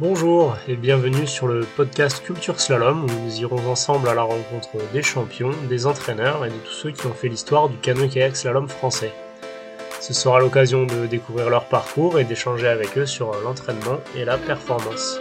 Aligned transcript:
Bonjour 0.00 0.56
et 0.68 0.76
bienvenue 0.76 1.26
sur 1.26 1.48
le 1.48 1.66
podcast 1.76 2.22
Culture 2.24 2.60
Slalom 2.60 3.02
où 3.02 3.24
nous 3.24 3.40
irons 3.40 3.68
ensemble 3.68 4.08
à 4.08 4.14
la 4.14 4.22
rencontre 4.22 4.68
des 4.92 5.02
champions, 5.02 5.50
des 5.68 5.86
entraîneurs 5.86 6.46
et 6.46 6.50
de 6.50 6.54
tous 6.54 6.72
ceux 6.72 6.90
qui 6.92 7.04
ont 7.08 7.12
fait 7.12 7.26
l'histoire 7.26 7.68
du 7.68 7.76
canoë-kayak 7.78 8.36
slalom 8.36 8.68
français. 8.68 9.12
Ce 10.00 10.14
sera 10.14 10.38
l'occasion 10.38 10.86
de 10.86 11.06
découvrir 11.06 11.50
leur 11.50 11.64
parcours 11.64 12.20
et 12.20 12.24
d'échanger 12.24 12.68
avec 12.68 12.96
eux 12.96 13.06
sur 13.06 13.32
l'entraînement 13.42 13.98
et 14.16 14.24
la 14.24 14.38
performance. 14.38 15.18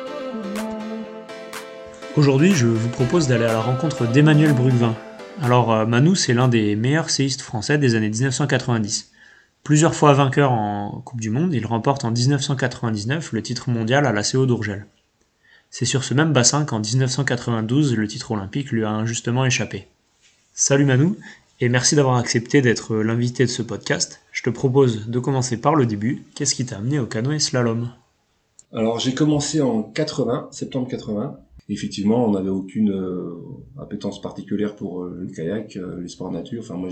Aujourd'hui, 2.15 2.53
je 2.53 2.67
vous 2.67 2.89
propose 2.89 3.27
d'aller 3.27 3.45
à 3.45 3.53
la 3.53 3.61
rencontre 3.61 4.05
d'Emmanuel 4.05 4.53
Brugvin. 4.53 4.93
Alors, 5.41 5.73
euh, 5.73 5.85
Manu, 5.87 6.15
c'est 6.15 6.35
l'un 6.35 6.49
des 6.49 6.75
meilleurs 6.75 7.09
séistes 7.09 7.41
français 7.41 7.79
des 7.79 7.95
années 7.95 8.09
1990. 8.09 9.11
Plusieurs 9.67 9.95
fois 9.95 10.13
vainqueur 10.13 10.53
en 10.53 11.01
Coupe 11.03 11.19
du 11.19 11.29
Monde, 11.29 11.53
il 11.53 11.65
remporte 11.65 12.05
en 12.05 12.11
1999 12.11 13.33
le 13.33 13.43
titre 13.43 13.69
mondial 13.69 14.05
à 14.05 14.13
la 14.13 14.23
CO 14.23 14.45
d'Urgel. 14.45 14.85
C'est 15.71 15.83
sur 15.83 16.05
ce 16.05 16.13
même 16.13 16.31
bassin 16.31 16.63
qu'en 16.63 16.79
1992 16.79 17.97
le 17.97 18.07
titre 18.07 18.31
olympique 18.31 18.71
lui 18.71 18.85
a 18.85 18.91
injustement 18.91 19.43
échappé. 19.43 19.87
Salut 20.53 20.85
Manu, 20.85 21.15
et 21.59 21.67
merci 21.67 21.97
d'avoir 21.97 22.15
accepté 22.15 22.61
d'être 22.61 22.95
l'invité 22.95 23.43
de 23.43 23.49
ce 23.49 23.61
podcast. 23.61 24.21
Je 24.31 24.41
te 24.41 24.49
propose 24.49 25.09
de 25.09 25.19
commencer 25.19 25.59
par 25.59 25.75
le 25.75 25.85
début. 25.85 26.23
Qu'est-ce 26.33 26.55
qui 26.55 26.65
t'a 26.65 26.77
amené 26.77 26.97
au 26.99 27.05
canoë 27.05 27.39
slalom? 27.39 27.89
Alors 28.71 28.99
j'ai 28.99 29.13
commencé 29.13 29.59
en 29.59 29.83
80, 29.83 30.47
septembre 30.51 30.87
80. 30.87 31.39
Effectivement, 31.69 32.25
on 32.25 32.31
n'avait 32.31 32.47
aucune 32.47 32.91
euh, 32.91 33.35
appétence 33.77 34.21
particulière 34.21 34.77
pour 34.77 35.03
euh, 35.03 35.17
le 35.19 35.27
kayak, 35.27 35.75
euh, 35.75 35.99
les 35.99 36.07
sports 36.07 36.31
nature. 36.31 36.61
Enfin 36.63 36.75
moi, 36.75 36.87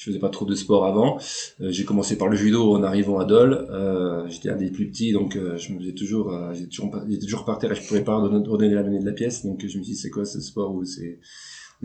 je 0.00 0.06
faisais 0.06 0.18
pas 0.18 0.30
trop 0.30 0.46
de 0.46 0.54
sport 0.54 0.86
avant. 0.86 1.18
Euh, 1.60 1.70
j'ai 1.70 1.84
commencé 1.84 2.16
par 2.16 2.28
le 2.28 2.36
judo 2.36 2.72
en 2.72 2.82
arrivant 2.82 3.18
à 3.18 3.26
Dole. 3.26 3.66
Euh, 3.70 4.26
j'étais 4.28 4.48
un 4.48 4.56
des 4.56 4.70
plus 4.70 4.88
petits, 4.88 5.12
donc 5.12 5.36
euh, 5.36 5.58
je 5.58 5.74
me 5.74 5.78
faisais 5.78 5.92
toujours, 5.92 6.34
j'étais 6.54 6.68
toujours, 6.68 6.90
toujours 7.20 7.44
par 7.44 7.58
terre 7.58 7.72
et 7.72 7.74
je 7.74 7.86
pouvais 7.86 8.02
pas 8.02 8.16
redonner 8.16 8.74
la 8.74 8.82
monnaie 8.82 9.00
de 9.00 9.04
la 9.04 9.12
pièce. 9.12 9.44
Donc 9.44 9.60
je 9.60 9.66
me 9.66 9.82
suis 9.82 9.92
dit 9.92 9.96
c'est 9.96 10.08
quoi 10.08 10.24
ce 10.24 10.40
sport 10.40 10.74
où 10.74 10.84
c'est 10.86 11.20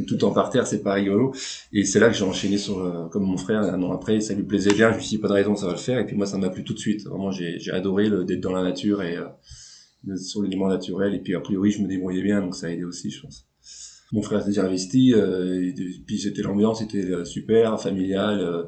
tout 0.07 0.23
en 0.23 0.31
par 0.31 0.49
terre, 0.49 0.65
c'est 0.65 0.81
pas 0.81 0.93
rigolo? 0.93 1.33
Et 1.73 1.83
c'est 1.83 1.99
là 1.99 2.07
que 2.07 2.15
j'ai 2.15 2.23
enchaîné 2.23 2.57
sur, 2.57 3.09
comme 3.11 3.23
mon 3.23 3.37
frère, 3.37 3.61
un 3.63 3.83
an 3.83 3.91
après, 3.91 4.21
ça 4.21 4.33
lui 4.33 4.43
plaisait 4.43 4.73
bien, 4.73 4.91
je 4.91 4.95
me 4.95 5.01
suis 5.01 5.17
dit, 5.17 5.21
pas 5.21 5.27
de 5.27 5.33
raison, 5.33 5.55
ça 5.55 5.65
va 5.65 5.73
le 5.73 5.77
faire. 5.77 5.99
Et 5.99 6.05
puis 6.05 6.15
moi, 6.15 6.25
ça 6.25 6.37
m'a 6.37 6.49
plu 6.49 6.63
tout 6.63 6.73
de 6.73 6.79
suite. 6.79 7.05
Vraiment, 7.05 7.31
j'ai, 7.31 7.59
j'ai 7.59 7.71
adoré 7.71 8.09
d'être 8.25 8.41
dans 8.41 8.53
la 8.53 8.63
nature 8.63 9.01
et 9.03 9.17
euh, 9.17 10.17
sur 10.17 10.41
l'élément 10.41 10.67
naturel. 10.67 11.13
Et 11.15 11.19
puis, 11.19 11.35
a 11.35 11.39
priori, 11.39 11.71
je 11.71 11.81
me 11.81 11.87
débrouillais 11.87 12.23
bien, 12.23 12.41
donc 12.41 12.55
ça 12.55 12.67
a 12.67 12.69
aidé 12.71 12.83
aussi, 12.83 13.09
je 13.09 13.21
pense 13.21 13.45
mon 14.11 14.21
frère 14.21 14.41
s'est 14.41 14.49
déjà 14.49 14.65
investi, 14.65 15.13
euh, 15.13 15.63
et 15.67 15.73
puis 16.05 16.19
c'était 16.19 16.41
l'ambiance 16.41 16.81
était 16.81 17.05
euh, 17.05 17.25
super, 17.25 17.79
familiale. 17.79 18.39
Euh, 18.39 18.63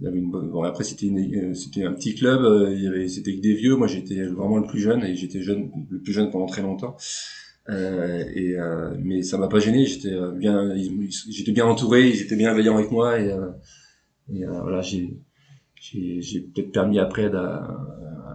il 0.00 0.04
y 0.04 0.06
avait 0.06 0.18
une 0.18 0.30
bonne... 0.30 0.48
bon 0.50 0.62
après 0.62 0.84
c'était 0.84 1.10
c'était 1.54 1.84
un 1.84 1.92
petit 1.92 2.14
club, 2.14 2.40
il 2.70 2.84
y 2.84 2.86
avait 2.86 3.08
c'était 3.08 3.34
que 3.34 3.40
des 3.40 3.54
vieux. 3.54 3.74
Moi 3.74 3.88
j'étais 3.88 4.22
vraiment 4.26 4.58
le 4.58 4.66
plus 4.66 4.78
jeune 4.80 5.02
et 5.02 5.16
j'étais 5.16 5.42
jeune 5.42 5.70
le 5.90 6.00
plus 6.00 6.12
jeune 6.12 6.30
pendant 6.30 6.46
très 6.46 6.62
longtemps. 6.62 6.96
Euh, 7.68 8.22
et 8.32 8.56
mais 9.02 9.22
ça 9.22 9.38
m'a 9.38 9.48
pas 9.48 9.58
gêné. 9.58 9.86
J'étais 9.86 10.14
bien 10.36 10.72
j'étais 11.28 11.50
bien 11.50 11.66
entouré, 11.66 12.10
ils 12.10 12.22
étaient 12.22 12.36
bienveillants 12.36 12.76
avec 12.76 12.92
moi 12.92 13.18
et, 13.20 13.34
et 14.32 14.44
voilà 14.44 14.82
j'ai 14.82 15.18
j'ai 15.74 16.42
peut-être 16.42 16.70
permis 16.70 17.00
après 17.00 17.34
à, 17.34 17.66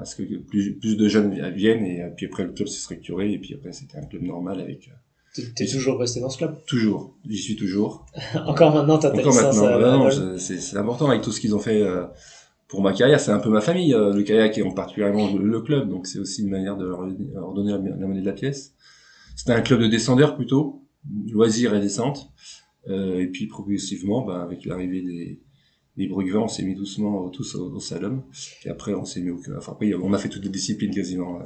à, 0.02 0.04
ce 0.04 0.18
que 0.18 0.24
plus 0.40 0.78
plus 0.78 0.98
de 0.98 1.08
jeunes 1.08 1.34
viennent 1.52 1.86
et 1.86 2.04
puis 2.18 2.26
après 2.26 2.44
le 2.44 2.52
club 2.52 2.68
s'est 2.68 2.82
structuré 2.82 3.32
et 3.32 3.40
puis 3.40 3.54
après 3.54 3.72
c'était 3.72 3.98
un 3.98 4.06
club 4.06 4.24
normal 4.24 4.60
avec 4.60 4.90
T'es 5.34 5.66
toujours 5.66 5.98
resté 5.98 6.20
dans 6.20 6.30
ce 6.30 6.38
club? 6.38 6.56
Toujours, 6.68 7.18
j'y 7.28 7.38
suis 7.38 7.56
toujours. 7.56 8.06
Encore 8.46 8.72
maintenant, 8.72 9.00
t'as 9.00 9.12
Encore 9.12 9.34
maintenant, 9.34 10.12
ça, 10.12 10.38
c'est 10.38 10.78
important 10.78 11.10
avec 11.10 11.24
tout 11.24 11.32
ce 11.32 11.42
qu'ils 11.42 11.56
ont 11.56 11.60
fait 11.60 11.82
euh, 11.82 12.06
pour 12.68 12.84
ma 12.84 12.94
carrière. 12.94 13.20
C'est 13.20 13.32
un 13.32 13.40
peu 13.40 13.50
ma 13.50 13.62
famille, 13.62 13.96
euh, 13.96 14.14
le 14.14 14.22
kayak 14.22 14.60
et 14.60 14.64
en 14.64 14.72
particulièrement 14.72 15.34
le, 15.36 15.62
club, 15.62 15.90
donc 15.90 16.06
c'est 16.06 16.20
aussi 16.20 16.44
une 16.44 16.50
manière 16.50 16.78
de 16.78 16.86
leur, 16.86 17.04
donner 17.54 17.72
la, 17.72 17.80
monnaie 17.80 18.22
de 18.22 18.26
la 18.28 18.34
pièce. 18.34 18.76
C'était 19.36 19.54
un 19.54 19.62
club 19.62 19.82
de 19.82 19.88
descendeurs 19.88 20.36
plutôt, 20.36 20.84
loisirs 21.32 21.74
et 21.74 21.80
descente. 21.80 22.30
Euh, 22.88 23.20
et 23.20 23.28
puis 23.28 23.48
progressivement, 23.48 24.24
bah, 24.24 24.44
avec 24.44 24.66
l'arrivée 24.66 25.02
des, 25.02 25.42
des 25.98 26.08
Brugvins, 26.08 26.42
on 26.42 26.48
s'est 26.48 26.64
mis 26.64 26.76
doucement 26.76 27.30
tous 27.30 27.56
au, 27.56 27.74
au 27.74 27.80
salon. 27.80 28.22
Et 28.66 28.70
après, 28.70 28.94
on 28.94 29.06
s'est 29.06 29.22
mis 29.22 29.32
au... 29.32 29.40
Enfin, 29.58 29.72
après, 29.72 29.92
on 29.96 30.14
a 30.14 30.20
fait 30.20 30.30
toutes 30.30 30.44
les 30.44 30.52
disciplines 30.52 30.94
quasiment, 30.94 31.40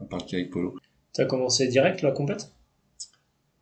à 0.00 0.04
part 0.06 0.20
le 0.20 0.30
kayak 0.30 0.50
polo. 0.50 0.76
T'as 1.12 1.26
commencé 1.26 1.68
direct 1.68 2.00
la 2.00 2.12
compète? 2.12 2.54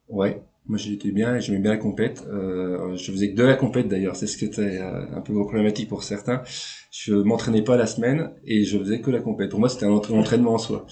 Ouais, 0.08 0.42
moi 0.66 0.78
j'étais 0.78 1.10
bien, 1.10 1.38
j'aimais 1.38 1.58
bien 1.58 1.72
la 1.72 1.78
compète. 1.78 2.24
Euh, 2.30 2.96
je 2.96 3.10
faisais 3.12 3.30
que 3.30 3.36
de 3.36 3.42
la 3.42 3.54
compète 3.54 3.88
d'ailleurs, 3.88 4.16
c'est 4.16 4.26
ce 4.26 4.36
qui 4.36 4.44
était 4.44 4.78
euh, 4.80 5.16
un 5.16 5.20
peu 5.20 5.34
problématique 5.34 5.88
pour 5.88 6.02
certains. 6.02 6.42
Je 6.90 7.14
m'entraînais 7.14 7.62
pas 7.62 7.76
la 7.76 7.86
semaine 7.86 8.30
et 8.44 8.64
je 8.64 8.78
faisais 8.78 9.00
que 9.00 9.10
la 9.10 9.20
compète. 9.20 9.50
Pour 9.50 9.60
moi, 9.60 9.68
c'était 9.68 9.86
un 9.86 9.90
entraînement 9.90 10.54
en 10.54 10.58
soi. 10.58 10.86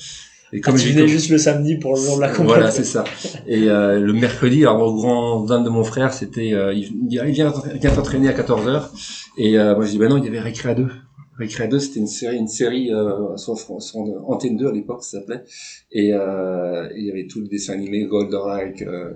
Et 0.53 0.61
comme 0.61 0.75
ah, 0.77 0.81
tu 0.81 0.89
venais 0.89 1.07
juste 1.07 1.31
le 1.31 1.39
samedi 1.39 1.77
pour 1.77 1.95
le 1.95 2.01
jour 2.01 2.17
de 2.17 2.23
la 2.23 2.29
compète. 2.29 2.47
Voilà, 2.47 2.71
c'est 2.71 2.85
ça. 2.85 3.05
Et 3.47 3.69
euh, 3.69 4.01
le 4.01 4.13
mercredi, 4.13 4.63
alors 4.63 4.83
au 4.83 4.95
grand 4.95 5.45
vin 5.45 5.61
de 5.61 5.69
mon 5.69 5.85
frère, 5.85 6.13
c'était, 6.13 6.53
euh, 6.55 6.75
il, 6.75 6.91
il 7.09 7.33
vient, 7.33 7.53
vient 7.75 7.91
t'entraîner 7.93 8.29
à 8.29 8.33
14 8.33 8.67
h 8.67 8.83
Et 9.39 9.59
euh, 9.59 9.77
moi 9.77 9.85
je 9.85 9.91
dis, 9.93 9.99
bah 9.99 10.09
non, 10.09 10.17
il 10.17 10.25
y 10.25 10.29
avait 10.29 10.41
récré 10.41 10.71
à 10.71 10.75
deux. 10.75 10.89
Récré 11.41 11.69
2, 11.69 11.79
c'était 11.79 12.01
une 12.01 12.07
série, 12.07 12.37
une 12.37 12.49
série 12.49 12.93
euh, 12.93 13.35
sur, 13.39 13.57
sur 13.57 13.99
Antenne 14.29 14.59
2 14.59 14.69
à 14.69 14.73
l'époque, 14.73 15.03
ça 15.03 15.21
s'appelait. 15.21 15.43
Et 15.91 16.13
euh, 16.13 16.87
il 16.95 17.07
y 17.07 17.11
avait 17.11 17.27
tout 17.29 17.41
le 17.41 17.49
dessin 17.49 17.73
animé, 17.73 18.05
Goldorak, 18.05 18.83
euh, 18.83 19.15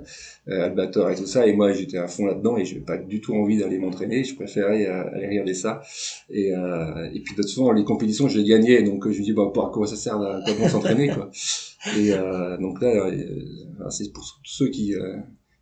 euh, 0.49 0.65
Albator 0.65 1.11
et 1.11 1.17
tout 1.17 1.27
ça. 1.27 1.47
Et 1.47 1.53
moi, 1.53 1.75
j'étais 1.75 1.99
à 1.99 2.09
fond 2.09 2.25
là-dedans 2.25 2.57
et 2.57 2.65
j'avais 2.65 2.81
pas 2.81 2.97
du 2.97 3.21
tout 3.21 3.35
envie 3.35 3.59
d'aller 3.59 3.79
m'entraîner. 3.79 4.25
Je 4.25 4.35
préférais 4.37 4.87
euh, 4.87 5.05
aller 5.15 5.29
regarder 5.29 5.53
ça. 5.53 5.83
Et, 6.31 6.55
euh, 6.55 7.11
et 7.13 7.21
puis, 7.21 7.35
façon, 7.35 7.71
les 7.73 7.85
compétitions, 7.85 8.27
je 8.27 8.39
les 8.39 8.49
gagnais. 8.49 8.83
Donc, 8.83 9.07
je 9.07 9.19
me 9.19 9.23
dis, 9.23 9.35
bah, 9.35 9.43
à 9.55 9.71
quoi 9.71 9.87
ça 9.87 9.97
sert 9.97 10.17
à 10.17 10.69
s'entraîner, 10.71 11.11
quoi. 11.11 11.31
Et 11.99 12.13
donc 12.59 12.81
là, 12.81 13.11
c'est 13.91 14.11
pour 14.15 14.25
tous 14.43 14.51
ceux 14.51 14.71
qui, 14.71 14.95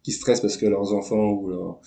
qui 0.05 0.13
stressent 0.13 0.41
parce 0.41 0.57
que 0.57 0.67
leurs 0.67 0.95
enfants 0.95 1.33
ou 1.33 1.49
leurs 1.49 1.81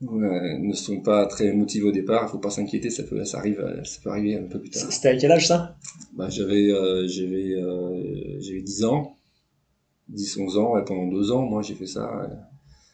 ne 0.00 0.72
sont 0.72 1.00
pas 1.00 1.26
très 1.26 1.52
motivés 1.52 1.88
au 1.88 1.92
départ, 1.92 2.24
il 2.26 2.30
faut 2.30 2.38
pas 2.38 2.50
s'inquiéter, 2.50 2.90
ça 2.90 3.02
peut, 3.02 3.24
ça 3.24 3.38
arrive, 3.38 3.62
ça 3.84 4.00
peut 4.02 4.10
arriver 4.10 4.36
un 4.36 4.44
peu 4.44 4.58
plus 4.58 4.70
tard. 4.70 4.90
C'était 4.90 5.08
à 5.08 5.16
quel 5.16 5.32
âge 5.32 5.48
ça? 5.48 5.76
Bah 6.16 6.30
j'avais, 6.30 6.70
euh, 6.70 7.06
j'avais, 7.06 7.52
euh, 7.52 8.40
j'avais 8.40 8.62
10 8.62 8.84
ans, 8.84 9.18
10, 10.08 10.38
11 10.38 10.58
ans, 10.58 10.78
et 10.78 10.84
pendant 10.84 11.06
deux 11.06 11.32
ans, 11.32 11.42
moi 11.42 11.62
j'ai 11.62 11.74
fait 11.74 11.86
ça. 11.86 12.28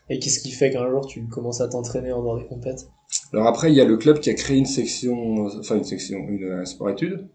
Et 0.09 0.19
qu'est-ce 0.19 0.41
qui 0.41 0.51
fait 0.51 0.71
qu'un 0.71 0.89
jour 0.91 1.07
tu 1.07 1.27
commences 1.27 1.61
à 1.61 1.69
t'entraîner 1.69 2.13
en 2.13 2.23
dehors 2.23 2.39
des 2.39 2.47
compètes 2.47 2.89
Alors 3.33 3.47
après, 3.47 3.71
il 3.71 3.77
y 3.77 3.81
a 3.81 3.85
le 3.85 3.97
club 3.97 4.19
qui 4.21 4.31
a 4.31 4.35
créé 4.35 4.57
une 4.57 4.67
section, 4.67 5.47
enfin 5.47 5.77
une 5.77 5.85
section, 5.85 6.19
une, 6.29 6.51
un 6.51 6.65
sport 6.65 6.91
études 6.91 7.29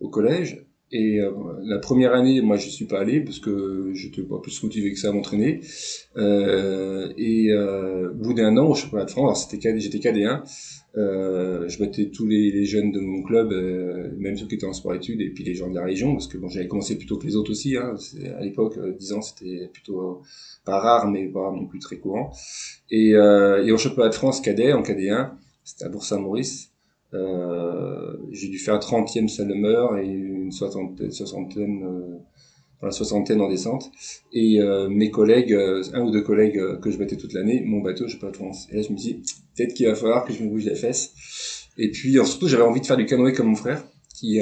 au 0.00 0.08
collège, 0.08 0.64
et 0.90 1.20
euh, 1.20 1.30
la 1.62 1.78
première 1.78 2.14
année, 2.14 2.40
moi, 2.40 2.56
je 2.56 2.68
suis 2.68 2.86
pas 2.86 3.00
allé 3.00 3.20
parce 3.20 3.38
que 3.38 3.90
j'étais 3.92 4.22
pas 4.22 4.38
plus 4.38 4.62
motivé 4.62 4.90
que 4.92 4.98
ça 4.98 5.10
à 5.10 5.12
m'entraîner. 5.12 5.60
Euh, 6.16 7.12
et 7.18 7.50
euh, 7.50 8.10
au 8.10 8.14
bout 8.14 8.34
d'un 8.34 8.56
an, 8.56 8.70
au 8.70 8.74
championnat 8.74 9.04
de 9.04 9.10
France, 9.10 9.48
c'était 9.50 9.78
j'étais 9.78 9.98
KD1, 9.98 10.42
euh, 10.96 11.68
je 11.68 11.78
battais 11.78 12.10
tous 12.10 12.26
les, 12.26 12.64
jeunes 12.64 12.90
de 12.90 13.00
mon 13.00 13.22
club, 13.22 13.52
euh, 13.52 14.10
même 14.16 14.38
ceux 14.38 14.46
qui 14.46 14.54
étaient 14.54 14.66
en 14.66 14.72
sport-études, 14.72 15.20
et 15.20 15.28
puis 15.30 15.44
les 15.44 15.54
gens 15.54 15.68
de 15.68 15.74
la 15.74 15.84
région, 15.84 16.12
parce 16.12 16.26
que 16.26 16.38
bon, 16.38 16.48
j'avais 16.48 16.68
commencé 16.68 16.96
plutôt 16.96 17.18
que 17.18 17.26
les 17.26 17.36
autres 17.36 17.50
aussi. 17.50 17.76
Hein, 17.76 17.94
à 18.38 18.42
l'époque, 18.42 18.78
10 18.78 19.12
ans, 19.12 19.22
c'était 19.22 19.68
plutôt 19.70 20.22
pas 20.64 20.78
rare, 20.78 21.10
mais 21.10 21.26
pas 21.26 21.52
non 21.52 21.66
plus 21.66 21.80
très 21.80 21.98
courant. 21.98 22.32
Et, 22.90 23.10
et 23.10 23.72
au 23.72 23.78
championnat 23.78 24.08
de 24.08 24.14
France 24.14 24.40
cadet, 24.40 24.72
en 24.72 24.82
KD1, 24.82 25.32
c'était 25.64 25.84
à 25.84 25.90
Bourg-Saint-Maurice. 25.90 26.72
Euh, 27.14 28.16
j'ai 28.32 28.48
dû 28.48 28.58
faire 28.58 28.74
un 28.74 28.78
30e 28.78 29.28
Salomeur 29.28 29.96
et 29.98 30.06
une 30.06 30.52
soixantaine, 30.52 31.82
euh, 31.84 32.18
dans 32.82 32.90
soixantaine 32.90 33.40
en 33.40 33.48
descente. 33.48 33.90
Et 34.32 34.60
euh, 34.60 34.88
mes 34.88 35.10
collègues, 35.10 35.52
euh, 35.52 35.82
un 35.94 36.02
ou 36.02 36.10
deux 36.10 36.22
collègues 36.22 36.78
que 36.80 36.90
je 36.90 36.98
battais 36.98 37.16
toute 37.16 37.32
l'année, 37.32 37.62
mon 37.64 37.80
bateau, 37.80 38.06
je 38.08 38.18
pas 38.18 38.30
de 38.30 38.36
France. 38.36 38.68
Et 38.70 38.76
là, 38.76 38.82
je 38.82 38.92
me 38.92 38.96
dis, 38.96 39.22
peut-être 39.56 39.74
qu'il 39.74 39.86
va 39.86 39.94
falloir 39.94 40.24
que 40.24 40.32
je 40.32 40.42
me 40.42 40.48
bouge 40.48 40.64
les 40.64 40.74
fesses. 40.74 41.66
Et 41.78 41.90
puis, 41.90 42.12
surtout, 42.12 42.48
j'avais 42.48 42.62
envie 42.62 42.80
de 42.80 42.86
faire 42.86 42.96
du 42.96 43.06
canoë 43.06 43.32
comme 43.32 43.48
mon 43.48 43.54
frère, 43.54 43.84
qui, 44.14 44.40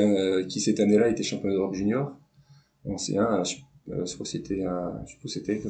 qui 0.48 0.60
cette 0.60 0.80
année-là 0.80 1.08
était 1.10 1.22
champion 1.22 1.50
d'Europe 1.50 1.74
junior 1.74 2.16
en 2.86 2.96
C1. 2.96 3.44
Je, 3.46 4.14
crois 4.14 4.24
que 4.24 4.24
c'était, 4.24 4.64
je 5.06 5.28
sais 5.28 5.40
c'était 5.40 5.60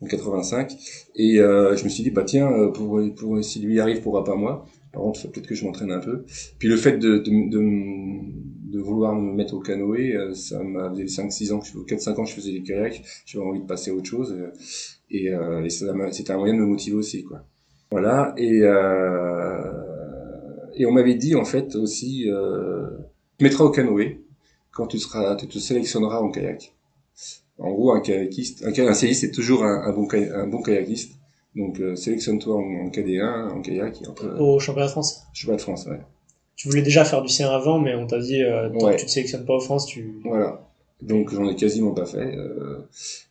en 0.00 0.06
85. 0.06 0.72
Et 1.14 1.36
je 1.36 1.84
me 1.84 1.88
suis 1.88 2.02
dit, 2.02 2.10
bah 2.10 2.24
tiens, 2.24 2.50
pour, 2.74 3.00
pour 3.14 3.42
si 3.44 3.60
lui 3.60 3.78
arrive, 3.78 4.00
pourra 4.00 4.24
pas 4.24 4.34
moi. 4.34 4.66
Par 4.94 5.02
contre, 5.02 5.28
peut-être 5.28 5.48
que 5.48 5.56
je 5.56 5.64
m'entraîne 5.64 5.90
un 5.90 5.98
peu. 5.98 6.24
Puis 6.60 6.68
le 6.68 6.76
fait 6.76 6.98
de, 6.98 7.18
de, 7.18 7.50
de, 7.50 8.72
de 8.72 8.80
vouloir 8.80 9.16
me 9.16 9.32
mettre 9.34 9.54
au 9.54 9.60
canoë, 9.60 10.14
euh, 10.14 10.34
ça 10.34 10.62
m'a 10.62 10.94
fait 10.94 11.04
5-6 11.06 11.52
ans, 11.52 11.58
4-5 11.58 12.20
ans 12.20 12.24
je 12.24 12.34
faisais 12.34 12.52
des 12.52 12.62
kayaks, 12.62 13.02
j'avais 13.26 13.44
envie 13.44 13.60
de 13.60 13.66
passer 13.66 13.90
à 13.90 13.94
autre 13.94 14.06
chose. 14.06 14.32
Euh, 14.32 14.52
et, 15.10 15.34
euh, 15.34 15.64
et 15.64 15.70
c'était 15.70 16.30
un 16.30 16.38
moyen 16.38 16.54
de 16.54 16.60
me 16.60 16.66
motiver 16.66 16.94
aussi, 16.94 17.24
quoi. 17.24 17.44
Voilà, 17.90 18.34
et, 18.36 18.60
euh, 18.62 19.72
et 20.76 20.86
on 20.86 20.92
m'avait 20.92 21.14
dit 21.14 21.34
en 21.34 21.44
fait 21.44 21.74
aussi, 21.74 22.30
euh, 22.30 22.86
tu 23.38 23.44
mettras 23.44 23.64
au 23.64 23.70
canoë 23.70 24.20
quand 24.70 24.86
tu 24.86 24.98
seras, 24.98 25.34
tu 25.34 25.48
te 25.48 25.58
sélectionneras 25.58 26.20
en 26.20 26.30
kayak. 26.30 26.72
En 27.58 27.72
gros, 27.72 27.92
un 27.92 28.00
kayakiste, 28.00 28.64
un, 28.64 28.86
un 28.86 28.94
c'est 28.94 29.30
toujours 29.32 29.64
un 29.64 29.92
bon 29.92 30.62
kayakiste. 30.62 31.18
Donc 31.54 31.80
euh, 31.80 31.94
sélectionne-toi 31.94 32.56
en, 32.56 32.88
KD1, 32.88 33.50
en 33.50 33.60
kayak. 33.60 34.02
Au 34.38 34.58
championnat 34.58 34.86
de 34.86 34.92
France 34.92 35.24
Championnat 35.32 35.56
de 35.56 35.62
France, 35.62 35.86
ouais. 35.86 36.00
Tu 36.56 36.68
voulais 36.68 36.82
déjà 36.82 37.04
faire 37.04 37.22
du 37.22 37.28
C1 37.28 37.46
avant, 37.46 37.78
mais 37.78 37.94
on 37.94 38.06
t'a 38.06 38.18
dit, 38.18 38.42
euh, 38.42 38.70
tant 38.70 38.90
que 38.92 38.96
tu 38.96 39.06
te 39.06 39.10
sélectionnes 39.10 39.44
pas 39.44 39.56
en 39.56 39.60
France, 39.60 39.86
tu... 39.86 40.14
Voilà. 40.24 40.70
Donc 41.02 41.34
j'en 41.34 41.48
ai 41.48 41.56
quasiment 41.56 41.92
pas 41.92 42.06
fait. 42.06 42.34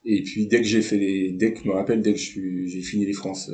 et 0.06 0.22
puis 0.22 0.48
dès 0.48 0.58
que 0.58 0.68
j'ai 0.68 0.82
fait 0.82 0.98
les, 0.98 1.32
dès 1.32 1.54
que 1.54 1.62
je 1.64 1.68
me 1.68 1.74
rappelle, 1.74 2.02
dès 2.02 2.14
que 2.14 2.20
j'ai 2.20 2.82
fini 2.82 3.06
les 3.06 3.14
France 3.14 3.50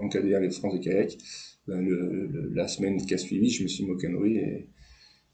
en 0.00 0.08
cadet 0.08 0.40
les 0.40 0.50
France 0.50 0.74
de 0.74 0.78
kayak, 0.78 1.16
ben, 1.68 1.80
le, 1.80 2.50
la 2.52 2.66
semaine 2.66 3.00
qui 3.04 3.14
a 3.14 3.18
suivi, 3.18 3.50
je 3.50 3.62
me 3.62 3.68
suis 3.68 3.84
mis 3.84 3.90
au 3.90 3.96
canoë 3.96 4.36
et, 4.36 4.68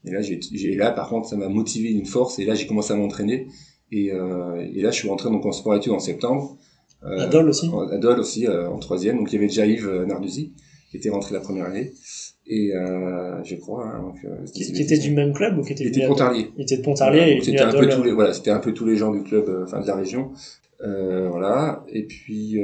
et 0.05 0.11
là, 0.11 0.21
j'ai, 0.21 0.75
là, 0.75 0.91
par 0.91 1.09
contre, 1.09 1.29
ça 1.29 1.35
m'a 1.35 1.47
motivé 1.47 1.91
une 1.91 2.05
force 2.05 2.39
et 2.39 2.45
là, 2.45 2.55
j'ai 2.55 2.65
commencé 2.65 2.91
à 2.91 2.95
m'entraîner. 2.95 3.47
Et, 3.91 4.11
euh, 4.11 4.65
et 4.73 4.81
là, 4.81 4.91
je 4.91 4.97
suis 4.97 5.09
rentré 5.09 5.29
donc 5.29 5.45
en 5.45 5.51
sport 5.51 5.75
études 5.75 5.91
en 5.91 5.99
septembre. 5.99 6.57
Euh, 7.03 7.19
à 7.19 7.27
Dole 7.27 7.49
aussi. 7.49 7.69
À 7.91 7.97
Dole 7.97 8.19
aussi, 8.19 8.47
euh, 8.47 8.69
en 8.69 8.77
troisième. 8.79 9.17
Donc 9.17 9.31
il 9.31 9.35
y 9.35 9.37
avait 9.37 9.47
déjà 9.47 9.65
Yves 9.65 9.87
euh, 9.87 10.05
Narduzzi 10.05 10.53
qui 10.89 10.97
était 10.97 11.09
rentré 11.09 11.33
la 11.33 11.39
première 11.39 11.65
année. 11.65 11.93
Et 12.47 12.71
je 13.43 13.55
crois. 13.55 13.85
Hein, 13.85 14.01
donc, 14.01 14.51
qui, 14.51 14.63
était 14.63 14.97
du 14.97 15.11
même 15.11 15.33
club 15.33 15.57
ou 15.57 15.63
qui 15.63 15.71
était, 15.71 15.85
il 15.85 15.87
était 15.87 16.01
de 16.01 16.07
Pontarlier. 16.07 16.49
Il 16.57 16.63
était 16.63 16.77
de 16.77 16.81
Pontarlier. 16.81 17.37
et 17.37 17.41
c'était 17.41 17.61
un 17.61 17.71
peu 17.71 17.87
tous 17.87 18.03
les 18.03 18.11
voilà, 18.11 18.33
c'était 18.33 18.51
un 18.51 18.59
peu 18.59 18.73
tous 18.73 18.85
les 18.85 18.97
gens 18.97 19.11
du 19.11 19.23
club, 19.23 19.63
enfin 19.63 19.79
de 19.79 19.87
la 19.87 19.95
région. 19.95 20.31
voilà. 20.79 21.85
Et 21.89 22.03
puis. 22.03 22.61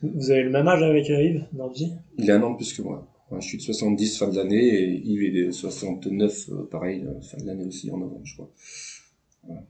Vous 0.00 0.30
avez 0.30 0.44
le 0.44 0.50
même 0.50 0.66
âge 0.66 0.82
avec 0.82 1.08
Yves 1.08 1.44
Narduzzi? 1.52 1.92
Il 2.18 2.30
a 2.30 2.36
un 2.36 2.42
an 2.42 2.52
de 2.52 2.56
plus 2.56 2.72
que 2.72 2.82
moi 2.82 3.08
je 3.36 3.46
suis 3.46 3.58
de 3.58 3.62
70 3.62 4.18
fin 4.18 4.28
de 4.28 4.36
l'année 4.36 4.66
et 4.66 5.02
Yves 5.04 5.24
est 5.24 5.46
de 5.46 5.50
69 5.50 6.48
euh, 6.50 6.68
pareil 6.70 7.04
fin 7.22 7.36
de 7.38 7.46
l'année 7.46 7.66
aussi 7.66 7.90
en 7.90 7.98
novembre 7.98 8.22
je 8.24 8.34
crois. 8.34 8.50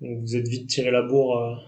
Donc 0.00 0.20
vous 0.20 0.36
êtes 0.36 0.48
vite 0.48 0.68
tiré 0.68 0.90
la 0.90 1.02
bourre. 1.02 1.60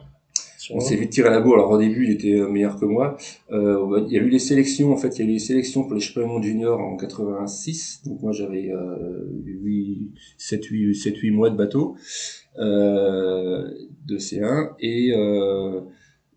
Euh, 0.70 0.74
on 0.74 0.80
s'est 0.80 0.96
vite 0.96 1.10
tiré 1.10 1.30
la 1.30 1.40
bourre. 1.40 1.54
Alors 1.54 1.70
au 1.70 1.78
début 1.78 2.04
il 2.06 2.12
était 2.12 2.40
meilleur 2.48 2.78
que 2.78 2.84
moi. 2.84 3.16
Euh, 3.50 4.04
il 4.06 4.12
y 4.12 4.18
a 4.18 4.22
eu 4.22 4.28
les 4.28 4.38
sélections 4.38 4.92
en 4.92 4.96
fait, 4.96 5.18
il 5.18 5.24
y 5.24 5.28
a 5.28 5.30
eu 5.30 5.34
les 5.34 5.38
sélections 5.38 5.84
pour 5.84 5.94
les 5.94 6.00
championnats 6.00 6.42
juniors 6.42 6.80
en 6.80 6.96
86. 6.96 8.02
Donc 8.06 8.22
moi 8.22 8.32
j'avais 8.32 8.70
euh, 8.70 9.28
8, 9.44 10.12
7, 10.38 10.64
8, 10.64 10.94
7, 10.94 11.16
8 11.16 11.30
mois 11.30 11.50
de 11.50 11.56
bateau 11.56 11.96
euh, 12.58 13.70
de 14.06 14.18
C1 14.18 14.70
et 14.80 15.12
euh, 15.14 15.80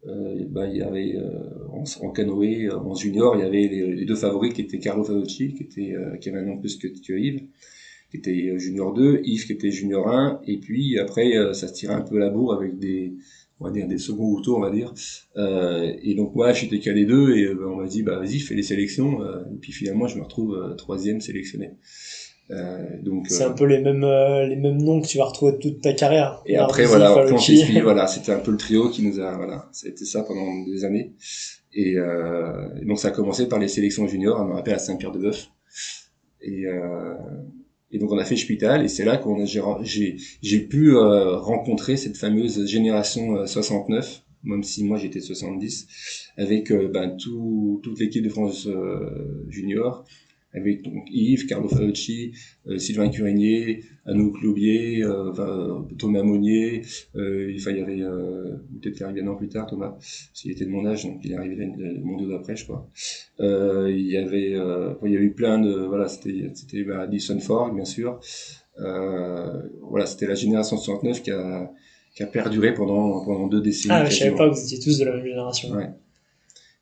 euh, 0.05 0.45
bah, 0.49 0.67
il 0.67 0.77
y 0.77 0.81
avait 0.81 1.15
euh, 1.15 1.67
en, 1.71 1.83
en, 2.05 2.11
canoë 2.11 2.67
euh, 2.67 2.77
en 2.77 2.93
junior 2.93 3.37
il 3.37 3.41
y 3.41 3.45
avait 3.45 3.67
les, 3.67 3.95
les 3.95 4.05
deux 4.05 4.15
favoris 4.15 4.53
qui 4.53 4.61
étaient 4.61 4.79
Carlo 4.79 5.03
Fauci 5.03 5.53
qui 5.53 5.63
était 5.63 5.95
qui 6.19 6.29
avait 6.29 6.39
un 6.39 6.49
an 6.49 6.57
plus 6.57 6.77
que, 6.77 6.87
que 6.87 7.13
Yves 7.13 7.43
qui 8.11 8.17
était 8.17 8.59
junior 8.59 8.93
2 8.93 9.21
Yves 9.23 9.45
qui 9.45 9.53
était 9.53 9.71
junior 9.71 10.09
1 10.09 10.41
et 10.45 10.57
puis 10.57 10.99
après 10.99 11.31
ça 11.53 11.69
se 11.69 11.73
tirait 11.73 11.93
un 11.93 12.01
peu 12.01 12.17
à 12.17 12.19
la 12.19 12.29
bourre 12.29 12.53
avec 12.53 12.77
des 12.79 13.13
on 13.63 13.67
va 13.67 13.71
dire 13.71 13.87
des 13.87 13.97
seconds 13.97 14.39
tours 14.41 14.57
on 14.57 14.61
va 14.61 14.69
dire 14.69 14.93
euh, 15.37 15.91
et 16.03 16.13
donc 16.15 16.35
moi 16.35 16.51
j'étais 16.53 16.79
calé 16.79 17.05
deux 17.05 17.35
et 17.35 17.49
on 17.53 17.77
m'a 17.77 17.87
dit 17.87 18.03
bah 18.03 18.19
vas-y 18.19 18.39
fais 18.39 18.55
les 18.55 18.63
sélections 18.63 19.23
et 19.23 19.57
puis 19.61 19.71
finalement 19.71 20.07
je 20.07 20.17
me 20.17 20.23
retrouve 20.23 20.75
troisième 20.77 21.21
sélectionné 21.21 21.71
euh, 22.51 23.01
donc 23.01 23.27
c'est 23.29 23.43
euh, 23.43 23.49
un 23.49 23.53
peu 23.53 23.65
les 23.65 23.79
mêmes 23.79 24.03
euh, 24.03 24.45
les 24.45 24.57
mêmes 24.57 24.81
noms 24.81 25.01
que 25.01 25.07
tu 25.07 25.17
vas 25.17 25.25
retrouver 25.25 25.57
toute 25.59 25.81
ta 25.81 25.93
carrière. 25.93 26.41
Et 26.45 26.57
après 26.57 26.85
voilà, 26.85 27.15
on 27.17 27.37
suivi, 27.37 27.79
voilà, 27.79 28.05
c'était 28.07 28.33
un 28.33 28.39
peu 28.39 28.51
le 28.51 28.57
trio 28.57 28.89
qui 28.89 29.01
nous 29.01 29.19
a 29.19 29.35
voilà, 29.37 29.69
c'était 29.71 30.05
ça 30.05 30.23
pendant 30.23 30.65
des 30.65 30.83
années. 30.83 31.13
Et, 31.75 31.95
euh, 31.97 32.67
donc 32.83 32.99
ça 32.99 33.07
a 33.07 33.11
commencé 33.11 33.47
par 33.47 33.59
les 33.59 33.67
sélections 33.67 34.07
juniors, 34.07 34.39
on 34.39 34.45
me 34.45 34.53
rappelle 34.53 34.75
à 34.75 34.79
Saint-Pierre-de-Bœuf. 34.79 35.47
Et, 36.41 36.67
euh, 36.67 37.15
et 37.93 37.99
donc 37.99 38.11
on 38.11 38.17
a 38.17 38.25
fait 38.25 38.35
Spital 38.35 38.83
et 38.83 38.87
c'est 38.89 39.05
là 39.05 39.17
qu'on 39.17 39.45
j'ai 39.45 40.17
j'ai 40.41 40.59
pu 40.59 40.93
rencontrer 40.95 41.95
cette 41.95 42.17
fameuse 42.17 42.65
génération 42.65 43.45
69 43.45 44.23
même 44.43 44.63
si 44.63 44.83
moi 44.83 44.97
j'étais 44.97 45.21
70 45.21 45.87
avec 46.37 46.73
ben 46.73 47.15
tout 47.15 47.79
toute 47.83 47.99
l'équipe 47.99 48.23
de 48.23 48.29
France 48.29 48.67
junior 49.47 50.03
avec 50.53 50.83
donc, 50.83 51.07
Yves, 51.11 51.45
Carlo 51.47 51.67
Fauci, 51.67 52.33
euh, 52.67 52.77
Sylvain 52.77 53.09
Curigné, 53.09 53.81
Anouk 54.05 54.41
Loubier, 54.41 55.03
euh, 55.03 55.81
Thomas 55.97 56.23
Monnier, 56.23 56.81
euh, 57.15 57.53
enfin, 57.55 57.71
il 57.71 57.77
y 57.77 57.81
avait 57.81 58.01
euh, 58.01 58.57
peut-être 58.81 58.95
qu'il 58.95 59.03
arrive 59.03 59.23
un 59.23 59.27
an 59.27 59.35
plus 59.35 59.49
tard, 59.49 59.65
Thomas, 59.67 59.95
s'il 60.33 60.51
était 60.51 60.65
de 60.65 60.69
mon 60.69 60.85
âge, 60.85 61.03
donc 61.05 61.19
il 61.23 61.31
est 61.31 61.35
arrivé 61.35 61.55
le 61.55 62.01
monde 62.01 62.29
d'après, 62.29 62.55
je 62.55 62.65
crois. 62.65 62.87
Euh, 63.39 63.91
il 63.91 64.07
y 64.07 64.17
avait, 64.17 64.53
euh, 64.53 64.93
il 65.03 65.11
y 65.11 65.17
a 65.17 65.21
eu 65.21 65.31
plein 65.31 65.59
de, 65.59 65.73
voilà, 65.73 66.07
c'était, 66.07 66.51
c'était 66.53 66.83
bah, 66.83 67.01
Addison 67.01 67.39
Ford, 67.39 67.73
bien 67.73 67.85
sûr. 67.85 68.19
voilà, 68.77 70.05
c'était 70.05 70.27
la 70.27 70.35
génération 70.35 70.77
69 70.77 71.23
qui 71.23 71.31
a, 71.31 71.71
qui 72.15 72.21
a 72.21 72.27
perduré 72.27 72.73
pendant 72.75 73.25
pendant 73.25 73.47
deux 73.47 73.61
décennies. 73.61 73.95
Ah, 73.95 74.05
je 74.05 74.15
savais 74.15 74.35
pas 74.35 74.47
que 74.49 74.53
vous 74.53 74.63
étiez 74.63 74.79
tous 74.79 74.99
de 74.99 75.05
la 75.05 75.15
même 75.15 75.25
génération. 75.25 75.71
Ouais. 75.71 75.89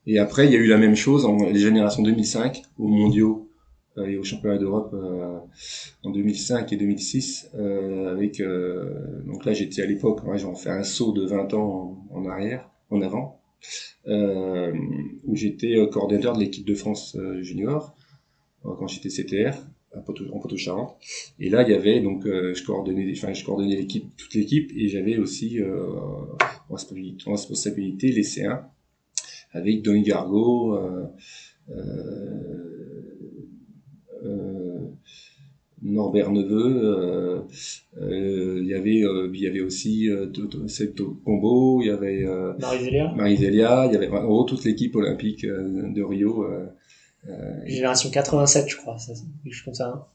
Et 0.08 0.18
après, 0.18 0.48
il 0.48 0.52
y 0.52 0.56
a 0.56 0.60
eu 0.60 0.68
la 0.68 0.78
même 0.78 0.96
chose 0.96 1.26
en 1.26 1.38
les 1.46 1.60
générations 1.60 2.02
2005 2.02 2.64
aux 2.80 2.88
mondiaux 2.88 3.41
euh, 3.41 3.41
et 4.06 4.18
au 4.18 4.24
championnat 4.24 4.58
d'Europe 4.58 4.94
euh, 4.94 5.38
en 6.04 6.12
2005 6.12 6.72
et 6.74 6.78
2006 6.78 7.52
euh, 7.56 8.12
avec 8.12 8.42
donc 9.26 9.46
là 9.46 9.54
j'étais 9.54 9.82
à 9.82 9.86
l'époque 9.86 10.24
moi 10.24 10.38
j'en 10.38 10.56
fais 10.56 10.70
un 10.70 10.84
saut 10.84 11.12
de 11.12 11.26
20 11.26 11.54
ans 11.54 12.06
en, 12.12 12.26
arrière 12.26 12.70
en 12.90 13.02
avant 13.02 13.40
où 14.08 15.36
j'étais 15.36 15.76
coordinateur 15.92 16.36
de 16.36 16.40
l'équipe 16.40 16.66
de 16.66 16.76
France 16.76 17.18
junior 17.42 17.96
quand 18.64 18.88
j'étais 18.88 19.10
CTR 19.10 19.56
en 19.94 20.02
Poitou-Charentes. 20.02 20.96
Et 21.40 21.50
là, 21.50 21.64
il 21.64 21.70
y 21.70 21.74
avait 21.74 22.00
donc, 22.00 22.26
je 22.26 22.64
coordonnais, 22.64 23.12
enfin, 23.12 23.34
je 23.34 23.44
coordonnais 23.44 23.76
l'équipe, 23.76 24.06
toute 24.16 24.34
l'équipe, 24.36 24.72
et 24.74 24.88
j'avais 24.88 25.18
aussi 25.18 25.60
euh, 25.60 25.86
en, 26.70 26.76
responsabilité, 27.34 28.10
les 28.10 28.24
C1 28.24 28.62
avec 29.54 29.82
Donny 29.82 30.04
Gargo, 30.04 30.76
euh, 30.76 31.06
euh, 31.70 32.71
Norbert 35.82 36.32
Neveu, 36.32 36.82
euh, 36.84 37.42
euh, 38.00 38.60
il 38.62 38.68
y 38.68 38.74
avait 38.74 39.04
il 39.34 39.40
y 39.40 39.48
avait 39.48 39.62
aussi 39.62 40.10
cette 40.68 41.02
Combo, 41.24 41.82
il 41.82 41.88
y 41.88 41.90
avait 41.90 42.26
Marie-Zélia, 43.16 43.88
il 43.88 43.94
y 43.94 43.96
avait 43.96 44.10
en 44.10 44.26
gros 44.26 44.44
toute 44.44 44.64
l'équipe 44.64 44.96
olympique 44.96 45.46
de 45.46 46.02
Rio. 46.04 46.46
Génération 47.66 48.10
87, 48.10 48.70
je 48.70 48.78
crois, 48.78 48.98
ça, 48.98 49.14
quelque 49.44 49.54
chose 49.54 49.66
comme 49.66 49.74
ça. 49.74 49.90
Hein. 49.90 50.06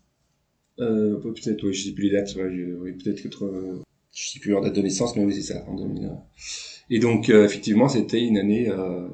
Euh, 0.78 1.18
peut-être, 1.20 1.64
oui, 1.64 1.72
je 1.72 1.88
sais 1.88 1.94
plus 1.94 2.04
les 2.04 2.10
dates, 2.10 2.34
ouais, 2.36 2.48
oui, 2.78 2.92
peut-être 2.92 3.22
que 3.22 3.80
je 4.12 4.28
sais 4.28 4.38
plus 4.38 4.50
leur 4.50 4.60
date 4.60 4.74
de 4.74 4.82
naissance, 4.82 5.16
mais 5.16 5.24
oui, 5.24 5.34
c'est 5.34 5.54
ça, 5.54 5.64
en 5.68 5.74
2000. 5.74 6.10
Et 6.90 6.98
donc, 6.98 7.28
effectivement, 7.30 7.88
c'était 7.88 8.22
une 8.22 8.38
année, 8.38 8.68
euh, 8.68 9.08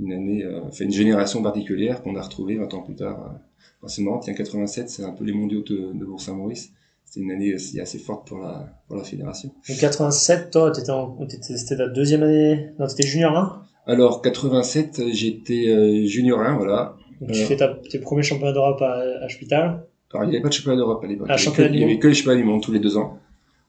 une 0.00 0.12
année, 0.12 0.44
enfin, 0.64 0.84
une 0.84 0.92
génération 0.92 1.42
particulière 1.42 2.02
qu'on 2.02 2.16
a 2.16 2.22
retrouvée 2.22 2.56
20 2.56 2.74
ans 2.74 2.82
plus 2.82 2.94
tard 2.94 3.38
c'est 3.86 4.02
marrant, 4.02 4.18
tiens, 4.18 4.34
87, 4.34 4.90
c'est 4.90 5.04
un 5.04 5.12
peu 5.12 5.24
les 5.24 5.32
mondiaux 5.32 5.62
de, 5.62 5.92
de 5.94 6.04
Bourg-Saint-Maurice. 6.04 6.72
C'était 7.04 7.20
une 7.20 7.30
année 7.30 7.54
aussi 7.54 7.80
assez 7.80 7.98
forte 7.98 8.26
pour 8.28 8.38
la, 8.38 8.68
pour 8.86 8.96
la 8.96 9.04
fédération. 9.04 9.50
Donc 9.68 9.78
87, 9.78 10.50
toi, 10.50 10.70
t'étais 10.72 10.90
en, 10.90 11.16
c'était 11.28 11.76
ta 11.76 11.88
deuxième 11.88 12.22
année, 12.22 12.70
non, 12.78 12.86
t'étais 12.86 13.06
junior 13.06 13.36
1? 13.36 13.62
Alors, 13.86 14.20
87, 14.20 15.02
j'étais 15.12 15.68
euh, 15.68 16.04
junior 16.04 16.40
1, 16.40 16.56
voilà. 16.56 16.96
Donc, 17.20 17.32
tu 17.32 17.40
fais 17.44 17.56
ta, 17.56 17.74
tes 17.90 17.98
premiers 17.98 18.22
championnats 18.22 18.52
d'Europe 18.52 18.82
à, 18.82 18.92
à 18.92 19.56
Alors, 19.56 20.24
il 20.24 20.28
n'y 20.28 20.34
avait 20.34 20.42
pas 20.42 20.48
de 20.48 20.52
championnat 20.52 20.76
d'Europe 20.76 21.02
à 21.02 21.06
l'époque. 21.06 21.28
Ah, 21.30 21.36
il 21.38 21.72
n'y 21.72 21.84
avait, 21.84 21.98
que 21.98 22.08
les 22.08 22.14
championnats 22.14 22.36
du 22.36 22.44
monde 22.44 22.62
tous 22.62 22.72
les 22.72 22.80
deux 22.80 22.98
ans. 22.98 23.18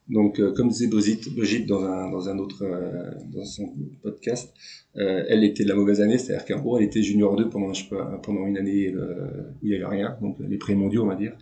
Donc, 0.10 0.40
euh, 0.40 0.52
comme 0.54 0.70
disait 0.70 0.88
Brigitte, 0.88 1.68
dans 1.68 1.84
un, 1.84 2.10
dans 2.10 2.30
un 2.30 2.40
autre, 2.40 2.64
euh, 2.64 3.12
dans 3.32 3.46
son 3.46 3.74
podcast, 4.02 4.52
euh, 4.98 5.24
elle 5.30 5.44
était 5.44 5.64
de 5.64 5.70
la 5.70 5.76
mauvaise 5.76 6.02
année, 6.02 6.18
c'est-à-dire 6.18 6.46
qu'en 6.46 6.60
gros, 6.60 6.78
elle 6.80 6.86
était 6.86 7.04
junior 7.04 7.36
2 7.36 7.50
pendant, 7.50 7.74
je 7.74 7.84
sais 7.84 7.90
pas, 7.90 8.20
pendant 8.24 8.48
une 8.48 8.58
année 8.58 8.94
où 8.96 9.66
il 9.68 9.72
y 9.72 9.76
avait 9.76 9.86
rien, 9.86 10.18
donc 10.22 10.38
les 10.40 10.58
pré-mondiaux, 10.58 11.04
on 11.04 11.08
va 11.08 11.16
dire. 11.16 11.38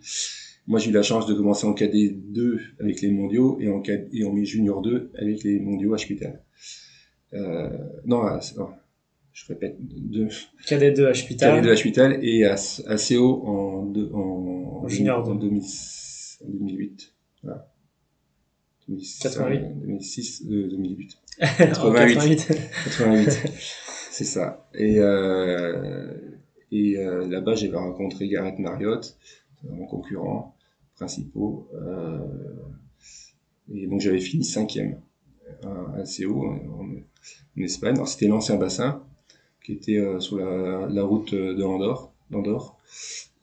Moi, 0.68 0.80
j'ai 0.80 0.90
eu 0.90 0.94
la 0.94 1.02
chance 1.02 1.26
de 1.28 1.34
commencer 1.34 1.66
en 1.66 1.74
KD 1.74 2.18
2 2.30 2.60
avec 2.82 3.02
les 3.02 3.10
mondiaux 3.10 3.58
et 3.62 3.70
en, 3.70 3.80
KD, 3.80 4.10
et 4.12 4.26
en 4.26 4.36
junior 4.44 4.82
2 4.82 5.12
avec 5.18 5.44
les 5.44 5.62
mondiaux 5.62 5.94
à 5.94 5.98
Spital. 5.98 6.44
Euh, 7.34 7.70
non, 8.06 8.22
non, 8.58 8.70
je 9.32 9.46
répète, 9.48 9.78
2. 9.80 10.28
KD 10.68 10.94
2 10.94 11.08
à 11.08 11.14
Spital. 11.14 11.62
KD 11.62 11.68
2 11.68 11.72
à 11.72 11.76
Spital 11.78 12.20
et 12.22 12.44
à, 12.44 12.56
à 12.88 12.96
CO 12.98 13.44
en, 13.46 13.86
deux, 13.86 14.10
en, 14.14 14.82
en, 14.84 14.88
junior 14.90 15.28
en, 15.28 15.36
2000, 15.36 15.64
en 16.44 16.50
2008. 16.50 17.14
Voilà. 17.44 17.72
88. 18.88 19.82
2006, 19.82 20.46
2008. 20.46 21.18
88. 21.40 22.48
88. 22.86 23.52
C'est 24.12 24.24
ça. 24.24 24.68
Et, 24.74 25.00
euh, 25.00 26.12
et 26.72 26.98
euh, 26.98 27.28
là-bas, 27.28 27.56
j'avais 27.56 27.78
rencontré 27.78 28.28
Gareth 28.28 28.60
Marriott, 28.60 29.18
mon 29.64 29.86
concurrent 29.86 30.56
principaux. 30.96 31.68
Euh, 31.76 32.20
et 33.72 33.88
donc, 33.88 34.02
j'avais 34.02 34.20
fini 34.20 34.44
cinquième 34.44 35.00
à 35.64 36.04
CO 36.04 36.46
en, 36.46 36.56
en, 36.82 36.90
Espagne. 37.58 37.96
Alors, 37.96 38.08
c'était 38.08 38.28
l'ancien 38.28 38.56
bassin 38.56 39.04
qui 39.64 39.74
était 39.74 40.02
sur 40.20 40.38
la, 40.38 40.88
la 40.88 41.04
route 41.04 41.34
de 41.34 41.64
Andorre. 41.64 42.14
d'Andorre. 42.30 42.77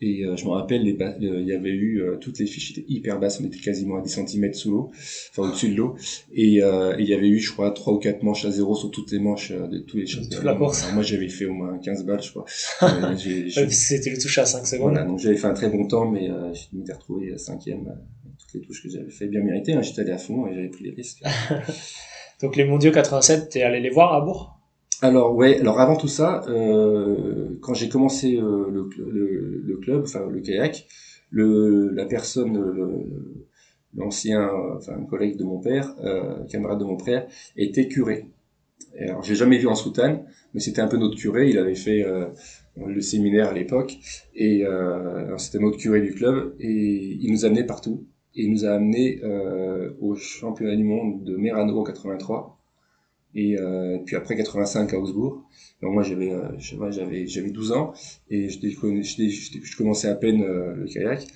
Et 0.00 0.24
euh, 0.24 0.36
je 0.36 0.44
me 0.44 0.50
rappelle, 0.50 0.82
les 0.82 0.98
il 1.20 1.46
y 1.46 1.52
avait 1.52 1.70
eu 1.70 2.02
euh, 2.02 2.16
toutes 2.16 2.38
les 2.38 2.46
fiches 2.46 2.72
étaient 2.72 2.84
hyper 2.88 3.18
basses, 3.18 3.40
on 3.40 3.44
était 3.44 3.58
quasiment 3.58 3.96
à 3.96 4.02
10 4.02 4.26
cm 4.26 4.52
sous 4.52 4.70
l'eau, 4.70 4.90
enfin 5.30 5.48
au-dessus 5.48 5.70
de 5.70 5.76
l'eau. 5.76 5.96
Et, 6.34 6.62
euh, 6.62 6.94
il 6.98 7.08
y 7.08 7.14
avait 7.14 7.28
eu, 7.28 7.38
je 7.38 7.52
crois, 7.52 7.70
trois 7.70 7.94
ou 7.94 7.98
quatre 7.98 8.22
manches 8.22 8.44
à 8.44 8.50
zéro 8.50 8.74
sur 8.74 8.90
toutes 8.90 9.12
les 9.12 9.18
manches 9.18 9.52
de 9.52 9.78
tous 9.78 9.96
les 9.96 10.06
choses. 10.06 10.28
Toute 10.28 10.44
la 10.44 10.54
course. 10.54 10.92
moi, 10.92 11.02
j'avais 11.02 11.28
fait 11.28 11.46
au 11.46 11.54
moins 11.54 11.78
15 11.78 12.04
balles, 12.04 12.22
je 12.22 12.30
crois. 12.30 12.44
C'était 13.70 14.10
le 14.10 14.18
toucher 14.18 14.42
à 14.42 14.46
5 14.46 14.66
secondes. 14.66 14.90
Voilà, 14.92 15.06
donc 15.06 15.20
j'avais 15.20 15.36
fait 15.36 15.46
un 15.46 15.54
très 15.54 15.70
bon 15.70 15.86
temps, 15.86 16.10
mais 16.10 16.28
je 16.28 16.76
m'étais 16.76 16.92
retrouvé 16.92 17.38
cinquième 17.38 17.84
toute 17.84 18.38
toutes 18.38 18.54
les 18.54 18.60
touches 18.60 18.82
que 18.82 18.90
j'avais 18.90 19.10
fait 19.10 19.26
bien 19.26 19.42
mériter. 19.42 19.72
Hein. 19.72 19.82
J'étais 19.82 20.02
allé 20.02 20.12
à 20.12 20.18
fond 20.18 20.46
et 20.46 20.54
j'avais 20.54 20.68
pris 20.68 20.84
les 20.84 20.90
risques. 20.90 21.22
Donc 22.42 22.56
les 22.56 22.64
mondiaux 22.64 22.90
87, 22.90 23.48
t'es 23.48 23.62
allé 23.62 23.80
les 23.80 23.90
voir 23.90 24.12
à 24.12 24.20
Bourg? 24.20 24.53
Alors 25.04 25.36
ouais, 25.36 25.60
alors 25.60 25.80
avant 25.80 25.96
tout 25.96 26.08
ça, 26.08 26.42
euh, 26.48 27.58
quand 27.60 27.74
j'ai 27.74 27.90
commencé 27.90 28.38
euh, 28.38 28.70
le, 28.70 29.76
club, 29.76 30.04
enfin 30.04 30.26
le 30.30 30.40
kayak, 30.40 30.86
la 31.30 32.06
personne, 32.06 33.04
l'ancien, 33.94 34.50
enfin 34.74 34.94
un 34.94 35.04
collègue 35.04 35.36
de 35.36 35.44
mon 35.44 35.60
père, 35.60 35.94
euh, 36.02 36.42
camarade 36.46 36.78
de 36.78 36.84
mon 36.84 36.96
père, 36.96 37.26
était 37.54 37.86
curé. 37.86 38.30
Alors 38.98 39.22
j'ai 39.22 39.34
jamais 39.34 39.58
vu 39.58 39.66
en 39.66 39.74
soutane, 39.74 40.24
mais 40.54 40.60
c'était 40.60 40.80
un 40.80 40.88
peu 40.88 40.96
notre 40.96 41.18
curé. 41.18 41.50
Il 41.50 41.58
avait 41.58 41.74
fait 41.74 42.02
euh, 42.02 42.28
le 42.78 43.02
séminaire 43.02 43.50
à 43.50 43.52
l'époque 43.52 43.98
et 44.34 44.64
euh, 44.64 45.36
c'était 45.36 45.58
notre 45.58 45.76
curé 45.76 46.00
du 46.00 46.14
club 46.14 46.54
et 46.60 47.18
il 47.20 47.30
nous 47.30 47.44
amenait 47.44 47.66
partout 47.66 48.06
et 48.34 48.44
il 48.44 48.50
nous 48.50 48.64
a 48.64 48.70
amené 48.70 49.20
euh, 49.22 49.90
au 50.00 50.14
championnat 50.14 50.76
du 50.76 50.84
monde 50.84 51.24
de 51.24 51.36
Merano 51.36 51.78
en 51.78 51.84
83 51.84 52.58
et 53.34 53.58
euh, 53.58 53.98
puis 54.04 54.16
après 54.16 54.36
85 54.36 54.92
à 54.94 54.98
Augsbourg. 54.98 55.44
Donc 55.82 55.92
moi 55.92 56.02
j'avais 56.02 56.32
euh, 56.32 56.48
j'avais 56.58 57.26
j'avais 57.26 57.50
12 57.50 57.72
ans 57.72 57.92
et 58.30 58.48
je, 58.48 58.58
je, 58.58 59.76
commençais 59.76 60.08
à 60.08 60.14
peine 60.14 60.42
euh, 60.42 60.74
le 60.74 60.86
kayak 60.86 61.26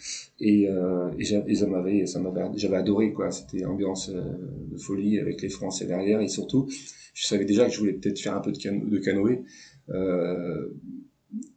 et, 0.41 0.69
euh, 0.69 1.11
et, 1.19 1.55
ça 1.55 1.67
m'avait 1.67 2.07
ça 2.07 2.21
m'avait 2.21 2.43
j'avais 2.57 2.77
adoré 2.77 3.13
quoi. 3.13 3.31
C'était 3.31 3.65
ambiance 3.65 4.11
de 4.11 4.77
folie 4.79 5.19
avec 5.19 5.43
les 5.43 5.49
Français 5.49 5.87
derrière 5.87 6.21
et 6.21 6.29
surtout 6.29 6.69
je 7.15 7.27
savais 7.27 7.45
déjà 7.45 7.67
que 7.67 7.73
je 7.73 7.79
voulais 7.79 7.93
peut-être 7.95 8.19
faire 8.21 8.37
un 8.37 8.41
peu 8.41 8.53
de, 8.53 8.59
cano 8.59 8.87
de 8.87 8.99
canoë. 8.99 9.43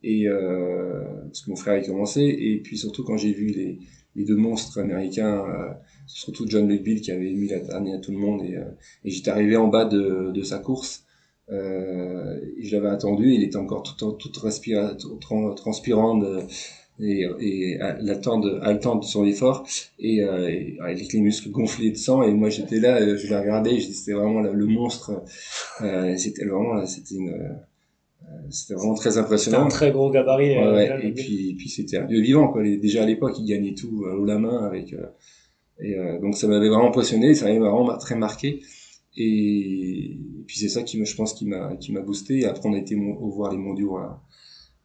et 0.04 0.28
parce 0.28 1.42
que 1.44 1.50
mon 1.50 1.56
frère 1.56 1.76
avait 1.76 1.86
commencé 1.86 2.22
et 2.22 2.60
puis 2.62 2.78
surtout 2.78 3.04
quand 3.04 3.16
j'ai 3.18 3.32
vu 3.32 3.48
les 3.48 3.80
les 4.16 4.26
deux 4.26 4.36
monstres 4.36 4.80
américains, 4.80 5.46
euh, 5.48 5.74
surtout 6.08 6.46
John 6.48 6.68
Bill 6.68 7.02
qui 7.02 7.12
avait 7.12 7.32
mis 7.32 7.48
la 7.48 7.60
dernière 7.60 7.98
à 7.98 8.00
tout 8.00 8.12
le 8.12 8.18
monde. 8.18 8.44
Et, 8.44 8.56
euh, 8.56 8.64
et 9.04 9.12
j'étais 9.12 9.32
arrivé 9.32 9.56
en 9.56 9.68
bas 9.68 9.86
de, 9.86 10.32
de 10.32 10.44
sa 10.44 10.60
course. 10.60 11.04
Euh, 11.50 12.40
et 12.58 12.64
je 12.64 12.76
l'avais 12.76 12.90
attendu, 12.90 13.34
il 13.34 13.44
était 13.44 13.58
encore 13.58 13.84
tout, 13.84 14.12
tout 14.14 14.32
respira, 14.42 14.96
transpirant 15.56 16.18
de, 16.18 16.40
et, 17.00 17.26
et 17.40 17.80
haletant 17.82 18.40
de, 18.40 19.04
son 19.04 19.26
effort 19.26 19.68
et, 20.00 20.22
euh, 20.22 20.76
avec 20.82 21.12
les 21.12 21.20
muscles 21.20 21.50
gonflés 21.50 21.92
de 21.92 21.98
sang 21.98 22.22
et 22.22 22.32
moi 22.32 22.50
j'étais 22.50 22.80
là 22.80 23.16
je 23.16 23.28
l'ai 23.28 23.36
regardé 23.36 23.80
c'était 23.80 24.12
vraiment 24.12 24.42
le 24.42 24.66
monstre 24.68 25.24
euh, 25.82 26.16
c'était 26.16 26.46
vraiment 26.46 26.86
c'était 26.86 27.16
une 27.16 27.58
c'était 28.50 28.74
vraiment 28.74 28.96
très 28.96 29.18
impressionnant. 29.18 29.66
un 29.66 29.70
très 29.70 29.92
gros 29.92 30.12
gabarit. 30.12 30.58
Ouais, 30.58 30.92
euh, 30.92 31.00
et 31.02 31.12
puis, 31.12 31.56
puis 31.58 31.70
c'était 31.70 31.98
un 31.98 32.06
vieux 32.06 32.22
vivant, 32.22 32.48
quoi. 32.48 32.64
Déjà 32.64 33.04
à 33.04 33.06
l'époque, 33.06 33.38
il 33.40 33.46
gagnait 33.46 33.74
tout 33.74 34.04
euh, 34.06 34.16
haut 34.16 34.26
la 34.26 34.38
main 34.38 34.66
avec. 34.66 34.96
Euh, 35.80 36.18
et 36.18 36.20
donc 36.20 36.36
ça 36.36 36.48
m'avait 36.48 36.70
vraiment 36.70 36.90
impressionné, 36.90 37.34
ça 37.34 37.46
m'avait 37.46 37.60
vraiment 37.60 37.98
très 37.98 38.16
marqué. 38.16 38.62
Et, 39.18 40.18
puis 40.48 40.58
c'est 40.60 40.70
ça 40.70 40.84
qui 40.84 41.04
je 41.04 41.16
pense, 41.16 41.34
qui 41.34 41.46
m'a, 41.46 41.76
qui 41.78 41.92
m'a 41.92 42.02
boosté. 42.02 42.40
Et 42.40 42.46
après, 42.46 42.68
on 42.70 42.74
a 42.74 42.78
été 42.78 42.96
voir 42.96 43.52
les 43.52 43.58
mondiaux 43.58 43.98
à, 43.98 44.24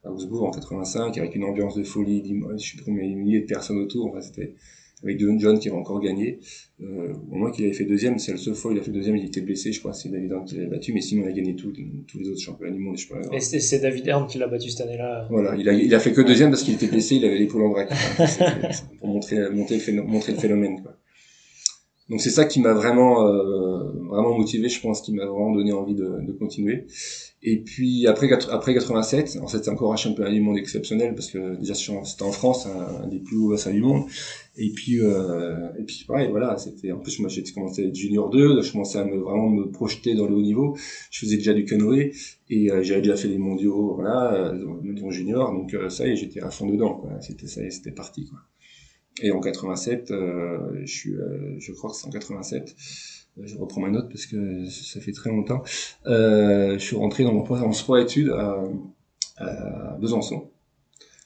à 0.05 0.11
en 0.11 0.51
85 0.51 1.19
avec 1.19 1.35
une 1.35 1.45
ambiance 1.45 1.75
de 1.75 1.83
folie. 1.83 2.23
Je 2.53 2.57
suis 2.57 2.79
des 2.85 2.91
milliers 2.91 3.41
de 3.41 3.47
personnes 3.47 3.79
autour. 3.79 4.07
Enfin, 4.07 4.21
c'était 4.21 4.55
avec 5.03 5.21
John 5.21 5.39
John 5.39 5.59
qui 5.59 5.69
avait 5.69 5.77
encore 5.77 6.01
gagné. 6.01 6.39
Euh, 6.81 7.13
au 7.31 7.37
moins 7.37 7.51
qu'il 7.51 7.65
avait 7.65 7.75
fait 7.75 7.85
deuxième, 7.85 8.19
c'est 8.19 8.33
la 8.33 8.39
seule 8.39 8.55
fois 8.55 8.71
où 8.71 8.75
il 8.75 8.81
a 8.81 8.83
fait 8.83 8.91
deuxième, 8.91 9.17
il 9.17 9.25
était 9.25 9.41
blessé, 9.41 9.73
je 9.73 9.81
crois, 9.81 9.93
c'est 9.93 10.09
David 10.09 10.33
Horn 10.33 10.45
qui 10.45 10.57
l'avait 10.57 10.69
battu, 10.69 10.93
mais 10.93 11.01
sinon 11.01 11.25
il 11.25 11.29
a 11.29 11.33
gagné 11.33 11.55
tous 11.55 11.73
les 12.19 12.29
autres 12.29 12.41
championnats 12.41 12.73
du 12.73 12.79
monde. 12.79 12.97
Je 12.97 13.07
sais 13.07 13.15
pas, 13.15 13.21
et 13.35 13.41
c'est 13.41 13.79
David 13.79 14.09
Horn 14.09 14.27
qui 14.27 14.39
l'a 14.39 14.47
battu 14.47 14.71
cette 14.71 14.87
année-là. 14.87 15.27
Voilà, 15.31 15.55
il 15.57 15.69
a, 15.69 15.73
il 15.73 15.95
a 15.95 16.01
fait 16.01 16.13
que 16.13 16.21
deuxième 16.21 16.51
parce 16.51 16.63
qu'il 16.63 16.75
était 16.75 16.89
blessé, 16.89 17.17
il 17.17 17.25
avait 17.25 17.39
l'épaule 17.39 17.63
en 17.63 17.71
vrac. 17.71 17.89
pour 18.99 19.09
montrer, 19.09 19.51
montrer 19.51 19.77
le 20.33 20.39
phénomène. 20.39 20.83
Quoi. 20.83 20.97
Donc 22.09 22.21
c'est 22.21 22.31
ça 22.31 22.45
qui 22.45 22.61
m'a 22.61 22.73
vraiment, 22.73 23.27
euh, 23.27 23.91
vraiment 24.09 24.37
motivé, 24.39 24.69
je 24.69 24.81
pense, 24.81 25.01
qui 25.03 25.13
m'a 25.13 25.27
vraiment 25.27 25.53
donné 25.53 25.73
envie 25.73 25.95
de, 25.95 26.25
de 26.25 26.33
continuer. 26.33 26.87
Et 27.43 27.59
puis 27.59 28.07
après, 28.07 28.33
après 28.33 28.75
87, 28.75 29.39
en 29.43 29.49
fait 29.49 29.65
c'est 29.65 29.71
encore 29.71 29.93
un 29.93 29.97
championnat 29.97 30.31
du 30.31 30.41
monde 30.41 30.57
exceptionnel 30.57 31.15
parce 31.15 31.31
que 31.31 31.57
déjà 31.57 31.75
c'était 31.75 32.23
en 32.23 32.33
France, 32.33 32.67
un, 32.67 33.07
des 33.09 33.19
plus 33.19 33.37
hauts 33.37 33.51
bassins 33.51 33.73
du 33.73 33.83
monde. 33.83 34.05
Et 34.57 34.71
puis 34.71 35.01
euh, 35.01 35.69
et 35.79 35.83
puis 35.83 36.05
pareil, 36.07 36.29
voilà, 36.31 36.57
c'était 36.59 36.93
en 36.93 36.99
plus 36.99 37.19
moi 37.19 37.29
j'ai 37.29 37.43
commencé 37.43 37.85
à 37.85 37.87
être 37.87 37.95
junior 37.95 38.31
2, 38.31 38.63
je 38.63 38.73
commençais 38.73 38.99
à 38.99 39.05
me 39.05 39.17
vraiment 39.19 39.51
me 39.51 39.71
projeter 39.71 40.15
dans 40.15 40.27
le 40.27 40.35
haut 40.35 40.43
niveau. 40.43 40.77
Je 41.11 41.21
faisais 41.21 41.37
déjà 41.37 41.55
du 41.55 41.65
canoë 41.65 42.13
et 42.49 42.71
euh, 42.71 42.83
j'avais 42.83 43.03
déjà 43.03 43.17
fait 43.17 43.29
les 43.29 43.39
mondiaux, 43.39 43.95
voilà, 43.95 44.33
euh, 44.35 45.11
junior, 45.11 45.53
donc 45.53 45.75
euh, 45.75 45.89
ça 45.89 46.07
y 46.07 46.13
est, 46.13 46.17
j'étais 46.17 46.41
à 46.41 46.51
fond 46.51 46.67
dedans, 46.67 46.95
quoi. 46.95 47.11
C'était 47.21 47.47
ça 47.47 47.61
c'était 47.71 47.91
parti, 47.91 48.27
quoi. 48.27 48.39
Et 49.23 49.31
en 49.31 49.41
87, 49.41 50.11
euh, 50.11 50.59
je 50.85 50.93
suis, 50.93 51.15
je 51.59 51.73
crois 51.73 51.91
que 51.91 51.97
c'est 51.97 52.07
en 52.07 52.11
87 52.11 52.75
je 53.43 53.57
reprends 53.57 53.81
ma 53.81 53.91
note 53.91 54.09
parce 54.09 54.27
que 54.27 54.67
ça 54.69 55.01
fait 55.01 55.13
très 55.13 55.31
longtemps. 55.31 55.63
Euh, 56.07 56.79
je 56.79 56.85
suis 56.85 56.97
rentré 56.97 57.25
dans 57.25 57.33
mon 57.33 57.43
en 57.43 57.73
sport 57.73 57.99
études 57.99 58.31
à, 58.31 58.65
à, 59.37 59.97
Besançon. 60.01 60.49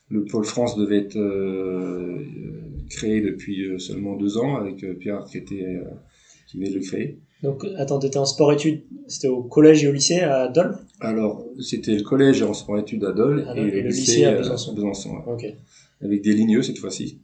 Le 0.09 0.25
pôle 0.25 0.44
France 0.44 0.76
devait 0.76 0.99
être 0.99 1.16
euh, 1.16 2.25
créé 2.88 3.20
depuis 3.20 3.64
euh, 3.64 3.78
seulement 3.78 4.16
deux 4.16 4.38
ans 4.38 4.56
avec 4.56 4.82
euh, 4.82 4.94
Pierre 4.94 5.25
qui 5.25 5.38
était 5.38 5.62
euh, 5.64 5.85
qui 6.49 6.59
venait 6.59 6.70
de 6.70 6.75
le 6.75 6.80
créer. 6.80 7.20
Donc 7.44 7.64
attends, 7.76 8.00
t'étais 8.00 8.18
en 8.18 8.25
sport 8.25 8.52
études, 8.52 8.82
c'était 9.06 9.28
au 9.28 9.42
collège 9.42 9.85
et 9.85 9.88
au 9.88 9.92
lycée 9.92 10.20
à 10.20 10.49
Dole? 10.49 10.76
Alors 10.99 11.47
c'était 11.61 11.94
le 11.94 12.02
collège 12.02 12.42
en 12.42 12.52
sport 12.54 12.78
études 12.78 13.04
à 13.04 13.12
Dole 13.12 13.47
et, 13.56 13.82
le 13.82 13.88
lycée, 13.88 14.25
à 14.25 14.35
Besançon. 14.35 14.75
Besançon 14.75 15.23
Avec 16.02 16.23
des 16.23 16.32
ligneux 16.32 16.62
cette 16.62 16.78
fois-ci. 16.78 17.20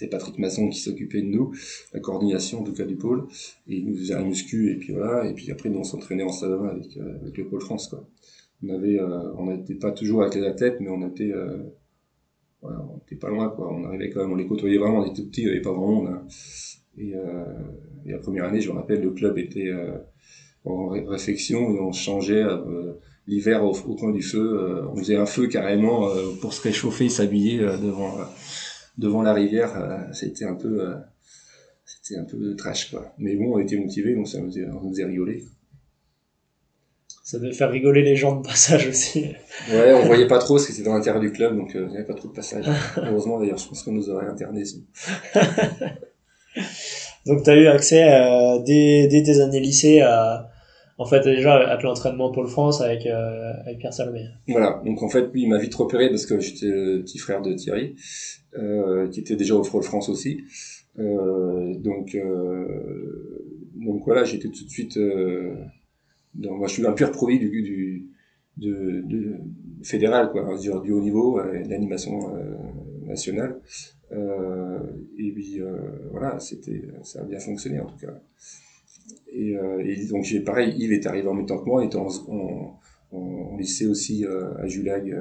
C'était 0.00 0.10
Patrick 0.10 0.38
Masson 0.38 0.70
qui 0.70 0.80
s'occupait 0.80 1.20
de 1.20 1.26
nous, 1.26 1.52
la 1.92 2.00
coordination 2.00 2.60
en 2.60 2.64
tout 2.64 2.72
cas 2.72 2.86
du 2.86 2.96
pôle, 2.96 3.26
et 3.68 3.76
il 3.76 3.86
nous 3.86 3.96
faisait 3.96 4.14
un 4.14 4.24
muscu, 4.24 4.72
et 4.72 4.76
puis 4.76 4.94
voilà, 4.94 5.28
et 5.28 5.34
puis 5.34 5.50
après 5.50 5.68
nous 5.68 5.80
on 5.80 5.84
s'entraînait 5.84 6.22
en 6.22 6.32
salle 6.32 6.54
avec, 6.70 6.96
euh, 6.96 7.20
avec 7.20 7.36
le 7.36 7.46
pôle 7.46 7.60
France 7.60 7.88
quoi. 7.88 8.08
On 8.62 8.70
avait, 8.70 8.98
euh, 8.98 9.32
on 9.36 9.46
n'était 9.46 9.74
pas 9.74 9.90
toujours 9.90 10.22
avec 10.22 10.36
les 10.36 10.46
athlètes, 10.46 10.78
mais 10.80 10.88
on 10.88 11.06
était, 11.06 11.32
euh, 11.32 11.58
on 12.62 12.96
était 13.04 13.16
pas 13.16 13.28
loin 13.28 13.50
quoi. 13.50 13.70
On 13.70 13.84
arrivait 13.84 14.08
quand 14.08 14.20
même, 14.20 14.32
on 14.32 14.36
les 14.36 14.46
côtoyait 14.46 14.78
vraiment, 14.78 15.00
on 15.00 15.04
était 15.04 15.22
tout 15.22 15.28
petits, 15.28 15.42
il 15.42 15.46
n'y 15.48 15.50
avait 15.50 15.60
pas 15.60 15.72
grand 15.72 15.86
monde. 15.86 16.08
Hein. 16.08 16.26
Et, 16.96 17.14
euh, 17.14 17.44
et, 18.06 18.12
la 18.12 18.18
première 18.18 18.44
année, 18.44 18.60
je 18.60 18.70
me 18.70 18.76
rappelle, 18.76 19.02
le 19.02 19.10
club 19.10 19.36
était 19.36 19.70
en 20.64 20.88
réflexion 20.88 21.74
et 21.74 21.80
on 21.80 21.92
changeait 21.92 22.44
l'hiver 23.26 23.64
au, 23.64 23.70
au, 23.70 23.94
coin 23.96 24.12
du 24.12 24.22
feu. 24.22 24.86
on 24.90 24.96
faisait 24.96 25.16
un 25.16 25.26
feu 25.26 25.46
carrément 25.46 26.08
pour 26.40 26.52
se 26.52 26.62
réchauffer, 26.62 27.08
s'habiller 27.08 27.58
devant 27.58 28.18
devant 29.00 29.22
la 29.22 29.32
rivière, 29.32 29.72
euh, 29.76 29.98
c'était 30.12 30.44
un 30.44 30.54
peu, 30.54 30.82
euh, 30.82 30.94
c'était 31.84 32.20
un 32.20 32.24
peu 32.24 32.54
trash 32.54 32.90
quoi. 32.90 33.12
Mais 33.18 33.34
bon, 33.34 33.54
on 33.54 33.58
était 33.58 33.76
motivés, 33.76 34.14
donc 34.14 34.28
ça 34.28 34.38
nous 34.38 34.46
faisait, 34.46 34.66
on 34.66 34.82
nous 34.82 34.90
faisait 34.90 35.06
rigoler. 35.06 35.44
Ça 37.24 37.38
devait 37.38 37.52
faire 37.52 37.70
rigoler 37.70 38.02
les 38.02 38.16
gens 38.16 38.36
de 38.36 38.46
passage 38.46 38.88
aussi. 38.88 39.26
Ouais, 39.70 39.94
on 39.94 40.04
voyait 40.04 40.26
pas 40.26 40.38
trop 40.38 40.54
parce 40.54 40.66
que 40.66 40.72
c'était 40.72 40.88
dans 40.88 40.94
l'intérieur 40.94 41.20
du 41.20 41.32
club, 41.32 41.56
donc 41.56 41.74
euh, 41.74 41.84
il 41.86 41.90
n'y 41.90 41.96
avait 41.96 42.06
pas 42.06 42.14
trop 42.14 42.28
de 42.28 42.34
passage. 42.34 42.66
Heureusement 42.96 43.40
d'ailleurs, 43.40 43.58
je 43.58 43.68
pense 43.68 43.82
qu'on 43.82 43.92
nous 43.92 44.10
aurait 44.10 44.26
interné. 44.26 44.64
donc 47.26 47.42
tu 47.44 47.50
as 47.50 47.56
eu 47.56 47.68
accès 47.68 48.04
dès, 48.66 49.06
dès, 49.08 49.22
tes 49.22 49.40
années 49.40 49.60
lycée 49.60 50.00
à, 50.00 50.50
en 51.00 51.06
fait 51.06 51.24
déjà 51.24 51.54
à 51.54 51.80
l'entraînement 51.82 52.30
Pôle 52.30 52.46
France 52.46 52.80
avec, 52.80 53.06
avec 53.06 53.78
Pierre 53.78 53.92
Salomé. 53.92 54.26
Voilà, 54.46 54.80
donc 54.84 55.02
en 55.02 55.08
fait 55.08 55.32
lui 55.32 55.42
il 55.42 55.48
m'a 55.48 55.58
vite 55.58 55.74
repéré 55.74 56.08
parce 56.10 56.26
que 56.26 56.38
j'étais 56.38 56.66
le 56.66 57.00
petit 57.02 57.18
frère 57.18 57.42
de 57.42 57.52
Thierry 57.54 57.96
euh, 58.58 59.08
qui 59.08 59.20
était 59.20 59.36
déjà 59.36 59.54
au 59.54 59.62
Frôle 59.62 59.82
France 59.82 60.08
aussi. 60.08 60.42
Euh, 60.98 61.74
donc, 61.74 62.14
euh, 62.14 63.44
donc 63.76 64.02
voilà, 64.04 64.24
j'étais 64.24 64.48
tout 64.48 64.64
de 64.64 64.70
suite. 64.70 64.98
Donc, 66.34 66.58
moi, 66.58 66.68
je 66.68 66.74
suis 66.74 66.86
un 66.86 66.92
pur 66.92 67.10
produit 67.12 67.38
du, 67.38 67.62
du 67.62 68.08
de, 68.56 69.02
de, 69.06 69.36
fédéral, 69.82 70.30
quoi, 70.30 70.56
dire, 70.58 70.80
du 70.80 70.92
haut 70.92 71.00
niveau, 71.00 71.38
euh, 71.38 71.62
l'animation 71.68 72.34
euh, 72.36 72.54
nationale. 73.06 73.60
Euh, 74.12 74.80
et 75.18 75.30
puis 75.32 75.60
voilà, 76.10 76.38
c'était, 76.40 76.82
ça 77.02 77.20
a 77.20 77.24
bien 77.24 77.38
fonctionné 77.38 77.78
en 77.78 77.86
tout 77.86 77.98
cas. 77.98 78.20
Et, 79.40 79.56
et 79.84 80.06
donc 80.06 80.24
j'ai 80.24 80.40
pareil, 80.40 80.74
Yves 80.76 80.92
est 80.92 81.06
arrivé 81.06 81.26
en 81.28 81.34
même 81.34 81.46
temps 81.46 81.58
que 81.58 81.64
moi, 81.64 81.82
il 81.82 81.86
était 81.86 81.96
en, 81.96 82.78
lycée 83.56 83.86
aussi 83.86 84.24
à 84.26 84.66
Julag 84.66 85.16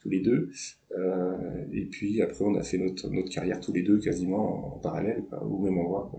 tous 0.00 0.10
les 0.10 0.20
deux. 0.20 0.50
Euh, 0.96 1.64
et 1.72 1.84
puis 1.86 2.22
après, 2.22 2.44
on 2.44 2.54
a 2.54 2.62
fait 2.62 2.78
notre, 2.78 3.08
notre 3.10 3.30
carrière 3.30 3.60
tous 3.60 3.72
les 3.72 3.82
deux 3.82 3.98
quasiment 3.98 4.76
en, 4.76 4.78
parallèle, 4.78 5.24
au 5.42 5.58
même 5.58 5.78
endroit. 5.78 6.10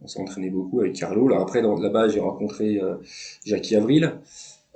On 0.00 0.06
s'est 0.06 0.20
entraîné 0.20 0.50
beaucoup 0.50 0.80
avec 0.80 0.94
Carlo. 0.94 1.28
Là, 1.28 1.40
après, 1.40 1.60
là-bas, 1.60 2.08
j'ai 2.08 2.20
rencontré 2.20 2.80
euh, 2.80 2.96
Jackie 3.44 3.76
Avril, 3.76 4.12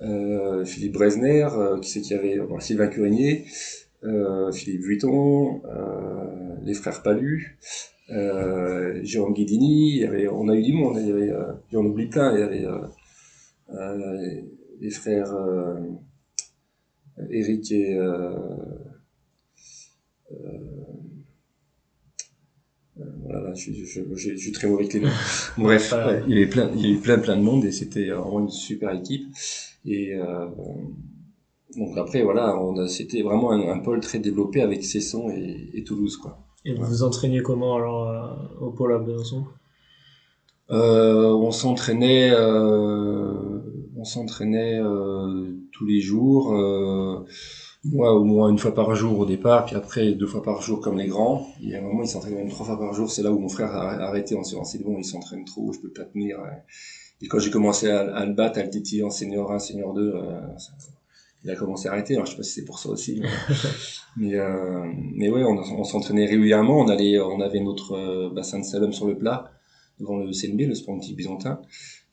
euh, 0.02 0.64
Philippe 0.64 0.93
Bresner, 0.93 1.49
euh, 1.52 1.78
qui 1.81 1.90
c'est 1.90 2.00
qu'il 2.00 2.16
avait 2.16 2.38
Sylvain 2.61 2.88
Curigné, 2.88 3.47
euh, 4.02 4.52
Philippe 4.52 4.83
Vuitton, 4.83 5.62
les 6.62 6.75
frères 6.75 7.02
Palu, 7.02 7.59
Jérôme 8.08 9.34
Guidini. 9.34 9.96
Il 9.96 10.00
y 10.00 10.04
avait, 10.04 10.28
on 10.28 10.49
a 10.49 10.54
eu 10.54 10.62
du 10.62 10.73
monde. 10.73 10.99
Il 11.00 11.08
y 11.08 11.12
avait, 11.12 11.32
on 11.73 11.84
oublie 11.87 12.06
plein. 12.06 12.34
Il 12.34 12.40
y 12.40 12.42
avait 12.42 12.66
les 14.80 14.90
frères 14.90 15.32
Eric 17.30 17.70
et 17.73 17.94
euh, 17.94 18.37
euh, 20.32 20.49
voilà, 23.23 23.54
je, 23.54 23.73
je, 23.73 23.84
je, 23.84 24.14
je, 24.14 24.37
suis 24.37 24.52
très 24.52 24.66
mauvais 24.66 24.82
avec 24.82 24.94
les 24.94 25.00
noms. 25.00 25.08
Bref, 25.58 25.94
il 26.26 26.34
y 26.34 26.37
avait 26.38 26.46
plein, 26.46 26.70
il 26.75 26.80
y 26.80 26.87
a 26.87 26.88
eu 26.90 26.99
plein, 26.99 27.18
plein 27.18 27.37
de 27.37 27.42
monde 27.42 27.64
et 27.64 27.73
c'était 27.73 28.06
vraiment 28.06 28.40
une 28.40 28.50
super 28.50 28.92
équipe. 28.92 29.26
Et 29.84 30.14
euh, 30.14 30.46
donc 31.76 31.96
après, 31.99 32.23
voilà, 32.23 32.58
on 32.58 32.78
a, 32.78 32.88
c'était 32.88 33.23
vraiment 33.23 33.52
un, 33.52 33.78
pôle 33.78 34.00
très 34.00 34.18
développé 34.18 34.61
avec 34.61 34.84
Cesson 34.84 35.30
et, 35.30 35.70
et 35.75 35.84
Toulouse, 35.84 36.16
quoi. 36.16 36.43
Et 36.64 36.75
vous 36.75 36.85
vous 36.85 37.02
entraîniez 37.02 37.42
comment 37.42 37.76
alors 37.76 38.09
euh, 38.09 38.66
au 38.66 38.71
pôle 38.71 38.94
à 38.94 38.99
Besançon 38.99 39.44
euh, 40.71 41.33
On 41.33 41.50
s'entraînait, 41.50 42.30
euh, 42.33 43.61
on 43.97 44.04
s'entraînait 44.04 44.80
euh, 44.80 45.52
tous 45.73 45.85
les 45.85 46.00
jours. 46.00 46.54
Euh, 46.54 47.25
moi, 47.85 48.14
au 48.14 48.25
moins 48.25 48.49
une 48.49 48.59
fois 48.59 48.75
par 48.75 48.94
jour 48.94 49.18
au 49.18 49.26
départ, 49.26 49.66
puis 49.66 49.76
après 49.76 50.12
deux 50.12 50.26
fois 50.26 50.42
par 50.42 50.62
jour 50.62 50.80
comme 50.80 50.97
les 50.97 51.09
grands. 51.09 51.47
Il 51.61 51.68
y 51.68 51.75
a 51.75 51.78
un 51.78 51.83
moment, 51.83 52.02
il 52.02 52.09
s'entraînait 52.09 52.37
même 52.37 52.49
trois 52.49 52.64
fois 52.64 52.78
par 52.78 52.94
jour. 52.94 53.11
C'est 53.11 53.23
là 53.23 53.30
où 53.30 53.38
mon 53.38 53.50
frère 53.50 53.75
a 53.75 53.90
arrêté 54.06 54.35
en 54.35 54.42
se 54.42 54.50
disant, 54.50 54.64
c'est 54.64 54.83
bon, 54.83 54.97
il 54.97 55.04
s'entraîne 55.04 55.44
trop, 55.44 55.71
je 55.73 55.80
peux 55.80 55.90
pas 55.90 56.04
tenir. 56.04 56.38
Et 57.25 57.26
quand 57.26 57.38
j'ai 57.38 57.50
commencé 57.50 57.88
à, 57.88 58.26
le 58.26 58.33
battre, 58.33 58.59
à 58.59 58.62
le 58.62 58.71
titiller 58.71 59.02
en 59.02 59.11
senior 59.11 59.52
1, 59.52 59.59
senior 59.59 59.94
2, 59.94 60.14
euh, 60.14 60.40
il 61.44 61.50
a 61.50 61.56
commencé 61.56 61.88
à 61.88 61.92
arrêter. 61.92 62.14
Alors 62.14 62.26
je 62.26 62.32
sais 62.32 62.36
pas 62.36 62.42
si 62.42 62.52
c'est 62.52 62.64
pour 62.64 62.78
ça 62.78 62.88
aussi, 62.88 63.22
mais 64.16 64.34
euh, 64.34 64.84
mais 65.14 65.28
ouais, 65.28 65.42
on, 65.44 65.58
on 65.58 65.84
s'entraînait 65.84 66.26
régulièrement. 66.26 66.80
On 66.80 66.88
allait, 66.88 67.18
on 67.20 67.40
avait 67.40 67.60
notre 67.60 67.92
euh, 67.92 68.30
bassin 68.30 68.58
de 68.58 68.64
slalom 68.64 68.92
sur 68.92 69.06
le 69.06 69.16
plat 69.16 69.50
devant 70.00 70.16
le 70.16 70.32
CNB, 70.32 70.62
le 70.62 70.74
Sportif 70.74 71.14
Byzantin 71.14 71.60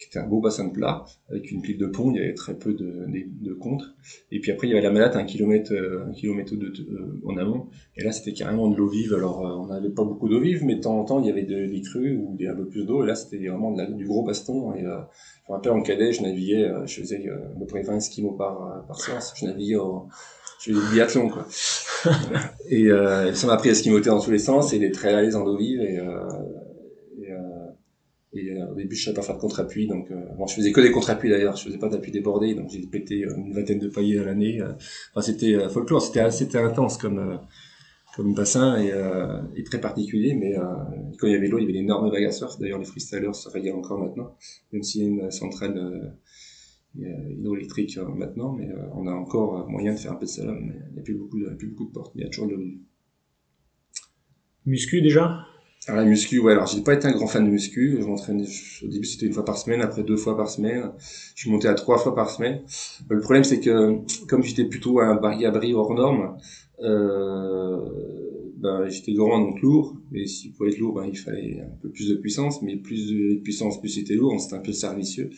qui 0.02 0.08
était 0.08 0.18
un 0.18 0.28
beau 0.28 0.42
bassin 0.42 0.66
de 0.66 0.72
plat 0.72 1.06
avec 1.30 1.52
une 1.52 1.62
pile 1.62 1.78
de 1.78 1.86
pont, 1.86 2.12
il 2.12 2.18
y 2.18 2.24
avait 2.24 2.34
très 2.34 2.56
peu 2.56 2.74
de, 2.74 3.06
de, 3.08 3.50
de 3.50 3.54
contre. 3.54 3.94
Et 4.32 4.40
puis 4.40 4.52
après 4.52 4.68
il 4.68 4.72
y 4.72 4.74
avait 4.74 4.82
la 4.82 4.90
malade 4.90 5.16
un 5.16 5.26
kilomètre, 5.26 5.72
euh, 5.74 6.08
un 6.10 6.12
kilomètre 6.12 6.56
de, 6.56 6.66
euh, 6.66 7.22
en 7.24 7.38
amont. 7.38 7.68
Et 7.96 8.04
là 8.04 8.12
c'était 8.12 8.34
carrément 8.34 8.68
de 8.68 8.76
l'eau 8.76 8.88
vive. 8.88 9.14
Alors 9.14 9.46
euh, 9.46 9.52
on 9.52 9.68
n'avait 9.68 9.92
pas 9.92 10.04
beaucoup 10.04 10.28
d'eau 10.28 10.40
vive, 10.40 10.66
mais 10.66 10.76
de 10.76 10.82
temps 10.82 11.00
en 11.00 11.06
temps 11.06 11.20
il 11.22 11.28
y 11.28 11.30
avait 11.30 11.44
des 11.44 11.82
crues 11.82 12.18
ou 12.18 12.36
un 12.50 12.56
peu 12.56 12.66
plus 12.66 12.84
d'eau. 12.84 13.04
Et 13.04 13.08
là 13.08 13.14
c'était 13.14 13.38
vraiment 13.38 13.72
du 13.74 14.06
gros 14.06 14.24
baston. 14.24 14.74
Et 14.74 14.82
je 14.82 14.86
me 14.86 15.56
rappelle 15.56 15.72
en 15.72 15.84
cadet, 15.84 16.14
je 16.14 16.24
naviguais, 16.24 16.68
je 16.86 17.00
faisais 17.00 17.30
à 17.30 17.60
peu 17.60 17.68
près 17.68 17.84
20 17.84 17.98
esquimaux 17.98 18.34
par, 18.34 18.84
par 18.88 19.00
séance. 19.00 19.34
Je 19.36 19.46
naviguais 19.46 19.76
au, 19.76 20.08
je 20.60 20.72
faisais 20.72 20.84
du 20.84 20.94
biathlon 20.94 21.30
quoi. 21.30 21.46
et 22.70 22.90
ça 23.34 23.46
m'a 23.46 23.54
appris 23.54 23.70
à 23.70 23.74
esquimoter 23.74 24.10
dans 24.10 24.20
tous 24.20 24.32
les 24.32 24.40
sens 24.40 24.74
et 24.74 24.78
il 24.78 24.84
est 24.84 24.92
très 24.92 25.14
à 25.14 25.22
l'aise 25.22 25.36
en 25.36 25.46
eau 25.46 25.58
vive 25.58 25.82
et 25.82 26.00
et 28.34 28.52
euh, 28.52 28.72
au 28.72 28.76
début, 28.76 28.96
je 28.96 29.04
savais 29.04 29.16
pas 29.16 29.22
faire 29.22 29.36
de 29.36 29.42
contre-appui, 29.42 29.88
donc 29.88 30.10
euh, 30.10 30.16
bon, 30.38 30.48
je 30.48 30.56
faisais 30.56 30.72
que 30.72 30.80
des 30.80 30.92
contre-appuis 30.92 31.30
d'ailleurs. 31.30 31.58
Je 31.58 31.66
faisais 31.66 31.78
pas 31.78 31.90
d'appui 31.90 32.12
débordé, 32.12 32.56
donc 32.56 32.70
j'ai 32.70 32.80
pété 32.80 33.26
euh, 33.26 33.36
une 33.36 33.54
vingtaine 33.54 33.80
de 33.80 33.90
paillets 33.90 34.20
à 34.20 34.24
l'année. 34.24 34.62
Enfin, 34.62 35.22
c'était 35.22 35.58
folklore, 35.70 36.02
c'était 36.02 36.32
c'était 36.32 36.58
intense 36.58 36.98
comme 36.98 37.40
comme 38.16 38.34
bassin 38.34 38.82
et, 38.82 38.92
et, 39.56 39.64
très 39.64 39.80
particulier. 39.80 40.34
Mais 40.34 40.56
quand 41.18 41.28
il 41.28 41.34
y 41.34 41.36
avait 41.36 41.48
l'eau, 41.48 41.60
il 41.60 41.62
y 41.62 41.64
avait 41.66 41.74
d'énormes 41.74 42.10
vagues 42.10 42.26
à 42.26 42.32
surf. 42.32 42.60
D'ailleurs, 42.60 42.80
les 42.80 42.86
freestylers 42.86 43.36
se 43.36 43.50
régalent 43.50 43.78
encore 43.78 44.00
maintenant, 44.00 44.36
même 44.74 44.84
s'il 44.84 45.02
y 45.02 45.06
a 45.06 45.08
une 45.08 45.32
centrale 45.32 46.18
hydroélectrique 46.98 47.98
maintenant, 47.98 48.52
mais 48.52 48.68
on 48.96 49.08
a 49.08 49.14
encore 49.14 49.70
moyen 49.70 49.94
de 49.94 50.00
faire 50.00 50.12
un 50.12 50.16
peu 50.16 50.26
de 50.26 50.30
slalom. 50.30 50.74
Il 50.90 50.94
n'y 50.94 51.00
a 51.00 51.04
plus 51.04 51.16
beaucoup, 51.16 51.40
de, 51.40 51.50
plus 51.56 51.68
beaucoup 51.68 51.86
de 51.86 51.92
portes, 51.92 52.14
mais 52.16 52.24
il 52.24 52.26
y 52.26 52.28
a 52.28 52.30
toujours 52.30 52.50
de 52.50 52.56
l'eau. 52.56 52.66
Muscu 54.66 55.02
déjà? 55.02 55.46
Alors 55.88 56.02
la 56.02 56.08
muscu, 56.08 56.40
ouais, 56.40 56.52
alors 56.52 56.68
j'ai 56.68 56.82
pas 56.82 56.94
été 56.94 57.08
un 57.08 57.12
grand 57.12 57.26
fan 57.26 57.44
de 57.44 57.50
muscu. 57.50 57.98
Je 58.00 58.06
m'entraînais, 58.06 58.46
au 58.84 58.88
début 58.88 59.06
c'était 59.06 59.26
une 59.26 59.34
fois 59.34 59.46
par 59.46 59.58
semaine, 59.58 59.82
après 59.82 60.04
deux 60.04 60.16
fois 60.16 60.38
par 60.38 60.48
semaine. 60.50 60.92
Je 61.36 61.50
monté 61.50 61.68
à 61.68 61.74
trois 61.74 61.98
fois 61.98 62.14
par 62.14 62.30
semaine. 62.30 62.62
Le 63.10 63.20
problème 63.20 63.44
c'est 63.44 63.60
que 63.60 63.98
comme 64.28 64.44
j'étais 64.44 64.66
plutôt 64.66 65.00
un 65.00 65.16
baril 65.16 65.74
hors 65.74 65.94
norme, 65.96 66.38
euh, 66.82 67.80
ben, 68.58 68.88
j'étais 68.90 69.14
grand 69.14 69.40
donc 69.40 69.60
lourd. 69.62 69.98
Et 70.14 70.28
si 70.28 70.52
pour 70.52 70.68
être 70.68 70.78
lourd, 70.78 70.94
ben, 70.94 71.06
il 71.12 71.18
fallait 71.18 71.62
un 71.62 71.76
peu 71.82 71.90
plus 71.90 72.10
de 72.10 72.16
puissance, 72.16 72.62
mais 72.62 72.78
plus 72.78 73.12
de 73.12 73.42
puissance, 73.42 73.80
plus 73.80 73.90
c'était 73.90 74.14
lourd, 74.14 74.40
c'était 74.40 74.56
un 74.56 74.60
peu 74.60 74.74
servicieux. 74.74 75.32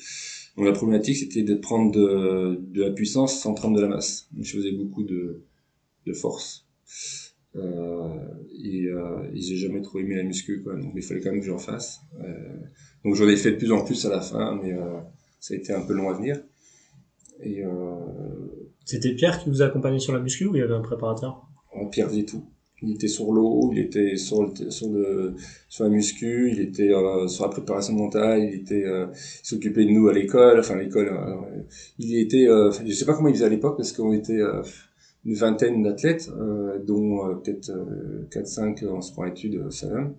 Donc 0.57 0.65
la 0.65 0.73
problématique 0.73 1.15
c'était 1.15 1.43
de 1.43 1.55
prendre 1.55 1.89
de, 1.93 2.59
de 2.59 2.81
la 2.81 2.91
puissance 2.91 3.39
sans 3.39 3.53
prendre 3.53 3.77
de 3.77 3.81
la 3.81 3.87
masse. 3.87 4.27
Donc, 4.33 4.43
je 4.43 4.57
faisais 4.57 4.73
beaucoup 4.73 5.03
de, 5.03 5.41
de 6.05 6.13
force. 6.13 6.65
Euh, 7.55 8.17
et, 8.63 8.87
euh, 8.87 9.29
et 9.33 9.39
j'ai 9.39 9.55
jamais 9.57 9.81
trop 9.81 9.99
aimé 9.99 10.15
la 10.15 10.23
muscu, 10.23 10.61
quoi. 10.63 10.75
Donc 10.75 10.93
il 10.95 11.03
fallait 11.03 11.21
quand 11.21 11.31
même 11.31 11.39
que 11.39 11.45
j'en 11.45 11.57
fasse. 11.57 12.01
Euh, 12.19 12.55
donc 13.05 13.15
j'en 13.15 13.27
ai 13.27 13.35
fait 13.35 13.51
de 13.51 13.57
plus 13.57 13.71
en 13.71 13.83
plus 13.83 14.05
à 14.05 14.09
la 14.09 14.21
fin, 14.21 14.59
mais 14.61 14.73
euh, 14.73 14.99
ça 15.39 15.53
a 15.53 15.57
été 15.57 15.73
un 15.73 15.81
peu 15.81 15.93
long 15.93 16.09
à 16.09 16.13
venir. 16.13 16.41
Et 17.41 17.63
euh, 17.63 17.69
c'était 18.85 19.13
Pierre 19.13 19.39
qui 19.39 19.49
vous 19.49 19.61
a 19.61 19.65
accompagné 19.65 19.99
sur 19.99 20.13
la 20.13 20.19
muscu 20.19 20.45
ou 20.45 20.55
il 20.55 20.59
y 20.59 20.61
avait 20.61 20.73
un 20.73 20.81
préparateur? 20.81 21.45
Pierre 21.91 22.09
faisait 22.09 22.25
tout. 22.25 22.43
Il 22.81 22.95
était 22.95 23.07
sur 23.07 23.31
l'eau, 23.31 23.71
il 23.71 23.79
était 23.79 24.17
sur 24.17 24.43
le, 24.43 24.69
sur 24.69 24.89
le 24.89 25.35
sur 25.69 25.85
la 25.85 25.89
muscu, 25.89 26.51
il 26.51 26.59
était 26.59 26.93
euh, 26.93 27.27
sur 27.27 27.45
la 27.45 27.49
préparation 27.49 27.93
mentale, 27.93 28.43
il 28.43 28.55
était 28.55 28.83
euh, 28.85 29.07
s'occupait 29.41 29.85
de 29.85 29.91
nous 29.91 30.09
à 30.09 30.13
l'école, 30.13 30.59
enfin 30.59 30.75
l'école. 30.75 31.09
il 31.97 32.17
était, 32.17 32.45
je 32.45 32.91
sais 32.91 33.05
pas 33.05 33.13
comment 33.13 33.29
il 33.29 33.35
faisait 33.35 33.45
à 33.45 33.49
l'époque 33.49 33.77
parce 33.77 33.93
qu'on 33.93 34.11
était 34.11 34.41
une 35.25 35.35
vingtaine 35.35 35.83
d'athlètes, 35.83 36.29
euh, 36.37 36.79
dont 36.79 37.27
euh, 37.27 37.35
peut-être 37.35 37.71
4-5 38.29 38.83
euh, 38.83 38.91
en 38.91 39.01
sport 39.01 39.27
études 39.27 39.55
euh, 39.55 39.69
salon. 39.69 40.15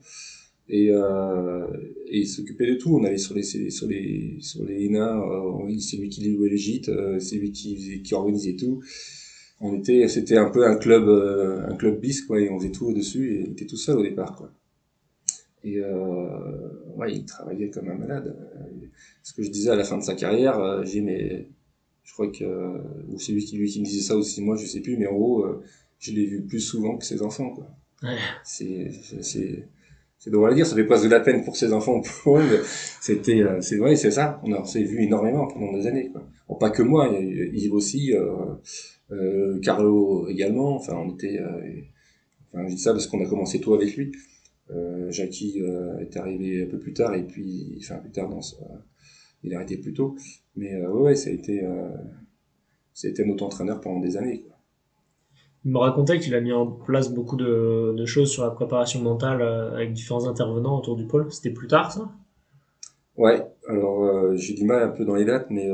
Et, 0.69 0.91
euh, 0.91 1.67
et 2.07 2.21
il 2.21 2.27
s'occupait 2.27 2.67
de 2.67 2.75
tout. 2.77 2.97
On 2.97 3.05
allait 3.05 3.19
sur 3.19 3.35
les 3.35 3.43
sur 3.43 3.87
les 3.87 4.39
sur 4.41 4.65
les 4.65 4.89
ENA, 4.89 5.23
c'est 5.79 5.99
lui 5.99 6.09
qui 6.09 6.31
louait 6.31 6.49
les 6.49 6.57
gîtes, 6.57 6.91
c'est 7.19 7.37
lui 7.37 7.53
qui 7.53 8.03
qui 8.03 8.15
organisait 8.15 8.57
tout. 8.57 8.83
On 9.61 9.75
était 9.75 10.09
c'était 10.09 10.39
un 10.39 10.49
peu 10.49 10.67
un 10.67 10.77
club 10.77 11.07
un 11.69 11.77
club 11.77 12.01
bis 12.01 12.23
quoi 12.23 12.41
et 12.41 12.49
on 12.49 12.59
faisait 12.59 12.73
tout 12.73 12.87
au 12.87 12.95
dessus 12.95 13.35
et 13.35 13.41
il 13.41 13.53
était 13.53 13.67
tout 13.67 13.77
seul 13.77 13.99
au 13.99 14.03
départ 14.03 14.37
quoi. 14.37 14.51
Et 15.65 15.83
ouais, 15.83 17.13
il 17.13 17.27
travaillait 17.27 17.69
comme 17.69 17.91
un 17.91 17.99
malade. 17.99 18.35
Ce 19.23 19.35
que 19.35 19.43
je 19.43 19.51
disais 19.51 19.69
à 19.69 19.77
la 19.77 19.85
fin 19.85 19.99
de 19.99 20.03
sa 20.03 20.15
carrière, 20.15 20.83
j'ai 20.87 21.03
mais 21.03 21.47
je 22.05 22.13
crois 22.13 22.29
que 22.29 22.45
ou 23.09 23.19
c'est 23.19 23.33
lui 23.33 23.45
qui 23.45 23.57
lui 23.57 23.69
disait 23.69 24.03
ça 24.03 24.17
aussi. 24.17 24.43
Moi 24.43 24.57
je 24.57 24.67
sais 24.67 24.81
plus 24.81 24.97
mais 24.97 25.07
en 25.07 25.15
gros 25.15 25.45
euh, 25.45 25.63
je 25.99 26.13
l'ai 26.13 26.27
vu 26.27 26.43
plus 26.43 26.61
souvent 26.61 26.97
que 26.97 27.05
ses 27.05 27.23
enfants 27.23 27.51
quoi. 27.51 27.69
Ouais. 28.03 28.17
c'est 28.45 28.91
c'est 29.23 29.69
c'est 30.19 30.31
drôle 30.31 30.51
à 30.51 30.55
dire. 30.55 30.67
Ça 30.67 30.75
fait 30.77 30.85
pas 30.85 31.03
de 31.03 31.09
la 31.09 31.21
peine 31.21 31.45
pour 31.45 31.57
ses 31.57 31.73
enfants 31.73 32.01
pour 32.23 32.39
eux 32.39 32.63
c'était 33.01 33.41
euh, 33.41 33.61
c'est 33.61 33.77
vrai 33.77 33.97
c'est 33.97 34.11
ça. 34.11 34.41
On 34.45 34.65
s'est 34.65 34.85
vu 34.85 35.03
énormément 35.03 35.47
pendant 35.47 35.73
des 35.73 35.87
années 35.87 36.11
quoi. 36.11 36.23
Bon, 36.49 36.57
pas 36.57 36.71
que 36.71 36.83
moi 36.83 37.09
Yves 37.19 37.73
aussi 37.73 38.13
euh, 38.15 38.55
euh, 39.11 39.59
Carlo 39.61 40.29
également. 40.29 40.77
Enfin 40.77 40.95
on 40.95 41.15
était 41.15 41.39
euh, 41.39 41.81
enfin 42.53 42.69
je 42.69 42.75
dis 42.75 42.81
ça 42.81 42.93
parce 42.93 43.07
qu'on 43.07 43.23
a 43.25 43.29
commencé 43.29 43.61
tôt 43.61 43.75
avec 43.75 43.97
lui. 43.97 44.13
Euh, 44.71 45.11
Jackie 45.11 45.61
est 46.01 46.17
arrivé 46.17 46.65
un 46.65 46.67
peu 46.67 46.79
plus 46.79 46.95
tard 46.95 47.15
et 47.15 47.23
puis 47.23 47.77
enfin 47.81 47.97
plus 47.97 48.11
tard 48.11 48.31
dans 48.31 48.41
ce, 48.41 48.57
il 49.45 49.55
a 49.55 49.59
arrêté 49.59 49.77
plus 49.77 49.93
tôt. 49.93 50.17
Mais 50.57 50.75
euh, 50.75 50.91
ouais, 50.91 51.15
ça 51.15 51.31
a 51.31 51.33
été, 51.33 51.65
euh, 51.65 51.89
ça 52.93 53.07
a 53.07 53.11
été 53.11 53.25
notre 53.25 53.45
entraîneur 53.45 53.81
pendant 53.81 54.01
des 54.01 54.17
années. 54.17 54.41
Quoi. 54.41 54.57
Il 55.65 55.73
me 55.73 55.79
racontait 55.79 56.19
qu'il 56.19 56.35
a 56.35 56.41
mis 56.41 56.53
en 56.53 56.67
place 56.67 57.13
beaucoup 57.13 57.37
de, 57.37 57.95
de 57.97 58.05
choses 58.05 58.31
sur 58.31 58.43
la 58.43 58.51
préparation 58.51 59.01
mentale 59.01 59.41
euh, 59.41 59.75
avec 59.75 59.93
différents 59.93 60.27
intervenants 60.29 60.79
autour 60.79 60.97
du 60.97 61.07
pôle. 61.07 61.31
C'était 61.33 61.51
plus 61.51 61.69
tard, 61.69 61.93
ça? 61.93 62.11
Ouais, 63.17 63.47
alors 63.69 64.05
euh, 64.05 64.37
j'ai 64.37 64.55
du 64.55 64.65
mal 64.65 64.83
un 64.83 64.89
peu 64.89 65.05
dans 65.05 65.15
les 65.15 65.25
dates, 65.25 65.47
mais 65.49 65.71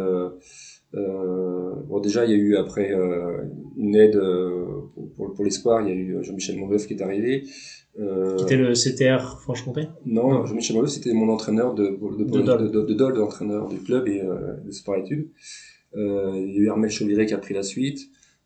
bon 0.92 2.00
déjà 2.00 2.24
il 2.24 2.30
y 2.30 2.34
a 2.34 2.36
eu 2.36 2.56
après 2.56 2.92
une 3.76 3.94
aide 3.94 4.20
pour, 4.94 5.12
pour, 5.14 5.32
pour 5.34 5.44
l'espoir, 5.44 5.82
il 5.82 5.88
y 5.88 5.92
a 5.92 5.94
eu 5.94 6.24
Jean-Michel 6.24 6.58
Monbeuf 6.58 6.86
qui 6.86 6.94
est 6.94 7.02
arrivé. 7.02 7.44
Euh, 7.98 8.36
qui 8.36 8.44
était 8.44 8.56
le 8.56 8.72
CTR 8.72 9.40
Franche-Comté? 9.40 9.88
Non, 10.06 10.46
Jean-Michel 10.46 10.76
Malo, 10.76 10.86
c'était 10.86 11.12
mon 11.12 11.28
entraîneur 11.28 11.74
de, 11.74 11.86
de, 11.86 12.24
de, 12.24 12.40
de, 12.40 12.68
de, 12.68 12.82
de 12.82 12.94
Dole, 12.94 13.16
l'entraîneur 13.16 13.68
du 13.68 13.78
club 13.78 14.06
et 14.06 14.22
euh, 14.22 14.56
de 14.64 14.70
sport 14.70 14.96
études. 14.96 15.28
Euh, 15.96 16.32
il 16.36 16.54
y 16.54 16.58
a 16.58 16.60
eu 16.60 16.68
Armel 16.68 16.90
Chauviré 16.90 17.26
qui 17.26 17.34
a 17.34 17.38
pris 17.38 17.52
la 17.52 17.64
suite. 17.64 17.98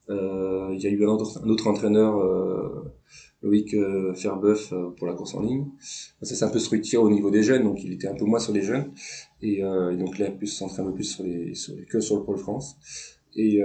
Euh, 0.08 0.70
il 0.72 0.80
y 0.80 0.86
a 0.86 0.90
eu 0.90 1.04
un 1.04 1.08
autre, 1.08 1.42
un 1.44 1.48
autre 1.48 1.66
entraîneur, 1.66 2.18
euh, 2.18 2.94
Loïc 3.44 3.74
euh, 3.74 4.12
Ferbeuf, 4.14 4.72
euh, 4.72 4.90
pour 4.96 5.06
la 5.06 5.12
course 5.12 5.34
en 5.34 5.42
ligne. 5.42 5.66
Ça 6.22 6.34
s'est 6.34 6.44
un 6.44 6.48
peu 6.50 6.58
structuré 6.58 7.02
au 7.02 7.10
niveau 7.10 7.30
des 7.30 7.42
jeunes, 7.42 7.62
donc 7.62 7.84
il 7.84 7.92
était 7.92 8.08
un 8.08 8.14
peu 8.14 8.24
moins 8.24 8.40
sur 8.40 8.52
les 8.52 8.62
jeunes. 8.62 8.90
Et, 9.42 9.58
et 9.58 9.96
donc 9.96 10.18
là, 10.18 10.30
plus 10.30 10.46
s'entraîne 10.46 10.86
un 10.86 10.88
peu 10.88 10.94
plus 10.94 11.04
sur 11.04 11.22
les, 11.22 11.54
sur 11.54 11.76
les, 11.76 11.84
que 11.84 12.00
sur 12.00 12.16
le 12.16 12.24
pôle 12.24 12.38
France. 12.38 12.76
Et 13.36 13.60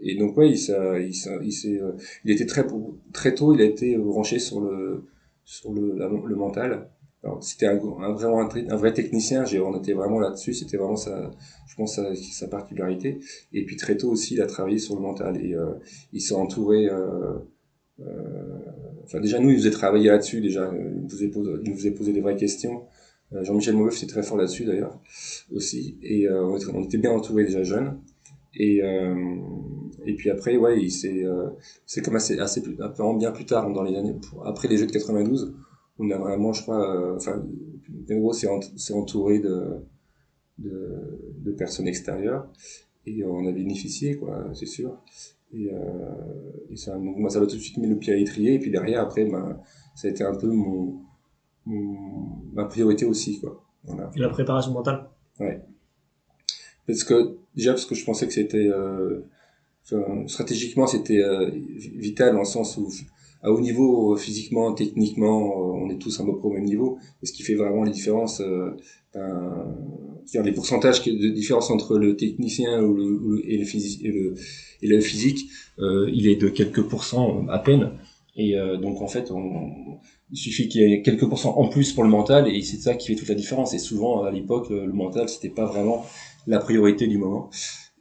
et 0.00 0.16
donc 0.16 0.36
ouais, 0.36 0.50
il, 0.50 0.56
il, 0.56 1.12
il, 1.42 1.52
s'est, 1.52 1.80
euh, 1.80 1.92
il 2.24 2.30
était 2.30 2.46
très 2.46 2.66
très 3.12 3.34
tôt, 3.34 3.52
il 3.54 3.60
a 3.60 3.64
été 3.64 3.96
branché 3.96 4.38
sur 4.38 4.60
le 4.60 5.04
sur 5.44 5.72
le, 5.72 5.96
le 5.96 6.36
mental. 6.36 6.90
Alors 7.24 7.42
c'était 7.42 7.66
un, 7.66 7.78
un, 8.00 8.12
vraiment 8.12 8.40
un, 8.40 8.76
vrai 8.76 8.92
technicien, 8.92 9.44
on 9.60 9.76
était 9.76 9.92
vraiment 9.92 10.20
là-dessus, 10.20 10.54
c'était 10.54 10.76
vraiment 10.76 10.96
sa, 10.96 11.32
je 11.66 11.74
pense 11.74 11.96
sa, 11.96 12.14
sa, 12.14 12.46
particularité. 12.46 13.18
Et 13.52 13.64
puis 13.64 13.76
très 13.76 13.96
tôt 13.96 14.10
aussi, 14.10 14.34
il 14.34 14.40
a 14.40 14.46
travaillé 14.46 14.78
sur 14.78 14.94
le 14.94 15.00
mental 15.00 15.36
et 15.44 15.54
euh, 15.54 15.74
il 16.12 16.20
s'est 16.20 16.34
entouré. 16.34 16.86
Euh, 16.86 16.94
euh, 16.94 17.38
enfin 19.04 19.20
déjà 19.20 19.38
nous, 19.38 19.50
il 19.50 19.56
faisait 19.56 19.70
travailler 19.70 20.08
là-dessus 20.08 20.40
déjà, 20.40 20.72
il 20.72 21.00
nous 21.02 21.30
poser, 21.30 21.52
il 21.64 21.70
nous 21.70 21.76
faisait 21.76 21.90
poser 21.90 22.12
des 22.12 22.20
vraies 22.20 22.36
questions. 22.36 22.84
Euh, 23.34 23.44
Jean-Michel 23.44 23.76
Mauveuf 23.76 23.96
c'est 23.98 24.06
très 24.06 24.22
fort 24.22 24.36
là-dessus 24.36 24.64
d'ailleurs 24.64 24.98
aussi. 25.52 25.98
Et 26.02 26.28
on 26.30 26.56
était, 26.56 26.66
on, 26.72 26.82
était, 26.82 26.98
bien 26.98 27.10
entouré 27.10 27.44
déjà 27.44 27.62
jeunes. 27.62 27.98
Et, 28.54 28.82
euh, 28.82 29.36
et 30.04 30.14
puis 30.14 30.30
après, 30.30 30.56
ouais, 30.56 30.88
c'est 30.88 31.24
euh, 31.24 31.48
c'est 31.86 32.04
comme 32.04 32.16
assez, 32.16 32.38
assez 32.38 32.62
un 32.80 33.14
bien 33.14 33.30
plus 33.30 33.46
tard 33.46 33.72
dans 33.72 33.82
les 33.82 33.96
années, 33.96 34.14
après 34.44 34.68
les 34.68 34.76
Jeux 34.76 34.86
de 34.86 34.92
92, 34.92 35.54
on 35.98 36.10
a 36.10 36.18
vraiment, 36.18 36.52
je 36.52 36.62
crois, 36.62 36.96
euh, 36.96 37.16
enfin, 37.16 37.44
Denro 37.88 38.32
s'est 38.32 38.48
entouré 38.92 39.38
de, 39.38 39.76
de, 40.58 41.34
de 41.38 41.52
personnes 41.52 41.88
extérieures 41.88 42.48
et 43.06 43.24
on 43.24 43.46
a 43.46 43.52
bénéficié, 43.52 44.16
quoi, 44.16 44.46
c'est 44.54 44.66
sûr. 44.66 44.98
Et, 45.52 45.70
euh, 45.72 46.68
et 46.70 46.76
ça, 46.76 46.96
moi, 46.98 47.30
ça 47.30 47.40
va 47.40 47.46
tout 47.46 47.56
de 47.56 47.60
suite 47.60 47.78
mis 47.78 47.88
le 47.88 47.96
pied 47.96 48.12
à 48.12 48.16
l'étrier. 48.16 48.54
Et 48.54 48.58
puis 48.58 48.70
derrière, 48.70 49.00
après, 49.00 49.24
ben, 49.24 49.60
ça 49.94 50.08
a 50.08 50.10
été 50.10 50.24
un 50.24 50.34
peu 50.34 50.48
mon, 50.48 51.00
mon 51.64 52.42
ma 52.52 52.64
priorité 52.64 53.04
aussi, 53.04 53.40
quoi. 53.40 53.64
Voilà. 53.84 54.10
Et 54.14 54.20
la 54.20 54.28
préparation 54.28 54.72
mentale. 54.72 55.08
Ouais. 55.40 55.62
Parce 56.86 57.04
que 57.04 57.38
déjà 57.54 57.72
parce 57.72 57.86
que 57.86 57.94
je 57.94 58.04
pensais 58.04 58.26
que 58.26 58.32
c'était 58.32 58.68
euh, 58.68 59.20
stratégiquement 60.26 60.86
c'était 60.86 61.22
euh, 61.22 61.50
vital 61.50 62.32
dans 62.32 62.40
le 62.40 62.44
sens 62.44 62.76
où 62.76 62.88
à 63.42 63.50
haut 63.50 63.60
niveau 63.60 64.16
physiquement 64.16 64.72
techniquement 64.72 65.40
euh, 65.40 65.84
on 65.84 65.90
est 65.90 65.98
tous 65.98 66.20
un 66.20 66.24
peu 66.24 66.30
au 66.30 66.50
même 66.50 66.64
niveau 66.64 66.98
et 67.22 67.26
ce 67.26 67.32
qui 67.32 67.42
fait 67.42 67.54
vraiment 67.54 67.84
la 67.84 67.90
différence 67.90 68.40
euh, 68.40 68.76
ben, 69.14 70.42
les 70.44 70.52
pourcentages 70.52 71.02
de 71.02 71.28
différence 71.28 71.70
entre 71.70 71.98
le 71.98 72.16
technicien 72.16 72.80
le, 72.80 73.42
et 73.48 73.58
le 73.58 73.64
physique 73.64 74.02
le, 74.02 74.34
le 74.82 74.98
euh, 75.78 76.10
il 76.12 76.28
est 76.28 76.36
de 76.36 76.48
quelques 76.48 76.82
pourcents 76.82 77.46
à 77.48 77.58
peine 77.58 77.92
et 78.36 78.54
donc 78.80 79.02
en 79.02 79.08
fait 79.08 79.32
on, 79.32 79.72
il 80.30 80.36
suffit 80.36 80.68
qu'il 80.68 80.82
y 80.82 80.92
ait 80.92 81.02
quelques 81.02 81.28
pourcents 81.28 81.56
en 81.56 81.68
plus 81.68 81.92
pour 81.92 82.04
le 82.04 82.10
mental 82.10 82.46
et 82.46 82.62
c'est 82.62 82.76
ça 82.76 82.94
qui 82.94 83.08
fait 83.08 83.16
toute 83.16 83.28
la 83.28 83.34
différence 83.34 83.74
et 83.74 83.78
souvent 83.78 84.22
à 84.22 84.30
l'époque 84.30 84.70
le 84.70 84.92
mental 84.92 85.28
c'était 85.28 85.48
pas 85.48 85.64
vraiment 85.64 86.04
la 86.48 86.58
priorité 86.58 87.06
du 87.06 87.18
moment. 87.18 87.50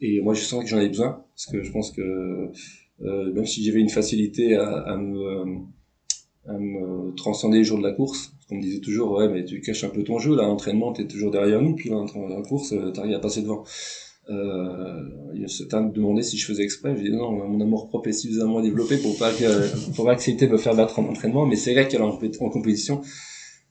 Et 0.01 0.21
moi, 0.21 0.33
je 0.33 0.41
sens 0.41 0.63
que 0.63 0.69
j'en 0.69 0.79
ai 0.79 0.87
besoin 0.87 1.23
parce 1.35 1.45
que 1.47 1.63
je 1.63 1.71
pense 1.71 1.91
que 1.91 2.01
euh, 2.01 2.51
même 2.99 3.45
si 3.45 3.63
j'avais 3.63 3.79
une 3.79 3.89
facilité 3.89 4.55
à, 4.55 4.97
me, 4.97 5.65
transcender 7.15 7.59
les 7.59 7.63
jours 7.63 7.77
de 7.77 7.83
la 7.83 7.93
course, 7.93 8.31
on 8.49 8.55
me 8.55 8.61
disait 8.61 8.79
toujours 8.79 9.11
ouais 9.11 9.27
mais 9.27 9.43
tu 9.43 9.59
caches 9.61 9.83
un 9.83 9.89
peu 9.89 10.03
ton 10.03 10.19
jeu 10.19 10.35
là, 10.35 10.43
l'entraînement 10.43 10.93
t'es 10.93 11.05
toujours 11.05 11.31
derrière 11.31 11.61
nous, 11.61 11.75
puis 11.75 11.89
là 11.89 12.05
la 12.29 12.41
course 12.41 12.71
euh, 12.73 12.91
t'arrives 12.91 13.15
à 13.15 13.19
passer 13.19 13.41
devant. 13.41 13.63
Euh, 14.29 15.47
certains 15.47 15.81
me 15.81 15.91
demandaient 15.91 16.21
si 16.21 16.37
je 16.37 16.45
faisais 16.45 16.63
exprès, 16.63 16.93
je 16.95 17.01
disais 17.01 17.15
non, 17.15 17.31
mon 17.31 17.61
amour 17.61 17.87
propre 17.87 18.09
est 18.09 18.13
suffisamment 18.13 18.61
développé 18.61 18.97
pour 18.97 19.17
pas 19.17 19.31
pour 19.95 20.05
pas 20.05 20.11
accepter 20.11 20.47
de 20.47 20.51
me 20.51 20.57
faire 20.57 20.75
battre 20.75 20.99
en 20.99 21.05
entraînement, 21.05 21.45
mais 21.45 21.55
c'est 21.55 21.73
vrai 21.73 21.87
qu'en 21.87 22.09
en 22.09 22.49
compétition, 22.49 23.01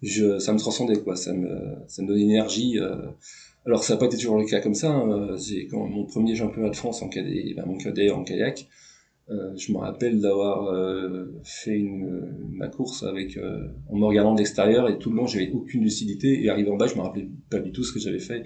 ça 0.02 0.52
me 0.52 0.58
transcendait 0.58 1.00
quoi, 1.00 1.16
ça 1.16 1.32
me, 1.32 1.48
ça 1.88 2.02
donnait 2.02 2.22
énergie. 2.22 2.78
Euh, 2.78 2.96
alors 3.66 3.82
ça 3.82 3.94
n'a 3.94 3.98
pas 3.98 4.06
été 4.06 4.16
toujours 4.16 4.38
le 4.38 4.44
cas 4.46 4.60
comme 4.60 4.74
ça. 4.74 4.92
Hein. 4.92 5.36
C'est 5.38 5.66
quand 5.66 5.86
mon 5.86 6.04
premier 6.04 6.34
championnat 6.34 6.70
de 6.70 6.76
France 6.76 7.02
en 7.02 7.08
cadet, 7.08 7.52
ben, 7.56 7.66
mon 7.66 7.76
cadet 7.76 8.10
en 8.10 8.22
kayak. 8.22 8.66
Euh, 9.28 9.56
je 9.56 9.72
me 9.72 9.78
rappelle 9.78 10.20
d'avoir 10.20 10.68
euh, 10.68 11.26
fait 11.42 11.76
une, 11.76 12.46
ma 12.48 12.68
course 12.68 13.02
avec 13.02 13.36
euh, 13.36 13.66
en 13.88 13.96
me 13.96 14.04
regardant 14.04 14.34
de 14.34 14.38
l'extérieur 14.38 14.88
et 14.88 14.98
tout 14.98 15.10
le 15.10 15.16
long 15.16 15.26
j'avais 15.26 15.50
aucune 15.50 15.82
lucidité 15.82 16.44
et 16.44 16.48
arrivé 16.48 16.70
en 16.70 16.76
bas 16.76 16.86
je 16.86 16.94
me 16.94 17.00
rappelais 17.00 17.28
pas 17.50 17.58
du 17.58 17.72
tout 17.72 17.82
ce 17.82 17.92
que 17.92 17.98
j'avais 17.98 18.20
fait 18.20 18.44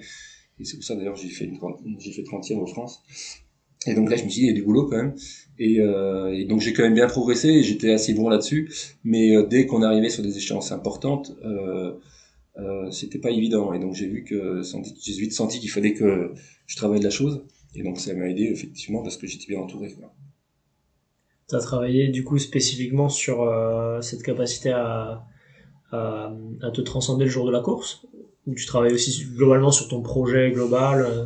et 0.59 0.65
c'est 0.65 0.77
pour 0.77 0.83
ça 0.83 0.95
d'ailleurs 0.95 1.15
j'ai 1.15 1.29
fait 1.29 1.45
une 1.45 1.59
j'ai 1.99 2.11
fait 2.11 2.23
30e 2.23 2.57
en 2.57 2.65
France 2.65 3.03
et 3.85 3.93
donc 3.93 4.09
là 4.09 4.15
je 4.15 4.23
me 4.23 4.29
suis 4.29 4.41
dit 4.41 4.47
il 4.47 4.49
y 4.49 4.49
a 4.49 4.55
du 4.55 4.63
boulot 4.63 4.87
quand 4.87 4.97
même 4.97 5.13
et, 5.59 5.79
euh, 5.81 6.35
et 6.35 6.45
donc 6.45 6.61
j'ai 6.61 6.73
quand 6.73 6.81
même 6.81 6.95
bien 6.95 7.07
progressé 7.07 7.49
et 7.49 7.61
j'étais 7.61 7.91
assez 7.91 8.15
bon 8.15 8.27
là-dessus 8.27 8.73
mais 9.03 9.35
euh, 9.35 9.45
dès 9.45 9.67
qu'on 9.67 9.83
arrivait 9.83 10.09
sur 10.09 10.23
des 10.23 10.35
échéances 10.35 10.71
importantes 10.71 11.31
c'était 12.91 13.19
pas 13.19 13.31
évident. 13.31 13.73
Et 13.73 13.79
donc 13.79 13.95
j'ai 13.95 14.07
vu 14.07 14.23
que 14.23 14.61
j'ai 15.01 15.13
vite 15.13 15.33
senti 15.33 15.59
qu'il 15.59 15.69
fallait 15.69 15.93
que 15.93 16.33
je 16.67 16.75
travaille 16.75 17.01
la 17.01 17.09
chose. 17.09 17.43
Et 17.75 17.83
donc 17.83 17.99
ça 17.99 18.13
m'a 18.13 18.29
aidé 18.29 18.43
effectivement 18.43 19.01
parce 19.01 19.17
que 19.17 19.25
j'étais 19.25 19.47
bien 19.47 19.59
entouré. 19.59 19.95
Tu 21.51 21.57
as 21.57 21.59
travaillé 21.59 22.07
du 22.07 22.23
coup 22.23 22.39
spécifiquement 22.39 23.09
sur 23.09 23.41
euh, 23.41 23.99
cette 23.99 24.23
capacité 24.23 24.69
à, 24.71 25.27
te 25.91 26.79
transcender 26.79 27.25
le 27.25 27.29
jour 27.29 27.45
de 27.45 27.51
la 27.51 27.59
course? 27.59 28.03
Ou 28.47 28.55
tu 28.55 28.65
travailles 28.65 28.93
aussi 28.93 29.25
globalement 29.35 29.69
sur 29.69 29.89
ton 29.89 30.01
projet 30.01 30.51
global 30.51 31.01
euh? 31.01 31.25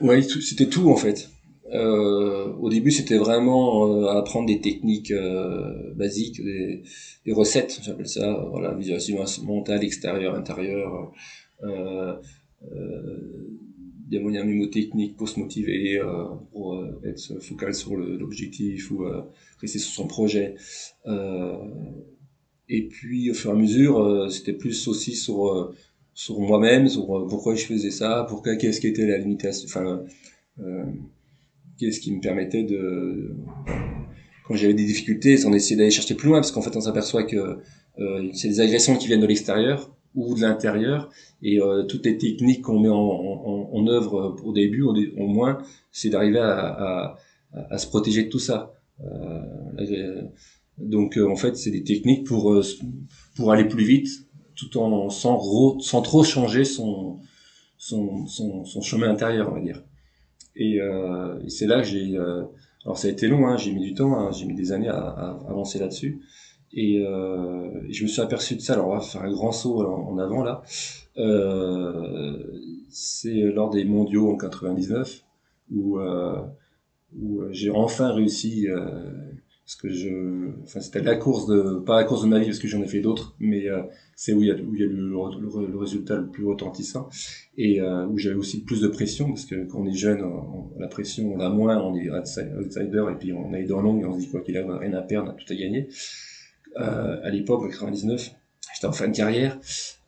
Oui, 0.00 0.22
c'était 0.22 0.68
tout 0.68 0.88
en 0.88 0.94
fait. 0.94 1.30
Euh, 1.74 2.52
au 2.60 2.68
début, 2.70 2.92
c'était 2.92 3.18
vraiment 3.18 3.88
euh, 3.88 4.06
apprendre 4.06 4.46
des 4.46 4.60
techniques 4.60 5.12
basiques, 5.96 6.40
des, 6.44 6.84
recettes, 7.32 7.80
j'appelle 7.82 8.06
ça, 8.06 8.46
voilà, 8.48 8.72
visualisation 8.72 9.24
mentale, 9.44 9.82
extérieure, 9.82 10.36
intérieure, 10.36 11.10
des 14.06 14.20
moyens 14.20 14.46
mnémotechniques 14.46 15.16
pour 15.16 15.28
se 15.28 15.40
motiver, 15.40 16.00
pour 16.52 16.82
être 17.04 17.42
focal 17.42 17.74
sur 17.74 17.96
l'objectif 17.96 18.90
ou 18.90 19.04
rester 19.60 19.78
sur 19.78 19.92
son 19.92 20.06
projet. 20.06 20.54
et 22.68 22.88
puis, 22.88 23.30
au 23.30 23.34
fur 23.34 23.50
et 23.50 23.54
à 23.54 23.56
mesure, 23.56 24.30
c'était 24.30 24.52
plus 24.52 24.88
aussi 24.88 25.14
sur 25.14 25.72
sur 26.14 26.40
moi-même, 26.40 26.88
sur 26.88 27.06
pourquoi 27.28 27.54
je 27.56 27.64
faisais 27.66 27.90
ça, 27.90 28.24
pourquoi 28.28 28.56
qu'est-ce 28.56 28.80
qui 28.80 28.86
était 28.86 29.06
la 29.06 29.18
limitation, 29.18 29.66
enfin 29.68 30.04
qu'est-ce 31.78 32.00
qui 32.00 32.12
me 32.12 32.20
permettait 32.20 32.64
de 32.64 33.34
quand 34.44 34.54
j'avais 34.54 34.74
des 34.74 34.84
difficultés 34.84 35.44
on 35.46 35.52
essayait 35.52 35.76
d'aller 35.76 35.90
chercher 35.90 36.14
plus 36.14 36.28
loin 36.28 36.38
parce 36.38 36.52
qu'en 36.52 36.62
fait 36.62 36.76
on 36.76 36.80
s'aperçoit 36.80 37.24
que 37.24 37.58
euh, 37.98 38.30
c'est 38.32 38.48
des 38.48 38.60
agressions 38.60 38.96
qui 38.96 39.06
viennent 39.06 39.20
de 39.20 39.26
l'extérieur 39.26 39.95
ou 40.16 40.34
de 40.34 40.40
l'intérieur. 40.40 41.10
Et 41.42 41.60
euh, 41.60 41.84
toutes 41.84 42.04
les 42.06 42.18
techniques 42.18 42.62
qu'on 42.62 42.80
met 42.80 42.88
en, 42.88 43.86
œuvre 43.88 44.36
au 44.42 44.52
début 44.52 44.82
au, 44.82 45.26
moins 45.26 45.58
c'est 45.92 46.10
d'arriver 46.10 46.40
à, 46.40 47.16
se 47.78 47.86
protéger 47.86 48.24
de 48.24 48.28
tout 48.28 48.40
ça. 48.40 48.72
Euh, 49.00 50.22
donc 50.78 51.16
euh, 51.16 51.30
en 51.30 51.36
fait 51.36 51.56
c'est 51.56 51.70
des 51.70 51.84
techniques 51.84 52.26
pour 52.26 52.52
euh, 52.52 52.62
pour 53.36 53.52
aller 53.52 53.64
plus 53.64 53.84
vite 53.84 54.08
tout 54.56 54.78
en 54.78 55.08
sans, 55.10 55.40
sans 55.80 56.02
trop 56.02 56.24
changer 56.24 56.64
son 56.64 57.20
son, 57.78 58.26
son 58.26 58.80
chemin 58.80 59.08
intérieur 59.10 59.48
on 59.50 59.54
va 59.54 59.60
dire. 59.60 59.82
Et, 60.56 60.80
euh, 60.80 61.38
c'est 61.48 61.66
là 61.66 61.80
que 61.82 61.86
j'ai... 61.86 62.16
Euh, 62.16 62.44
alors 62.84 62.98
ça 62.98 63.08
a 63.08 63.10
été 63.10 63.28
long, 63.28 63.46
hein, 63.46 63.56
j'ai 63.56 63.72
mis 63.72 63.82
du 63.82 63.94
temps, 63.94 64.18
hein, 64.18 64.30
j'ai 64.32 64.46
mis 64.46 64.54
des 64.54 64.72
années 64.72 64.88
à 64.88 65.38
avancer 65.48 65.78
là-dessus. 65.78 66.20
Et, 66.72 67.04
euh, 67.06 67.68
je 67.90 68.02
me 68.02 68.08
suis 68.08 68.20
aperçu 68.20 68.56
de 68.56 68.60
ça. 68.60 68.74
Alors 68.74 68.88
on 68.88 68.94
va 68.94 69.00
faire 69.00 69.22
un 69.22 69.32
grand 69.32 69.52
saut 69.52 69.80
en, 69.80 70.18
avant 70.18 70.42
là. 70.42 70.62
Euh, 71.18 72.36
c'est 72.90 73.40
lors 73.40 73.70
des 73.70 73.84
mondiaux 73.84 74.30
en 74.30 74.36
99 74.36 75.24
où, 75.72 75.98
euh, 75.98 76.42
où 77.18 77.42
j'ai 77.50 77.70
enfin 77.70 78.12
réussi 78.12 78.68
parce 79.66 79.74
que 79.74 79.88
je, 79.88 80.62
enfin 80.62 80.78
c'était 80.78 81.02
la 81.02 81.16
course 81.16 81.48
de, 81.48 81.80
pas 81.80 81.96
la 81.96 82.04
course 82.04 82.22
de 82.22 82.28
ma 82.28 82.38
vie 82.38 82.46
parce 82.46 82.60
que 82.60 82.68
j'en 82.68 82.80
ai 82.82 82.86
fait 82.86 83.00
d'autres, 83.00 83.34
mais 83.40 83.68
euh, 83.68 83.82
c'est 84.14 84.32
où 84.32 84.40
il 84.40 84.46
y 84.46 84.52
a, 84.52 84.54
où 84.54 84.74
il 84.76 84.80
y 84.80 84.84
a 84.84 84.86
le, 84.86 84.94
le, 84.94 85.76
résultat 85.76 86.18
le 86.18 86.28
plus 86.28 86.44
retentissant 86.44 87.08
et 87.58 87.80
euh, 87.80 88.06
où 88.06 88.16
j'avais 88.16 88.36
aussi 88.36 88.62
plus 88.62 88.80
de 88.80 88.86
pression 88.86 89.26
parce 89.26 89.44
que 89.44 89.64
quand 89.64 89.80
on 89.80 89.86
est 89.88 89.92
jeune, 89.92 90.24
la 90.78 90.86
pression 90.86 91.32
on 91.34 91.36
l'a 91.36 91.48
moins, 91.48 91.82
on 91.82 91.96
est 91.96 92.08
outsider 92.08 93.06
et 93.10 93.14
puis 93.18 93.32
on 93.32 93.52
a 93.52 93.58
les 93.58 93.66
dents 93.66 93.80
longues 93.80 94.02
et 94.02 94.04
on 94.04 94.14
se 94.14 94.20
dit 94.20 94.28
quoi 94.28 94.40
qu'il 94.40 94.56
a 94.56 94.78
rien 94.78 94.92
à 94.92 95.02
perdre, 95.02 95.32
a 95.32 95.34
tout 95.34 95.52
à 95.52 95.56
gagner. 95.56 95.88
Euh, 96.80 97.20
à 97.22 97.30
l'époque, 97.30 97.62
en 97.62 97.68
99, 97.68 98.30
j'étais 98.74 98.86
en 98.86 98.92
fin 98.92 99.08
de 99.08 99.16
carrière, 99.16 99.58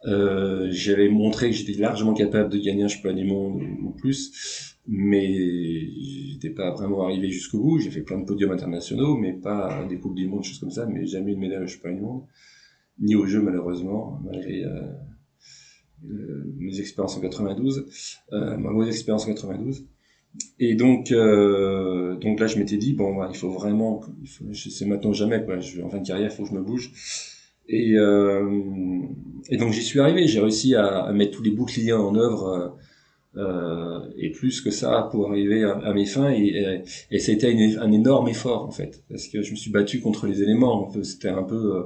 euh, 0.07 0.69
j'avais 0.71 1.09
montré 1.09 1.51
que 1.51 1.57
j'étais 1.57 1.79
largement 1.81 2.15
capable 2.15 2.51
de 2.51 2.59
gagner 2.59 2.85
un 2.85 2.89
championnat 2.89 3.21
du 3.21 3.25
monde 3.25 3.63
ou 3.83 3.91
plus 3.91 4.69
mais 4.89 5.31
j'étais 6.33 6.51
pas 6.51 6.73
vraiment 6.73 7.05
arrivé 7.05 7.31
jusqu'au 7.31 7.61
bout. 7.61 7.79
J'ai 7.79 7.91
fait 7.91 8.01
plein 8.01 8.19
de 8.19 8.25
podiums 8.25 8.53
internationaux, 8.53 9.17
mais 9.17 9.35
pas 9.35 9.85
des 9.85 9.99
coupes 9.99 10.15
du 10.15 10.27
monde, 10.27 10.43
choses 10.43 10.59
comme 10.59 10.71
ça, 10.71 10.87
mais 10.87 11.07
jamais 11.07 11.35
une 11.35 11.41
médaille 11.41 11.63
au 11.63 11.67
championnat 11.67 11.97
du 11.97 12.03
monde, 12.03 12.23
ni 12.99 13.15
au 13.15 13.27
jeu 13.27 13.43
malheureusement, 13.43 14.19
malgré 14.25 14.65
euh, 14.65 14.81
euh, 16.11 16.55
mes 16.57 16.81
expériences 16.81 17.19
en 17.19 17.21
92, 17.21 17.87
euh, 18.33 18.57
ma 18.57 18.71
mauvaise 18.71 18.95
expérience 18.95 19.25
en 19.27 19.35
92. 19.35 19.87
Et 20.61 20.75
donc, 20.75 21.13
euh, 21.13 22.17
donc 22.17 22.41
là, 22.41 22.47
je 22.47 22.59
m'étais 22.59 22.77
dit 22.77 22.95
bon, 22.95 23.17
il 23.29 23.37
faut 23.37 23.51
vraiment, 23.51 24.01
sais 24.53 24.87
maintenant 24.87 25.13
jamais 25.13 25.45
quoi. 25.45 25.59
Je, 25.61 25.83
en 25.83 25.89
fin 25.89 25.99
de 25.99 26.07
carrière, 26.07 26.31
il 26.31 26.37
faut 26.37 26.43
que 26.45 26.51
je 26.51 26.55
me 26.55 26.63
bouge. 26.63 26.93
Et, 27.69 27.97
euh, 27.97 28.61
et 29.51 29.57
donc 29.57 29.73
j'y 29.73 29.83
suis 29.83 30.01
arrivé. 30.01 30.27
J'ai 30.27 30.41
réussi 30.41 30.75
à, 30.75 31.13
mettre 31.13 31.37
tous 31.37 31.43
les 31.43 31.51
boucliers 31.51 31.93
en 31.93 32.15
œuvre 32.15 32.77
euh, 33.37 34.01
et 34.17 34.31
plus 34.31 34.61
que 34.61 34.71
ça 34.71 35.09
pour 35.11 35.31
arriver 35.31 35.63
à, 35.63 35.93
mes 35.93 36.07
fins 36.07 36.31
et, 36.31 36.83
et, 37.11 37.19
ça 37.19 37.31
a 37.31 37.35
été 37.35 37.77
un, 37.77 37.93
énorme 37.93 38.29
effort 38.29 38.65
en 38.65 38.71
fait 38.71 39.05
parce 39.11 39.29
que 39.29 39.43
je 39.43 39.51
me 39.51 39.57
suis 39.57 39.71
battu 39.71 40.01
contre 40.01 40.27
les 40.27 40.43
éléments 40.43 40.91
c'était 41.03 41.29
un 41.29 41.43
peu 41.43 41.77
euh, 41.77 41.83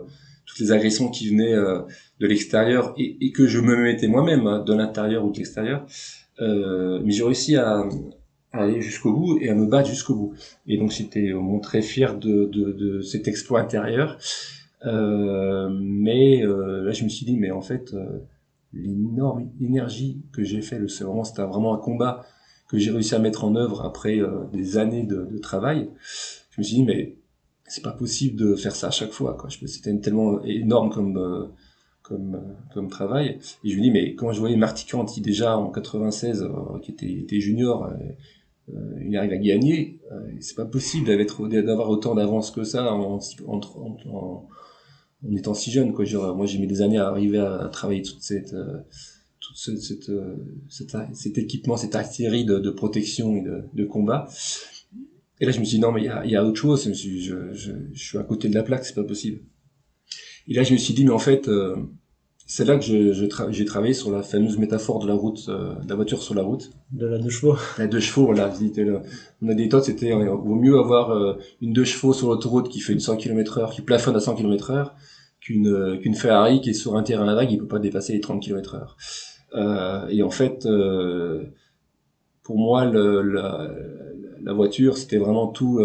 toutes 0.46 0.60
les 0.60 0.70
agressions 0.70 1.08
qui 1.08 1.30
venaient 1.30 1.52
euh, 1.52 1.80
de 2.20 2.26
l'extérieur 2.28 2.94
et, 2.96 3.16
et, 3.20 3.32
que 3.32 3.48
je 3.48 3.58
me 3.58 3.76
mettais 3.76 4.06
moi-même 4.06 4.46
hein, 4.46 4.60
de 4.60 4.72
l'intérieur 4.72 5.24
ou 5.24 5.32
de 5.32 5.38
l'extérieur 5.38 5.84
euh, 6.40 7.00
mais 7.04 7.10
j'ai 7.10 7.24
réussi 7.24 7.56
à, 7.56 7.84
aller 8.52 8.80
jusqu'au 8.80 9.12
bout 9.12 9.38
et 9.40 9.48
à 9.48 9.54
me 9.54 9.66
battre 9.66 9.88
jusqu'au 9.88 10.14
bout 10.14 10.34
et 10.66 10.76
donc 10.76 10.90
j'étais 10.90 11.32
vraiment 11.32 11.60
très 11.60 11.82
fier 11.82 12.18
de, 12.18 12.44
de, 12.46 12.72
de 12.72 13.00
cet 13.00 13.28
exploit 13.28 13.60
intérieur 13.60 14.18
mais 14.84 16.42
là 16.44 16.92
je 16.92 17.04
me 17.04 17.08
suis 17.08 17.24
dit 17.24 17.36
mais 17.36 17.50
en 17.50 17.62
fait 17.62 17.94
l'énorme 18.72 19.50
énergie 19.60 20.22
que 20.32 20.42
j'ai 20.42 20.62
fait, 20.62 20.80
c'est 20.88 21.04
vraiment, 21.04 21.24
c'était 21.24 21.42
vraiment 21.42 21.74
un 21.74 21.78
combat 21.78 22.24
que 22.68 22.78
j'ai 22.78 22.90
réussi 22.90 23.14
à 23.14 23.18
mettre 23.18 23.44
en 23.44 23.54
œuvre 23.54 23.82
après 23.82 24.20
des 24.52 24.78
années 24.78 25.04
de, 25.04 25.26
de, 25.30 25.38
travail, 25.38 25.90
je 26.50 26.60
me 26.60 26.62
suis 26.62 26.76
dit 26.76 26.84
mais 26.84 27.16
c'est 27.66 27.82
pas 27.82 27.92
possible 27.92 28.36
de 28.36 28.54
faire 28.54 28.74
ça 28.74 28.88
à 28.88 28.90
chaque 28.90 29.12
fois. 29.12 29.36
Quoi. 29.38 29.50
C'était 29.66 29.96
tellement 29.98 30.42
énorme 30.44 30.90
comme 30.90 31.50
comme, 32.02 32.42
comme 32.74 32.88
travail. 32.88 33.38
Et 33.62 33.70
je 33.70 33.76
me 33.76 33.82
dis, 33.82 33.90
mais 33.92 34.16
quand 34.16 34.32
je 34.32 34.40
voyais 34.40 34.56
Marty 34.56 34.86
Canty 34.86 35.20
déjà 35.20 35.56
en 35.56 35.70
96, 35.70 36.48
qui 36.82 36.90
était, 36.90 37.12
était 37.12 37.38
junior, 37.38 37.84
euh, 37.84 37.94
il 38.68 39.16
arrive 39.16 39.32
à 39.32 39.36
gagner, 39.36 40.00
euh, 40.12 40.20
c'est 40.40 40.56
pas 40.56 40.64
possible 40.64 41.06
d'avoir 41.06 41.90
autant 41.90 42.14
d'avance 42.14 42.50
que 42.50 42.64
ça 42.64 42.92
en, 42.92 43.18
en, 43.46 43.60
en, 43.76 44.00
en, 44.10 44.48
étant 45.32 45.54
si 45.54 45.70
jeune. 45.70 45.92
Quoi. 45.92 46.04
Genre, 46.04 46.36
moi, 46.36 46.46
j'ai 46.46 46.58
mis 46.58 46.66
des 46.66 46.82
années 46.82 46.98
à 46.98 47.08
arriver 47.08 47.38
à, 47.38 47.68
travailler 47.72 48.02
toute 48.02 48.22
cette, 48.22 48.54
euh, 48.54 48.78
toute 49.40 49.56
cette, 49.56 49.80
cette, 50.68 50.96
cet 51.14 51.38
équipement, 51.38 51.76
cette 51.76 51.94
artillerie 51.94 52.44
de, 52.44 52.58
de 52.58 52.70
protection 52.70 53.36
et 53.36 53.42
de, 53.42 53.64
de, 53.74 53.84
combat. 53.84 54.28
Et 55.40 55.46
là, 55.46 55.50
je 55.50 55.58
me 55.58 55.64
suis 55.64 55.76
dit, 55.76 55.82
non, 55.82 55.92
mais 55.92 56.02
il 56.02 56.06
y 56.06 56.08
a, 56.08 56.24
y 56.24 56.36
a, 56.36 56.44
autre 56.44 56.60
chose. 56.60 56.84
Je, 56.84 56.88
me 56.90 56.94
suis, 56.94 57.20
je, 57.22 57.52
je, 57.52 57.72
je, 57.92 58.02
suis 58.02 58.18
à 58.18 58.22
côté 58.22 58.48
de 58.48 58.54
la 58.54 58.62
plaque, 58.62 58.84
c'est 58.84 58.94
pas 58.94 59.04
possible. 59.04 59.40
Et 60.46 60.54
là, 60.54 60.62
je 60.62 60.72
me 60.72 60.78
suis 60.78 60.94
dit, 60.94 61.04
mais 61.04 61.10
en 61.10 61.18
fait, 61.18 61.48
c'est 62.52 62.66
là 62.66 62.76
que 62.76 62.84
j'ai 62.84 63.14
je, 63.14 63.64
travaillé 63.64 63.94
sur 63.94 64.10
la 64.10 64.22
fameuse 64.22 64.58
métaphore 64.58 64.98
de 64.98 65.08
la 65.08 65.14
route, 65.14 65.46
euh, 65.48 65.74
de 65.76 65.88
la 65.88 65.94
voiture 65.94 66.22
sur 66.22 66.34
la 66.34 66.42
route. 66.42 66.70
De 66.90 67.06
la 67.06 67.16
deux 67.16 67.30
chevaux. 67.30 67.56
La 67.78 67.86
deux 67.86 67.98
chevaux, 67.98 68.26
voilà. 68.26 68.52
On 69.40 69.48
a 69.48 69.54
des 69.54 69.62
méthodes, 69.62 69.84
c'était, 69.84 70.12
euh, 70.12 70.34
vaut 70.34 70.54
mieux 70.54 70.78
avoir 70.78 71.12
euh, 71.12 71.38
une 71.62 71.72
deux 71.72 71.84
chevaux 71.84 72.12
sur 72.12 72.28
l'autoroute 72.28 72.68
qui 72.68 72.80
fait 72.80 72.92
une 72.92 73.00
100 73.00 73.16
km 73.16 73.56
heure, 73.56 73.70
qui 73.70 73.80
plafonne 73.80 74.16
à 74.16 74.20
100 74.20 74.34
km 74.34 74.70
heure, 74.70 74.94
qu'une 75.40 75.98
qu'une 76.02 76.14
Ferrari 76.14 76.60
qui 76.60 76.70
est 76.70 76.74
sur 76.74 76.94
un 76.94 77.02
terrain 77.02 77.34
vague, 77.34 77.50
il 77.50 77.58
peut 77.58 77.66
pas 77.66 77.78
dépasser 77.78 78.12
les 78.12 78.20
30 78.20 78.42
km 78.42 78.74
heure. 78.74 78.98
et 80.10 80.22
en 80.22 80.30
fait, 80.30 80.68
pour 82.42 82.58
moi, 82.58 82.84
le, 82.84 83.22
la, 83.22 83.70
la 84.42 84.52
voiture, 84.52 84.98
c'était 84.98 85.16
vraiment 85.16 85.46
tout. 85.46 85.80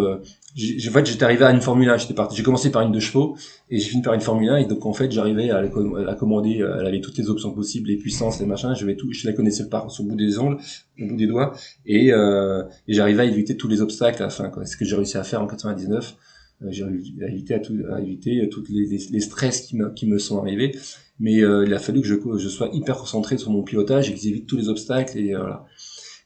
Euh, 0.58 0.89
en 0.89 0.91
fait, 0.91 1.06
j'étais 1.06 1.24
arrivé 1.24 1.46
à 1.46 1.52
une 1.52 1.62
Formule 1.62 1.89
1. 1.89 1.98
J'étais 1.98 2.13
parti. 2.13 2.36
J'ai 2.36 2.43
commencé 2.43 2.72
par 2.72 2.82
une 2.82 2.91
deux 2.91 3.00
chevaux 3.00 3.38
et 3.70 3.80
j'ai 3.80 3.89
fini 3.89 4.02
par 4.02 4.13
une 4.13 4.22
Formule 4.22 4.50
1. 4.50 4.58
Et 4.58 4.65
donc, 4.65 4.86
en 4.86 4.93
fait, 4.93 5.12
j'arrivais 5.12 5.50
à, 5.50 5.62
la 5.62 6.15
commander. 6.15 6.62
Euh, 6.62 6.78
elle 6.80 6.88
avait 6.88 7.02
toutes 7.02 7.17
les 7.17 7.30
options 7.30 7.52
possibles, 7.52 7.89
les 7.89 7.98
puissances, 7.98 8.39
les 8.39 8.46
machins. 8.46 8.74
Je 8.76 8.86
vais 8.86 8.96
tout. 8.96 9.12
Je 9.12 9.28
la 9.28 9.34
connaissais 9.34 9.70
par 9.70 9.91
sur 9.91 10.04
le 10.04 10.10
bout 10.10 10.15
des 10.15 10.39
ongles, 10.39 10.58
au 11.02 11.06
bout 11.06 11.15
des 11.15 11.28
doigts, 11.28 11.54
et, 11.86 12.12
euh, 12.12 12.63
et 12.88 12.93
j'arrivais 12.93 13.24
à 13.24 13.26
éviter 13.26 13.58
tous 13.58 13.67
les 13.67 13.82
obstacles 13.82 14.22
à 14.22 14.28
la 14.28 14.32
fin. 14.32 14.52
C'est 14.60 14.65
ce 14.65 14.78
que 14.78 14.86
j'ai 14.86 14.96
réussi 14.96 15.17
à 15.17 15.24
faire 15.24 15.41
en 15.41 15.48
99. 15.48 16.15
Euh, 16.63 16.67
j'ai 16.72 16.84
évité 17.22 17.54
à, 17.54 17.60
tout, 17.60 17.78
à 17.91 18.02
éviter 18.02 18.50
tous 18.50 18.63
les, 18.70 18.88
les, 19.12 19.20
stress 19.20 19.62
qui 19.62 19.76
me, 19.76 19.91
qui 19.93 20.08
me 20.08 20.17
sont 20.17 20.39
arrivés. 20.39 20.76
Mais 21.20 21.43
euh, 21.43 21.65
il 21.65 21.74
a 21.74 21.80
fallu 21.80 22.02
que 22.02 22.08
je, 22.08 22.15
je 22.38 22.50
sois 22.50 22.70
hyper 22.74 22.98
concentré 22.98 23.38
sur 23.38 23.52
mon 23.52 23.63
pilotage 23.63 24.10
et 24.10 24.13
que 24.13 24.20
j'évite 24.20 24.48
tous 24.48 24.58
les 24.58 24.70
obstacles 24.70 25.17
et 25.17 25.36
voilà 25.36 25.65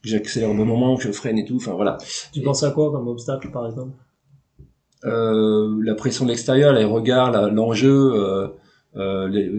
que 0.01 0.09
j'accélère 0.09 0.49
au 0.49 0.55
bon 0.55 0.65
moment, 0.65 0.97
que 0.97 1.03
je 1.03 1.11
freine 1.11 1.37
et 1.37 1.45
tout. 1.45 1.57
Enfin 1.57 1.73
voilà. 1.73 1.97
Tu 2.33 2.41
penses 2.41 2.63
à 2.63 2.71
quoi 2.71 2.91
comme 2.91 3.07
obstacle 3.07 3.51
par 3.51 3.67
exemple? 3.67 3.91
euh, 3.93 4.10
La 5.03 5.95
pression 5.95 6.25
de 6.25 6.29
l'extérieur, 6.29 6.73
les 6.73 6.85
regards, 6.85 7.51
l'enjeu, 7.51 8.13
euh, 8.13 8.47
euh, 8.95 9.27
les, 9.29 9.49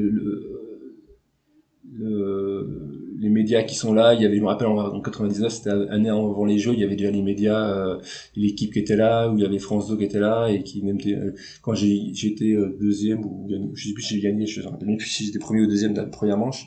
les 3.23 3.29
médias 3.29 3.63
qui 3.63 3.75
sont 3.75 3.95
là. 3.95 4.15
Il 4.15 4.21
y 4.21 4.27
avait, 4.27 4.37
je 4.37 4.43
me 4.43 4.47
rappelle 4.47 4.67
en, 4.67 5.01
99, 5.01 5.53
c'était 5.53 5.71
année 5.71 6.11
avant 6.11 6.45
les 6.45 6.59
Jeux, 6.59 6.73
il 6.75 6.81
y 6.81 6.85
avait 6.85 6.97
déjà 6.97 7.11
les 7.11 7.23
médias, 7.23 7.71
euh, 7.71 7.99
l'équipe 8.37 8.73
qui 8.73 8.81
était 8.81 8.97
là, 8.97 9.29
où 9.29 9.39
il 9.39 9.43
y 9.43 9.47
avait 9.47 9.59
France 9.59 9.89
2 9.89 9.97
qui 9.97 10.05
était 10.05 10.21
là 10.21 10.49
et 10.49 10.63
qui 10.63 10.83
même 10.83 10.99
euh, 11.07 11.33
quand 11.63 11.75
j'étais 11.75 12.53
euh, 12.53 12.77
deuxième 12.81 13.25
ou 13.25 13.49
je 13.75 13.89
sais 13.89 13.95
plus 13.95 14.03
si 14.03 14.15
j'ai 14.17 14.21
gagné, 14.21 14.47
je 14.47 14.61
sais 14.61 14.69
plus 14.99 15.07
si 15.07 15.25
j'étais 15.25 15.39
premier 15.39 15.63
ou 15.63 15.67
deuxième 15.67 15.95
de 15.95 16.01
la 16.01 16.07
première 16.07 16.37
manche 16.37 16.67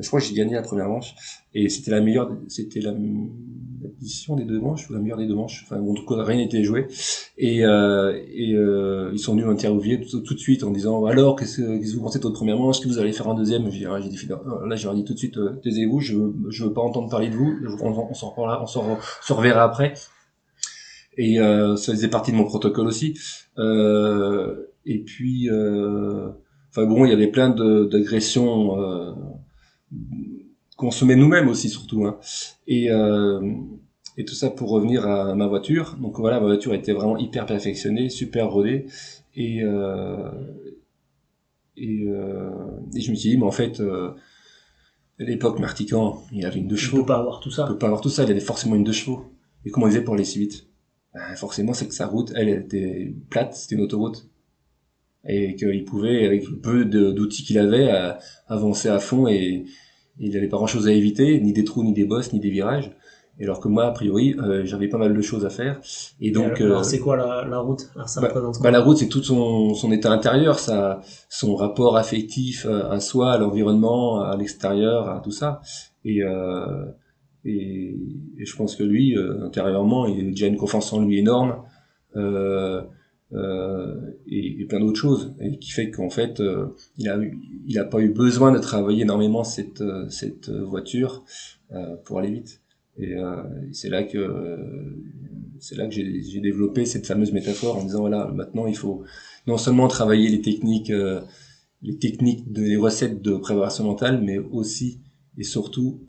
je 0.00 0.06
crois 0.08 0.20
que 0.20 0.26
j'ai 0.26 0.34
gagné 0.34 0.54
la 0.54 0.62
première 0.62 0.88
manche. 0.88 1.14
Et 1.54 1.68
c'était 1.68 1.90
la 1.90 2.00
meilleure 2.00 2.30
c'était 2.48 2.80
la 2.80 2.94
l'édition 3.82 4.36
des 4.36 4.44
deux 4.44 4.60
manches 4.60 4.88
ou 4.88 4.92
la 4.92 4.98
meilleure 4.98 5.18
des 5.18 5.26
deux 5.26 5.34
manches. 5.34 5.64
Enfin 5.64 5.80
en 5.80 5.94
tout 5.94 6.04
cas 6.06 6.22
rien 6.22 6.36
n'était 6.36 6.64
joué. 6.64 6.86
Et, 7.38 7.64
euh, 7.64 8.18
et 8.32 8.54
euh, 8.54 9.10
ils 9.12 9.18
sont 9.18 9.32
venus 9.32 9.46
m'interviewer 9.46 10.00
tout, 10.00 10.20
tout, 10.20 10.34
de 10.34 10.38
suite 10.38 10.64
en 10.64 10.70
disant 10.70 11.04
alors 11.06 11.36
qu'est-ce 11.36 11.60
que 11.60 11.96
vous 11.96 12.02
pensez 12.02 12.18
de 12.18 12.24
votre 12.24 12.36
première 12.36 12.56
manche? 12.56 12.76
Est-ce 12.76 12.86
que 12.86 12.92
vous 12.92 12.98
allez 12.98 13.12
faire 13.12 13.28
un 13.28 13.34
deuxième? 13.34 13.70
J'ai 13.70 13.78
dit 13.78 13.84
là 13.84 14.76
j'ai 14.76 14.94
dit 14.94 15.04
tout 15.04 15.14
de 15.14 15.18
suite 15.18 15.36
euh, 15.38 15.60
taisez-vous 15.62 16.00
je 16.00 16.14
je 16.48 16.64
veux 16.64 16.72
pas 16.72 16.82
entendre 16.82 17.08
parler 17.08 17.28
de 17.28 17.36
vous. 17.36 17.52
On, 17.80 17.90
on 17.90 18.14
s'en 18.14 18.34
on 18.36 18.66
s'en 18.66 19.36
reverra 19.36 19.64
après. 19.64 19.94
Et 21.16 21.40
euh, 21.40 21.76
ça 21.76 21.92
faisait 21.92 22.08
partie 22.08 22.32
de 22.32 22.36
mon 22.36 22.44
protocole 22.44 22.86
aussi. 22.86 23.18
Euh, 23.58 24.66
et 24.86 25.00
puis 25.00 25.50
euh, 25.50 26.30
enfin 26.70 26.86
bon 26.86 27.04
il 27.04 27.10
y 27.10 27.12
avait 27.12 27.30
plein 27.30 27.50
d'agressions 27.50 28.76
consommer 30.76 31.14
nous-mêmes 31.14 31.48
aussi 31.48 31.68
surtout. 31.68 32.06
Hein. 32.06 32.18
Et, 32.66 32.90
euh, 32.90 33.52
et 34.16 34.24
tout 34.24 34.34
ça 34.34 34.50
pour 34.50 34.70
revenir 34.70 35.06
à 35.06 35.34
ma 35.34 35.46
voiture. 35.46 35.96
Donc 36.00 36.18
voilà, 36.18 36.40
ma 36.40 36.46
voiture 36.46 36.74
était 36.74 36.92
vraiment 36.92 37.18
hyper 37.18 37.46
perfectionnée, 37.46 38.08
super 38.08 38.50
rodée. 38.50 38.86
Et, 39.34 39.62
euh, 39.62 40.30
et, 41.76 42.04
euh, 42.08 42.50
et, 42.94 43.00
je 43.00 43.10
me 43.10 43.16
suis 43.16 43.30
dit, 43.30 43.38
mais 43.38 43.44
en 43.44 43.52
fait, 43.52 43.80
à 43.80 44.14
l'époque, 45.18 45.58
Martican, 45.58 46.22
il 46.32 46.44
avait 46.46 46.60
une 46.60 46.68
deux 46.68 46.76
chevaux. 46.76 46.98
Il 46.98 47.00
peut 47.00 47.06
pas 47.06 47.18
avoir 47.18 47.40
tout 47.40 47.50
ça. 47.50 47.66
Il 47.68 47.72
peut 47.72 47.78
pas 47.78 47.86
avoir 47.86 48.00
tout 48.00 48.08
ça, 48.08 48.24
il 48.24 48.30
avait 48.30 48.40
forcément 48.40 48.74
une 48.74 48.84
deux 48.84 48.92
chevaux. 48.92 49.32
Et 49.64 49.70
comment 49.70 49.86
il 49.86 49.90
faisait 49.90 50.04
pour 50.04 50.14
aller 50.14 50.24
si 50.24 50.38
vite? 50.38 50.66
Ben, 51.12 51.36
Forcément, 51.36 51.74
c'est 51.74 51.86
que 51.86 51.94
sa 51.94 52.06
route, 52.06 52.32
elle, 52.34 52.48
était 52.48 53.14
plate, 53.28 53.54
c'était 53.54 53.74
une 53.74 53.82
autoroute. 53.82 54.29
Et 55.28 55.54
qu'il 55.54 55.84
pouvait, 55.84 56.24
avec 56.24 56.48
le 56.48 56.58
peu 56.58 56.84
d'outils 56.86 57.42
qu'il 57.44 57.58
avait, 57.58 57.90
avancer 58.48 58.88
à 58.88 58.98
fond 58.98 59.28
et, 59.28 59.64
il 60.18 60.32
n'avait 60.32 60.48
pas 60.48 60.58
grand 60.58 60.66
chose 60.66 60.86
à 60.86 60.92
éviter, 60.92 61.40
ni 61.40 61.52
des 61.52 61.64
trous, 61.64 61.82
ni 61.82 61.94
des 61.94 62.04
bosses, 62.04 62.32
ni 62.32 62.40
des 62.40 62.50
virages. 62.50 62.90
Et 63.38 63.44
alors 63.44 63.58
que 63.58 63.68
moi, 63.68 63.86
a 63.86 63.90
priori, 63.90 64.36
euh, 64.38 64.66
j'avais 64.66 64.88
pas 64.88 64.98
mal 64.98 65.16
de 65.16 65.22
choses 65.22 65.46
à 65.46 65.50
faire. 65.50 65.80
Et 66.20 66.30
donc, 66.30 66.60
alors, 66.60 66.80
euh, 66.80 66.82
c'est 66.82 66.98
quoi 66.98 67.16
la, 67.16 67.46
la 67.48 67.58
route? 67.58 67.88
Alors, 67.94 68.06
ça 68.06 68.20
bah, 68.20 68.30
bah, 68.60 68.70
La 68.70 68.80
route, 68.80 68.98
c'est 68.98 69.08
tout 69.08 69.22
son, 69.22 69.72
son 69.72 69.90
état 69.92 70.10
intérieur, 70.10 70.58
ça, 70.58 71.00
son 71.30 71.54
rapport 71.56 71.96
affectif 71.96 72.66
euh, 72.66 72.90
à 72.90 73.00
soi, 73.00 73.32
à 73.32 73.38
l'environnement, 73.38 74.20
à 74.20 74.36
l'extérieur, 74.36 75.08
à 75.08 75.20
tout 75.20 75.30
ça. 75.30 75.62
Et, 76.04 76.22
euh, 76.22 76.84
et, 77.46 77.96
et, 78.38 78.44
je 78.44 78.56
pense 78.56 78.76
que 78.76 78.82
lui, 78.82 79.16
euh, 79.16 79.46
intérieurement, 79.46 80.06
il 80.06 80.20
a 80.20 80.30
déjà 80.30 80.46
une 80.46 80.58
confiance 80.58 80.92
en 80.92 81.02
lui 81.02 81.18
énorme. 81.18 81.62
Euh, 82.16 82.82
euh, 82.82 82.82
et, 83.32 84.60
et, 84.60 84.64
plein 84.66 84.80
d'autres 84.80 84.98
choses, 84.98 85.34
et 85.40 85.58
qui 85.58 85.70
fait 85.70 85.90
qu'en 85.90 86.10
fait, 86.10 86.40
euh, 86.40 86.66
il 86.98 87.08
a 87.08 87.18
il 87.66 87.78
a 87.78 87.84
pas 87.84 88.00
eu 88.00 88.08
besoin 88.08 88.50
de 88.52 88.58
travailler 88.58 89.02
énormément 89.02 89.44
cette 89.44 89.80
euh, 89.80 90.08
cette 90.08 90.50
voiture 90.50 91.24
pour 92.04 92.18
aller 92.18 92.30
vite. 92.30 92.60
Et 92.98 93.14
c'est 93.72 93.88
là 93.88 94.02
que 94.02 94.18
c'est 95.60 95.76
là 95.76 95.86
que 95.86 95.94
j'ai 95.94 96.40
développé 96.40 96.84
cette 96.84 97.06
fameuse 97.06 97.32
métaphore 97.32 97.78
en 97.78 97.84
disant 97.84 98.00
voilà, 98.00 98.26
maintenant 98.34 98.66
il 98.66 98.76
faut 98.76 99.04
non 99.46 99.56
seulement 99.56 99.86
travailler 99.86 100.28
les 100.28 100.42
techniques 100.42 100.92
les 101.82 101.98
techniques 101.98 102.50
des 102.52 102.76
recettes 102.76 103.22
de 103.22 103.36
préparation 103.36 103.84
mentale, 103.84 104.20
mais 104.20 104.38
aussi 104.38 105.00
et 105.38 105.44
surtout 105.44 106.00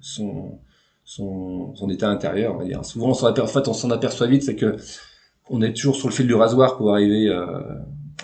son, 0.00 0.60
son, 1.04 1.74
son 1.74 1.90
état 1.90 2.08
intérieur. 2.08 2.54
On 2.54 2.58
va 2.58 2.64
dire. 2.64 2.84
Souvent, 2.84 3.10
on 3.10 3.14
s'en 3.14 3.26
aperçoit, 3.26 3.68
on 3.68 3.72
s'en 3.72 3.90
aperçoit 3.90 4.26
vite, 4.26 4.44
c'est 4.44 4.56
que 4.56 4.76
on 5.50 5.62
est 5.62 5.72
toujours 5.72 5.96
sur 5.96 6.08
le 6.08 6.14
fil 6.14 6.26
du 6.26 6.34
rasoir 6.34 6.76
pour 6.76 6.92
arriver 6.92 7.28
euh, 7.28 7.44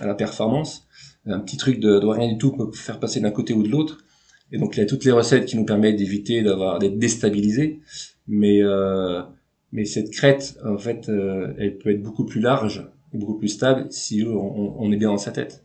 à 0.00 0.06
la 0.06 0.14
performance. 0.14 0.86
Un 1.26 1.40
petit 1.40 1.56
truc 1.56 1.80
de, 1.80 1.98
de 1.98 2.06
rien 2.06 2.28
du 2.28 2.38
tout 2.38 2.52
peut 2.52 2.70
faire 2.72 3.00
passer 3.00 3.20
d'un 3.20 3.30
côté 3.30 3.54
ou 3.54 3.62
de 3.62 3.68
l'autre. 3.68 3.98
Et 4.52 4.58
donc 4.58 4.76
il 4.76 4.80
y 4.80 4.82
a 4.82 4.86
toutes 4.86 5.04
les 5.04 5.10
recettes 5.10 5.46
qui 5.46 5.56
nous 5.56 5.64
permettent 5.64 5.96
d'éviter 5.96 6.42
d'avoir 6.42 6.78
d'être 6.78 6.98
déstabilisés. 6.98 7.80
Mais 8.28 8.62
euh, 8.62 9.22
mais 9.72 9.84
cette 9.84 10.10
crête, 10.10 10.58
en 10.64 10.78
fait, 10.78 11.08
euh, 11.08 11.52
elle 11.58 11.78
peut 11.78 11.90
être 11.90 12.02
beaucoup 12.02 12.24
plus 12.24 12.40
large 12.40 12.86
et 13.12 13.18
beaucoup 13.18 13.38
plus 13.38 13.48
stable 13.48 13.86
si 13.90 14.24
on, 14.24 14.92
est 14.92 14.96
bien 14.96 15.08
dans 15.08 15.18
sa 15.18 15.32
tête. 15.32 15.64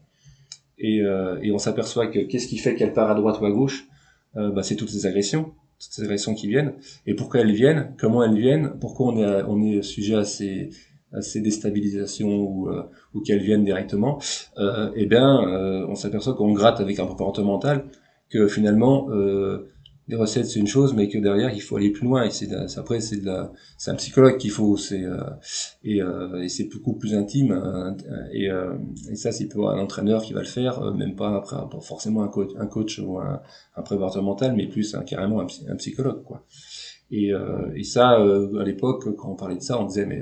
Et, 0.80 1.02
et 1.41 1.52
on 1.52 1.58
s'aperçoit 1.58 2.08
que 2.08 2.19
qu'est-ce 2.19 2.48
qui 2.48 2.58
fait 2.58 2.76
qu'elle 2.76 2.93
part 2.93 3.12
à 3.12 3.15
droite 3.15 3.39
ou 3.41 3.45
à 3.45 3.52
gauche? 3.52 3.88
Bah, 4.36 4.63
C'est 4.63 4.76
toutes 4.76 4.89
ces 4.89 5.06
agressions, 5.06 5.52
toutes 5.80 5.91
ces 5.91 6.04
agressions 6.04 6.34
qui 6.34 6.48
viennent. 6.48 6.74
Et 7.06 7.13
pourquoi 7.13 7.41
elles 7.41 7.52
viennent? 7.52 7.93
Comment 8.00 8.24
elles 8.24 8.38
viennent? 8.38 8.74
Pourquoi 8.80 9.13
on 9.13 9.17
est, 9.17 9.43
on 9.48 9.62
est 9.63 9.82
sujet 9.82 10.15
à 10.15 10.24
ces, 10.24 10.69
ces 11.22 11.41
déstabilisations 11.41 12.41
ou, 12.41 12.69
euh, 12.69 12.84
ou 13.13 13.22
qu'elles 13.22 13.41
viennent 13.41 13.65
directement, 13.65 14.19
euh, 14.58 14.91
eh 14.95 15.06
bien, 15.06 15.48
euh, 15.48 15.86
on 15.88 15.95
s'aperçoit 15.95 16.36
qu'on 16.36 16.54
gratte 16.54 16.80
avec 16.80 17.00
un 17.00 17.08
comportement 17.08 17.54
mental 17.54 17.86
que 18.30 18.48
finalement, 18.48 19.10
euh, 19.12 19.69
les 20.08 20.15
recettes 20.15 20.48
c'est 20.48 20.60
une 20.60 20.67
chose, 20.67 20.95
mais 20.95 21.08
que 21.08 21.19
derrière 21.19 21.54
il 21.54 21.62
faut 21.62 21.78
aller 21.78 21.91
plus 21.91 22.06
loin. 22.06 22.24
Et 22.24 22.32
c'est 22.32 22.52
après 22.78 23.00
c'est 23.00 23.17
de 23.17 23.26
la, 23.26 23.52
c'est 23.78 23.91
un 23.91 23.95
psychologue 23.95 24.38
qu'il 24.38 24.50
faut, 24.50 24.76
c'est 24.76 25.04
euh, 25.04 25.17
et, 25.84 26.02
euh, 26.02 26.41
et 26.41 26.50
c'est 26.50 26.65
beaucoup 26.65 26.93
plus 26.93 27.13
intime. 27.13 27.52
Hein, 27.52 27.95
et, 28.32 28.50
et 29.12 29.15
ça 29.15 29.32
c'est 29.32 29.48
pour 29.48 29.69
un 29.69 29.80
entraîneur 29.80 30.24
qui 30.24 30.34
va 30.34 30.39
le 30.39 30.48
faire, 30.48 30.82
même 30.95 31.15
pas 31.15 31.36
après 31.36 31.58
forcément 31.82 32.24
un 32.24 32.28
coach, 32.28 32.50
un 32.58 32.65
coach 32.67 33.00
ou 33.00 33.19
un, 33.19 33.41
préparateur 33.84 34.24
mental, 34.24 34.56
mais 34.56 34.67
plus 34.67 34.95
carrément 35.06 35.41
un, 35.41 35.48
un, 35.67 35.76
psychologue 35.76 36.24
quoi. 36.24 36.43
Et, 37.12 37.32
et 37.76 37.84
ça, 37.84 38.10
à 38.10 38.63
l'époque, 38.63 39.15
quand 39.15 39.32
on 39.32 39.36
parlait 39.36 39.56
de 39.56 39.62
ça, 39.62 39.80
on 39.80 39.86
disait 39.86 40.06
mais 40.06 40.22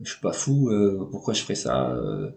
je 0.00 0.10
suis 0.10 0.20
pas 0.20 0.32
fou, 0.32 0.70
euh, 0.70 1.08
pourquoi 1.10 1.34
je 1.34 1.42
ferais 1.42 1.54
ça 1.54 1.92
euh, 1.92 2.30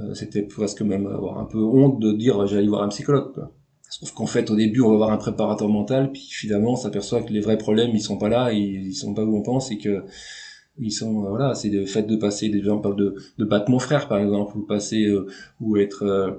euh, 0.00 0.14
C'était 0.14 0.42
presque 0.42 0.82
même 0.82 1.06
avoir 1.06 1.38
un 1.38 1.44
peu 1.44 1.58
honte 1.58 2.00
de 2.00 2.12
dire 2.12 2.46
j'allais 2.46 2.66
voir 2.66 2.82
un 2.82 2.88
psychologue. 2.88 3.32
Quoi. 3.34 3.52
Sauf 3.88 4.12
qu'en 4.12 4.26
fait, 4.26 4.50
au 4.50 4.56
début, 4.56 4.80
on 4.80 4.88
va 4.88 4.94
avoir 4.94 5.10
un 5.10 5.18
préparateur 5.18 5.68
mental, 5.68 6.12
puis 6.12 6.26
finalement, 6.30 6.72
on 6.72 6.76
s'aperçoit 6.76 7.22
que 7.22 7.32
les 7.32 7.40
vrais 7.40 7.58
problèmes, 7.58 7.90
ils 7.92 8.00
sont 8.00 8.16
pas 8.16 8.30
là, 8.30 8.52
ils, 8.52 8.86
ils 8.86 8.94
sont 8.94 9.12
pas 9.12 9.22
où 9.22 9.36
on 9.36 9.42
pense, 9.42 9.70
et 9.70 9.76
que 9.76 10.04
ils 10.78 10.90
sont, 10.90 11.26
euh, 11.26 11.28
voilà, 11.28 11.54
c'est 11.54 11.68
le 11.68 11.84
fait 11.84 12.04
de 12.04 12.16
passer, 12.16 12.48
des 12.48 12.62
gens 12.62 12.78
parlent 12.78 12.96
de, 12.96 13.14
de 13.38 13.44
battre 13.44 13.70
mon 13.70 13.78
frère, 13.78 14.08
par 14.08 14.18
exemple, 14.18 14.56
ou 14.56 14.62
passer, 14.62 15.04
euh, 15.04 15.26
ou 15.60 15.76
être, 15.76 16.04
euh, 16.04 16.30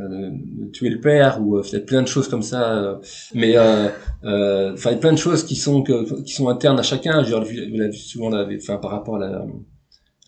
euh, 0.00 0.30
tuer 0.72 0.90
le 0.90 1.00
père, 1.00 1.40
ou 1.40 1.60
peut-être 1.62 1.86
plein 1.86 2.02
de 2.02 2.08
choses 2.08 2.26
comme 2.26 2.42
ça, 2.42 3.00
mais, 3.32 3.56
enfin, 3.56 4.96
plein 4.96 5.12
de 5.12 5.18
choses 5.18 5.44
qui 5.44 5.54
sont, 5.54 5.82
que, 5.82 6.20
qui 6.22 6.32
sont 6.32 6.48
internes 6.48 6.80
à 6.80 6.82
chacun, 6.82 7.22
je 7.22 7.36
vu 7.44 7.92
souvent, 7.92 8.32
enfin, 8.32 8.76
par 8.78 8.90
rapport 8.90 9.16
à 9.16 9.20
la, 9.20 9.42
euh, 9.42 9.46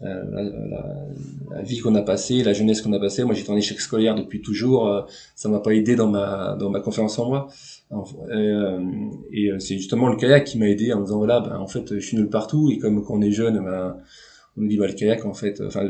la, 0.00 0.24
la, 0.24 0.96
la, 1.50 1.62
vie 1.62 1.78
qu'on 1.78 1.94
a 1.94 2.02
passée, 2.02 2.42
la 2.42 2.52
jeunesse 2.52 2.80
qu'on 2.80 2.92
a 2.92 2.98
passée. 2.98 3.24
Moi, 3.24 3.34
j'étais 3.34 3.50
en 3.50 3.56
échec 3.56 3.78
scolaire 3.80 4.14
depuis 4.14 4.40
toujours. 4.40 4.88
Euh, 4.88 5.02
ça 5.34 5.48
m'a 5.48 5.60
pas 5.60 5.72
aidé 5.72 5.94
dans 5.94 6.08
ma 6.08 6.56
dans 6.58 6.70
ma 6.70 6.80
confiance 6.80 7.18
en 7.18 7.28
moi. 7.28 7.48
Euh, 8.30 8.80
et 9.32 9.50
c'est 9.58 9.76
justement 9.76 10.08
le 10.08 10.16
kayak 10.16 10.44
qui 10.44 10.58
m'a 10.58 10.68
aidé 10.68 10.92
en 10.92 11.00
me 11.00 11.04
disant 11.04 11.18
voilà, 11.18 11.40
ben, 11.40 11.58
en 11.58 11.66
fait, 11.66 11.94
je 11.94 12.00
suis 12.00 12.16
nul 12.16 12.28
partout 12.28 12.70
et 12.70 12.78
comme 12.78 13.04
quand 13.04 13.14
on 13.14 13.22
est 13.22 13.32
jeune, 13.32 13.62
ben, 13.62 13.96
on 14.56 14.62
nous 14.62 14.68
dit 14.68 14.78
bah, 14.78 14.86
le 14.86 14.94
kayak 14.94 15.26
en 15.26 15.34
fait, 15.34 15.60
enfin 15.60 15.86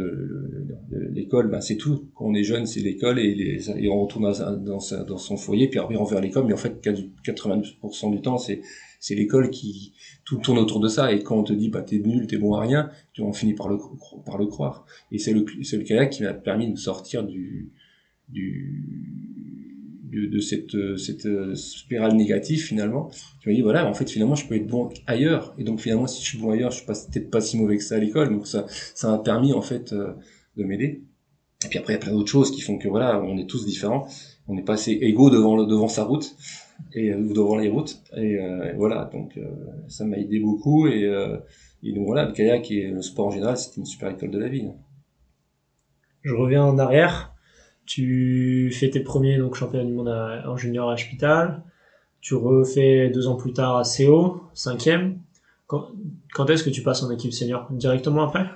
l'école, 0.90 1.48
ben, 1.48 1.60
c'est 1.60 1.76
tout. 1.76 2.08
Quand 2.16 2.24
on 2.26 2.34
est 2.34 2.42
jeune, 2.42 2.66
c'est 2.66 2.80
l'école 2.80 3.20
et, 3.20 3.60
on 3.90 4.02
retourne 4.02 4.24
dans, 4.24 4.56
dans, 4.56 5.04
dans 5.04 5.18
son 5.18 5.36
foyer 5.36 5.68
puis 5.68 5.78
on 5.78 5.86
revient 5.86 6.16
à 6.16 6.20
l'école. 6.20 6.46
Mais 6.46 6.54
en 6.54 6.58
fait, 6.58 6.84
90% 6.84 8.10
du 8.10 8.20
temps, 8.22 8.38
c'est 8.38 8.60
c'est 9.00 9.14
l'école 9.14 9.50
qui 9.50 9.94
tout 10.30 10.38
tourne 10.38 10.58
autour 10.58 10.78
de 10.78 10.86
ça. 10.86 11.12
Et 11.12 11.24
quand 11.24 11.36
on 11.36 11.42
te 11.42 11.52
dit 11.52 11.70
bah 11.70 11.82
t'es 11.82 11.98
nul 11.98 12.28
t'es 12.28 12.38
bon 12.38 12.54
à 12.54 12.60
rien 12.60 12.88
tu 13.12 13.22
en 13.22 13.32
finis 13.32 13.54
par 13.54 13.68
le 13.68 13.78
par 14.24 14.38
le 14.38 14.46
croire. 14.46 14.86
Et 15.10 15.18
c'est 15.18 15.32
le 15.32 15.44
c'est 15.64 15.76
le 15.76 15.82
kayak 15.82 16.10
qui 16.10 16.22
m'a 16.22 16.32
permis 16.32 16.70
de 16.70 16.78
sortir 16.78 17.24
du 17.24 17.72
du 18.28 19.10
de, 20.04 20.26
de 20.26 20.38
cette 20.38 20.96
cette 20.96 21.56
spirale 21.56 22.14
négative 22.14 22.62
finalement. 22.62 23.10
Tu 23.40 23.48
m'as 23.48 23.56
dit 23.56 23.60
voilà 23.60 23.88
en 23.88 23.92
fait 23.94 24.08
finalement 24.08 24.36
je 24.36 24.46
peux 24.46 24.54
être 24.54 24.68
bon 24.68 24.90
ailleurs. 25.08 25.52
Et 25.58 25.64
donc 25.64 25.80
finalement 25.80 26.06
si 26.06 26.22
je 26.22 26.28
suis 26.28 26.38
bon 26.38 26.52
ailleurs 26.52 26.70
je 26.70 26.76
suis 26.76 26.86
peut-être 26.86 27.30
pas 27.30 27.40
si 27.40 27.56
mauvais 27.56 27.76
que 27.76 27.82
ça 27.82 27.96
à 27.96 27.98
l'école. 27.98 28.30
Donc 28.30 28.46
ça 28.46 28.66
ça 28.68 29.10
m'a 29.10 29.18
permis 29.18 29.52
en 29.52 29.62
fait 29.62 29.92
euh, 29.92 30.12
de 30.56 30.62
m'aider. 30.62 31.02
Et 31.64 31.68
puis 31.68 31.78
après 31.80 31.94
il 31.94 31.96
y 31.96 31.98
a 31.98 32.02
plein 32.02 32.12
d'autres 32.12 32.30
choses 32.30 32.52
qui 32.52 32.60
font 32.60 32.78
que 32.78 32.86
voilà 32.86 33.20
on 33.20 33.36
est 33.36 33.48
tous 33.48 33.66
différents. 33.66 34.06
On 34.46 34.56
est 34.56 34.64
pas 34.64 34.74
assez 34.74 34.92
égaux 34.92 35.30
devant 35.30 35.64
devant 35.64 35.88
sa 35.88 36.04
route 36.04 36.36
et 36.92 37.14
ou 37.14 37.32
devant 37.32 37.56
les 37.56 37.68
routes. 37.68 38.02
Et, 38.16 38.36
euh, 38.38 38.72
voilà. 38.76 39.08
Donc 39.12 39.36
euh, 39.36 39.48
ça 39.88 40.04
m'a 40.04 40.16
aidé 40.16 40.40
beaucoup. 40.40 40.86
Et, 40.86 41.04
euh, 41.04 41.36
et 41.82 41.92
donc 41.92 42.06
voilà. 42.06 42.26
Le 42.26 42.32
kayak 42.32 42.70
et 42.70 42.88
le 42.88 43.02
sport 43.02 43.28
en 43.28 43.30
général 43.30 43.56
c'était 43.56 43.80
une 43.80 43.86
super 43.86 44.10
école 44.10 44.30
de 44.30 44.38
la 44.38 44.48
vie 44.48 44.68
je 46.22 46.34
reviens 46.34 46.62
en 46.62 46.78
arrière. 46.78 47.34
Tu 47.86 48.70
fais 48.72 48.90
tes 48.90 49.00
premiers 49.00 49.38
donc 49.38 49.54
championnat 49.54 49.86
du 49.86 49.92
monde 49.92 50.08
en 50.08 50.54
junior 50.54 50.90
à 50.90 50.92
Hospital 50.92 51.62
tu 52.20 52.34
refais 52.34 53.10
deux 53.10 53.26
ans 53.26 53.36
plus 53.36 53.52
tard 53.52 53.76
à 53.76 53.82
CO 53.82 54.42
cinquième. 54.54 55.18
Quand, 55.66 55.88
quand 56.34 56.50
est-ce 56.50 56.64
que 56.64 56.70
tu 56.70 56.82
passes 56.82 57.02
en 57.02 57.10
équipe 57.10 57.32
senior? 57.32 57.68
Directement 57.70 58.24
après? 58.24 58.46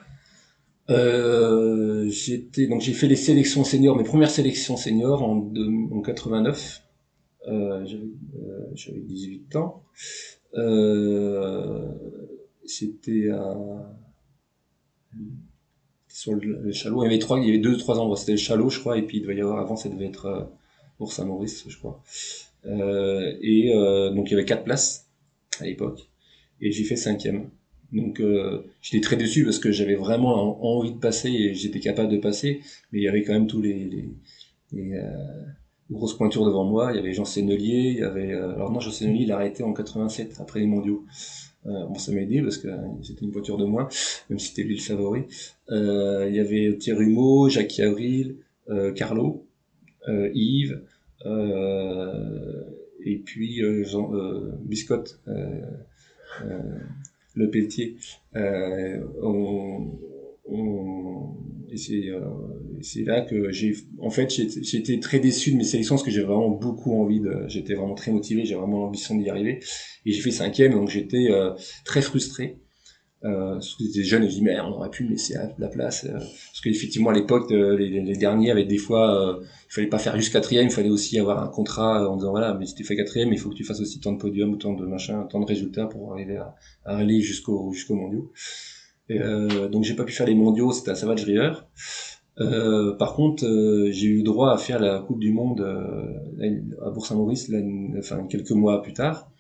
Euh, 0.91 2.07
j'étais 2.11 2.67
donc 2.67 2.83
j'ai 2.83 2.93
fait 2.93 3.07
les 3.07 3.17
sélections 3.17 3.65
seniors 3.65 3.97
mes 3.97 4.05
premières 4.05 4.29
sélections 4.29 4.77
seniors 4.77 5.23
en, 5.23 5.51
en 5.91 6.03
89 6.03 6.53
euh, 6.53 6.94
j'avais 7.47 9.01
18 9.01 9.55
euh, 9.55 9.59
ans. 9.59 9.83
Euh, 10.55 11.93
c'était 12.65 13.31
à 13.31 13.57
sur 16.15 16.33
le, 16.35 16.71
chalot. 16.71 17.03
Il 17.03 17.07
y 17.07 17.09
avait 17.09 17.19
trois, 17.19 17.39
il 17.41 17.47
y 17.47 17.49
avait 17.49 17.59
deux, 17.59 17.77
trois 17.77 17.99
endroits. 17.99 18.17
C'était 18.17 18.33
le 18.33 18.39
chalot, 18.39 18.71
je 18.71 18.79
crois, 18.79 18.97
et 18.97 19.03
puis 19.03 19.19
il 19.19 19.23
devait 19.23 19.37
y 19.37 19.41
avoir 19.41 19.59
avant, 19.59 19.77
ça 19.77 19.89
devait 19.89 20.07
être 20.07 20.27
euh, 20.27 20.45
pour 20.97 21.13
Saint-Maurice, 21.13 21.65
je 21.69 21.77
crois. 21.77 22.03
Euh, 22.67 23.37
et 23.43 23.75
euh, 23.75 24.11
donc 24.11 24.31
il 24.31 24.31
y 24.31 24.35
avait 24.35 24.45
quatre 24.45 24.65
places 24.65 25.11
à 25.61 25.65
l'époque, 25.65 26.09
et 26.61 26.71
j'ai 26.71 26.85
fait 26.85 26.97
cinquième. 26.97 27.51
Donc 27.93 28.21
euh, 28.21 28.65
j'étais 28.81 29.01
très 29.01 29.17
déçu 29.17 29.45
parce 29.45 29.59
que 29.59 29.73
j'avais 29.73 29.97
vraiment 29.97 30.65
envie 30.65 30.93
de 30.93 30.99
passer 30.99 31.31
et 31.31 31.55
j'étais 31.55 31.81
capable 31.81 32.11
de 32.11 32.19
passer, 32.19 32.61
mais 32.93 33.01
il 33.01 33.03
y 33.03 33.09
avait 33.09 33.23
quand 33.23 33.33
même 33.33 33.49
tous 33.49 33.61
les, 33.61 33.85
les, 33.85 34.09
les 34.73 35.01
grosse 35.91 36.17
pointure 36.17 36.45
devant 36.45 36.65
moi. 36.65 36.93
Il 36.93 36.97
y 36.97 36.99
avait 36.99 37.13
Jean 37.13 37.25
Sennelier, 37.25 37.93
il 37.93 37.99
y 37.99 38.03
avait 38.03 38.33
euh, 38.33 38.55
alors 38.55 38.73
non 38.73 38.81
Jean 38.81 38.91
Sennelier 38.91 39.25
il 39.25 39.33
a 39.33 39.37
arrêté 39.37 39.63
en 39.63 39.73
87 39.73 40.37
après 40.41 40.61
les 40.61 40.67
Mondiaux. 40.67 41.05
Euh, 41.67 41.87
bon 41.87 41.95
ça 41.95 42.13
m'a 42.13 42.21
aidé 42.21 42.43
parce 42.43 42.59
que 42.59 42.69
euh, 42.69 42.77
c'était 43.03 43.25
une 43.25 43.31
voiture 43.31 43.57
de 43.57 43.65
moins, 43.65 43.89
même 44.29 44.39
si 44.39 44.49
c'était 44.49 44.63
lui 44.63 44.77
le 44.77 44.83
favori. 44.83 45.25
Il 45.71 46.35
y 46.35 46.41
avait 46.41 46.77
Thierry 46.79 47.07
Humeau, 47.07 47.49
Jacques 47.49 47.79
Avril, 47.81 48.37
Carlo, 48.95 49.47
Yves, 50.07 50.83
et 53.07 53.17
puis 53.25 53.63
Jean 53.85 54.13
Biscotte, 54.61 55.21
Le 57.35 57.51
Pelletier. 57.51 57.97
Et 60.47 62.11
euh, 62.11 62.21
c'est 62.83 63.03
là 63.03 63.23
que 63.23 63.51
j'ai 63.51 63.75
en 63.99 64.11
fait 64.11 64.39
été 64.39 65.01
très 65.01 65.19
déçu 65.19 65.53
de 65.53 65.57
mes 65.57 65.65
sélections 65.65 65.95
parce 65.95 66.05
que 66.05 66.11
j'ai 66.11 66.23
vraiment 66.23 66.51
beaucoup 66.51 67.01
envie 67.01 67.21
de 67.21 67.45
j'étais 67.49 67.75
vraiment 67.75 67.95
très 67.95 68.13
motivé 68.13 68.45
j'ai 68.45 68.55
vraiment 68.55 68.81
l'ambition 68.81 69.17
d'y 69.17 69.29
arriver 69.31 69.61
et 70.05 70.13
j'ai 70.13 70.21
fait 70.21 70.31
cinquième 70.31 70.73
donc 70.73 70.91
j'étais 70.91 71.31
euh, 71.31 71.53
très 71.85 72.03
frustré 72.03 72.59
euh, 73.25 73.59
surtout 73.63 73.91
des 73.91 74.05
jeunes, 74.05 74.25
je 74.25 74.35
dis 74.35 74.43
mais 74.43 74.61
on 74.61 74.73
aurait 74.75 74.91
pu 74.91 75.05
me 75.05 75.11
laisser 75.11 75.35
la 75.57 75.69
place 75.69 76.05
euh, 76.05 76.13
parce 76.13 76.61
qu'effectivement 76.63 77.09
à 77.09 77.15
l'époque 77.15 77.51
les, 77.51 77.89
les, 77.89 78.17
derniers 78.17 78.51
avaient 78.51 78.67
des 78.67 78.77
fois 78.77 79.41
il 79.41 79.73
fallait 79.73 79.87
pas 79.87 79.99
faire 79.99 80.15
juste 80.17 80.31
quatrième, 80.31 80.67
il 80.67 80.73
fallait 80.73 80.91
aussi 80.91 81.19
avoir 81.19 81.43
un 81.43 81.49
contrat 81.49 82.07
en 82.07 82.17
disant 82.17 82.33
voilà 82.33 82.53
mais 82.53 82.67
si 82.67 82.75
tu 82.75 82.85
fais 82.85 82.97
quatrième 82.97 83.33
il 83.33 83.39
faut 83.39 83.49
que 83.49 83.55
tu 83.55 83.65
fasses 83.65 83.81
aussi 83.81 83.99
tant 83.99 84.13
de 84.13 84.19
podiums, 84.19 84.59
tant 84.59 84.75
de 84.75 84.85
machin, 84.85 85.23
tant 85.31 85.41
de 85.41 85.47
résultats 85.47 85.87
pour 85.87 86.13
arriver 86.13 86.37
à, 86.37 86.55
à 86.85 86.99
aller 86.99 87.23
jusqu'au 87.23 87.73
jusqu'au 87.73 87.95
mondiaux. 87.95 88.31
Euh, 89.11 89.69
donc 89.69 89.85
j'ai 89.85 89.95
pas 89.95 90.05
pu 90.05 90.13
faire 90.13 90.27
les 90.27 90.35
mondiaux, 90.35 90.73
c'était 90.73 90.91
à 90.91 90.95
Savage 90.95 91.25
River. 91.25 91.53
Euh, 92.41 92.97
par 92.97 93.15
contre, 93.15 93.45
euh, 93.47 93.91
j'ai 93.93 94.09
eu 94.09 94.23
droit 94.23 94.53
à 94.53 94.59
faire 94.59 94.81
la 94.81 95.01
Coupe 95.01 95.21
du 95.21 95.33
Monde 95.33 95.61
euh, 95.61 96.61
à 96.85 96.91
Bourg-Saint-Maurice, 96.91 97.53
enfin 97.99 98.27
quelques 98.29 98.51
mois 98.51 98.83
plus 98.83 98.93
tard, 98.93 99.31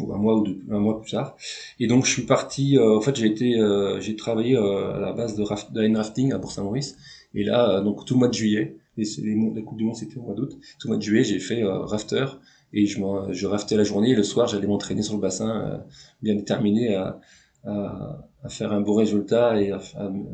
ou 0.00 0.12
un 0.12 0.18
mois 0.18 0.36
ou 0.36 0.44
deux, 0.44 0.60
un 0.70 0.78
mois 0.80 1.00
plus 1.00 1.12
tard. 1.12 1.36
Et 1.78 1.86
donc 1.86 2.04
je 2.04 2.10
suis 2.10 2.26
parti. 2.26 2.76
Euh, 2.76 2.96
en 2.96 3.00
fait, 3.00 3.16
j'ai 3.16 3.26
été, 3.26 3.58
j'ai 4.00 4.16
travaillé 4.16 4.56
à 4.56 4.98
la 4.98 5.12
base 5.12 5.36
de, 5.36 5.42
raft, 5.42 5.72
de 5.72 5.96
rafting 5.96 6.32
à 6.32 6.38
Bourg-Saint-Maurice. 6.38 6.96
Et 7.34 7.44
là, 7.44 7.80
donc 7.80 8.04
tout 8.04 8.14
le 8.14 8.18
mois 8.18 8.28
de 8.28 8.34
juillet, 8.34 8.76
les, 8.96 9.04
les, 9.22 9.52
la 9.54 9.62
Coupe 9.62 9.78
du 9.78 9.84
Monde 9.84 9.96
c'était 9.96 10.18
au 10.18 10.22
mois 10.22 10.34
d'août. 10.34 10.58
Tout 10.78 10.88
le 10.88 10.90
mois 10.90 10.96
de 10.98 11.02
juillet, 11.02 11.24
j'ai 11.24 11.38
fait 11.38 11.62
rafter 11.64 12.26
et 12.72 12.86
je, 12.86 13.00
je 13.30 13.46
raftais 13.46 13.76
la 13.76 13.84
journée. 13.84 14.10
Et 14.10 14.14
le 14.14 14.24
soir, 14.24 14.46
j'allais 14.46 14.66
m'entraîner 14.66 15.02
sur 15.02 15.14
le 15.14 15.20
bassin, 15.20 15.84
bien 16.22 16.34
déterminé 16.34 16.94
à, 16.94 17.20
à 17.64 18.30
à 18.42 18.48
faire 18.48 18.72
un 18.72 18.80
beau 18.80 18.94
résultat 18.94 19.60
et 19.60 19.70
à, 19.70 19.80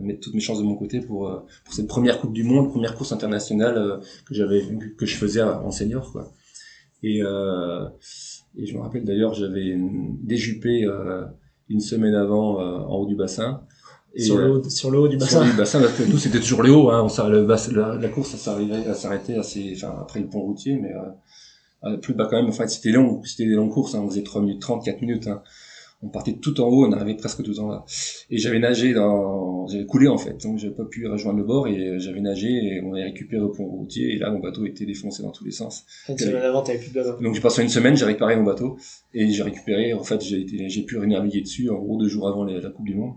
mettre 0.01 0.21
toutes 0.21 0.35
mes 0.35 0.41
chances 0.41 0.59
de 0.59 0.65
mon 0.65 0.77
côté 0.77 1.01
pour 1.01 1.29
euh, 1.29 1.41
pour 1.65 1.75
cette 1.75 1.89
première 1.89 2.21
Coupe 2.21 2.33
du 2.33 2.45
Monde, 2.45 2.71
première 2.71 2.95
course 2.95 3.12
internationale 3.12 3.77
euh, 3.77 3.97
que 4.27 4.35
j'avais 4.35 4.62
que 4.97 5.07
je 5.07 5.17
faisais 5.17 5.43
en 5.43 5.71
senior 5.71 6.12
quoi. 6.12 6.33
Et 7.03 7.23
euh, 7.23 7.87
et 8.57 8.67
je 8.67 8.75
me 8.75 8.81
rappelle 8.81 9.05
d'ailleurs 9.05 9.35
j'avais 9.35 9.77
déjupé 10.23 10.85
euh, 10.85 11.25
une 11.69 11.81
semaine 11.81 12.15
avant 12.15 12.61
en 12.61 12.97
haut 12.97 13.07
du 13.07 13.17
bassin. 13.17 13.62
Et, 14.15 14.23
sur, 14.23 14.39
le 14.39 14.51
haut, 14.51 14.69
sur 14.71 14.91
le 14.91 14.99
haut 14.99 15.09
du 15.09 15.19
bassin. 15.19 15.43
Sur 15.43 15.53
le 15.53 15.59
bassin, 15.59 15.81
parce 15.81 15.93
que 15.99 16.05
nous 16.05 16.17
c'était 16.17 16.41
toujours 16.41 16.62
le 16.62 16.71
haut. 16.73 16.89
Hein, 16.91 17.07
on, 17.07 17.29
le 17.29 17.47
la, 17.75 17.97
la, 17.97 18.09
course 18.09 18.35
ça 18.35 18.57
s'arrêtait 18.95 19.35
assez, 19.35 19.75
enfin 19.77 19.95
après 20.01 20.21
le 20.21 20.29
pont 20.29 20.41
routier, 20.41 20.77
mais 20.77 20.95
plus 21.99 22.15
bas 22.15 22.27
quand 22.31 22.37
même. 22.37 22.49
Enfin 22.49 22.67
c'était 22.67 22.93
long, 22.93 23.23
c'était 23.25 23.47
des 23.47 23.57
longues 23.57 23.73
courses. 23.73 23.95
Hein, 23.95 24.01
on 24.03 24.09
faisait 24.09 24.23
3 24.23 24.41
minutes 24.41 24.62
30, 24.62 24.85
4 24.85 25.03
minutes. 25.03 25.27
Hein 25.27 25.43
on 26.03 26.09
partait 26.09 26.35
tout 26.35 26.61
en 26.61 26.69
haut, 26.69 26.87
on 26.87 26.93
arrivait 26.93 27.17
presque 27.17 27.43
tout 27.43 27.59
en 27.59 27.69
là. 27.69 27.85
Et 28.31 28.39
j'avais 28.39 28.59
nagé 28.59 28.93
dans, 28.93 29.67
j'avais 29.67 29.87
coulé 29.87 30.09
en 30.09 30.19
fait, 30.19 30.43
donc 30.43 30.59
j'avais 30.59 30.75
pas 30.75 30.85
pu 30.85 31.07
rejoindre 31.07 31.39
le 31.39 31.45
bord 31.45 31.69
et 31.69 31.99
j'avais 31.99 32.21
nagé 32.21 32.49
et 32.49 32.81
on 32.83 32.95
avait 32.95 33.05
récupéré 33.05 33.43
au 33.43 33.51
pont 33.51 33.67
routier 33.67 34.15
et 34.15 34.19
là 34.19 34.31
mon 34.31 34.41
bateau 34.41 34.67
était 34.67 34.87
défoncé 34.87 35.23
dans 35.23 35.33
tous 35.33 35.45
les 35.45 35.53
sens. 35.53 35.85
Une 36.09 36.19
semaine 36.19 36.43
avant, 36.43 36.63
t'avais 36.63 36.79
plus 36.79 36.91
de 36.91 36.95
bateau. 36.95 37.23
Donc 37.23 37.35
j'ai 37.35 37.41
passé 37.41 37.63
une 37.63 37.69
semaine, 37.69 37.97
j'ai 37.97 38.05
réparé 38.05 38.37
mon 38.37 38.45
bateau 38.45 38.77
et 39.15 39.29
j'ai 39.31 39.43
récupéré. 39.43 39.93
En 39.95 40.03
fait, 40.03 40.23
j'ai 40.23 40.41
été, 40.41 40.69
j'ai 40.69 40.83
pu 40.83 40.99
naviguer 40.99 41.41
dessus 41.41 41.71
en 41.71 41.79
gros 41.79 41.97
deux 41.97 42.09
jours 42.09 42.29
avant 42.29 42.45
la 42.45 42.71
Coupe 42.71 42.87
du 42.87 42.95
Monde. 42.95 43.15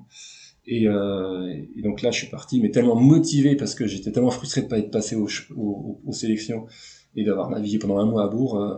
Et, 0.72 0.88
euh, 0.88 1.52
et, 1.76 1.82
donc 1.82 2.04
là, 2.04 2.12
je 2.12 2.20
suis 2.20 2.28
parti, 2.28 2.62
mais 2.62 2.70
tellement 2.70 2.95
motivé 2.95 3.56
parce 3.56 3.74
que 3.74 3.88
j'étais 3.88 4.12
tellement 4.12 4.30
frustré 4.30 4.62
de 4.62 4.68
pas 4.68 4.78
être 4.78 4.91
passé 4.91 5.16
aux, 5.16 5.28
aux, 5.56 5.99
aux 6.06 6.14
sélections 6.14 6.68
et 7.16 7.24
d'avoir 7.24 7.49
navigué 7.49 7.80
pendant 7.80 7.97
un 7.97 8.05
mois 8.05 8.24
à 8.24 8.28
Bourg. 8.28 8.57
Euh, 8.57 8.78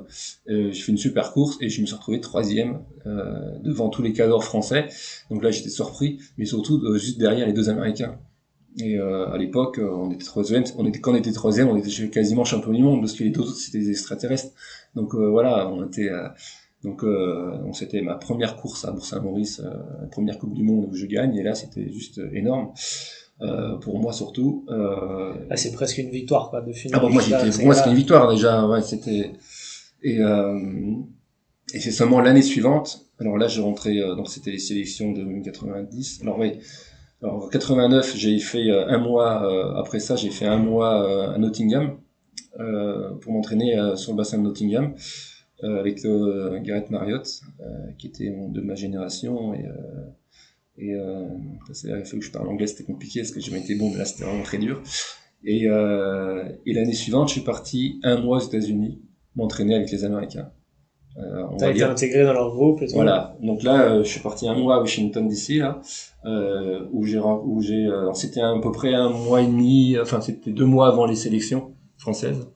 euh, 0.49 0.71
j'ai 0.71 0.82
fait 0.82 0.91
une 0.91 0.97
super 0.97 1.34
course 1.34 1.57
et 1.61 1.69
je 1.69 1.82
me 1.82 1.86
suis 1.86 1.95
retrouvé 1.95 2.19
troisième 2.21 2.79
euh, 3.05 3.57
devant 3.63 3.89
tous 3.89 4.01
les 4.01 4.13
cadors 4.13 4.43
français. 4.43 4.88
Donc 5.29 5.43
là, 5.43 5.51
j'étais 5.51 5.69
surpris, 5.69 6.19
mais 6.38 6.45
surtout 6.45 6.82
euh, 6.84 6.97
juste 6.97 7.19
derrière 7.19 7.45
les 7.45 7.53
deux 7.53 7.69
Américains. 7.69 8.19
Et 8.79 8.97
euh, 8.97 9.29
à 9.29 9.38
l'époque, 9.38 9.82
on 9.84 10.11
était 10.11 10.23
troisième. 10.23 10.63
On 10.77 10.86
était 10.86 10.99
quand 10.99 11.11
on 11.11 11.15
était 11.15 11.32
troisième, 11.32 11.67
on 11.67 11.75
était 11.75 12.09
quasiment 12.09 12.45
champion 12.45 12.71
du 12.71 12.82
monde 12.82 13.01
parce 13.01 13.13
que 13.13 13.23
les 13.23 13.29
deux 13.29 13.41
autres 13.41 13.55
c'était 13.55 13.79
des 13.79 13.89
extraterrestres. 13.89 14.53
Donc 14.95 15.13
voilà, 15.13 15.69
on 15.69 15.86
était. 15.86 16.09
donc 16.82 17.03
donc 17.03 17.75
c'était 17.75 18.01
ma 18.01 18.15
première 18.15 18.55
course 18.55 18.86
à 18.86 18.91
Bourg-Saint-Maurice, 18.91 19.61
première 20.11 20.39
Coupe 20.39 20.53
du 20.53 20.63
Monde 20.63 20.88
où 20.89 20.95
je 20.95 21.05
gagne. 21.05 21.36
Et 21.36 21.43
là, 21.43 21.53
c'était 21.53 21.91
juste 21.91 22.21
énorme. 22.32 22.71
Euh, 23.41 23.75
pour 23.77 23.99
moi 23.99 24.13
surtout. 24.13 24.65
Euh... 24.69 25.33
c'est 25.55 25.71
presque 25.71 25.97
une 25.97 26.11
victoire 26.11 26.51
quoi 26.51 26.61
de 26.61 26.71
finir. 26.73 26.95
Ah, 26.97 27.01
moi, 27.01 27.09
pour 27.09 27.65
moi 27.65 27.73
c'était 27.73 27.89
une 27.89 27.95
victoire 27.95 28.31
déjà. 28.31 28.67
Ouais, 28.67 28.81
c'était 28.81 29.31
Et, 30.03 30.19
euh, 30.19 30.95
et 31.73 31.79
c'est 31.79 31.91
seulement 31.91 32.21
l'année 32.21 32.41
suivante. 32.41 33.07
Alors 33.19 33.37
là, 33.37 33.47
je 33.47 33.61
rentrais, 33.61 33.97
euh, 33.99 34.15
donc 34.15 34.29
c'était 34.29 34.51
les 34.51 34.59
sélections 34.59 35.11
de 35.11 35.43
90. 35.43 36.21
Alors 36.23 36.39
oui, 36.39 36.53
alors 37.21 37.49
89, 37.49 38.15
j'ai 38.17 38.39
fait 38.39 38.69
euh, 38.69 38.87
un 38.87 38.97
mois 38.97 39.45
euh, 39.45 39.79
après 39.79 39.99
ça, 39.99 40.15
j'ai 40.15 40.31
fait 40.31 40.47
un 40.47 40.57
mois 40.57 41.33
à 41.33 41.37
Nottingham 41.37 41.97
pour 43.21 43.31
m'entraîner 43.31 43.75
sur 43.95 44.11
le 44.11 44.17
bassin 44.17 44.37
de 44.37 44.43
Nottingham 44.43 44.93
avec 45.63 46.03
Gareth 46.63 46.89
Marriott, 46.91 47.41
qui 47.97 48.07
était 48.07 48.29
de 48.29 48.61
ma 48.61 48.75
génération 48.75 49.53
et 49.53 49.65
et 50.78 50.93
euh, 50.93 51.28
c'est 51.74 51.89
la 51.89 52.03
fois 52.03 52.19
que 52.19 52.26
je 52.26 52.32
parle 52.32 52.47
anglais, 52.47 52.67
c'était 52.67 52.84
compliqué 52.84 53.22
parce 53.22 53.32
que 53.32 53.39
j'ai 53.39 53.55
été 53.55 53.76
bon, 53.76 53.91
mais 53.91 53.97
là 53.97 54.05
c'était 54.05 54.24
vraiment 54.24 54.43
très 54.43 54.57
dur. 54.57 54.82
Et, 55.43 55.67
euh, 55.67 56.43
et 56.65 56.74
l'année 56.74 56.93
suivante, 56.93 57.30
je 57.30 57.34
suis 57.34 57.41
parti 57.41 57.99
un 58.03 58.19
mois 58.22 58.38
aux 58.38 58.47
États-Unis 58.47 59.01
m'entraîner 59.36 59.76
avec 59.76 59.91
les 59.91 60.03
Américains. 60.03 60.51
Euh, 61.17 61.43
T'as 61.57 61.72
été 61.72 61.84
intégré 61.84 62.24
dans 62.24 62.34
leur 62.34 62.51
groupe 62.51 62.82
et 62.82 62.88
tout. 62.88 62.93
Voilà. 62.93 63.36
Donc 63.41 63.63
là, 63.63 63.84
euh, 63.84 64.03
je 64.03 64.09
suis 64.09 64.22
parti 64.22 64.47
un 64.47 64.55
mois 64.55 64.78
à 64.78 64.80
Washington 64.80 65.28
DC 65.28 65.57
là, 65.57 65.82
euh, 66.26 66.86
où 66.93 67.05
j'ai 67.05 67.19
où 67.19 67.61
j'ai 67.61 67.86
euh, 67.86 68.13
c'était 68.13 68.41
à 68.41 68.53
peu 68.61 68.72
près 68.72 68.93
un 68.93 69.09
mois 69.09 69.41
et 69.41 69.45
demi, 69.45 69.97
enfin 69.99 70.22
c'était 70.22 70.51
deux 70.51 70.65
mois 70.65 70.88
avant 70.88 71.05
les 71.05 71.15
sélections 71.15 71.74
françaises. 71.97 72.47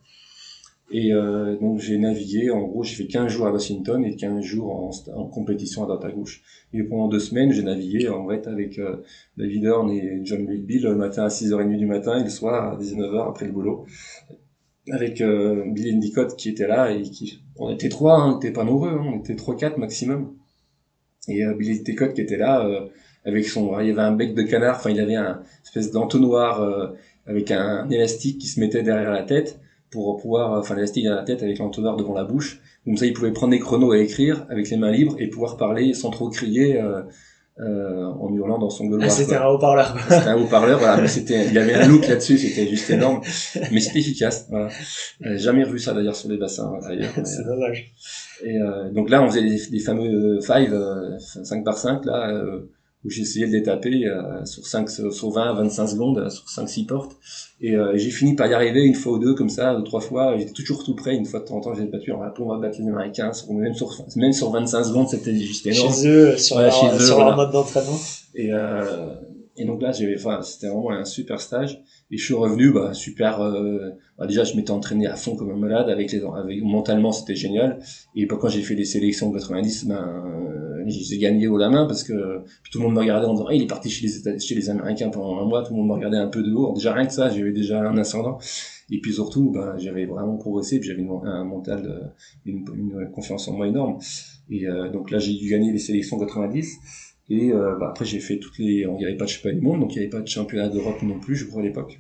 Et 0.92 1.14
euh, 1.14 1.58
donc 1.58 1.80
j'ai 1.80 1.98
navigué, 1.98 2.52
en 2.52 2.62
gros 2.62 2.84
j'ai 2.84 2.96
fait 2.96 3.08
15 3.08 3.32
jours 3.32 3.48
à 3.48 3.52
Washington 3.52 4.06
et 4.06 4.16
15 4.16 4.44
jours 4.44 4.92
en, 5.16 5.26
compétition 5.26 5.84
à 5.84 5.88
droite 5.88 6.06
à 6.06 6.12
gauche. 6.12 6.44
Et 6.74 6.84
pendant 6.84 7.08
deux 7.08 7.20
semaines 7.20 7.52
j'ai 7.52 7.64
navigué 7.64 8.08
en 8.08 8.28
fait 8.28 8.46
avec 8.48 8.78
euh, 8.78 8.98
David 9.36 9.66
Horn 9.66 9.90
et 9.90 10.22
John 10.24 10.46
Wilby 10.46 10.80
le 10.80 10.96
matin 10.96 11.24
à 11.24 11.30
6h30 11.30 11.78
du 11.78 11.88
matin 11.88 12.20
et 12.20 12.24
le 12.24 12.30
soir 12.30 12.74
à 12.74 12.78
19h 12.80 13.30
après 13.30 13.48
le 13.48 13.52
boulot. 13.52 13.86
Avec 14.92 15.22
euh, 15.22 15.64
Billy 15.72 15.96
Endicott 15.96 16.36
qui 16.36 16.50
était 16.50 16.68
là 16.68 16.92
et 16.92 17.02
qui... 17.02 17.42
On 17.58 17.72
était 17.72 17.90
trois, 17.90 18.20
hein, 18.20 18.34
on 18.36 18.38
était 18.38 18.52
pas 18.52 18.64
nombreux, 18.64 18.92
hein, 18.92 19.14
on 19.16 19.20
était 19.20 19.36
trois 19.36 19.58
quatre 19.58 19.80
maximum. 19.80 20.36
Et 21.28 21.44
euh, 21.44 21.56
Billy 21.56 21.80
Endicott 21.80 22.14
qui 22.14 22.22
était 22.22 22.38
là 22.38 22.64
euh, 22.64 22.82
avec 23.26 23.46
son... 23.46 23.80
Il 23.80 23.88
y 23.88 23.92
avait 23.92 24.02
un 24.02 24.12
bec 24.12 24.36
de 24.36 24.44
canard, 24.44 24.76
enfin 24.76 24.92
il 24.92 25.00
avait 25.00 25.16
un 25.16 25.42
espèce 25.64 25.90
d'entonnoir 25.90 26.62
euh, 26.62 26.90
avec 27.26 27.50
un 27.50 27.90
élastique 27.90 28.38
qui 28.38 28.48
se 28.48 28.60
mettait 28.60 28.84
derrière 28.84 29.10
la 29.10 29.24
tête 29.24 29.60
pour 29.96 30.22
pouvoir, 30.22 30.60
enfin 30.60 30.76
l'élastique 30.76 31.06
à 31.08 31.16
la 31.16 31.24
tête 31.24 31.42
avec 31.42 31.58
l'entonnoir 31.58 31.96
devant 31.96 32.14
la 32.14 32.24
bouche. 32.24 32.62
Comme 32.84 32.98
ça, 32.98 33.06
il 33.06 33.14
pouvait 33.14 33.32
prendre 33.32 33.52
des 33.52 33.60
chronos 33.60 33.94
à 33.94 33.98
écrire 33.98 34.46
avec 34.50 34.70
les 34.70 34.78
mains 34.78 34.92
libres 34.92 35.16
et 35.18 35.28
pouvoir 35.28 35.58
parler 35.58 35.94
sans 35.94 36.12
trop 36.12 36.30
crier 36.30 36.80
euh, 36.80 37.02
euh, 37.60 38.04
en 38.04 38.34
hurlant 38.36 38.60
dans 38.60 38.70
son 38.70 38.86
gueuloir. 38.86 39.08
Ah, 39.08 39.10
c'était 39.10 39.38
un 39.38 39.48
haut-parleur. 39.48 39.96
C'était 40.10 40.28
un 40.28 40.38
haut-parleur, 40.38 40.78
voilà. 40.78 41.02
Mais 41.02 41.08
c'était, 41.08 41.48
il 41.48 41.58
avait 41.58 41.76
un 41.76 41.88
look 41.88 42.06
là-dessus, 42.06 42.38
c'était 42.38 42.68
juste 42.68 42.90
énorme. 42.90 43.22
Mais 43.72 43.80
c'était 43.80 44.00
efficace. 44.00 44.48
Voilà. 44.50 44.68
Euh, 45.26 45.38
jamais 45.38 45.64
revu 45.64 45.80
ça 45.80 45.94
d'ailleurs 45.94 46.18
sur 46.18 46.30
les 46.30 46.38
bassins 46.38 46.78
d'ailleurs. 46.82 47.14
C'est 47.24 47.46
dommage. 47.46 47.94
Et 48.44 48.58
euh, 48.58 48.92
donc 48.92 49.10
là, 49.10 49.24
on 49.24 49.30
faisait 49.30 49.44
des, 49.44 49.58
des 49.72 49.80
fameux 49.80 50.42
5, 50.42 50.70
5 51.20 51.64
par 51.64 51.78
5 51.78 52.04
là. 52.04 52.30
Euh, 52.30 52.70
où 53.06 53.10
j'essayais 53.10 53.48
de 53.48 53.52
les 53.52 53.64
taper 53.64 54.06
euh, 54.08 54.44
sur 54.46 54.66
5, 54.66 54.90
sur 54.90 55.30
20, 55.30 55.54
25 55.54 55.88
secondes, 55.88 56.18
euh, 56.18 56.30
sur 56.30 56.50
5, 56.50 56.68
6 56.68 56.86
portes. 56.86 57.18
Et 57.62 57.76
euh, 57.76 57.94
j'ai 57.96 58.10
fini 58.10 58.36
par 58.36 58.48
y 58.48 58.54
arriver 58.54 58.84
une 58.84 58.96
fois 58.96 59.14
ou 59.14 59.20
deux, 59.20 59.36
comme 59.36 59.50
ça, 59.50 59.76
deux, 59.76 59.84
trois 59.84 60.02
fois. 60.02 60.38
J'étais 60.38 60.52
toujours 60.52 60.84
tout 60.84 60.96
près. 60.96 61.16
Une 61.16 61.26
fois 61.26 61.40
de 61.40 61.46
temps 61.46 61.58
en 61.58 61.62
temps, 61.62 61.74
j'ai 61.74 61.86
battu. 61.86 62.12
On 62.12 62.20
va, 62.20 62.34
on 62.40 62.50
va 62.50 62.58
battre 62.58 62.80
les 62.82 62.88
Américains. 62.88 63.32
même, 63.50 63.74
sur, 63.76 63.96
même 64.16 64.34
sur 64.34 64.50
25 64.52 64.84
secondes, 64.84 65.08
c'était 65.08 65.36
juste 65.36 65.66
énorme. 65.68 65.94
Chez 65.94 66.08
eux, 66.08 66.38
sur, 66.38 66.60
leur, 66.60 66.74
chez 66.74 66.96
eux, 66.96 67.00
sur 67.00 67.20
leur 67.20 67.36
mode 67.36 67.52
d'entraînement. 67.52 67.98
Et, 68.34 68.52
euh, 68.52 69.14
et 69.56 69.66
donc 69.66 69.82
là, 69.82 69.92
j'ai, 69.92 70.14
enfin, 70.16 70.42
c'était 70.42 70.68
vraiment 70.68 70.92
un 70.92 71.06
super 71.06 71.40
stage. 71.40 71.82
Et 72.12 72.18
je 72.18 72.26
suis 72.26 72.34
revenu, 72.34 72.72
bah, 72.72 72.94
super. 72.94 73.42
Euh, 73.42 73.92
bah, 74.18 74.28
déjà, 74.28 74.44
je 74.44 74.56
m'étais 74.56 74.72
entraîné 74.72 75.08
à 75.08 75.16
fond 75.16 75.36
comme 75.36 75.52
un 75.52 75.58
malade. 75.58 75.90
Avec 75.90 76.12
les, 76.12 76.22
avec, 76.24 76.62
mentalement, 76.64 77.12
c'était 77.12 77.36
génial. 77.36 77.80
Et 78.16 78.26
bah, 78.26 78.38
quand 78.40 78.50
j'ai 78.50 78.62
fait 78.62 78.76
les 78.76 78.86
sélections 78.86 79.30
de 79.30 79.38
90, 79.38 79.86
ben, 79.86 80.24
j'ai 80.88 81.18
gagné 81.18 81.48
au 81.48 81.58
la 81.58 81.70
main 81.70 81.86
parce 81.86 82.04
que 82.04 82.42
tout 82.72 82.80
le 82.80 82.86
monde 82.86 82.94
me 82.94 83.00
regardait 83.00 83.28
en 83.28 83.34
disant, 83.34 83.50
il 83.50 83.64
est 83.64 83.68
parti 83.68 83.90
chez 83.90 84.56
les, 84.56 84.70
Américains 84.70 85.10
pendant 85.10 85.40
un 85.40 85.46
mois. 85.46 85.64
Tout 85.64 85.74
le 85.74 85.80
monde 85.80 85.88
me 85.88 85.94
regardait 85.94 86.18
un 86.18 86.28
peu 86.28 86.44
de 86.44 86.52
haut. 86.54 86.74
Déjà 86.74 86.94
rien 86.94 87.06
que 87.06 87.14
ça, 87.14 87.30
j'avais 87.30 87.52
déjà 87.52 87.82
un 87.82 87.98
ascendant. 87.98 88.38
Et 88.92 89.00
puis 89.02 89.14
surtout, 89.14 89.52
ben, 89.52 89.76
j'avais 89.78 90.06
vraiment 90.06 90.38
progressé. 90.38 90.80
Puis 90.80 90.90
j'avais 90.90 91.06
un 91.24 91.44
mental, 91.44 92.14
une, 92.46 92.66
une, 92.76 93.10
confiance 93.12 93.48
en 93.48 93.54
moi 93.54 93.68
énorme. 93.68 93.98
Et 94.50 94.68
euh, 94.68 94.90
donc 94.90 95.12
là, 95.12 95.20
j'ai 95.20 95.34
dû 95.34 95.50
gagner 95.50 95.72
les 95.72 95.80
sélections 95.80 96.20
90. 96.20 96.78
Et 97.30 97.52
euh, 97.52 97.76
bah, 97.80 97.90
après, 97.90 98.06
j'ai 98.06 98.20
fait 98.20 98.38
toutes 98.38 98.58
les. 98.60 98.86
Il 98.88 98.98
n'y 98.98 99.06
avait 99.06 99.18
pas 99.18 99.26
de 99.26 99.30
championnat 99.30 99.56
du 99.56 99.62
monde, 99.62 99.80
donc 99.80 99.96
il 99.96 100.00
n'y 100.00 100.04
avait 100.04 100.12
pas 100.12 100.22
de 100.22 100.28
championnat 100.28 100.70
d'Europe 100.70 101.02
non 101.02 101.20
plus, 101.20 101.36
je 101.36 101.46
crois, 101.46 101.62
à 101.62 101.66
l'époque. 101.66 102.00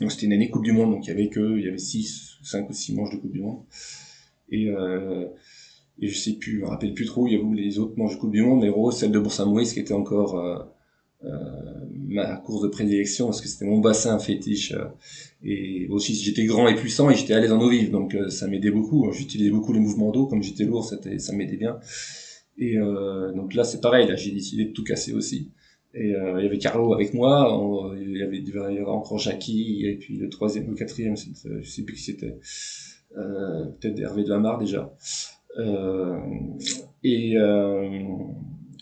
Donc 0.00 0.12
c'était 0.12 0.26
une 0.26 0.32
année 0.32 0.48
Coupe 0.48 0.64
du 0.64 0.72
Monde, 0.72 0.92
donc 0.92 1.06
il 1.06 1.10
y 1.10 1.12
avait 1.12 1.28
que. 1.28 1.58
Il 1.58 1.64
y 1.64 1.68
avait 1.68 1.78
6, 1.78 2.38
5 2.42 2.70
ou 2.70 2.72
6 2.72 2.94
manches 2.94 3.10
de 3.10 3.16
Coupe 3.16 3.32
du 3.32 3.40
Monde. 3.40 3.62
Et, 4.50 4.70
euh, 4.70 5.26
et 6.00 6.08
je 6.08 6.18
sais 6.18 6.34
plus, 6.34 6.58
je 6.58 6.60
me 6.62 6.66
rappelle 6.66 6.94
plus 6.94 7.06
trop, 7.06 7.26
il 7.26 7.32
y 7.32 7.36
avait 7.36 7.44
les 7.54 7.78
autres 7.78 7.94
manches 7.96 8.18
Coupe 8.18 8.32
du 8.32 8.42
Monde, 8.42 8.60
mais 8.62 8.70
gros, 8.70 8.90
celle 8.90 9.10
de 9.10 9.18
Bourg-Saint-Maurice 9.18 9.72
qui 9.72 9.80
était 9.80 9.94
encore 9.94 10.38
euh, 10.38 10.58
euh, 11.24 11.28
ma 12.08 12.36
course 12.36 12.62
de 12.62 12.68
prédilection, 12.68 13.26
parce 13.26 13.40
que 13.40 13.48
c'était 13.48 13.64
mon 13.64 13.78
bassin 13.78 14.18
fétiche. 14.18 14.72
Euh, 14.72 14.84
et 15.42 15.86
aussi, 15.88 16.14
j'étais 16.14 16.44
grand 16.44 16.68
et 16.68 16.74
puissant 16.74 17.10
et 17.10 17.14
j'étais 17.14 17.34
à 17.34 17.40
l'aise 17.40 17.52
en 17.52 17.60
eau 17.60 17.68
vive, 17.68 17.90
donc 17.90 18.14
euh, 18.14 18.28
ça 18.28 18.46
m'aidait 18.48 18.70
beaucoup. 18.70 19.10
J'utilisais 19.12 19.50
beaucoup 19.50 19.72
les 19.72 19.80
mouvements 19.80 20.10
d'eau, 20.10 20.26
comme 20.26 20.42
j'étais 20.42 20.64
lourd, 20.64 20.84
ça 20.84 21.32
m'aidait 21.32 21.56
bien. 21.56 21.78
Et 22.56 22.76
euh, 22.76 23.32
donc 23.32 23.54
là, 23.54 23.64
c'est 23.64 23.80
pareil. 23.80 24.08
Là, 24.08 24.16
j'ai 24.16 24.32
décidé 24.32 24.66
de 24.66 24.72
tout 24.72 24.84
casser 24.84 25.12
aussi. 25.12 25.50
Et 25.94 26.10
il 26.10 26.42
y 26.42 26.46
avait 26.46 26.58
Carlo 26.58 26.92
avec 26.92 27.14
moi. 27.14 27.96
Il, 27.98 28.16
y 28.16 28.22
avait, 28.22 28.82
encore 28.84 29.18
Jackie 29.18 29.86
et 29.86 29.96
puis 29.96 30.16
le 30.18 30.28
troisième, 30.28 30.68
le 30.68 30.74
quatrième, 30.74 31.16
je 31.16 31.68
sais 31.68 31.82
plus 31.82 31.94
qui 31.94 32.02
c'était. 32.02 32.38
Peut-être 33.14 33.98
Hervé 33.98 34.22
de 34.22 34.28
Lamar 34.28 34.58
déjà. 34.58 34.94
Euh, 35.58 36.18
et 37.02 37.36
euh, 37.36 38.04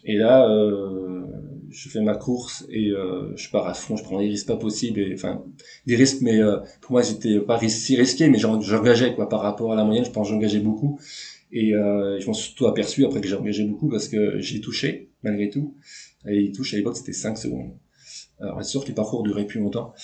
et 0.05 0.17
là, 0.17 0.49
euh, 0.51 1.25
je 1.71 1.89
fais 1.89 2.01
ma 2.01 2.15
course 2.15 2.67
et 2.71 2.91
je 2.91 3.51
pars 3.51 3.67
à 3.67 3.75
fond. 3.75 3.97
Je 3.97 4.05
prends 4.05 4.19
des 4.19 4.29
risques 4.29 4.47
pas 4.47 4.57
possibles. 4.57 5.05
Enfin, 5.15 5.45
des 5.87 5.97
risques, 5.97 6.23
mais 6.23 6.41
pour 6.81 6.93
moi, 6.93 7.03
j'étais 7.03 7.41
pas 7.41 7.59
si 7.69 7.97
risqué, 7.97 8.29
mais 8.29 8.39
j'engageais 8.39 9.15
quoi 9.15 9.29
par 9.29 9.41
rapport 9.41 9.73
à 9.73 9.77
la 9.77 9.85
moyenne. 9.85 10.05
Je 10.05 10.11
pense 10.11 10.29
j'engageais 10.29 10.61
beaucoup. 10.61 10.99
Et 11.53 11.75
euh, 11.75 12.19
je 12.21 12.27
m'en 12.27 12.33
suis 12.33 12.49
surtout 12.49 12.67
aperçu 12.67 13.05
après 13.05 13.21
que 13.21 13.29
j'ai 13.29 13.35
engagé 13.35 13.65
beaucoup 13.65 13.89
parce 13.89 14.09
que 14.09 14.39
j'ai 14.41 14.61
touché, 14.61 15.11
malgré 15.23 15.51
tout. 15.51 15.75
Et 16.29 16.41
il 16.41 16.53
touche 16.53 16.75
à 16.75 16.77
l'époque, 16.77 16.97
c'était 16.97 17.13
5 17.13 17.39
secondes. 17.39 17.71
Alors, 18.41 18.63
c'est 18.63 18.71
sûr 18.71 18.83
que 18.83 18.89
les 18.89 18.95
parcours 18.95 19.23
duraient 19.23 19.47
plus 19.47 19.61
longtemps. 19.61 19.95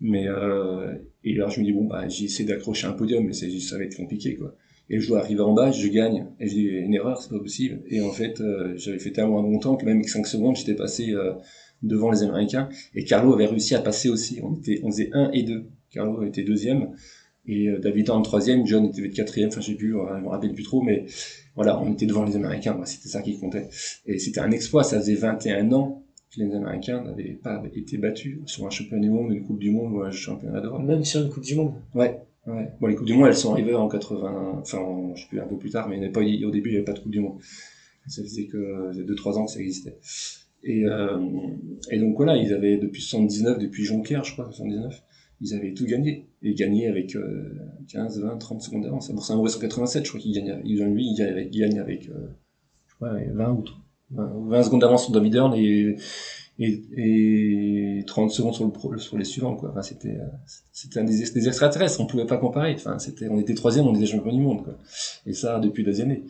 Mais, 0.00 0.26
euh, 0.28 0.94
et 1.24 1.34
là, 1.34 1.48
je 1.48 1.60
me 1.60 1.64
dis, 1.64 1.72
bon, 1.72 1.84
bah, 1.84 2.08
j'ai 2.08 2.24
essayé 2.24 2.48
d'accrocher 2.48 2.86
un 2.86 2.92
podium, 2.92 3.24
mais 3.24 3.32
ça 3.32 3.76
va 3.76 3.84
être 3.84 3.96
compliqué, 3.96 4.36
quoi. 4.36 4.54
Et 4.90 5.00
je 5.00 5.08
dois 5.08 5.20
arriver 5.20 5.40
en 5.40 5.52
bas, 5.52 5.70
je 5.70 5.88
gagne. 5.88 6.26
Et 6.40 6.48
je 6.48 6.54
dis, 6.54 6.64
une 6.64 6.94
erreur, 6.94 7.20
c'est 7.22 7.30
pas 7.30 7.38
possible. 7.38 7.82
Et 7.88 8.00
en 8.00 8.10
fait, 8.10 8.40
euh, 8.40 8.74
j'avais 8.76 8.98
fait 8.98 9.12
tellement 9.12 9.42
bon 9.42 9.58
temps 9.58 9.76
que 9.76 9.84
même 9.84 9.98
avec 9.98 10.08
5 10.08 10.26
secondes, 10.26 10.56
j'étais 10.56 10.74
passé 10.74 11.12
euh, 11.12 11.32
devant 11.82 12.10
les 12.10 12.22
Américains. 12.22 12.68
Et 12.94 13.04
Carlo 13.04 13.34
avait 13.34 13.46
réussi 13.46 13.74
à 13.74 13.80
passer 13.80 14.08
aussi. 14.08 14.40
On 14.42 14.54
était, 14.54 14.80
on 14.82 14.90
faisait 14.90 15.10
1 15.12 15.30
et 15.32 15.42
2. 15.44 15.64
Carlo 15.90 16.22
était 16.24 16.42
deuxième 16.42 16.88
et 17.46 17.68
euh, 17.68 17.78
David 17.78 18.10
en 18.10 18.22
troisième, 18.22 18.66
John 18.66 18.86
était 18.86 19.08
quatrième, 19.10 19.48
enfin 19.48 19.60
je 19.60 19.66
sais 19.66 19.74
plus, 19.74 19.92
je 19.92 20.22
me 20.22 20.28
rappelle 20.28 20.52
plus 20.52 20.62
trop, 20.62 20.80
mais 20.80 21.06
voilà, 21.56 21.80
on 21.80 21.92
était 21.92 22.06
devant 22.06 22.24
les 22.24 22.36
Américains, 22.36 22.78
c'était 22.84 23.08
ça 23.08 23.20
qui 23.20 23.38
comptait. 23.38 23.68
Et 24.06 24.18
c'était 24.18 24.40
un 24.40 24.50
exploit, 24.50 24.84
ça 24.84 24.98
faisait 24.98 25.14
21 25.14 25.72
ans 25.72 26.04
que 26.30 26.40
les 26.40 26.54
Américains 26.54 27.02
n'avaient 27.02 27.38
pas 27.42 27.62
été 27.74 27.98
battus 27.98 28.38
sur 28.46 28.66
un 28.66 28.70
championnat 28.70 29.02
du 29.02 29.10
monde, 29.10 29.32
une 29.32 29.44
Coupe 29.44 29.58
du 29.58 29.70
Monde 29.70 29.92
ou 29.92 30.02
un 30.02 30.10
championnat 30.10 30.60
d'Europe. 30.60 30.82
Même 30.82 31.04
sur 31.04 31.20
une 31.20 31.28
Coupe 31.28 31.44
du 31.44 31.56
Monde 31.56 31.74
Ouais, 31.94 32.20
les 32.46 32.94
Coupes 32.94 33.06
du 33.06 33.14
Monde, 33.14 33.28
elles 33.28 33.36
sont 33.36 33.52
arrivées 33.52 33.74
en 33.74 33.88
80, 33.88 34.58
enfin, 34.60 35.12
je 35.14 35.22
sais 35.22 35.28
plus, 35.28 35.40
un 35.40 35.46
peu 35.46 35.56
plus 35.56 35.70
tard, 35.70 35.88
mais 35.88 35.98
au 35.98 36.50
début, 36.50 36.70
il 36.70 36.72
n'y 36.72 36.76
avait 36.76 36.84
pas 36.84 36.92
de 36.92 37.00
Coupe 37.00 37.12
du 37.12 37.20
Monde. 37.20 37.38
Ça 38.08 38.22
faisait 38.22 38.46
que 38.46 38.92
2-3 38.92 39.38
ans 39.38 39.44
que 39.46 39.52
ça 39.52 39.60
existait. 39.60 39.98
Et, 40.64 40.84
euh, 40.86 41.18
et 41.90 41.98
donc 41.98 42.16
voilà, 42.16 42.36
ils 42.36 42.52
avaient 42.52 42.76
depuis 42.76 43.02
79, 43.02 43.58
depuis 43.58 43.84
Jonquière, 43.84 44.24
je 44.24 44.32
crois, 44.32 44.46
79, 44.46 45.02
ils 45.40 45.54
avaient 45.54 45.74
tout 45.74 45.86
gagné. 45.86 46.28
Et 46.42 46.54
gagné 46.54 46.88
avec 46.88 47.16
euh, 47.16 47.54
15, 47.88 48.20
20, 48.20 48.38
30 48.38 48.62
secondes 48.62 48.82
d'avance. 48.84 49.08
Pour 49.12 49.24
saint 49.24 49.36
maurice 49.36 49.54
187, 49.54 50.04
je 50.04 50.08
crois 50.08 50.20
qu'il 50.20 50.32
gagne, 50.32 50.60
il, 50.64 50.82
lui, 50.84 51.06
il 51.06 51.16
gagne 51.16 51.30
avec, 51.30 51.48
il 51.52 51.60
gagne 51.60 51.78
avec 51.78 52.08
euh, 52.08 52.28
je 52.88 52.94
crois, 52.94 53.14
20 53.14 53.52
ou 53.52 53.64
20, 53.64 53.64
20 54.14 54.62
secondes 54.62 54.80
d'avance 54.80 55.06
sur 55.06 55.14
Horn 55.14 55.54
et, 55.54 55.96
et, 56.58 56.82
et 56.96 58.04
30 58.06 58.30
secondes 58.30 58.54
sur, 58.54 58.64
le 58.64 58.70
pro, 58.70 58.96
sur 58.98 59.18
les 59.18 59.24
suivants, 59.24 59.56
quoi. 59.56 59.70
Enfin, 59.70 59.82
c'était, 59.82 60.18
c'était 60.72 61.00
un 61.00 61.04
des, 61.04 61.48
extraterrestres, 61.48 62.00
on 62.00 62.06
pouvait 62.06 62.26
pas 62.26 62.36
comparer. 62.36 62.74
Enfin, 62.74 62.98
c'était, 62.98 63.28
on 63.28 63.38
était 63.38 63.54
troisième, 63.54 63.86
on 63.86 63.94
était 63.94 64.06
champion 64.06 64.32
du 64.32 64.40
monde, 64.40 64.64
quoi. 64.64 64.78
Et 65.26 65.32
ça, 65.32 65.58
depuis 65.58 65.84
des 65.84 66.00
années. 66.00 66.24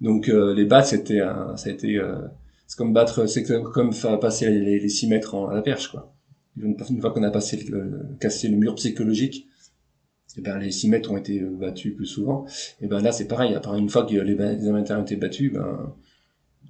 Donc, 0.00 0.28
euh, 0.28 0.54
les 0.54 0.64
battre, 0.64 0.88
c'était 0.88 1.20
un, 1.20 1.56
ça 1.56 1.70
a 1.70 1.72
été, 1.72 1.96
euh, 1.96 2.16
c'est 2.66 2.76
comme 2.76 2.92
battre, 2.92 3.26
c'est 3.26 3.44
comme 3.44 3.92
faire 3.92 4.18
passer 4.20 4.50
les, 4.50 4.78
les 4.78 4.88
6 4.88 5.08
mètres 5.08 5.34
en, 5.34 5.48
à 5.48 5.54
la 5.54 5.62
perche, 5.62 5.88
quoi 5.88 6.12
une 6.56 7.00
fois 7.00 7.10
qu'on 7.10 7.22
a 7.22 7.30
passé 7.30 7.56
le, 7.68 8.16
cassé 8.20 8.48
le 8.48 8.56
mur 8.56 8.74
psychologique, 8.74 9.46
et 10.34 10.38
eh 10.38 10.40
ben 10.40 10.58
les 10.58 10.70
6 10.70 10.88
mètres 10.88 11.12
ont 11.12 11.18
été 11.18 11.40
battus 11.40 11.94
plus 11.94 12.06
souvent. 12.06 12.46
Et 12.80 12.86
ben 12.86 13.00
là 13.00 13.12
c'est 13.12 13.28
pareil, 13.28 13.54
à 13.54 13.60
part 13.60 13.76
une 13.76 13.90
fois 13.90 14.04
que 14.04 14.14
les, 14.14 14.34
les 14.34 14.68
ont 14.70 15.02
été 15.02 15.16
battus, 15.16 15.52
ben, 15.52 15.94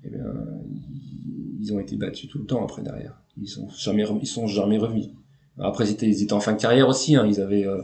eh 0.05 0.11
ben 0.11 0.63
ils 1.61 1.73
ont 1.73 1.79
été 1.79 1.97
battus 1.97 2.29
tout 2.29 2.39
le 2.39 2.47
temps 2.47 2.63
après 2.63 2.83
derrière. 2.83 3.21
Ils 3.41 3.49
sont 3.49 3.69
jamais 3.71 4.05
ils 4.21 4.27
sont 4.27 4.47
jamais 4.47 4.79
revenus. 4.79 5.07
Après 5.59 5.87
ils 5.87 5.93
étaient, 5.93 6.09
ils 6.09 6.23
étaient 6.23 6.33
en 6.33 6.41
fin 6.41 6.53
de 6.53 6.61
carrière 6.61 6.89
aussi, 6.89 7.17
hein, 7.17 7.27
ils 7.27 7.41
avaient 7.41 7.67
euh, 7.67 7.83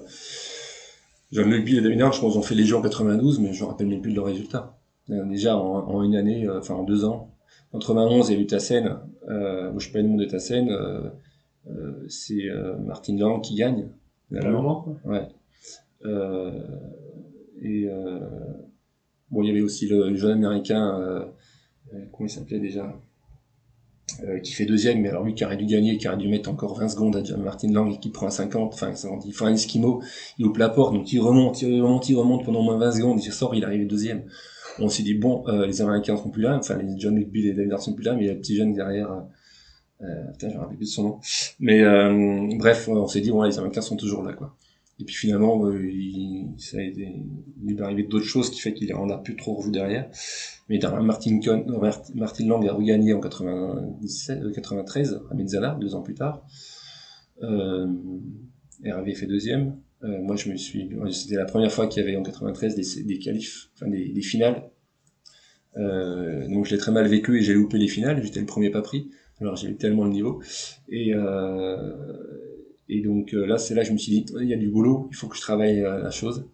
John 1.33 1.49
Bill 1.63 1.79
et 1.79 1.81
David 1.83 1.99
je 2.13 2.21
pense 2.21 2.37
ont 2.37 2.43
fait 2.43 2.55
les 2.55 2.65
jeux 2.65 2.77
en 2.77 2.83
92, 2.83 3.41
mais 3.41 3.53
je 3.53 3.63
me 3.63 3.69
rappelle 3.69 3.89
même 3.89 4.01
plus 4.01 4.13
de 4.13 4.17
leurs 4.17 4.27
résultats. 4.27 4.79
Euh, 5.11 5.25
déjà, 5.25 5.57
en, 5.57 6.03
une 6.03 6.17
année, 6.17 6.47
euh, 6.47 6.59
enfin 6.59 6.75
en 6.75 6.85
deux 6.85 7.05
ans, 7.05 7.35
en 7.73 7.79
91, 7.79 8.29
il 8.29 8.35
y 8.35 8.39
a 8.39 8.41
eu 8.41 8.47
Tassen, 8.47 8.99
euh, 9.29 9.71
moi 9.71 9.79
je 9.79 9.91
pas 9.91 9.99
le 9.99 10.09
nom 10.09 10.17
de 10.17 10.25
Tassen, 10.25 10.71
euh, 10.71 11.09
euh, 11.71 12.05
c'est 12.09 12.49
Martin 12.85 13.17
Lang 13.17 13.43
qui 13.43 13.55
gagne. 13.55 13.89
Vraiment 14.31 14.87
Ouais. 15.05 15.29
Euh, 16.05 16.51
et 17.61 17.87
euh, 17.89 18.21
bon, 19.31 19.43
il 19.43 19.49
y 19.49 19.51
avait 19.51 19.61
aussi 19.61 19.89
le, 19.89 20.15
jeune 20.15 20.45
américain, 20.45 21.29
comment 21.91 22.27
il 22.27 22.31
s'appelait 22.31 22.61
déjà 22.61 23.01
euh, 24.25 24.41
qui 24.41 24.53
fait 24.53 24.65
deuxième, 24.65 25.01
mais 25.01 25.11
alors 25.11 25.25
lui 25.25 25.35
qui 25.35 25.45
aurait 25.45 25.57
dû 25.57 25.67
gagner, 25.67 25.99
qui 25.99 26.09
aurait 26.09 26.17
dû 26.17 26.29
mettre 26.29 26.51
encore 26.51 26.79
20 26.79 26.89
secondes 26.89 27.17
à 27.17 27.23
John 27.23 27.43
Martin 27.43 27.71
Lang 27.73 27.93
et 27.93 27.99
qui 27.99 28.11
prend 28.11 28.27
un 28.27 28.31
50, 28.31 28.73
enfin 28.75 28.93
il 29.25 29.33
fait 29.33 29.45
un 29.45 29.53
esquimau, 29.53 30.03
il 30.39 30.47
loupe 30.47 30.57
la 30.57 30.69
porte, 30.69 30.95
donc 30.95 31.13
il 31.13 31.21
remonte, 31.21 31.61
il 31.63 31.81
remonte, 31.83 32.09
il 32.09 32.17
remonte 32.17 32.45
pendant 32.45 32.63
moins 32.63 32.79
20 32.79 32.93
secondes, 32.93 33.23
il 33.23 33.33
sort, 33.33 33.55
il 33.55 33.65
arrive 33.65 33.87
deuxième. 33.87 34.25
On 34.81 34.89
s'est 34.89 35.03
dit 35.03 35.15
bon, 35.15 35.45
euh, 35.49 35.67
les 35.67 35.83
Américains 35.83 36.17
sont 36.17 36.31
plus 36.31 36.43
là, 36.43 36.57
enfin 36.57 36.77
les 36.77 36.99
John 36.99 37.23
Bill 37.23 37.47
et 37.47 37.53
David 37.53 37.73
Hart 37.73 37.83
sont 37.83 37.95
plus 37.95 38.05
là, 38.05 38.15
mais 38.15 38.23
il 38.23 38.27
y 38.27 38.31
a 38.31 38.35
le 38.35 38.41
petit 38.41 38.57
jeune 38.57 38.73
derrière. 38.73 39.11
Euh, 39.11 39.21
euh, 40.03 40.31
putain, 40.33 40.49
je 40.49 40.55
me 40.55 40.61
rappelle 40.61 40.77
plus 40.77 40.87
de 40.87 40.91
son 40.91 41.03
nom. 41.03 41.21
Mais 41.59 41.83
euh, 41.83 42.49
bref, 42.57 42.89
on 42.89 43.07
s'est 43.07 43.21
dit 43.21 43.31
bon, 43.31 43.43
les 43.43 43.59
Américains 43.59 43.81
sont 43.81 43.97
toujours 43.97 44.23
là, 44.23 44.33
quoi. 44.33 44.57
Et 45.01 45.05
puis 45.05 45.15
finalement, 45.15 45.65
euh, 45.67 45.89
il, 45.89 46.55
ça 46.59 46.79
a 46.79 46.83
été, 46.83 47.09
il 47.65 47.77
est 47.77 47.81
arrivé 47.81 48.03
d'autres 48.05 48.25
choses 48.25 48.51
qui 48.51 48.61
fait 48.61 48.75
qu'il 48.75 48.93
en 48.95 49.09
a 49.11 49.19
plus 49.19 49.37
trop 49.37 49.55
revu 49.55 49.71
derrière. 49.71 50.09
Mais 50.69 50.79
Martin, 51.03 51.41
Martin 52.15 52.47
Lang 52.47 52.67
a 52.69 52.73
regagné 52.73 53.13
en 53.15 53.21
97, 53.21 54.53
93 54.53 55.21
à 55.31 55.35
Mezzala, 55.35 55.79
deux 55.81 55.95
ans 55.95 56.03
plus 56.03 56.15
tard. 56.15 56.45
Euh, 57.43 57.87
Hervé 58.85 59.15
fait 59.15 59.27
deuxième. 59.27 59.77
Euh, 60.05 60.21
moi, 60.21 60.37
je 60.37 60.51
me 60.51 60.57
suis, 60.57 60.91
c'était 61.11 61.37
la 61.37 61.47
première 61.47 61.73
fois 61.73 61.87
qu'il 61.87 62.03
y 62.03 62.07
avait 62.07 62.17
en 62.17 62.23
93 62.23 62.75
des, 62.75 63.03
des 63.05 63.19
qualifs, 63.19 63.71
enfin 63.75 63.89
des, 63.89 64.21
finales. 64.21 64.71
Euh, 65.77 66.49
donc 66.49 66.67
je 66.67 66.73
l'ai 66.73 66.79
très 66.79 66.93
mal 66.93 67.07
vécu 67.07 67.39
et 67.39 67.43
j'ai 67.43 67.55
loupé 67.55 67.79
les 67.79 67.89
finales. 67.89 68.23
J'étais 68.23 68.41
le 68.41 68.47
premier 68.47 68.71
pas 68.71 68.83
pris. 68.83 69.11
Alors 69.41 69.57
eu 69.65 69.77
tellement 69.77 70.05
le 70.05 70.11
niveau. 70.11 70.43
Et, 70.89 71.15
euh, 71.15 71.77
et 72.89 73.03
donc 73.03 73.35
euh, 73.35 73.47
là, 73.47 73.59
c'est 73.59 73.75
là 73.75 73.83
que 73.83 73.89
je 73.89 73.93
me 73.93 73.99
suis 73.99 74.13
dit, 74.13 74.27
il 74.41 74.49
y 74.49 74.55
a 74.55 74.57
du 74.57 74.69
boulot, 74.69 75.09
il 75.11 75.17
faut 75.17 75.29
que 75.29 75.37
je 75.37 75.41
travaille 75.41 75.81
euh, 75.81 76.03
la 76.03 76.11
chose. 76.11 76.49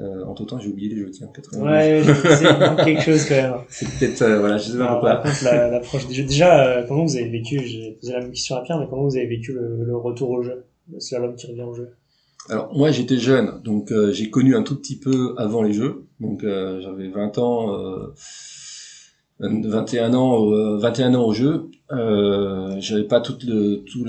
Euh, 0.00 0.24
en 0.24 0.34
tout 0.34 0.44
temps, 0.44 0.58
j'ai 0.58 0.68
oublié 0.68 0.88
les 0.88 0.96
jeux, 0.96 1.10
tiens, 1.10 1.28
92. 1.32 1.62
Ouais, 1.68 2.02
c'est 2.04 2.84
quelque 2.84 3.02
chose 3.02 3.24
quand 3.26 3.34
même. 3.36 3.54
C'est 3.68 3.86
peut-être, 3.88 4.22
euh, 4.22 4.40
voilà, 4.40 4.56
je 4.58 4.72
sais 4.72 4.78
pas 4.78 5.20
contre, 5.22 5.44
la- 5.44 5.70
l'approche 5.70 6.08
des 6.08 6.14
jeux. 6.14 6.24
Déjà, 6.24 6.66
euh, 6.66 6.84
comment 6.88 7.04
vous 7.04 7.16
avez 7.16 7.28
vécu, 7.28 7.60
j'ai 7.64 7.92
posé 8.00 8.12
la 8.12 8.20
même 8.20 8.30
question 8.30 8.56
à 8.56 8.62
Pierre, 8.62 8.78
mais 8.80 8.86
comment 8.90 9.04
vous 9.04 9.16
avez 9.16 9.26
vécu 9.28 9.52
le, 9.52 9.84
le 9.84 9.96
retour 9.96 10.30
au 10.30 10.42
jeu? 10.42 10.64
Le 10.92 10.98
slalom 10.98 11.34
qui 11.36 11.46
revient 11.46 11.62
au 11.62 11.74
jeu 11.74 11.90
Alors 12.50 12.76
moi 12.76 12.90
j'étais 12.90 13.16
jeune, 13.18 13.62
donc 13.62 13.90
euh, 13.92 14.12
j'ai 14.12 14.28
connu 14.30 14.54
un 14.56 14.62
tout 14.62 14.76
petit 14.76 14.98
peu 14.98 15.34
avant 15.38 15.62
les 15.62 15.72
jeux. 15.72 16.04
Donc 16.20 16.42
euh, 16.44 16.80
j'avais 16.82 17.08
20 17.08 17.38
ans, 17.38 17.72
euh, 17.78 18.12
21 19.40 20.12
ans, 20.14 20.50
euh, 20.52 20.76
21 20.78 21.14
ans 21.14 21.24
au 21.24 21.32
jeu. 21.32 21.70
Euh, 21.92 22.74
j'avais 22.80 23.04
pas 23.04 23.20
tout 23.20 23.36
le 23.46 23.76
tout 23.84 24.04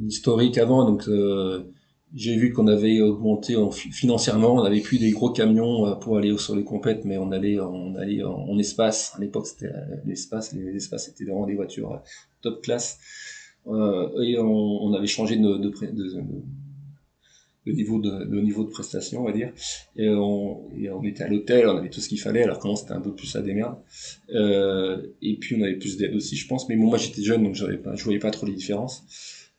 l'historique 0.00 0.58
avant, 0.58 0.84
donc 0.84 1.06
euh, 1.08 1.60
j'ai 2.14 2.36
vu 2.36 2.52
qu'on 2.52 2.68
avait 2.68 3.00
augmenté 3.00 3.56
en, 3.56 3.70
fi- 3.70 3.90
financièrement. 3.90 4.54
On 4.54 4.64
avait 4.64 4.80
plus 4.80 4.98
des 4.98 5.10
gros 5.10 5.30
camions 5.30 5.86
euh, 5.86 5.94
pour 5.96 6.16
aller 6.16 6.36
sur 6.38 6.54
les 6.54 6.64
compètes, 6.64 7.04
mais 7.04 7.18
on 7.18 7.32
allait 7.32 7.58
en, 7.58 8.58
espace. 8.58 9.12
À 9.16 9.20
l'époque 9.20 9.46
c'était 9.46 9.66
euh, 9.66 9.96
l'espace, 10.06 10.52
les 10.52 10.76
espaces 10.76 11.06
c'était 11.06 11.24
vraiment 11.24 11.46
des 11.46 11.54
voitures 11.54 11.92
euh, 11.92 11.98
top 12.42 12.62
classe. 12.62 12.98
Euh, 13.66 14.22
et 14.22 14.38
on, 14.38 14.92
avait 14.92 15.06
changé 15.06 15.36
de, 15.36 15.56
niveau 17.66 17.98
de 17.98 18.40
niveau 18.42 18.64
de 18.64 18.68
prestation 18.68 19.22
on 19.22 19.24
va 19.24 19.32
dire 19.32 19.52
et 19.96 20.10
on, 20.10 21.02
était 21.02 21.22
à 21.22 21.28
l'hôtel 21.28 21.66
on 21.66 21.78
avait 21.78 21.88
tout 21.88 22.00
ce 22.00 22.10
qu'il 22.10 22.20
fallait 22.20 22.42
alors 22.42 22.58
comment 22.58 22.76
c'était 22.76 22.92
un 22.92 23.00
peu 23.00 23.14
plus 23.14 23.34
à 23.36 23.40
des 23.40 23.54
merdes 23.54 23.78
euh, 24.34 25.00
et 25.22 25.38
puis 25.38 25.56
on 25.58 25.62
avait 25.62 25.76
plus 25.76 25.96
d'aide 25.96 26.14
aussi 26.14 26.36
je 26.36 26.46
pense 26.46 26.68
mais 26.68 26.76
bon 26.76 26.88
moi 26.88 26.98
j'étais 26.98 27.22
jeune 27.22 27.42
donc 27.42 27.56
pas 27.82 27.96
je 27.96 28.04
voyais 28.04 28.18
pas 28.18 28.30
trop 28.30 28.44
les 28.44 28.52
différences 28.52 29.02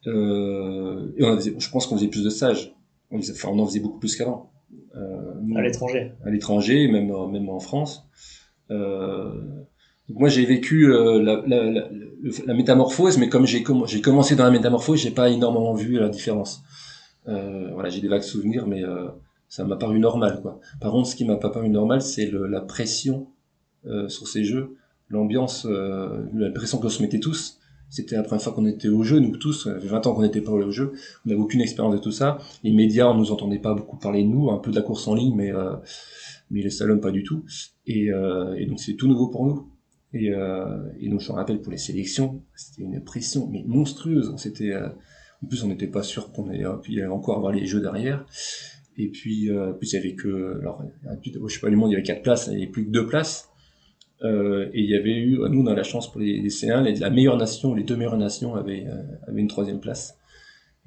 euh, 0.07 1.11
et 1.17 1.23
on 1.23 1.29
en 1.33 1.35
faisait- 1.37 1.55
je 1.57 1.69
pense 1.69 1.87
qu'on 1.87 1.95
faisait 1.95 2.07
plus 2.07 2.23
de 2.23 2.29
stages 2.29 2.73
on, 3.11 3.17
faisait- 3.19 3.33
enfin, 3.33 3.49
on 3.51 3.59
en 3.59 3.65
faisait 3.65 3.79
beaucoup 3.79 3.99
plus 3.99 4.15
qu'avant 4.15 4.51
euh, 4.95 5.33
à 5.57 5.61
l'étranger 5.61 6.11
à 6.25 6.29
l'étranger, 6.29 6.87
même, 6.87 7.11
même 7.31 7.49
en 7.49 7.59
France. 7.59 8.03
Euh, 8.71 9.31
donc 10.09 10.19
moi 10.19 10.29
j'ai 10.29 10.45
vécu 10.45 10.91
euh, 10.91 11.21
la, 11.21 11.43
la, 11.47 11.63
la, 11.71 11.89
le- 11.89 12.45
la 12.45 12.53
métamorphose, 12.53 13.17
mais 13.17 13.29
comme 13.29 13.45
j'ai 13.45 13.61
comm- 13.61 13.87
j'ai 13.87 14.01
commencé 14.01 14.35
dans 14.35 14.43
la 14.43 14.51
métamorphose, 14.51 14.99
j'ai 14.99 15.11
pas 15.11 15.29
énormément 15.29 15.73
vu 15.73 15.99
la 15.99 16.09
différence. 16.09 16.61
Euh, 17.27 17.71
voilà, 17.73 17.89
j'ai 17.89 18.01
des 18.01 18.07
vagues 18.07 18.21
souvenirs, 18.21 18.67
mais 18.67 18.83
ça 19.47 19.63
m'a 19.63 19.75
paru 19.77 19.99
normal 19.99 20.39
quoi. 20.41 20.59
Par 20.79 20.91
contre, 20.91 21.07
ce 21.09 21.15
qui 21.15 21.25
m'a 21.25 21.37
pas 21.37 21.49
paru 21.49 21.69
normal, 21.69 22.01
c'est 22.01 22.29
la 22.31 22.61
pression 22.61 23.27
sur 24.07 24.27
ces 24.27 24.43
jeux, 24.43 24.75
l'ambiance, 25.09 25.65
la 25.65 26.49
pression 26.51 26.77
qu'on 26.79 26.89
se 26.89 27.01
mettait 27.01 27.19
tous. 27.19 27.59
C'était 27.95 28.17
la 28.17 28.23
première 28.23 28.41
fois 28.41 28.51
qu'on 28.51 28.65
était 28.65 28.89
au 28.89 29.03
jeu, 29.03 29.19
nous 29.19 29.37
tous, 29.37 29.63
ça 29.63 29.79
fait 29.79 29.87
20 29.87 30.05
ans 30.05 30.13
qu'on 30.13 30.23
n'était 30.23 30.41
pas 30.41 30.51
au 30.51 30.69
jeu, 30.69 30.91
on 31.25 31.29
n'avait 31.29 31.39
aucune 31.39 31.61
expérience 31.61 31.95
de 31.95 31.99
tout 31.99 32.11
ça. 32.11 32.39
Les 32.61 32.73
médias, 32.73 33.07
on 33.07 33.13
nous 33.13 33.31
entendait 33.31 33.59
pas 33.59 33.73
beaucoup 33.73 33.95
parler 33.97 34.23
de 34.23 34.27
nous, 34.27 34.51
un 34.51 34.57
peu 34.57 34.69
de 34.69 34.75
la 34.75 34.81
course 34.81 35.07
en 35.07 35.15
ligne, 35.15 35.33
mais 35.33 35.53
euh, 35.53 35.75
mais 36.51 36.61
les 36.61 36.69
salons 36.69 36.99
pas 36.99 37.11
du 37.11 37.23
tout. 37.23 37.45
Et, 37.87 38.11
euh, 38.11 38.53
et 38.55 38.65
donc 38.65 38.81
c'est 38.81 38.95
tout 38.95 39.07
nouveau 39.07 39.29
pour 39.29 39.45
nous. 39.45 39.71
Et, 40.13 40.29
euh, 40.29 40.91
et 40.99 41.07
donc 41.07 41.21
je 41.21 41.31
me 41.31 41.37
rappelle 41.37 41.61
pour 41.61 41.71
les 41.71 41.77
sélections, 41.77 42.41
c'était 42.53 42.83
une 42.83 43.01
pression 43.01 43.47
mais 43.47 43.63
monstrueuse. 43.65 44.33
C'était 44.37 44.71
euh, 44.71 44.89
en 45.41 45.47
plus 45.47 45.63
on 45.63 45.67
n'était 45.67 45.87
pas 45.87 46.03
sûr 46.03 46.33
qu'on 46.33 46.49
allait, 46.49 46.65
encore 47.05 47.37
avoir 47.37 47.53
les 47.53 47.65
jeux 47.65 47.81
derrière. 47.81 48.25
Et 48.97 49.09
puis 49.09 49.49
euh, 49.49 49.73
il 49.81 49.89
y 49.89 49.95
avait 49.95 50.15
que 50.15 50.59
alors 50.59 50.83
je 51.13 51.53
sais 51.53 51.59
pas 51.59 51.69
le 51.69 51.77
monde 51.77 51.91
il 51.91 51.93
y 51.93 51.95
avait 51.95 52.03
quatre 52.03 52.23
places, 52.23 52.47
il 52.51 52.59
y 52.59 52.63
avait 52.63 52.71
plus 52.71 52.85
que 52.85 52.91
deux 52.91 53.07
places. 53.07 53.49
Euh, 54.25 54.69
et 54.73 54.81
il 54.81 54.89
y 54.89 54.95
avait 54.95 55.15
eu 55.17 55.37
nous 55.49 55.61
on 55.63 55.67
a 55.67 55.75
la 55.75 55.83
chance 55.83 56.11
pour 56.11 56.21
les, 56.21 56.41
les 56.41 56.49
C1, 56.49 56.81
les- 56.83 56.95
la 56.95 57.09
meilleure 57.11 57.37
nation, 57.37 57.75
les 57.75 57.83
deux 57.83 57.95
meilleures 57.97 58.17
nations 58.17 58.55
avaient 58.55 58.85
euh, 58.87 59.03
avaient 59.27 59.41
une 59.41 59.47
troisième 59.49 59.79
place. 59.81 60.17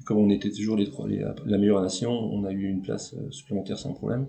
Et 0.01 0.05
comme 0.05 0.17
on 0.19 0.29
était 0.31 0.51
toujours 0.51 0.77
les 0.77 0.87
les- 1.09 1.25
la 1.45 1.57
meilleure 1.59 1.81
nation, 1.81 2.11
on 2.11 2.43
a 2.45 2.51
eu 2.53 2.65
une 2.69 2.81
place 2.83 3.15
euh, 3.15 3.31
supplémentaire 3.31 3.79
sans 3.79 3.93
problème. 3.93 4.27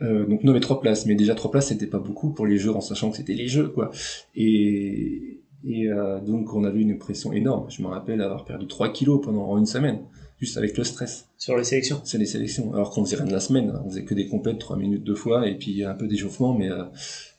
Donc 0.00 0.42
nous 0.42 0.50
on 0.50 0.54
avait 0.54 0.60
trois 0.60 0.80
places, 0.80 1.06
mais 1.06 1.14
déjà 1.14 1.36
trois 1.36 1.50
places 1.52 1.68
c'était 1.68 1.86
pas 1.86 2.00
beaucoup 2.00 2.32
pour 2.32 2.44
les 2.46 2.58
jeux 2.58 2.72
en 2.74 2.80
sachant 2.80 3.10
que 3.12 3.16
c'était 3.18 3.34
les 3.34 3.46
jeux 3.46 3.68
quoi. 3.68 3.92
Et, 4.34 5.40
et 5.64 5.86
donc 6.26 6.52
on 6.54 6.64
avait 6.64 6.80
une 6.80 6.98
pression 6.98 7.32
énorme. 7.32 7.70
Je 7.70 7.82
me 7.82 7.86
rappelle 7.86 8.20
avoir 8.20 8.44
perdu 8.44 8.66
3 8.66 8.88
kilos 8.92 9.20
pendant 9.24 9.56
une 9.58 9.66
semaine, 9.66 10.00
juste 10.42 10.56
avec 10.56 10.76
le 10.76 10.82
stress. 10.82 11.28
sur 11.38 11.56
les 11.56 11.62
sélections. 11.62 12.00
C'est 12.02 12.18
les 12.18 12.26
sélections. 12.26 12.74
Alors 12.74 12.90
qu'on 12.90 13.04
faisait 13.04 13.14
rien 13.14 13.26
de 13.26 13.32
la 13.32 13.38
semaine, 13.38 13.72
on 13.84 13.88
faisait 13.88 14.04
que 14.04 14.12
des 14.12 14.26
compètes, 14.26 14.58
3 14.58 14.76
minutes 14.76 15.04
deux 15.04 15.14
fois, 15.14 15.46
et 15.46 15.56
puis 15.56 15.84
un 15.84 15.94
peu 15.94 16.08
d'échauffement, 16.08 16.52
mais, 16.52 16.68
euh, 16.68 16.82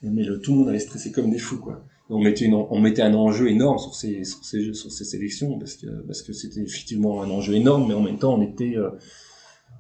mais 0.01 0.23
le, 0.23 0.39
tout 0.39 0.53
le 0.53 0.59
monde 0.59 0.69
avait 0.69 0.79
stressé 0.79 1.11
comme 1.11 1.29
des 1.29 1.37
fous 1.37 1.59
quoi. 1.59 1.83
On 2.09 2.19
mettait, 2.19 2.45
une, 2.45 2.53
on 2.53 2.79
mettait 2.79 3.01
un 3.01 3.13
enjeu 3.13 3.49
énorme 3.49 3.77
sur 3.77 3.93
ces, 3.93 4.23
sur 4.23 4.43
ces, 4.45 4.63
jeux, 4.63 4.73
sur 4.73 4.91
ces 4.91 5.03
sélections 5.03 5.57
parce 5.57 5.75
que 5.75 5.87
parce 6.05 6.21
que 6.21 6.31
c'était 6.31 6.61
effectivement 6.61 7.21
un 7.23 7.29
enjeu 7.29 7.55
énorme, 7.55 7.87
mais 7.87 7.93
en 7.93 8.01
même 8.01 8.19
temps 8.19 8.35
on 8.35 8.41
était 8.41 8.77
euh, 8.77 8.91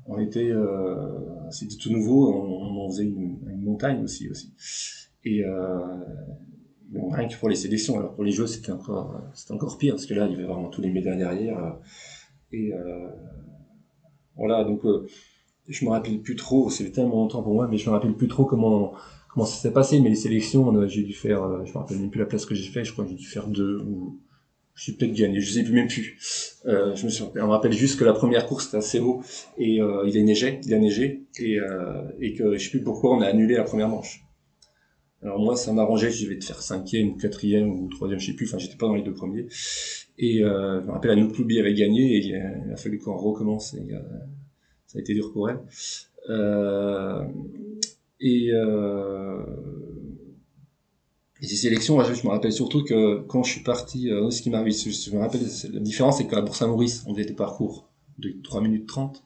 on 0.07 0.19
était 0.19 0.49
euh, 0.49 1.19
c'était 1.51 1.75
tout 1.75 1.91
nouveau 1.91 2.33
on, 2.33 2.61
on 2.61 2.85
en 2.85 2.89
faisait 2.89 3.03
une, 3.03 3.37
une 3.49 3.61
montagne 3.61 4.03
aussi 4.03 4.29
aussi 4.29 4.51
et 5.25 5.43
euh, 5.43 5.79
rien 7.11 7.27
que 7.27 7.37
pour 7.37 7.49
les 7.49 7.55
sélections 7.55 7.99
alors 7.99 8.13
pour 8.15 8.23
les 8.23 8.31
jeux 8.31 8.47
c'était 8.47 8.71
encore 8.71 9.21
c'était 9.33 9.53
encore 9.53 9.77
pire 9.77 9.93
parce 9.93 10.05
que 10.05 10.13
là 10.13 10.25
il 10.25 10.31
y 10.31 10.35
avait 10.35 10.45
vraiment 10.45 10.69
tous 10.69 10.81
les 10.81 10.91
médailles 10.91 11.19
derrière 11.19 11.77
et 12.53 12.73
euh, 12.73 13.09
voilà 14.37 14.63
donc 14.63 14.85
euh, 14.85 15.05
je 15.67 15.83
me 15.85 15.89
rappelle 15.89 16.19
plus 16.19 16.35
trop 16.35 16.69
c'est 16.69 16.89
tellement 16.91 17.15
longtemps 17.15 17.43
pour 17.43 17.53
moi 17.53 17.67
mais 17.69 17.77
je 17.77 17.89
me 17.89 17.93
rappelle 17.93 18.13
plus 18.13 18.27
trop 18.27 18.45
comment 18.45 18.93
comment 19.29 19.45
ça 19.45 19.55
s'est 19.55 19.73
passé 19.73 19.99
mais 19.99 20.09
les 20.09 20.15
sélections 20.15 20.87
j'ai 20.87 21.03
dû 21.03 21.13
faire 21.13 21.43
euh, 21.43 21.65
je 21.65 21.71
me 21.71 21.77
rappelle 21.77 21.99
même 21.99 22.09
plus 22.09 22.19
la 22.19 22.25
place 22.25 22.45
que 22.45 22.55
j'ai 22.55 22.71
fait 22.71 22.85
je 22.85 22.93
crois 22.93 23.03
que 23.03 23.11
j'ai 23.11 23.17
dû 23.17 23.25
faire 23.25 23.47
deux 23.47 23.79
ou 23.79 24.19
je 24.75 24.83
suis 24.83 24.93
peut-être 24.93 25.13
gagné, 25.13 25.39
je 25.39 25.51
sais 25.51 25.63
plus 25.63 25.73
même 25.73 25.87
plus. 25.87 26.17
Euh, 26.65 26.95
je 26.95 27.05
me 27.05 27.09
suis, 27.09 27.23
on 27.23 27.45
me 27.45 27.51
rappelle 27.51 27.73
juste 27.73 27.99
que 27.99 28.05
la 28.05 28.13
première 28.13 28.45
course 28.47 28.65
c'était 28.65 28.77
assez 28.77 28.99
haut 28.99 29.21
et 29.57 29.81
euh, 29.81 30.03
il 30.07 30.17
a 30.17 30.23
neigé, 30.23 30.59
il 30.63 30.73
a 30.73 30.79
neigé 30.79 31.23
et, 31.37 31.59
euh, 31.59 32.01
et 32.19 32.33
que 32.33 32.57
je 32.57 32.63
sais 32.63 32.71
plus 32.71 32.81
pourquoi 32.81 33.15
on 33.15 33.21
a 33.21 33.27
annulé 33.27 33.55
la 33.55 33.63
première 33.63 33.89
manche. 33.89 34.22
Alors 35.23 35.39
moi 35.39 35.55
ça 35.55 35.73
m'arrangeait, 35.73 36.11
je 36.11 36.25
devais 36.25 36.37
te 36.37 36.45
faire 36.45 36.61
cinquième 36.61 37.09
ou 37.09 37.15
quatrième 37.15 37.69
ou 37.69 37.87
troisième, 37.89 38.19
je 38.19 38.27
sais 38.27 38.33
plus, 38.33 38.47
enfin 38.47 38.57
j'étais 38.57 38.75
pas 38.75 38.87
dans 38.87 38.95
les 38.95 39.03
deux 39.03 39.13
premiers. 39.13 39.47
Et 40.17 40.43
euh, 40.43 40.81
je 40.81 40.85
me 40.85 40.91
rappelle 40.91 41.11
Anouk 41.11 41.37
Loubi 41.37 41.59
avait 41.59 41.73
gagné 41.73 42.17
et 42.17 42.25
il 42.25 42.35
a, 42.71 42.77
fallu 42.77 42.99
qu'on 42.99 43.17
recommence 43.17 43.73
et 43.73 43.93
euh, 43.93 43.99
ça 44.85 44.99
a 44.99 45.01
été 45.01 45.13
dur 45.13 45.31
pour 45.31 45.49
elle. 45.49 45.59
Euh, 46.29 47.23
et 48.19 48.51
euh, 48.53 49.43
et 51.43 51.47
ces 51.47 51.57
sélections, 51.57 51.95
moi, 51.95 52.05
je, 52.05 52.25
me 52.25 52.31
rappelle 52.31 52.53
surtout 52.53 52.85
que 52.85 53.19
quand 53.27 53.43
je 53.43 53.51
suis 53.51 53.63
parti, 53.63 54.09
euh, 54.09 54.29
ce 54.31 54.41
qui 54.41 54.49
m'a 54.49 54.63
je, 54.65 54.89
je 54.89 55.11
me 55.11 55.19
rappelle, 55.19 55.41
la 55.73 55.79
différence, 55.81 56.19
c'est 56.19 56.27
qu'à 56.27 56.39
Bourg-Saint-Maurice, 56.39 57.03
on 57.05 57.13
faisait 57.13 57.25
des 57.25 57.33
parcours 57.33 57.89
de 58.17 58.33
3 58.43 58.61
minutes 58.61 58.87
30, 58.87 59.21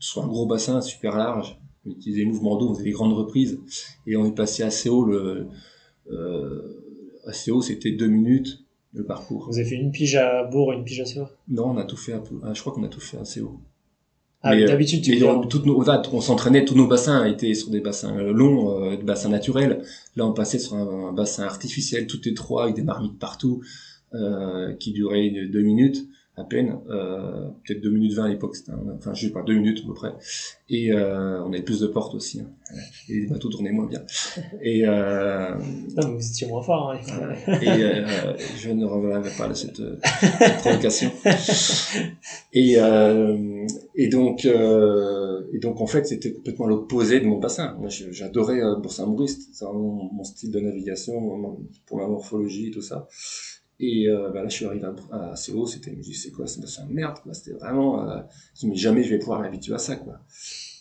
sur 0.00 0.24
un 0.24 0.26
gros 0.26 0.46
bassin 0.46 0.80
super 0.80 1.16
large, 1.16 1.60
on 1.88 1.92
utilisait 1.92 2.20
les 2.20 2.26
mouvements 2.26 2.56
d'eau, 2.56 2.68
on 2.68 2.74
faisait 2.74 2.84
des 2.84 2.90
grandes 2.90 3.14
reprises, 3.14 3.60
et 4.06 4.16
on 4.16 4.26
est 4.26 4.34
passé 4.34 4.62
assez 4.62 4.88
haut, 4.88 5.04
le, 5.04 5.46
euh, 6.10 6.62
assez 7.26 7.50
haut, 7.50 7.62
c'était 7.62 7.90
2 7.90 8.06
minutes, 8.06 8.64
le 8.94 9.04
parcours. 9.04 9.46
Vous 9.48 9.58
avez 9.58 9.68
fait 9.68 9.76
une 9.76 9.90
pige 9.90 10.16
à 10.16 10.44
Bourg 10.44 10.72
et 10.72 10.76
une 10.76 10.84
pige 10.84 11.00
à 11.00 11.04
Sèvres 11.04 11.30
Non, 11.48 11.70
on 11.70 11.76
a 11.76 11.84
tout 11.84 11.96
fait, 11.96 12.12
peu, 12.12 12.36
ah, 12.42 12.54
je 12.54 12.60
crois 12.60 12.72
qu'on 12.72 12.84
a 12.84 12.88
tout 12.88 13.00
fait 13.00 13.18
assez 13.18 13.40
haut. 13.40 13.60
Ah, 14.42 14.52
euh, 14.52 14.66
d'habitude, 14.66 15.02
tu 15.02 15.22
on, 15.24 15.46
toutes 15.46 15.66
nos, 15.66 15.80
voilà, 15.80 16.00
on 16.12 16.20
s'entraînait, 16.20 16.64
tous 16.64 16.76
nos 16.76 16.86
bassins 16.86 17.24
étaient 17.26 17.54
sur 17.54 17.70
des 17.70 17.80
bassins 17.80 18.14
longs, 18.22 18.82
euh, 18.84 18.96
des 18.96 19.02
bassins 19.02 19.28
naturels. 19.28 19.82
Là, 20.14 20.26
on 20.26 20.32
passait 20.32 20.60
sur 20.60 20.74
un, 20.74 21.08
un 21.08 21.12
bassin 21.12 21.42
artificiel, 21.42 22.06
tout 22.06 22.26
étroit, 22.28 22.64
avec 22.64 22.76
des 22.76 22.82
marmites 22.82 23.18
partout, 23.18 23.62
euh, 24.14 24.72
qui 24.74 24.92
duraient 24.92 25.30
deux 25.30 25.62
minutes 25.62 26.08
à 26.38 26.44
peine, 26.44 26.78
euh, 26.88 27.48
peut-être 27.64 27.80
deux 27.80 27.90
minutes 27.90 28.14
vingt 28.14 28.24
à 28.24 28.28
l'époque, 28.28 28.56
enfin 28.96 29.12
je 29.14 29.26
sais 29.26 29.32
pas, 29.32 29.42
deux 29.42 29.54
minutes 29.54 29.80
à 29.84 29.86
peu 29.86 29.94
près. 29.94 30.12
Et 30.68 30.92
euh, 30.92 31.42
on 31.42 31.52
avait 31.52 31.62
plus 31.62 31.80
de 31.80 31.86
portes 31.86 32.14
aussi, 32.14 32.40
hein. 32.40 32.76
et 33.08 33.20
les 33.20 33.26
bateaux 33.26 33.48
tournaient 33.48 33.72
moins 33.72 33.86
bien. 33.86 34.02
Et, 34.62 34.86
euh, 34.86 35.54
Non, 35.96 36.08
mais 36.08 36.14
vous 36.14 36.28
étiez 36.28 36.46
moins 36.46 36.62
fort. 36.62 36.92
Hein. 36.92 36.98
et 37.48 38.04
je 38.56 38.70
ne 38.70 38.84
reviendrai 38.84 39.30
pas 39.36 39.46
à 39.46 39.54
cette, 39.54 39.76
cette 39.76 40.56
provocation. 40.58 41.10
Et, 42.52 42.76
et 43.94 44.08
donc, 44.08 44.44
et 44.44 45.58
donc 45.58 45.80
en 45.80 45.86
fait, 45.86 46.06
c'était 46.06 46.32
complètement 46.32 46.66
l'opposé 46.66 47.20
de 47.20 47.26
mon 47.26 47.38
bassin. 47.38 47.76
Moi, 47.78 47.88
j'adorais 47.88 48.60
Bourg-Saint-Maurice, 48.80 49.48
c'est 49.52 49.64
vraiment 49.64 50.10
mon 50.12 50.24
style 50.24 50.50
de 50.50 50.60
navigation, 50.60 51.58
pour 51.86 51.98
ma 51.98 52.06
morphologie, 52.06 52.70
tout 52.70 52.82
ça. 52.82 53.08
Et 53.80 54.08
euh, 54.08 54.30
bah 54.30 54.42
là, 54.42 54.48
je 54.48 54.54
suis 54.54 54.64
arrivé 54.66 54.84
à, 55.12 55.16
à 55.32 55.34
CO, 55.36 55.66
c'était, 55.66 55.92
je 55.92 55.96
me 55.96 56.02
dis, 56.02 56.14
c'est 56.14 56.32
quoi 56.32 56.46
ce 56.48 56.60
bassin 56.60 56.82
Merde, 56.90 57.18
quoi. 57.22 57.32
C'était 57.32 57.52
vraiment, 57.56 58.08
euh, 58.10 58.16
je 58.60 58.66
me 58.66 58.72
dis, 58.72 58.76
mais 58.76 58.76
jamais 58.76 59.02
je 59.04 59.10
vais 59.10 59.18
pouvoir 59.18 59.40
m'habituer 59.40 59.72
à 59.74 59.78
ça, 59.78 59.94
quoi. 59.96 60.14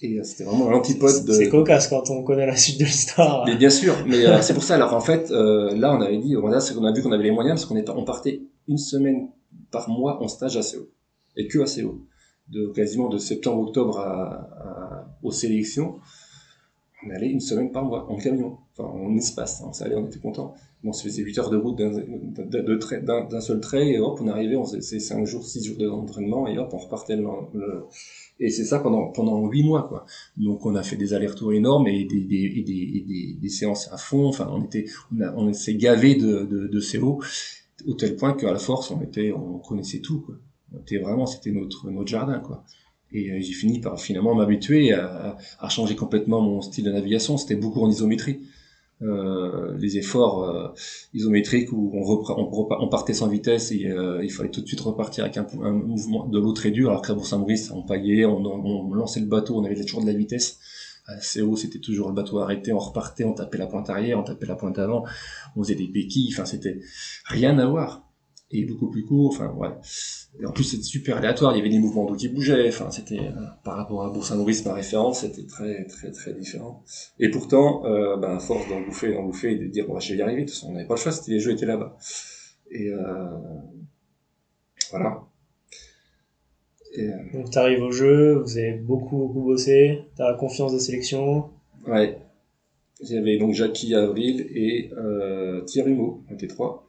Et 0.01 0.17
euh, 0.19 0.23
c'était 0.23 0.43
vraiment 0.45 0.69
l'antipode 0.69 1.25
de. 1.25 1.31
C'est 1.33 1.49
cocasse 1.49 1.87
quand 1.87 2.09
on 2.09 2.23
connaît 2.23 2.45
la 2.47 2.55
suite 2.55 2.79
de 2.79 2.85
l'histoire. 2.85 3.45
Mais 3.45 3.55
bien 3.55 3.69
sûr, 3.69 3.93
mais 4.07 4.25
euh, 4.25 4.41
c'est 4.41 4.53
pour 4.55 4.63
ça. 4.63 4.75
Alors 4.75 4.93
en 4.95 4.99
fait, 4.99 5.29
euh, 5.31 5.75
là, 5.75 5.95
on 5.95 6.01
avait 6.01 6.17
dit, 6.17 6.35
on 6.37 6.51
a, 6.51 6.59
c'est 6.59 6.73
qu'on 6.73 6.85
a 6.85 6.91
vu 6.91 7.01
qu'on 7.03 7.11
avait 7.11 7.23
les 7.23 7.31
moyens 7.31 7.59
parce 7.59 7.65
qu'on 7.67 7.77
est, 7.77 7.87
on 7.89 8.03
partait 8.03 8.41
une 8.67 8.77
semaine 8.79 9.29
par 9.71 9.89
mois 9.89 10.21
en 10.23 10.27
stage 10.27 10.57
à 10.57 10.61
CO 10.61 10.89
et 11.35 11.47
que 11.47 11.59
à 11.59 11.65
CO, 11.65 12.05
de 12.49 12.67
quasiment 12.69 13.09
de 13.09 13.17
septembre 13.19 13.61
octobre 13.67 13.99
à, 13.99 14.33
à- 14.59 15.07
aux 15.23 15.31
sélections. 15.31 15.95
On 17.05 17.09
allait 17.11 17.29
une 17.29 17.39
semaine 17.39 17.71
par 17.71 17.85
mois 17.85 18.09
en 18.11 18.17
camion, 18.17 18.57
enfin 18.73 18.89
en 18.89 19.15
espace. 19.15 19.61
hein, 19.61 19.71
ça 19.71 19.85
allait, 19.85 19.95
on 19.95 20.07
était 20.07 20.19
content. 20.19 20.53
On 20.83 20.93
se 20.93 21.03
faisait 21.03 21.21
8 21.21 21.37
heures 21.39 21.49
de 21.49 21.57
route 21.57 21.77
d'un, 21.77 23.41
seul 23.41 23.59
trait 23.59 23.89
et 23.89 23.99
hop, 23.99 24.19
on 24.21 24.27
arrivait, 24.27 24.55
on 24.55 24.65
faisait 24.65 24.99
5 24.99 25.25
jours, 25.25 25.45
6 25.45 25.63
jours 25.63 25.77
d'entraînement 25.77 26.47
et 26.47 26.57
hop, 26.57 26.69
on 26.73 26.77
repartait 26.77 27.15
le, 27.15 27.23
le- 27.53 27.85
et 28.39 28.49
c'est 28.49 28.63
ça 28.65 28.79
pendant 28.79 29.07
pendant 29.11 29.47
huit 29.47 29.63
mois 29.63 29.87
quoi. 29.87 30.05
Donc 30.37 30.65
on 30.65 30.75
a 30.75 30.83
fait 30.83 30.95
des 30.95 31.13
allers-retours 31.13 31.53
énormes 31.53 31.87
et 31.87 32.05
des, 32.05 32.21
des, 32.21 32.63
des, 32.63 33.37
des, 33.41 33.49
séances 33.49 33.91
à 33.91 33.97
fond. 33.97 34.25
Enfin, 34.27 34.47
on 34.51 34.63
était, 34.63 34.85
on 35.35 35.51
s'est 35.53 35.75
gavé 35.75 36.15
de, 36.15 36.45
de, 36.45 36.67
de 36.67 36.79
CO 36.79 37.21
au 37.85 37.93
tel 37.93 38.15
point 38.15 38.33
qu'à 38.33 38.51
la 38.51 38.59
force, 38.59 38.91
on 38.91 39.01
était, 39.01 39.31
on 39.31 39.59
connaissait 39.59 39.99
tout. 39.99 40.21
Quoi. 40.21 40.35
On 40.73 40.79
était 40.79 40.97
vraiment, 40.99 41.25
c'était 41.25 41.51
notre 41.51 41.89
notre 41.89 42.07
jardin 42.09 42.39
quoi. 42.39 42.63
Et 43.13 43.31
euh, 43.31 43.39
j'ai 43.39 43.53
fini 43.53 43.79
par 43.79 43.99
finalement 43.99 44.35
m'habituer 44.35 44.93
à, 44.93 45.37
à 45.59 45.69
changer 45.69 45.95
complètement 45.95 46.41
mon 46.41 46.61
style 46.61 46.85
de 46.85 46.91
navigation. 46.91 47.37
C'était 47.37 47.55
beaucoup 47.55 47.81
en 47.81 47.89
isométrie. 47.89 48.41
Euh, 49.03 49.77
les 49.77 49.99
efforts 49.99 50.43
euh, 50.43 50.69
isométriques 51.13 51.71
où 51.71 51.91
on, 51.93 52.01
on, 52.31 52.67
on 52.79 52.87
partait 52.87 53.13
sans 53.13 53.27
vitesse 53.27 53.71
et 53.71 53.85
euh, 53.85 54.23
il 54.23 54.31
fallait 54.31 54.49
tout 54.49 54.61
de 54.61 54.65
suite 54.65 54.79
repartir 54.79 55.23
avec 55.23 55.37
un, 55.37 55.45
un 55.61 55.71
mouvement 55.71 56.25
de 56.25 56.39
l'eau 56.39 56.51
très 56.51 56.71
dur 56.71 56.89
alors 56.89 57.03
qu'à 57.03 57.13
Bourg-Saint-Maurice 57.13 57.69
on 57.69 57.83
paillait, 57.83 58.25
on, 58.25 58.43
on, 58.43 58.91
lançait 58.95 59.19
le 59.19 59.27
bateau, 59.27 59.55
on 59.55 59.63
avait 59.65 59.75
toujours 59.75 60.01
de 60.01 60.07
la 60.07 60.13
vitesse. 60.17 60.57
À 61.05 61.17
CO 61.17 61.55
c'était 61.55 61.77
toujours 61.77 62.07
le 62.07 62.15
bateau 62.15 62.39
arrêté, 62.39 62.73
on 62.73 62.79
repartait, 62.79 63.23
on 63.23 63.33
tapait 63.33 63.59
la 63.59 63.67
pointe 63.67 63.87
arrière, 63.91 64.19
on 64.19 64.23
tapait 64.23 64.47
la 64.47 64.55
pointe 64.55 64.79
avant, 64.79 65.05
on 65.55 65.63
faisait 65.63 65.75
des 65.75 65.87
béquilles, 65.87 66.31
enfin 66.33 66.45
c'était 66.45 66.79
rien 67.25 67.59
à 67.59 67.67
voir 67.67 68.06
et 68.51 68.63
beaucoup 68.65 68.89
plus 68.89 69.03
court, 69.03 69.29
enfin 69.33 69.53
ouais. 69.57 69.69
Et 70.39 70.45
en 70.45 70.51
plus 70.51 70.63
c'était 70.63 70.83
super 70.83 71.17
aléatoire, 71.17 71.53
il 71.53 71.57
y 71.57 71.61
avait 71.61 71.69
des 71.69 71.79
mouvements 71.79 72.05
d'eau 72.05 72.15
qui 72.15 72.29
bougeaient, 72.29 72.67
enfin 72.69 72.89
c'était 72.91 73.19
euh, 73.19 73.31
par 73.63 73.75
rapport 73.75 74.03
à 74.05 74.09
Bourg-Saint-Maurice 74.09 74.65
ma 74.65 74.73
référence, 74.73 75.21
c'était 75.21 75.45
très 75.45 75.85
très 75.85 76.11
très 76.11 76.33
différent. 76.33 76.83
Et 77.19 77.29
pourtant, 77.29 77.85
euh, 77.85 78.15
ben, 78.17 78.37
à 78.37 78.39
force 78.39 78.67
d'en 78.69 78.81
bouffer, 78.81 79.13
d'en 79.13 79.23
bouffer 79.23 79.51
et 79.51 79.55
de 79.57 79.67
dire, 79.67 79.85
bon, 79.87 79.93
bah, 79.95 79.99
je 79.99 80.13
vais 80.13 80.19
y 80.19 80.21
arriver, 80.21 80.41
de 80.41 80.45
toute 80.47 80.55
façon, 80.55 80.69
on 80.69 80.73
n'avait 80.73 80.87
pas 80.87 80.95
le 80.95 80.99
choix, 80.99 81.11
c'était 81.11 81.31
les 81.31 81.39
jeux 81.39 81.51
étaient 81.51 81.65
là-bas. 81.65 81.97
Et 82.71 82.89
euh, 82.89 83.25
voilà. 84.91 85.23
Et, 86.95 87.07
euh, 87.09 87.15
Donc 87.33 87.51
t'arrives 87.51 87.81
au 87.81 87.91
jeu, 87.91 88.39
vous 88.39 88.57
avez 88.57 88.73
beaucoup 88.73 89.17
beaucoup 89.17 89.41
bossé, 89.41 90.03
t'as 90.15 90.31
la 90.31 90.37
confiance 90.37 90.71
des 90.73 90.79
sélections. 90.79 91.49
ouais. 91.87 92.19
J'avais 92.99 93.37
donc 93.37 93.53
Jackie 93.53 93.93
Avril 93.93 94.47
et 94.49 94.89
euh, 94.97 95.61
Thierry 95.65 95.91
Humeau, 95.91 96.23
on 96.31 96.33
était 96.33 96.47
trois. 96.47 96.86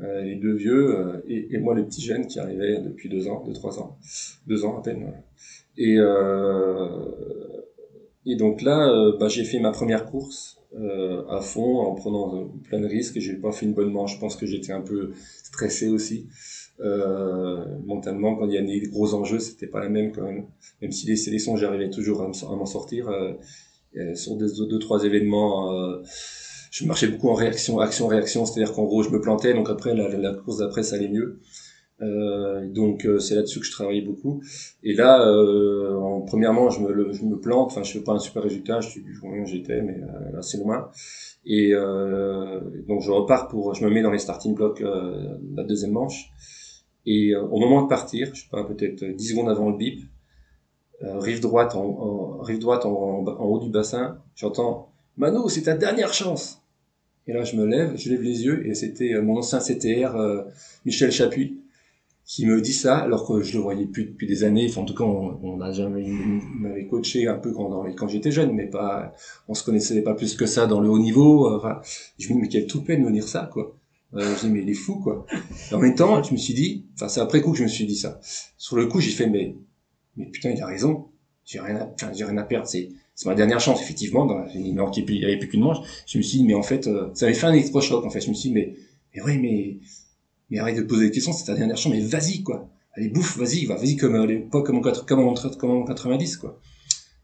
Euh, 0.00 0.22
les 0.22 0.36
deux 0.36 0.54
vieux 0.54 0.96
euh, 0.96 1.20
et, 1.26 1.54
et 1.54 1.58
moi 1.58 1.74
le 1.74 1.84
petit 1.84 2.00
jeune 2.02 2.26
qui 2.26 2.38
arrivait 2.38 2.78
depuis 2.80 3.08
deux 3.08 3.26
ans, 3.28 3.42
deux 3.44 3.52
trois 3.52 3.80
ans, 3.80 3.96
deux 4.46 4.64
ans 4.64 4.78
à 4.78 4.82
peine. 4.82 5.02
ouais. 5.04 5.22
Et 5.76 5.96
euh, 5.98 6.88
et 8.26 8.36
donc 8.36 8.62
là, 8.62 8.88
euh, 8.90 9.16
bah, 9.18 9.28
j'ai 9.28 9.44
fait 9.44 9.58
ma 9.58 9.70
première 9.70 10.04
course 10.06 10.58
euh, 10.78 11.22
à 11.28 11.40
fond 11.40 11.78
en 11.78 11.94
prenant 11.94 12.46
plein 12.64 12.80
de 12.80 12.86
risques. 12.86 13.18
J'ai 13.18 13.34
pas 13.34 13.52
fait 13.52 13.66
une 13.66 13.74
bonne 13.74 13.90
manche. 13.90 14.14
Je 14.14 14.20
pense 14.20 14.36
que 14.36 14.46
j'étais 14.46 14.72
un 14.72 14.82
peu 14.82 15.12
stressé 15.44 15.88
aussi. 15.88 16.26
Mentalement, 17.84 18.34
quand 18.36 18.46
il 18.46 18.54
y 18.54 18.58
a 18.58 18.62
des 18.62 18.80
gros 18.88 19.14
enjeux, 19.14 19.38
c'était 19.38 19.66
pas 19.66 19.80
la 19.80 19.88
même 19.88 20.12
quand 20.12 20.22
même. 20.22 20.46
Même 20.82 20.92
si 20.92 21.06
les 21.06 21.16
sélections, 21.16 21.56
j'arrivais 21.56 21.90
toujours 21.90 22.22
à 22.22 22.28
me- 22.28 22.44
à 22.52 22.56
m'en 22.56 22.66
sortir. 22.66 23.08
Sur 24.14 24.36
deux, 24.36 24.48
deux, 24.66 24.78
trois 24.78 25.04
événements, 25.04 25.72
je 26.70 26.84
marchais 26.86 27.08
beaucoup 27.08 27.28
en 27.28 27.34
réaction, 27.34 27.80
action, 27.80 28.06
réaction. 28.06 28.44
C'est-à-dire 28.46 28.74
qu'en 28.74 28.84
gros, 28.84 29.02
je 29.02 29.10
me 29.10 29.20
plantais. 29.20 29.54
Donc 29.54 29.70
après, 29.70 29.94
la, 29.94 30.08
la 30.08 30.34
course 30.34 30.58
d'après, 30.58 30.82
ça 30.82 30.96
allait 30.96 31.08
mieux. 31.08 31.40
Euh, 32.00 32.68
donc 32.68 33.04
euh, 33.04 33.18
c'est 33.18 33.34
là-dessus 33.34 33.58
que 33.60 33.66
je 33.66 33.72
travaillais 33.72 34.02
beaucoup. 34.02 34.42
Et 34.82 34.94
là, 34.94 35.26
euh, 35.26 35.96
en, 35.96 36.20
premièrement, 36.20 36.70
je 36.70 36.80
me, 36.80 37.12
je 37.12 37.24
me 37.24 37.38
plante. 37.38 37.72
Enfin, 37.72 37.82
je 37.82 37.92
fais 37.92 38.04
pas 38.04 38.12
un 38.12 38.18
super 38.18 38.42
résultat. 38.42 38.80
Je 38.80 38.88
suis 38.88 39.02
du 39.02 39.18
où 39.22 39.46
j'étais, 39.46 39.82
mais 39.82 40.00
euh, 40.00 40.38
assez 40.38 40.58
loin. 40.58 40.90
Et 41.44 41.70
euh, 41.72 42.60
donc 42.86 43.02
je 43.02 43.10
repars 43.10 43.48
pour, 43.48 43.74
je 43.74 43.84
me 43.84 43.90
mets 43.90 44.02
dans 44.02 44.10
les 44.10 44.18
starting 44.18 44.54
blocks 44.54 44.80
euh, 44.82 45.38
la 45.54 45.64
deuxième 45.64 45.92
manche. 45.92 46.30
Et 47.06 47.34
au 47.34 47.58
moment 47.58 47.82
de 47.82 47.88
partir, 47.88 48.34
je 48.34 48.42
sais 48.42 48.48
pas, 48.50 48.64
peut-être 48.64 49.02
10 49.02 49.30
secondes 49.30 49.48
avant 49.48 49.70
le 49.70 49.78
bip, 49.78 50.02
rive 51.00 51.40
droite, 51.40 51.74
en, 51.74 52.38
rive 52.42 52.58
droite 52.58 52.84
en, 52.84 53.24
en 53.26 53.44
haut 53.46 53.60
du 53.60 53.70
bassin, 53.70 54.18
j'entends 54.34 54.92
Manu, 55.18 55.48
c'est 55.48 55.62
ta 55.62 55.76
dernière 55.76 56.14
chance. 56.14 56.62
Et 57.26 57.32
là, 57.32 57.42
je 57.42 57.56
me 57.56 57.66
lève, 57.66 57.96
je 57.96 58.08
lève 58.08 58.22
les 58.22 58.44
yeux, 58.44 58.66
et 58.66 58.74
c'était 58.74 59.14
euh, 59.14 59.22
mon 59.22 59.36
ancien 59.36 59.58
CTR, 59.58 60.14
euh, 60.16 60.44
Michel 60.86 61.10
Chapuis, 61.10 61.58
qui 62.24 62.46
me 62.46 62.60
dit 62.60 62.72
ça, 62.72 62.98
alors 62.98 63.26
que 63.26 63.42
je 63.42 63.54
le 63.54 63.62
voyais 63.62 63.86
plus 63.86 64.04
depuis 64.04 64.28
des 64.28 64.44
années. 64.44 64.66
Enfin, 64.70 64.82
en 64.82 64.84
tout 64.84 64.94
cas, 64.94 65.04
on, 65.04 65.38
on 65.42 65.60
a 65.60 65.72
jamais, 65.72 66.06
m'avait 66.06 66.86
coaché 66.86 67.26
un 67.26 67.34
peu 67.34 67.52
quand, 67.52 68.08
j'étais 68.08 68.30
jeune, 68.30 68.52
mais 68.52 68.66
pas, 68.66 69.12
on 69.48 69.54
se 69.54 69.64
connaissait 69.64 70.02
pas 70.02 70.14
plus 70.14 70.36
que 70.36 70.46
ça 70.46 70.66
dans 70.66 70.80
le 70.80 70.88
haut 70.88 71.00
niveau. 71.00 71.52
Enfin, 71.52 71.80
je 72.18 72.28
me 72.28 72.34
dis, 72.34 72.40
mais 72.42 72.48
quelle 72.48 72.66
toupet 72.66 72.96
de 72.96 73.02
me 73.02 73.10
dire 73.10 73.26
ça, 73.26 73.50
quoi. 73.52 73.76
Euh, 74.14 74.36
je 74.36 74.46
dis, 74.46 74.52
mais 74.52 74.62
il 74.62 74.70
est 74.70 74.74
fou, 74.74 75.00
quoi. 75.00 75.26
Et 75.70 75.74
en 75.74 75.80
même 75.80 75.96
temps, 75.96 76.22
je 76.22 76.32
me 76.32 76.38
suis 76.38 76.54
dit, 76.54 76.86
enfin, 76.94 77.08
c'est 77.08 77.20
après 77.20 77.40
coup 77.40 77.52
que 77.52 77.58
je 77.58 77.64
me 77.64 77.68
suis 77.68 77.86
dit 77.86 77.96
ça. 77.96 78.20
Sur 78.56 78.76
le 78.76 78.86
coup, 78.86 79.00
j'ai 79.00 79.10
fait, 79.10 79.28
mais, 79.28 79.56
mais 80.16 80.26
putain, 80.26 80.50
il 80.50 80.62
a 80.62 80.66
raison. 80.66 81.06
J'ai 81.44 81.60
rien 81.60 81.76
à, 81.76 81.90
enfin, 81.92 82.12
j'ai 82.14 82.24
rien 82.24 82.36
à 82.36 82.44
perdre. 82.44 82.68
C'est, 82.68 82.90
c'est 83.18 83.28
ma 83.28 83.34
dernière 83.34 83.58
chance, 83.58 83.82
effectivement. 83.82 84.26
Dans, 84.26 84.46
il 84.54 84.72
ne 84.72 84.80
manquait 84.80 85.02
plus, 85.02 85.16
il 85.16 85.22
y 85.22 85.24
avait 85.24 85.38
plus 85.38 85.48
qu'une 85.48 85.62
manche. 85.62 85.78
Je 86.06 86.18
me 86.18 86.22
suis 86.22 86.38
dit, 86.38 86.44
mais 86.44 86.54
en 86.54 86.62
fait, 86.62 86.86
euh, 86.86 87.08
ça 87.14 87.26
avait 87.26 87.34
fait 87.34 87.46
un 87.46 87.52
électrochoc, 87.52 88.04
en 88.04 88.10
fait. 88.10 88.20
Je 88.20 88.28
me 88.28 88.34
suis 88.34 88.50
dit, 88.50 88.54
mais, 88.54 88.76
mais 89.12 89.22
ouais, 89.22 89.38
mais, 89.38 89.78
mais 90.50 90.60
arrête 90.60 90.76
de 90.76 90.82
poser 90.82 91.06
des 91.06 91.10
questions, 91.10 91.32
c'est 91.32 91.46
ta 91.46 91.54
dernière 91.54 91.76
chance, 91.76 91.92
mais 91.92 92.00
vas-y, 92.00 92.44
quoi. 92.44 92.70
Allez, 92.94 93.08
bouffe, 93.08 93.36
vas-y, 93.36 93.64
va, 93.64 93.74
vas-y, 93.74 93.96
comme, 93.96 94.12
pas 94.50 94.62
comme 94.62 94.76
en, 94.76 94.82
comme 94.82 95.18
en, 95.18 95.34
comme 95.34 95.70
en 95.70 95.84
90, 95.84 96.36
quoi. 96.36 96.60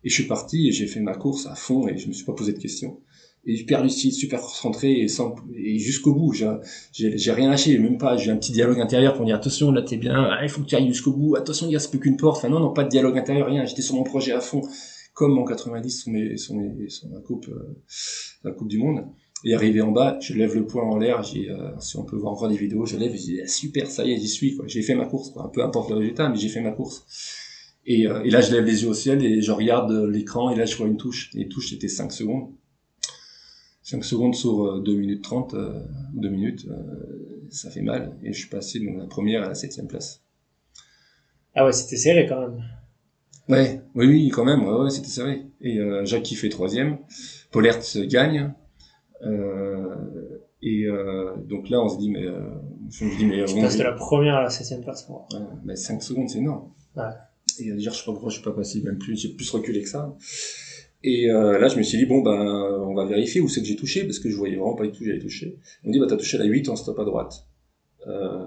Et 0.03 0.09
je 0.09 0.15
suis 0.15 0.25
parti 0.25 0.67
et 0.67 0.73
j'ai 0.73 0.89
fait 0.89 0.99
ma 0.99 1.15
course 1.15 1.47
à 1.47 1.55
fond 1.55 1.87
et 1.87 1.97
je 1.97 2.09
me 2.09 2.13
suis 2.13 2.25
pas 2.25 2.33
posé 2.33 2.53
de 2.53 2.59
questions. 2.59 2.99
Et 3.47 3.55
hyper 3.55 3.85
lucide, 3.85 4.13
super 4.13 4.41
concentré 4.41 4.99
et 4.99 5.07
sans, 5.07 5.37
et 5.55 5.79
jusqu'au 5.79 6.13
bout. 6.13 6.33
J'ai, 6.33 7.31
rien 7.31 7.51
lâché, 7.51 7.79
même 7.79 7.99
pas, 7.99 8.17
j'ai 8.17 8.33
un 8.33 8.37
petit 8.37 8.51
dialogue 8.51 8.81
intérieur 8.81 9.15
pour 9.15 9.27
dire 9.27 9.37
attention, 9.37 9.71
là 9.71 9.83
t'es 9.83 9.97
bien, 9.97 10.27
ah, 10.29 10.41
il 10.43 10.49
faut 10.49 10.61
que 10.63 10.67
tu 10.67 10.75
ailles 10.75 10.89
jusqu'au 10.89 11.13
bout, 11.13 11.37
attention, 11.37 11.69
il 11.69 11.73
y 11.73 11.77
a 11.77 11.89
plus 11.89 12.01
qu'une 12.01 12.17
porte. 12.17 12.39
Enfin, 12.39 12.49
non, 12.49 12.59
non, 12.59 12.73
pas 12.73 12.83
de 12.83 12.89
dialogue 12.89 13.17
intérieur, 13.17 13.47
rien. 13.47 13.65
J'étais 13.65 13.83
sur 13.83 13.95
mon 13.95 14.03
projet 14.03 14.33
à 14.33 14.41
fond, 14.41 14.63
comme 15.15 15.39
en 15.39 15.45
90 15.45 15.91
sur 15.91 16.13
mes, 16.13 16.37
sur 16.37 16.55
mes, 16.55 16.89
sur 16.89 17.09
la 17.09 17.21
coupe, 17.21 17.49
euh, 17.49 17.81
la 18.45 18.51
coupe 18.51 18.69
du 18.69 18.79
monde. 18.79 19.07
Et 19.47 19.55
arrivé 19.55 19.81
en 19.83 19.93
bas, 19.93 20.19
je 20.21 20.35
lève 20.35 20.55
le 20.55 20.67
poing 20.67 20.85
en 20.85 20.97
l'air, 20.97 21.23
j'ai, 21.23 21.51
euh, 21.51 21.71
si 21.79 21.97
on 21.97 22.05
peut 22.05 22.17
voir 22.17 22.33
encore 22.33 22.49
des 22.49 22.57
vidéos, 22.57 22.87
je 22.87 22.97
lève 22.97 23.13
et 23.13 23.17
je 23.17 23.23
dis, 23.23 23.41
ah, 23.43 23.47
super, 23.47 23.87
ça 23.87 24.05
y 24.05 24.13
est, 24.13 24.19
j'y 24.19 24.29
suis, 24.29 24.57
quoi. 24.57 24.67
J'ai 24.67 24.83
fait 24.83 24.95
ma 24.95 25.07
course, 25.07 25.31
quoi. 25.31 25.51
Peu 25.53 25.63
importe 25.63 25.91
le 25.91 25.97
résultat, 25.97 26.29
mais 26.29 26.37
j'ai 26.37 26.49
fait 26.49 26.63
ma 26.63 26.73
course. 26.73 27.07
Et, 27.87 28.07
euh, 28.07 28.23
et 28.23 28.31
là, 28.31 28.41
je 28.41 28.53
lève 28.53 28.65
les 28.65 28.83
yeux 28.83 28.89
au 28.89 28.95
ciel 28.95 29.25
et 29.25 29.43
je 29.43 29.53
regarde 29.53 29.93
euh, 29.93 30.11
l'écran 30.11 30.51
et 30.51 30.57
là, 30.57 30.65
je 30.65 30.77
vois 30.77 30.87
une 30.87 30.97
touche. 30.97 31.31
Les 31.35 31.49
touches, 31.49 31.71
c'était 31.71 31.89
5 31.89 32.11
secondes. 32.13 32.49
5 33.85 34.03
secondes 34.03 34.35
sur 34.35 34.65
euh, 34.65 34.81
2 34.81 34.95
minutes 34.95 35.23
30, 35.23 35.55
euh, 35.55 35.85
2 36.15 36.29
minutes, 36.31 36.67
euh, 36.71 37.47
ça 37.51 37.71
fait 37.71 37.83
mal. 37.83 38.17
Et 38.23 38.33
je 38.33 38.39
suis 38.39 38.49
passé 38.49 38.81
de 38.81 38.87
la 38.99 39.07
première 39.07 39.43
à 39.43 39.49
la 39.49 39.55
septième 39.55 39.87
place. 39.87 40.23
Ah 41.55 41.67
ouais, 41.67 41.73
c'était 41.73 41.99
serré 41.99 42.27
quand 42.27 42.41
même. 42.41 42.65
Ouais, 43.49 43.81
oui, 43.95 44.07
oui, 44.07 44.29
quand 44.31 44.45
même, 44.45 44.67
ouais, 44.67 44.85
ouais, 44.85 44.91
c'était 44.91 45.09
serré. 45.09 45.43
Et 45.61 45.79
euh, 45.79 46.05
Jackie 46.05 46.35
fait 46.35 46.49
troisième, 46.49 46.99
Paulert 47.51 47.81
gagne. 48.07 48.55
Euh, 49.23 49.95
et 50.63 50.85
euh, 50.87 51.37
donc 51.37 51.69
là, 51.69 51.83
on 51.83 51.89
se 51.89 51.99
dit, 51.99 52.11
mais, 52.11 52.25
euh, 52.25 52.41
je 52.91 53.05
me 53.05 53.17
dis, 53.17 53.27
mais 53.27 53.45
Tu 53.45 53.61
passes 53.61 53.77
de 53.77 53.83
la 53.83 53.93
première 53.93 54.37
à 54.37 54.43
la 54.43 54.51
septième 54.51 54.81
place 54.81 55.09
moi. 55.09 55.27
Ouais, 55.33 55.41
mais 55.65 55.77
5 55.77 56.03
secondes, 56.03 56.29
c'est 56.31 56.39
énorme. 56.39 56.71
Ouais. 56.97 57.03
Et 57.61 57.71
à 57.71 57.75
dire, 57.75 57.93
je 57.93 57.99
sais 57.99 58.05
pas 58.05 58.13
pourquoi 58.13 58.31
je 58.31 58.37
suis 58.37 58.45
pas 58.45 58.53
passé, 58.53 58.81
même 58.83 58.99
plus, 58.99 59.17
j'ai 59.17 59.29
plus 59.29 59.51
reculé 59.51 59.83
que 59.83 59.89
ça. 59.89 60.17
Et 61.03 61.31
euh, 61.31 61.59
là, 61.59 61.69
je 61.69 61.77
me 61.77 61.83
suis 61.83 61.99
dit, 61.99 62.07
bon, 62.07 62.23
ben, 62.23 62.33
on 62.33 62.95
va 62.95 63.05
vérifier 63.05 63.43
où 63.43 63.49
c'est 63.49 63.61
que 63.61 63.67
j'ai 63.67 63.77
touché, 63.77 64.05
parce 64.05 64.19
que 64.19 64.31
je 64.31 64.37
voyais 64.37 64.57
vraiment 64.57 64.75
pas 64.75 64.85
du 64.85 64.93
tout 64.93 65.03
où 65.03 65.07
j'avais 65.07 65.19
touché. 65.19 65.59
On 65.85 65.89
me 65.89 65.93
dit, 65.93 66.01
bah, 66.01 66.07
t'as 66.09 66.17
touché 66.17 66.39
la 66.39 66.45
8 66.47 66.71
en 66.71 66.77
stop 66.77 66.99
à 66.99 67.05
droite. 67.05 67.47
Euh, 68.07 68.47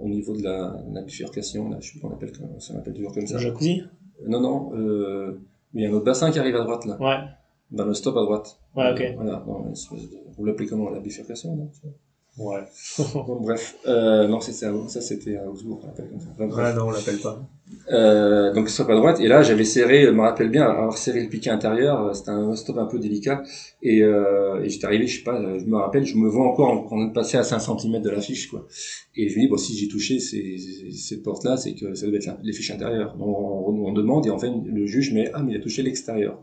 au 0.00 0.08
niveau 0.08 0.36
de 0.36 0.42
la, 0.42 0.76
la 0.92 1.02
bifurcation, 1.02 1.68
là, 1.68 1.78
je 1.80 1.92
sais 1.92 1.98
comment 2.00 2.14
on 2.14 2.16
appelle, 2.16 2.32
ça 2.60 2.72
m'appelle 2.74 2.94
toujours 2.94 3.12
comme 3.12 3.26
ça. 3.26 3.34
Le 3.34 3.40
jacuzzi? 3.40 3.82
Non, 4.26 4.40
non, 4.40 4.70
euh, 4.74 5.38
mais 5.74 5.82
il 5.82 5.84
y 5.84 5.86
a 5.86 5.90
un 5.90 5.92
autre 5.94 6.04
bassin 6.04 6.30
qui 6.30 6.38
arrive 6.38 6.56
à 6.56 6.62
droite, 6.64 6.84
là. 6.86 6.96
Ouais. 7.00 7.16
Dans 7.70 7.84
le 7.84 7.94
stop 7.94 8.16
à 8.16 8.22
droite. 8.22 8.58
Ouais, 8.74 8.90
ok. 8.92 9.14
Voilà, 9.16 9.42
dans 9.46 9.64
l'espèce 9.68 10.08
de- 10.10 10.16
vous 10.36 10.44
l'appelez 10.44 10.66
comment, 10.66 10.88
la 10.90 11.00
bifurcation, 11.00 11.54
non 11.56 11.70
Ouais. 12.38 12.62
Bon, 13.14 13.40
bref, 13.40 13.76
euh, 13.86 14.26
non, 14.28 14.40
c'est 14.40 14.52
ça, 14.52 14.72
ça 14.88 15.00
c'était 15.00 15.36
à 15.36 15.48
Augsbourg, 15.48 15.80
on 15.82 15.86
l'appelle 15.88 16.08
comme 16.10 16.20
ça. 16.20 16.28
Enfin, 16.32 16.46
bref. 16.46 16.66
Ouais, 16.66 16.74
non, 16.74 16.86
on 16.86 16.90
l'appelle 16.90 17.18
pas. 17.20 17.40
Euh, 17.90 18.52
donc 18.52 18.68
stop 18.68 18.90
à 18.90 18.96
droite, 18.96 19.18
et 19.20 19.28
là 19.28 19.42
j'avais 19.42 19.64
serré, 19.64 20.04
je 20.04 20.10
me 20.10 20.20
rappelle 20.20 20.50
bien, 20.50 20.64
avoir 20.64 20.98
serré 20.98 21.22
le 21.22 21.28
piquet 21.28 21.50
intérieur, 21.50 22.06
euh, 22.06 22.12
c'était 22.12 22.30
un 22.30 22.54
stop 22.54 22.76
un 22.76 22.84
peu 22.84 22.98
délicat, 22.98 23.42
et, 23.82 24.02
euh, 24.02 24.62
et 24.62 24.68
j'étais 24.68 24.84
arrivé, 24.84 25.06
je 25.06 25.18
sais 25.18 25.24
pas, 25.24 25.40
je 25.58 25.64
me 25.64 25.76
rappelle, 25.76 26.04
je 26.04 26.16
me 26.16 26.28
vois 26.28 26.46
encore 26.46 26.70
en 26.70 26.84
train 26.84 27.06
de 27.06 27.12
passer 27.12 27.38
à 27.38 27.44
5 27.44 27.80
cm 27.80 28.02
de 28.02 28.10
la 28.10 28.20
fiche, 28.20 28.50
quoi. 28.50 28.66
Et 29.16 29.28
je 29.28 29.36
me 29.36 29.42
dis, 29.42 29.48
bon, 29.48 29.56
si 29.56 29.76
j'ai 29.76 29.88
touché 29.88 30.18
cette 30.20 31.22
porte-là, 31.22 31.56
c'est 31.56 31.74
que 31.74 31.94
ça 31.94 32.06
devait 32.06 32.18
être 32.18 32.30
les 32.42 32.52
fiches 32.52 32.70
intérieures. 32.70 33.16
Donc 33.16 33.28
on, 33.28 33.86
on 33.86 33.92
demande, 33.92 34.26
et 34.26 34.30
en 34.30 34.38
fait, 34.38 34.50
le 34.66 34.86
juge 34.86 35.12
met, 35.12 35.30
ah, 35.32 35.42
mais 35.42 35.52
il 35.52 35.56
a 35.56 35.60
touché 35.60 35.82
l'extérieur. 35.82 36.42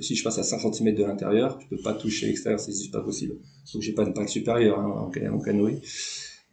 Si 0.00 0.14
je 0.14 0.22
passe 0.22 0.38
à 0.38 0.44
5 0.44 0.72
cm 0.72 0.94
de 0.94 1.04
l'intérieur, 1.04 1.58
je 1.60 1.76
peux 1.76 1.82
pas 1.82 1.92
toucher 1.94 2.26
l'extérieur, 2.26 2.60
c'est 2.60 2.72
juste 2.72 2.92
pas 2.92 3.00
possible. 3.00 3.34
Sauf 3.64 3.80
que 3.80 3.84
j'ai 3.84 3.92
pas 3.92 4.04
de 4.04 4.12
pack 4.12 4.28
supérieur 4.28 4.78
hein, 4.78 5.10
en, 5.12 5.34
en 5.34 5.38
canoë. 5.40 5.80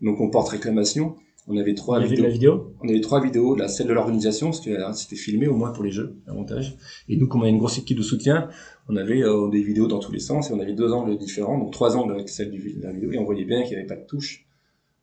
Donc 0.01 0.19
on 0.19 0.29
porte 0.29 0.49
réclamation. 0.49 1.15
On 1.47 1.57
avait 1.57 1.73
trois 1.73 1.99
de 1.99 2.05
vidéos. 2.05 2.23
la 2.23 2.29
vidéo 2.29 2.73
On 2.81 2.87
avait 2.87 3.01
trois 3.01 3.21
vidéos, 3.21 3.55
la 3.55 3.67
celle 3.67 3.87
de 3.87 3.93
l'organisation, 3.93 4.47
parce 4.47 4.61
que 4.61 4.69
euh, 4.69 4.93
c'était 4.93 5.15
filmé 5.15 5.47
au 5.47 5.55
moins 5.55 5.71
pour 5.71 5.83
les 5.83 5.91
jeux, 5.91 6.15
l'avantage. 6.27 6.77
Et 7.09 7.17
nous, 7.17 7.27
comme 7.27 7.41
on 7.41 7.45
a 7.45 7.49
une 7.49 7.57
grosse 7.57 7.79
équipe 7.79 7.97
de 7.97 8.03
soutien, 8.03 8.49
on 8.87 8.95
avait 8.95 9.23
euh, 9.23 9.49
des 9.49 9.61
vidéos 9.61 9.87
dans 9.87 9.99
tous 9.99 10.11
les 10.11 10.19
sens, 10.19 10.49
et 10.49 10.53
on 10.53 10.59
avait 10.59 10.73
deux 10.73 10.91
angles 10.91 11.17
différents, 11.17 11.57
donc 11.57 11.71
trois 11.71 11.97
angles 11.97 12.13
avec 12.13 12.29
celle 12.29 12.51
du, 12.51 12.73
de 12.73 12.83
la 12.83 12.91
vidéo, 12.91 13.11
et 13.11 13.17
on 13.17 13.25
voyait 13.25 13.45
bien 13.45 13.63
qu'il 13.63 13.71
n'y 13.71 13.77
avait 13.77 13.87
pas 13.87 13.95
de 13.95 14.05
touche, 14.05 14.45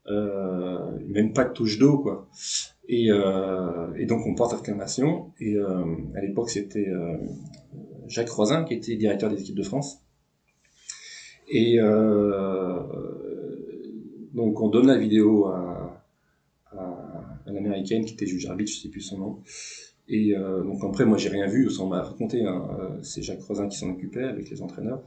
euh, 0.07 0.78
même 1.09 1.32
pas 1.32 1.45
de 1.45 1.53
touche 1.53 1.78
d'eau, 1.78 1.99
quoi. 1.99 2.28
Et, 2.89 3.11
euh, 3.11 3.93
et 3.97 4.07
donc 4.07 4.26
on 4.26 4.34
porte 4.34 4.53
réclamation, 4.53 5.32
et 5.41 5.59
à 5.59 6.20
l'époque 6.22 6.51
c'était 6.51 6.89
Jacques 8.07 8.30
Rosin 8.30 8.64
qui 8.64 8.74
était 8.74 8.97
directeur 8.97 9.28
des 9.30 9.41
équipes 9.41 9.59
de 9.59 9.62
France. 9.62 9.99
Et 11.51 11.78
donc 14.34 14.61
on 14.61 14.68
donne 14.68 14.86
la 14.86 14.97
vidéo 14.97 15.47
à, 15.47 15.78
à, 16.77 17.35
l'américaine 17.47 18.05
qui 18.05 18.14
était 18.14 18.27
juge 18.27 18.47
arbitre, 18.47 18.71
je 18.73 18.81
sais 18.81 18.89
plus 18.89 19.01
son 19.01 19.19
nom. 19.19 19.43
Et 20.09 20.35
euh, 20.35 20.62
donc 20.62 20.83
après 20.83 21.05
moi 21.05 21.19
j'ai 21.19 21.29
rien 21.29 21.47
vu, 21.47 21.69
on 21.81 21.87
m'a 21.87 22.03
raconté, 22.03 22.43
hein, 22.45 22.66
euh, 22.81 22.89
c'est 23.03 23.21
Jacques 23.21 23.43
Rosin 23.43 23.69
qui 23.69 23.77
s'en 23.77 23.91
occupait 23.91 24.25
avec 24.25 24.49
les 24.49 24.62
entraîneurs. 24.62 25.03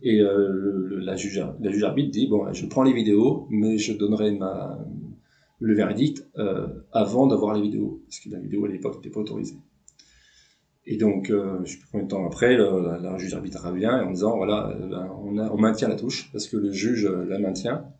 Et 0.00 0.20
euh, 0.20 1.00
la, 1.00 1.16
juge, 1.16 1.44
la 1.60 1.70
juge 1.70 1.82
arbitre 1.82 2.10
dit 2.10 2.28
bon 2.28 2.52
je 2.52 2.66
prends 2.66 2.84
les 2.84 2.92
vidéos, 2.92 3.48
mais 3.50 3.78
je 3.78 3.92
donnerai 3.92 4.38
le 5.58 5.74
verdict 5.74 6.24
avant 6.92 7.26
d'avoir 7.26 7.54
les 7.54 7.62
vidéos, 7.62 8.00
parce 8.06 8.20
que 8.20 8.30
la 8.30 8.38
vidéo 8.38 8.64
à 8.64 8.68
l'époque 8.68 8.96
n'était 8.96 9.10
pas 9.10 9.20
autorisée. 9.20 9.56
Et 10.90 10.96
donc, 10.96 11.26
je 11.30 11.70
sais 11.70 11.78
plus 11.78 11.88
combien 11.90 12.06
de 12.06 12.10
temps 12.10 12.24
après, 12.24 12.56
la, 12.56 13.18
juge 13.18 13.34
arbitre 13.34 13.60
revient 13.62 13.88
en 13.88 14.10
disant 14.10 14.36
voilà, 14.36 14.72
ben, 14.88 15.10
on, 15.20 15.58
maintient 15.58 15.88
la 15.88 15.96
touche 15.96 16.30
parce 16.32 16.46
que 16.46 16.56
le 16.56 16.72
juge 16.72 17.06
la 17.06 17.40
maintient. 17.40 17.92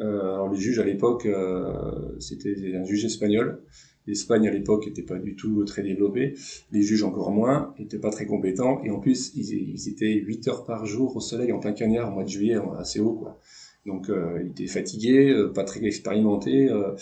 Euh, 0.00 0.34
alors 0.34 0.48
le 0.48 0.56
juge 0.56 0.78
à 0.78 0.84
l'époque, 0.84 1.26
euh, 1.26 1.72
c'était 2.18 2.54
un 2.74 2.84
juge 2.84 3.04
espagnol. 3.04 3.62
L'Espagne 4.06 4.48
à 4.48 4.50
l'époque 4.50 4.86
n'était 4.86 5.02
pas 5.02 5.18
du 5.18 5.36
tout 5.36 5.62
très 5.64 5.82
développée, 5.82 6.34
les 6.72 6.82
juges 6.82 7.04
encore 7.04 7.30
moins, 7.30 7.74
n'étaient 7.78 7.98
pas 7.98 8.10
très 8.10 8.26
compétents, 8.26 8.82
et 8.82 8.90
en 8.90 8.98
plus 8.98 9.32
ils, 9.36 9.88
étaient 9.88 10.14
8 10.14 10.48
heures 10.48 10.64
par 10.64 10.86
jour 10.86 11.14
au 11.14 11.20
soleil 11.20 11.52
en 11.52 11.60
plein 11.60 11.72
cagnard 11.72 12.10
au 12.10 12.14
mois 12.14 12.24
de 12.24 12.28
juillet, 12.28 12.56
assez 12.78 12.98
haut 12.98 13.12
quoi. 13.12 13.38
Donc 13.86 14.10
euh, 14.10 14.42
ils 14.42 14.50
étaient 14.50 14.66
fatigués, 14.66 15.30
euh, 15.30 15.52
pas 15.52 15.64
très 15.64 15.84
expérimentés, 15.84 16.70
euh, 16.70 16.92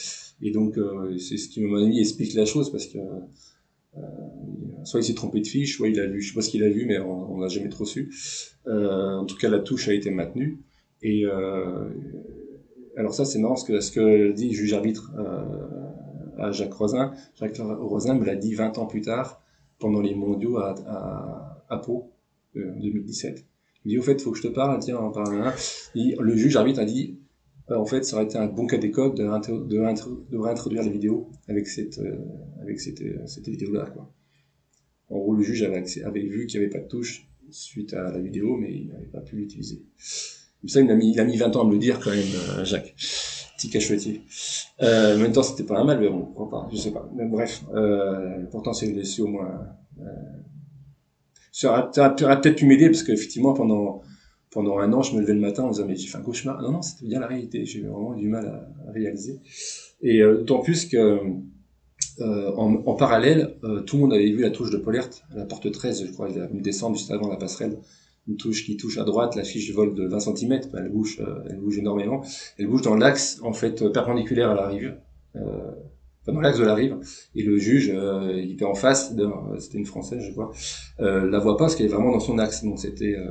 et 0.42 0.50
donc 0.50 0.76
euh, 0.76 1.16
c'est 1.18 1.36
ce 1.36 1.48
qui, 1.48 1.64
à 1.64 1.66
mon 1.66 1.84
avis, 1.84 2.00
explique 2.00 2.34
la 2.34 2.44
chose 2.44 2.70
parce 2.70 2.86
que 2.86 2.98
soit 4.84 5.00
il 5.00 5.04
s'est 5.04 5.14
trompé 5.14 5.40
de 5.40 5.46
fiche, 5.46 5.76
soit 5.76 5.88
il 5.88 5.98
a 5.98 6.06
lu, 6.06 6.20
je 6.20 6.28
sais 6.28 6.34
pas 6.34 6.42
ce 6.42 6.50
qu'il 6.50 6.62
a 6.62 6.68
vu, 6.68 6.84
mais 6.86 6.98
on 6.98 7.38
n'a 7.38 7.48
jamais 7.48 7.68
trop 7.68 7.84
su. 7.84 8.12
En 8.66 9.24
tout 9.24 9.36
cas, 9.36 9.48
la 9.48 9.58
touche 9.58 9.88
a 9.88 9.94
été 9.94 10.10
maintenue. 10.10 10.60
Et 11.02 11.24
alors 12.98 13.14
ça, 13.14 13.24
c'est 13.24 13.38
marrant 13.38 13.54
ce 13.56 13.64
que 13.64 13.80
ce 13.80 13.92
que 13.92 14.32
dit 14.32 14.52
juge 14.52 14.72
arbitre 14.72 15.12
euh, 15.18 16.42
à 16.42 16.50
Jacques 16.50 16.74
Rosin. 16.74 17.12
Jacques 17.36 17.56
Rosin 17.58 18.14
me 18.14 18.24
l'a 18.24 18.34
dit 18.34 18.54
20 18.54 18.76
ans 18.78 18.86
plus 18.86 19.02
tard, 19.02 19.40
pendant 19.78 20.00
les 20.00 20.16
mondiaux 20.16 20.58
à, 20.58 20.74
à, 20.86 21.62
euh, 21.70 22.72
en 22.74 22.80
2017. 22.80 23.46
Il 23.84 23.90
dit 23.90 23.98
au 23.98 24.02
fait, 24.02 24.14
il 24.14 24.20
faut 24.20 24.32
que 24.32 24.38
je 24.38 24.42
te 24.42 24.48
parle, 24.48 24.80
tiens, 24.80 24.98
on 25.00 25.12
parle. 25.12 25.40
hein. 25.40 25.54
Le 25.94 26.36
juge 26.36 26.56
arbitre 26.56 26.80
a 26.80 26.84
dit, 26.84 27.20
euh, 27.70 27.76
en 27.76 27.86
fait, 27.86 28.04
ça 28.04 28.16
aurait 28.16 28.24
été 28.24 28.36
un 28.36 28.46
bon 28.46 28.66
cas 28.66 28.78
de, 28.78 28.86
de, 28.88 30.30
de 30.30 30.36
réintroduire 30.36 30.82
les 30.82 30.90
vidéos 30.90 31.30
avec 31.46 31.68
cette, 31.68 32.00
avec 32.60 32.80
cette, 32.80 33.00
vidéo-là. 33.48 33.94
En 35.08 35.18
gros, 35.18 35.34
le 35.36 35.42
juge 35.42 35.62
avait, 35.62 35.84
avait 36.04 36.26
vu 36.26 36.46
qu'il 36.46 36.58
n'y 36.58 36.66
avait 36.66 36.74
pas 36.74 36.82
de 36.82 36.88
touche 36.88 37.28
suite 37.50 37.94
à 37.94 38.10
la 38.10 38.18
vidéo, 38.18 38.56
mais 38.56 38.72
il 38.74 38.88
n'avait 38.88 39.06
pas 39.06 39.20
pu 39.20 39.36
l'utiliser. 39.36 39.84
Ça, 40.66 40.80
il 40.80 40.90
a, 40.90 40.94
mis, 40.94 41.12
il 41.12 41.20
a 41.20 41.24
mis 41.24 41.36
20 41.36 41.54
ans 41.56 41.62
à 41.62 41.64
me 41.64 41.72
le 41.72 41.78
dire 41.78 42.00
quand 42.00 42.10
même, 42.10 42.24
euh, 42.58 42.64
Jacques. 42.64 42.94
Petit 43.56 43.70
cachotier. 43.70 44.22
Euh, 44.82 45.16
en 45.16 45.18
même 45.18 45.32
temps, 45.32 45.42
c'était 45.42 45.64
pas 45.64 45.78
un 45.78 45.84
mal, 45.84 45.98
mais 45.98 46.08
bon, 46.08 46.20
pourquoi 46.26 46.48
pas, 46.48 46.68
je 46.72 46.76
sais 46.76 46.92
pas. 46.92 47.10
Mais 47.16 47.26
bref, 47.26 47.64
euh, 47.74 48.44
pourtant, 48.50 48.72
c'est 48.72 48.86
laissé 48.86 49.22
au 49.22 49.26
moins. 49.26 49.50
Euh, 50.00 50.04
ça 51.50 51.90
aurait, 51.90 52.40
peut-être 52.40 52.56
pu 52.56 52.66
m'aider 52.66 52.86
parce 52.86 53.02
qu'effectivement, 53.02 53.54
pendant 53.54 54.02
pendant 54.50 54.78
un 54.78 54.92
an, 54.92 55.02
je 55.02 55.14
me 55.14 55.20
levais 55.20 55.34
le 55.34 55.40
matin 55.40 55.64
en 55.64 55.70
disant 55.70 55.86
mais 55.86 55.96
j'ai 55.96 56.06
fait 56.06 56.18
un 56.18 56.22
cauchemar. 56.22 56.62
Non, 56.62 56.70
non, 56.70 56.82
c'était 56.82 57.06
bien 57.06 57.18
la 57.18 57.26
réalité. 57.26 57.64
J'ai 57.64 57.80
vraiment 57.80 58.14
du 58.14 58.28
mal 58.28 58.46
à, 58.46 58.92
réaliser. 58.92 59.40
Et 60.02 60.22
euh, 60.22 60.38
d'autant 60.38 60.60
plus 60.60 60.86
que 60.86 61.18
en, 62.20 62.94
parallèle, 62.94 63.56
tout 63.86 63.96
le 63.96 64.02
monde 64.02 64.12
avait 64.12 64.30
vu 64.30 64.42
la 64.42 64.50
touche 64.50 64.70
de 64.70 64.76
Polert, 64.76 65.08
la 65.34 65.44
porte 65.44 65.70
13, 65.70 66.04
je 66.04 66.12
crois, 66.12 66.28
il 66.28 66.40
a 66.40 66.48
une 66.52 66.62
descente 66.62 66.96
juste 66.96 67.10
avant 67.12 67.28
la 67.28 67.36
passerelle. 67.36 67.78
Une 68.28 68.36
touche 68.36 68.64
qui 68.64 68.76
touche 68.76 68.98
à 68.98 69.04
droite, 69.04 69.34
la 69.36 69.42
fiche 69.42 69.72
vole 69.72 69.94
de 69.94 70.06
20 70.06 70.20
cm, 70.20 70.60
elle 70.76 70.90
bouge, 70.90 71.18
euh, 71.20 71.42
elle 71.48 71.56
bouge 71.56 71.78
énormément. 71.78 72.22
Elle 72.58 72.66
bouge 72.66 72.82
dans 72.82 72.94
l'axe, 72.94 73.38
en 73.42 73.52
fait, 73.52 73.80
euh, 73.82 73.90
perpendiculaire 73.90 74.50
à 74.50 74.54
la 74.54 74.68
rive. 74.68 74.96
Euh, 75.36 75.40
dans 76.26 76.40
l'axe 76.40 76.58
de 76.58 76.64
la 76.64 76.74
rive. 76.74 76.98
Et 77.34 77.42
le 77.42 77.56
juge, 77.56 77.90
euh, 77.94 78.38
il 78.44 78.52
était 78.52 78.64
en 78.66 78.74
face, 78.74 79.14
de- 79.14 79.26
c'était 79.58 79.78
une 79.78 79.86
française, 79.86 80.22
je 80.22 80.30
crois, 80.32 80.50
euh, 81.00 81.28
la 81.30 81.38
voit 81.38 81.56
pas 81.56 81.64
parce 81.64 81.74
qu'elle 81.74 81.86
est 81.86 81.88
vraiment 81.88 82.12
dans 82.12 82.20
son 82.20 82.38
axe. 82.38 82.62
Donc 82.64 82.78
c'était, 82.78 83.14
euh, 83.16 83.30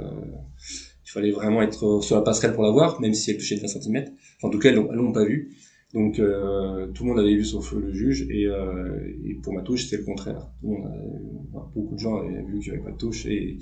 il 1.06 1.10
fallait 1.12 1.32
vraiment 1.32 1.62
être 1.62 2.02
sur 2.02 2.16
la 2.16 2.22
passerelle 2.24 2.54
pour 2.54 2.64
la 2.64 2.72
voir, 2.72 3.00
même 3.00 3.14
si 3.14 3.30
elle 3.32 3.38
touchait 3.38 3.56
de 3.56 3.62
20 3.62 3.68
cm. 3.68 3.98
Enfin, 4.38 4.48
en 4.48 4.50
tout 4.50 4.58
cas, 4.60 4.70
elles 4.70 4.76
l'ont, 4.76 5.12
pas 5.12 5.26
vu. 5.26 5.56
Donc 5.94 6.20
euh, 6.20 6.88
tout 6.94 7.04
le 7.04 7.10
monde 7.10 7.20
avait 7.20 7.36
vu 7.36 7.46
sauf 7.46 7.72
le 7.72 7.94
juge 7.94 8.28
et, 8.30 8.46
euh, 8.48 9.00
et 9.26 9.36
pour 9.36 9.54
ma 9.54 9.62
touche 9.62 9.86
c'était 9.86 9.98
le 9.98 10.04
contraire. 10.04 10.50
Beaucoup 10.62 11.96
de 11.96 12.00
gens 12.00 12.18
avaient 12.18 12.42
vu 12.44 12.60
qu'il 12.60 12.72
n'y 12.74 12.78
avait 12.78 12.86
pas 12.86 12.92
de 12.92 12.98
touche 12.98 13.26
et 13.26 13.58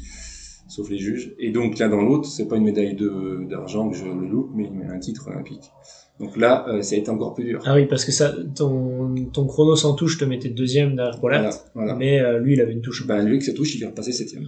sauf 0.67 0.89
les 0.89 0.97
juges. 0.97 1.35
Et 1.39 1.51
donc 1.51 1.77
l'un 1.79 1.89
dans 1.89 2.01
l'autre, 2.01 2.27
c'est 2.27 2.47
pas 2.47 2.57
une 2.57 2.63
médaille 2.63 2.95
de, 2.95 3.45
d'argent 3.49 3.89
que 3.89 3.95
je 3.97 4.05
le 4.05 4.27
loupe, 4.27 4.51
mais 4.55 4.69
un 4.89 4.99
titre 4.99 5.27
olympique. 5.27 5.71
Donc 6.19 6.37
là, 6.37 6.65
euh, 6.69 6.81
ça 6.81 6.95
a 6.95 6.99
été 6.99 7.09
encore 7.09 7.33
plus 7.33 7.43
dur. 7.43 7.61
Ah 7.65 7.75
oui, 7.75 7.85
parce 7.87 8.05
que 8.05 8.11
ça, 8.11 8.33
ton, 8.55 9.13
ton 9.33 9.45
chrono 9.47 9.75
sans 9.75 9.95
touche 9.95 10.17
te 10.17 10.23
mettait 10.23 10.49
deuxième 10.49 10.95
derrière 10.95 11.19
Pollard, 11.19 11.41
Voilà, 11.41 11.59
voilà. 11.73 11.95
mais 11.95 12.21
euh, 12.21 12.39
lui, 12.39 12.53
il 12.53 12.61
avait 12.61 12.71
une 12.71 12.81
touche. 12.81 13.05
Ben, 13.05 13.21
lui, 13.21 13.31
avec 13.31 13.43
sa 13.43 13.53
touche, 13.53 13.75
il 13.75 13.83
est 13.83 13.87
repassé 13.87 14.13
septième. 14.13 14.45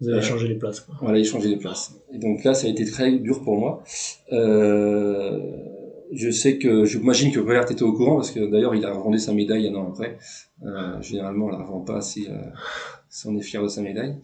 Vous 0.00 0.08
avez 0.08 0.18
euh, 0.18 0.22
changé 0.22 0.48
les 0.48 0.54
places. 0.56 0.80
Quoi. 0.80 0.94
Voilà, 1.00 1.18
il 1.18 1.24
changeait 1.24 1.54
de 1.54 1.60
place. 1.60 1.94
Et 2.12 2.18
donc 2.18 2.44
là, 2.44 2.54
ça 2.54 2.66
a 2.66 2.70
été 2.70 2.84
très 2.84 3.12
dur 3.18 3.42
pour 3.42 3.58
moi. 3.58 3.84
Euh, 4.32 5.38
je 6.14 6.30
sais 6.30 6.58
que, 6.58 6.84
j'imagine 6.84 7.32
que 7.32 7.40
Pollard 7.40 7.70
était 7.70 7.82
au 7.82 7.92
courant, 7.92 8.16
parce 8.16 8.30
que 8.30 8.50
d'ailleurs, 8.50 8.74
il 8.74 8.84
a 8.84 8.92
revendu 8.92 9.18
sa 9.18 9.32
médaille 9.32 9.68
un 9.68 9.74
an 9.74 9.88
après. 9.88 10.18
Euh, 10.64 11.00
généralement, 11.02 11.46
on 11.46 11.50
la 11.50 11.58
revend 11.58 11.80
pas 11.80 12.00
si, 12.00 12.26
euh, 12.28 12.34
si 13.08 13.26
on 13.26 13.36
est 13.36 13.42
fier 13.42 13.62
de 13.62 13.68
sa 13.68 13.82
médaille. 13.82 14.16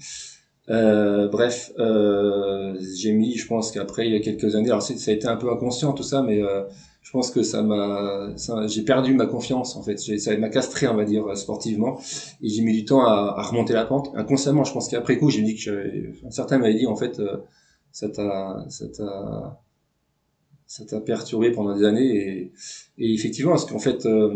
Euh, 0.69 1.29
bref, 1.29 1.73
euh, 1.79 2.77
j'ai 2.97 3.13
mis, 3.13 3.37
je 3.37 3.47
pense 3.47 3.73
qu'après, 3.73 4.07
il 4.07 4.13
y 4.13 4.17
a 4.17 4.21
quelques 4.21 4.55
années, 4.55 4.69
alors 4.69 4.83
ça 4.83 4.95
a 5.11 5.15
été 5.15 5.27
un 5.27 5.37
peu 5.37 5.51
inconscient 5.51 5.93
tout 5.93 6.05
ça, 6.05 6.23
mais 6.23 6.41
euh, 6.43 6.63
je 7.03 7.11
pense 7.11 7.33
que 7.33 7.43
ça 7.43 7.63
m'a, 7.63 8.29
j'ai 8.69 8.83
perdu 8.83 9.15
ma 9.15 9.27
confiance 9.27 9.75
en 9.75 9.83
fait. 9.83 9.99
Ça 9.99 10.37
m'a 10.37 10.49
castré, 10.49 10.87
on 10.87 10.95
va 10.95 11.05
dire, 11.05 11.37
sportivement, 11.37 11.99
et 12.41 12.49
j'ai 12.49 12.63
mis 12.63 12.73
du 12.73 12.85
temps 12.85 13.05
à, 13.05 13.35
à 13.37 13.43
remonter 13.43 13.73
la 13.73 13.85
pente. 13.85 14.11
Inconsciemment, 14.15 14.63
je 14.63 14.73
pense 14.73 14.89
qu'après 14.89 15.19
coup, 15.19 15.29
j'ai 15.29 15.43
dit 15.43 15.57
que 15.57 16.13
certains 16.31 16.59
m'avaient 16.59 16.75
dit 16.75 16.87
en 16.87 16.95
fait, 16.95 17.19
euh, 17.19 17.39
ça 17.91 18.09
t'a, 18.09 18.65
ça 18.69 18.87
t'a, 18.87 19.61
ça 20.71 20.85
t'a 20.85 21.01
perturbé 21.01 21.51
pendant 21.51 21.77
des 21.77 21.85
années, 21.85 22.53
et, 22.97 23.13
effectivement, 23.13 23.51
parce 23.51 23.67
qu'en 23.67 23.81
fait, 23.81 24.07
euh, 24.07 24.33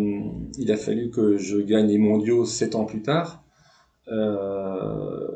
il 0.59 0.73
a 0.73 0.77
fallu 0.77 1.09
que 1.09 1.37
je 1.37 1.59
gagne 1.59 1.87
les 1.87 1.99
mondiaux 1.99 2.45
sept 2.45 2.75
ans 2.75 2.87
plus 2.87 3.03
tard. 3.03 3.45
Euh, 4.09 5.29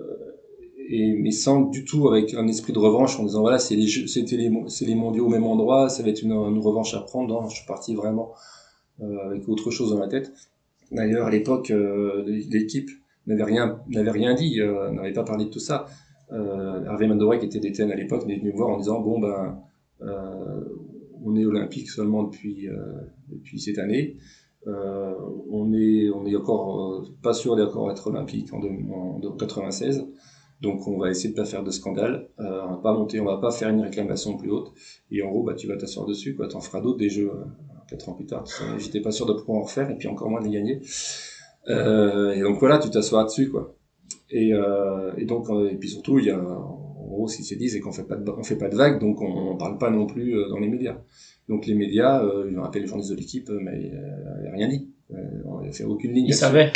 et 0.90 1.12
mais 1.12 1.30
sans 1.30 1.61
du 1.61 1.84
tout 1.84 2.09
avec 2.09 2.34
un 2.34 2.49
esprit 2.49 2.72
de 2.72 2.78
revanche 2.78 3.18
en 3.20 3.24
disant 3.24 3.40
voilà 3.40 3.59
c'est 3.59 3.76
les 3.76 3.86
c'était 3.86 4.36
les 4.36 4.51
les 4.51 4.94
mondiaux 4.94 5.26
au 5.26 5.28
même 5.30 5.44
endroit 5.44 5.88
ça 5.88 6.03
va 6.03 6.11
être 6.11 6.22
une, 6.22 6.32
une 6.32 6.59
revanche 6.59 6.92
à 6.94 7.01
prendre 7.01 7.28
non 7.28 7.49
je 7.49 7.57
suis 7.57 7.66
parti 7.66 7.94
vraiment 7.94 8.34
euh, 9.01 9.26
avec 9.26 9.49
autre 9.49 9.70
chose 9.70 9.90
dans 9.92 9.99
la 9.99 10.09
tête 10.09 10.32
D'ailleurs, 10.90 11.26
à 11.26 11.30
l'époque, 11.30 11.70
l'équipe 12.26 12.90
n'avait 13.26 13.44
rien, 13.44 13.78
rien 13.94 14.34
dit, 14.34 14.59
n'avait 14.92 15.12
pas 15.12 15.24
parlé 15.24 15.44
de 15.44 15.51
tout 15.51 15.61
ça. 15.61 15.86
Hervé 16.30 17.07
Mandoray, 17.07 17.38
qui 17.38 17.44
était 17.44 17.61
DTN 17.61 17.92
à 17.92 17.94
l'époque, 17.94 18.24
est 18.28 18.36
venu 18.36 18.53
me 18.53 18.57
voir 18.57 18.70
en 18.70 18.78
disant 18.78 19.01
bon 19.01 19.20
ben, 19.20 19.59
on 20.01 21.36
est 21.36 21.44
olympique 21.44 21.90
seulement 21.90 22.24
depuis 22.24 22.68
euh, 22.68 22.76
cette 23.57 23.78
année. 23.78 24.16
Euh, 24.66 25.14
on 25.51 25.72
est 25.72 26.36
encore 26.36 27.05
pas 27.22 27.32
sûr 27.32 27.57
d'accord 27.57 27.90
être 27.90 28.09
olympique 28.09 28.53
en, 28.53 29.20
96. 29.38 30.07
Donc 30.61 30.88
on 30.88 30.99
va 30.99 31.11
essayer 31.11 31.30
de 31.30 31.36
pas 31.36 31.44
faire 31.44 31.62
de 31.62 31.70
scandale, 31.70 32.28
euh, 32.40 32.62
on 32.64 32.70
va 32.72 32.76
pas 32.78 32.92
monter, 32.92 33.20
on 33.20 33.24
va 33.24 33.36
pas 33.36 33.53
faire 33.53 33.68
une 33.68 33.80
réclamation 33.80 34.36
plus 34.36 34.51
haute. 34.51 34.72
Et 35.11 35.22
en 35.22 35.30
gros, 35.30 35.44
bah 35.44 35.55
tu 35.55 35.68
vas 35.68 35.76
t'asseoir 35.76 36.05
dessus, 36.07 36.34
quoi. 36.34 36.49
T'en 36.49 36.61
feras 36.61 36.80
d'autres 36.80 36.99
des 36.99 37.09
jeux 37.09 37.30
euh, 37.30 37.44
quatre 37.88 38.09
ans 38.09 38.14
plus 38.14 38.26
tard. 38.26 38.44
J'étais 38.78 39.01
pas 39.01 39.12
sûr 39.12 39.26
de 39.26 39.34
pouvoir 39.34 39.59
en 39.59 39.62
refaire 39.62 39.88
et 39.90 39.96
puis 39.96 40.09
encore 40.09 40.30
moins 40.30 40.40
de 40.40 40.46
les 40.46 40.53
gagner. 40.53 40.80
Euh, 41.68 42.32
et 42.32 42.40
donc 42.40 42.59
voilà, 42.59 42.78
tu 42.78 42.90
t'assois 42.90 43.22
dessus, 43.24 43.51
quoi. 43.51 43.76
Et, 44.30 44.53
euh, 44.53 45.12
et 45.16 45.26
donc 45.26 45.49
et 45.49 45.76
puis 45.76 45.90
surtout, 45.90 46.18
il 46.18 46.26
y 46.26 46.30
a 46.30 46.42
gros 47.09 47.28
ce 47.28 47.36
qui 47.36 47.44
s'est 47.44 47.56
dit, 47.56 47.68
c'est 47.68 47.80
qu'on 47.80 47.92
fait 47.92 48.04
pas 48.04 48.16
de 48.16 48.30
on 48.30 48.42
fait 48.42 48.56
pas 48.56 48.68
de 48.68 48.76
vagues, 48.76 49.00
donc 49.00 49.20
on, 49.20 49.52
on 49.52 49.56
parle 49.56 49.78
pas 49.78 49.90
non 49.90 50.06
plus 50.06 50.36
euh, 50.36 50.48
dans 50.48 50.59
les 50.59 50.68
médias. 50.68 50.98
Donc 51.48 51.66
les 51.66 51.74
médias, 51.74 52.22
euh, 52.22 52.48
ils 52.50 52.59
ont 52.59 52.64
appelé 52.64 52.82
les 52.82 52.86
journalistes 52.86 53.12
de 53.12 53.16
l'équipe, 53.16 53.50
mais 53.50 53.90
euh, 53.94 54.42
il 54.42 54.48
a 54.48 54.52
rien 54.52 54.68
dit. 54.68 54.88
Euh, 55.14 55.16
on 55.46 55.62
n'a 55.62 55.72
fait 55.72 55.84
aucune 55.84 56.12
ligne. 56.12 56.26
Ils 56.26 56.34
savaient. 56.34 56.72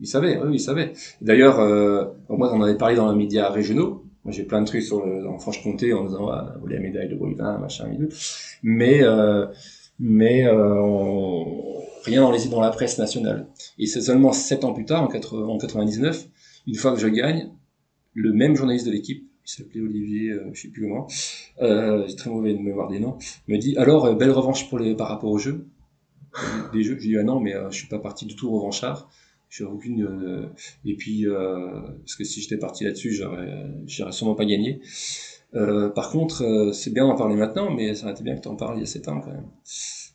Ils 0.00 0.06
savaient, 0.06 0.38
oui, 0.38 0.56
ils 0.56 0.60
savaient. 0.60 0.92
D'ailleurs, 1.20 1.60
euh, 1.60 2.04
moi, 2.28 2.52
on 2.52 2.58
en 2.58 2.62
avait 2.62 2.76
parlé 2.76 2.96
dans 2.96 3.10
les 3.10 3.16
médias 3.16 3.48
régionaux. 3.48 4.04
Moi, 4.24 4.32
j'ai 4.32 4.42
plein 4.42 4.60
de 4.60 4.66
trucs 4.66 4.82
sur 4.82 5.06
le, 5.06 5.26
en 5.26 5.38
Franche-Comté 5.38 5.92
en 5.92 6.04
disant, 6.04 6.28
ah, 6.28 6.54
vous 6.60 6.66
la 6.66 6.80
médaille 6.80 7.08
de 7.08 7.14
Bruivin, 7.14 7.58
machin, 7.58 7.90
et 7.90 7.98
Mais, 8.62 9.02
euh, 9.02 9.46
mais 9.98 10.46
euh, 10.46 10.80
on, 10.82 11.80
rien 12.04 12.22
dans, 12.22 12.32
les, 12.32 12.46
dans 12.48 12.60
la 12.60 12.70
presse 12.70 12.98
nationale. 12.98 13.46
Et 13.78 13.86
c'est 13.86 14.00
seulement 14.00 14.32
sept 14.32 14.64
ans 14.64 14.74
plus 14.74 14.84
tard, 14.84 15.02
en, 15.02 15.06
80, 15.06 15.46
en 15.46 15.58
99, 15.58 16.28
une 16.66 16.74
fois 16.74 16.92
que 16.92 16.98
je 16.98 17.08
gagne, 17.08 17.50
le 18.14 18.32
même 18.32 18.56
journaliste 18.56 18.86
de 18.86 18.92
l'équipe, 18.92 19.26
il 19.46 19.50
s'appelait 19.50 19.80
Olivier, 19.80 20.30
euh, 20.30 20.50
je 20.52 20.62
sais 20.62 20.68
plus 20.68 20.82
comment, 20.82 21.06
euh, 21.62 22.04
j'ai 22.08 22.16
très 22.16 22.30
mauvais 22.30 22.52
de 22.52 22.58
mémoire 22.58 22.88
des 22.88 22.98
noms, 22.98 23.16
me 23.48 23.56
dit, 23.58 23.76
alors, 23.76 24.06
euh, 24.06 24.14
belle 24.14 24.30
revanche 24.32 24.68
pour 24.68 24.78
les, 24.78 24.94
par 24.94 25.08
rapport 25.08 25.30
aux 25.30 25.38
jeux. 25.38 25.66
Des 26.72 26.82
jeux, 26.82 26.96
je 26.96 27.00
dis, 27.00 27.16
ah 27.16 27.22
non, 27.22 27.40
mais 27.40 27.54
euh, 27.54 27.70
je 27.70 27.76
suis 27.78 27.88
pas 27.88 27.98
parti 27.98 28.26
du 28.26 28.36
tout 28.36 28.50
revanchard. 28.50 29.08
J'ai 29.48 29.64
aucune 29.64 30.02
euh, 30.04 30.46
et 30.84 30.96
puis 30.96 31.24
parce 31.24 32.16
que 32.16 32.24
si 32.24 32.40
j'étais 32.40 32.56
parti 32.58 32.82
là-dessus 32.82 33.12
j'aurais 33.12 33.48
j'aurais 33.86 34.10
sûrement 34.10 34.34
pas 34.34 34.44
gagné. 34.44 34.80
Par 35.52 36.10
contre 36.10 36.72
c'est 36.74 36.92
bien 36.92 37.06
d'en 37.06 37.14
parler 37.14 37.36
maintenant 37.36 37.72
mais 37.72 37.94
ça 37.94 38.06
aurait 38.06 38.12
été 38.14 38.24
bien 38.24 38.34
que 38.34 38.40
tu 38.42 38.48
en 38.48 38.56
parles 38.56 38.76
il 38.78 38.80
y 38.80 38.82
a 38.82 38.86
7 38.86 39.06
ans 39.08 39.20
quand 39.20 39.30
même. 39.30 39.46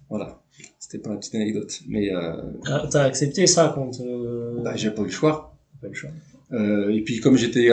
Voilà. 0.10 0.44
C'était 0.80 1.00
pas 1.00 1.12
une 1.12 1.20
petite 1.20 1.36
anecdote 1.36 1.80
mais 1.88 2.10
Ah, 2.12 2.84
T'as 2.92 3.04
accepté 3.04 3.48
ça 3.48 3.72
quand 3.74 4.02
bah, 4.62 4.76
j'ai 4.76 4.92
pas 4.92 5.02
eu 5.02 5.06
le 5.06 5.10
choix. 5.12 5.58
pas 5.82 5.88
le 5.88 5.94
choix. 5.94 6.12
Euh, 6.54 6.90
et 6.90 7.02
puis 7.02 7.20
comme 7.22 7.38
j'étais 7.38 7.70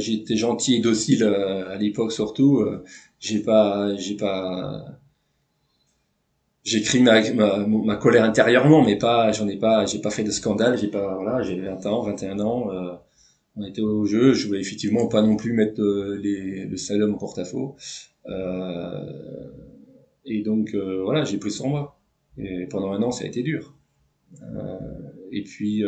j'étais 0.00 0.36
gentil 0.36 0.76
et 0.76 0.80
docile 0.80 1.22
euh, 1.22 1.68
à 1.70 1.76
l'époque 1.76 2.12
surtout 2.12 2.60
euh, 2.60 2.82
j'ai 3.18 3.40
pas 3.40 3.94
j'ai 3.96 4.16
pas 4.16 4.86
j'écris 6.64 7.00
ma, 7.00 7.20
ma, 7.32 7.58
ma 7.66 7.96
colère 7.96 8.24
intérieurement 8.24 8.82
mais 8.82 8.96
pas 8.96 9.32
j'en 9.32 9.48
ai 9.48 9.56
pas 9.56 9.84
j'ai 9.84 10.00
pas 10.00 10.10
fait 10.10 10.24
de 10.24 10.30
scandale 10.30 10.78
j'ai 10.78 10.88
pas 10.88 11.14
voilà 11.16 11.42
j'ai 11.42 11.60
20 11.60 11.84
ans 11.86 12.02
21 12.02 12.40
ans 12.40 12.72
euh, 12.72 12.94
on 13.56 13.66
était 13.66 13.82
au 13.82 14.06
jeu 14.06 14.32
je 14.32 14.46
voulais 14.46 14.60
effectivement 14.60 15.08
pas 15.08 15.20
non 15.20 15.36
plus 15.36 15.52
mettre 15.52 15.82
euh, 15.82 16.16
les, 16.16 16.64
le 16.64 16.76
slalom 16.78 17.14
au 17.14 17.18
porte-à-faux 17.18 17.76
euh, 18.28 19.50
et 20.24 20.42
donc 20.42 20.74
voilà 20.74 21.24
j'ai 21.24 21.38
pris 21.38 21.50
sur 21.50 21.66
moi. 21.66 21.98
Et 22.38 22.66
pendant 22.66 22.92
un 22.92 23.02
an 23.02 23.10
ça 23.10 23.24
a 23.24 23.26
été 23.26 23.42
dur. 23.42 23.74
Et 25.32 25.42
puis 25.42 25.84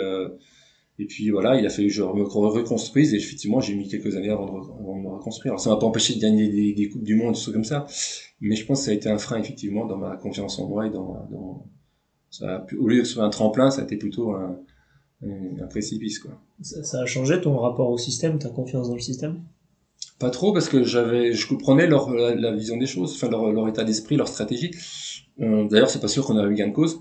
et 0.98 1.06
puis 1.06 1.30
voilà, 1.30 1.58
il 1.58 1.66
a 1.66 1.70
fallu 1.70 1.88
que 1.88 1.94
je 1.94 2.02
me 2.02 2.22
reconstruise 2.22 3.14
et 3.14 3.16
effectivement 3.16 3.60
j'ai 3.60 3.74
mis 3.74 3.88
quelques 3.88 4.16
années 4.16 4.30
avant 4.30 4.46
de, 4.46 4.52
re- 4.52 4.78
avant 4.80 4.96
de 4.96 5.02
me 5.02 5.08
reconstruire. 5.08 5.52
Alors 5.52 5.60
ça 5.60 5.70
m'a 5.70 5.76
pas 5.76 5.86
empêché 5.86 6.14
de 6.14 6.20
gagner 6.20 6.48
des, 6.48 6.72
des 6.72 6.88
coupes 6.88 7.02
du 7.04 7.16
monde, 7.16 7.34
des 7.34 7.40
choses 7.40 7.52
comme 7.52 7.64
ça, 7.64 7.86
mais 8.40 8.54
je 8.56 8.64
pense 8.66 8.80
que 8.80 8.84
ça 8.86 8.90
a 8.92 8.94
été 8.94 9.08
un 9.08 9.18
frein 9.18 9.38
effectivement 9.38 9.86
dans 9.86 9.96
ma 9.96 10.16
confiance 10.16 10.58
en 10.58 10.68
moi 10.68 10.86
et 10.86 10.90
dans, 10.90 11.26
dans 11.30 11.66
ça 12.30 12.56
a 12.56 12.66
au 12.78 12.88
lieu 12.88 13.00
que 13.02 13.04
ce 13.08 13.14
soit 13.14 13.24
un 13.24 13.30
tremplin, 13.30 13.70
ça 13.70 13.80
a 13.80 13.84
été 13.84 13.96
plutôt 13.96 14.32
un, 14.32 14.58
un, 15.26 15.62
un 15.62 15.66
précipice 15.66 16.18
quoi. 16.18 16.40
Ça, 16.62 16.82
ça 16.84 17.00
a 17.00 17.06
changé 17.06 17.40
ton 17.40 17.58
rapport 17.58 17.90
au 17.90 17.98
système, 17.98 18.38
ta 18.38 18.48
confiance 18.50 18.88
dans 18.88 18.94
le 18.94 19.00
système? 19.00 19.42
Pas 20.20 20.30
trop 20.30 20.52
parce 20.52 20.68
que 20.68 20.84
j'avais, 20.84 21.32
je 21.32 21.46
comprenais 21.48 21.88
leur 21.88 22.12
la, 22.12 22.34
la 22.36 22.52
vision 22.52 22.76
des 22.76 22.86
choses, 22.86 23.14
enfin 23.14 23.28
leur, 23.28 23.50
leur 23.50 23.68
état 23.68 23.82
d'esprit, 23.84 24.16
leur 24.16 24.28
stratégie. 24.28 24.70
Euh, 25.40 25.66
D'ailleurs, 25.68 25.90
c'est 25.90 26.00
pas 26.00 26.08
sûr 26.08 26.24
qu'on 26.24 26.36
avait 26.36 26.52
eu 26.52 26.54
gain 26.54 26.68
de 26.68 26.72
cause. 26.72 27.00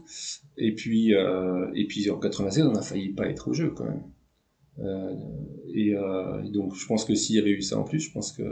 Et 0.57 0.73
puis, 0.75 1.13
euh, 1.15 1.71
et 1.73 1.85
puis 1.87 2.09
en 2.09 2.19
96, 2.19 2.65
on 2.67 2.75
a 2.75 2.81
failli 2.81 3.09
pas 3.09 3.27
être 3.27 3.49
au 3.49 3.53
jeu 3.53 3.71
quand 3.71 3.85
même. 3.85 4.03
Euh, 4.79 5.15
et, 5.73 5.95
euh, 5.95 6.43
et 6.43 6.49
donc, 6.49 6.75
je 6.75 6.85
pense 6.85 7.05
que 7.05 7.15
s'il 7.15 7.35
y 7.35 7.39
avait 7.39 7.51
eu 7.51 7.61
ça 7.61 7.79
en 7.79 7.83
plus, 7.83 7.99
je 7.99 8.11
pense 8.11 8.31
que 8.31 8.43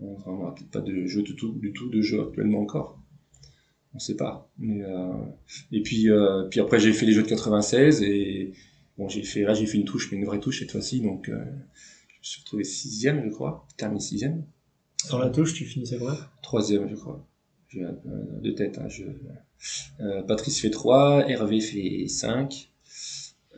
on 0.00 0.32
n'aura 0.32 0.54
peut-être 0.54 0.70
pas 0.70 0.80
de 0.80 1.06
jeu 1.06 1.22
du 1.22 1.36
tout, 1.36 1.52
du 1.52 1.72
tout 1.72 1.88
de 1.90 2.00
jeu 2.00 2.22
actuellement 2.22 2.60
encore. 2.60 2.98
On 3.94 3.98
sait 3.98 4.16
pas. 4.16 4.50
Mais 4.58 4.82
euh, 4.82 5.12
et 5.72 5.82
puis, 5.82 6.10
euh, 6.10 6.44
puis 6.44 6.60
après, 6.60 6.78
j'ai 6.78 6.92
fait 6.92 7.06
les 7.06 7.12
jeux 7.12 7.22
de 7.22 7.28
96 7.28 8.02
et 8.02 8.52
bon, 8.96 9.08
j'ai 9.08 9.22
fait 9.22 9.42
là, 9.42 9.54
j'ai 9.54 9.66
fait 9.66 9.78
une 9.78 9.84
touche, 9.84 10.10
mais 10.10 10.18
une 10.18 10.24
vraie 10.24 10.40
touche 10.40 10.60
cette 10.60 10.70
fois-ci. 10.70 11.00
Donc, 11.00 11.28
euh, 11.28 11.44
je 12.08 12.18
me 12.18 12.22
suis 12.22 12.40
retrouvé 12.40 12.64
sixième, 12.64 13.24
je 13.24 13.30
crois. 13.30 13.66
Terminé 13.76 14.00
sixième. 14.00 14.44
Sur 15.04 15.18
la 15.18 15.30
touche, 15.30 15.54
tu 15.54 15.64
finissais 15.64 15.98
quoi? 15.98 16.18
Troisième, 16.42 16.88
je 16.88 16.94
crois. 16.94 17.26
J'ai 17.68 17.80
de 17.82 18.50
tête. 18.50 18.78
Hein, 18.78 18.88
je... 18.88 19.04
euh, 20.00 20.22
Patrice 20.22 20.60
fait 20.60 20.70
3, 20.70 21.28
Hervé 21.28 21.60
fait 21.60 22.06
5. 22.08 22.68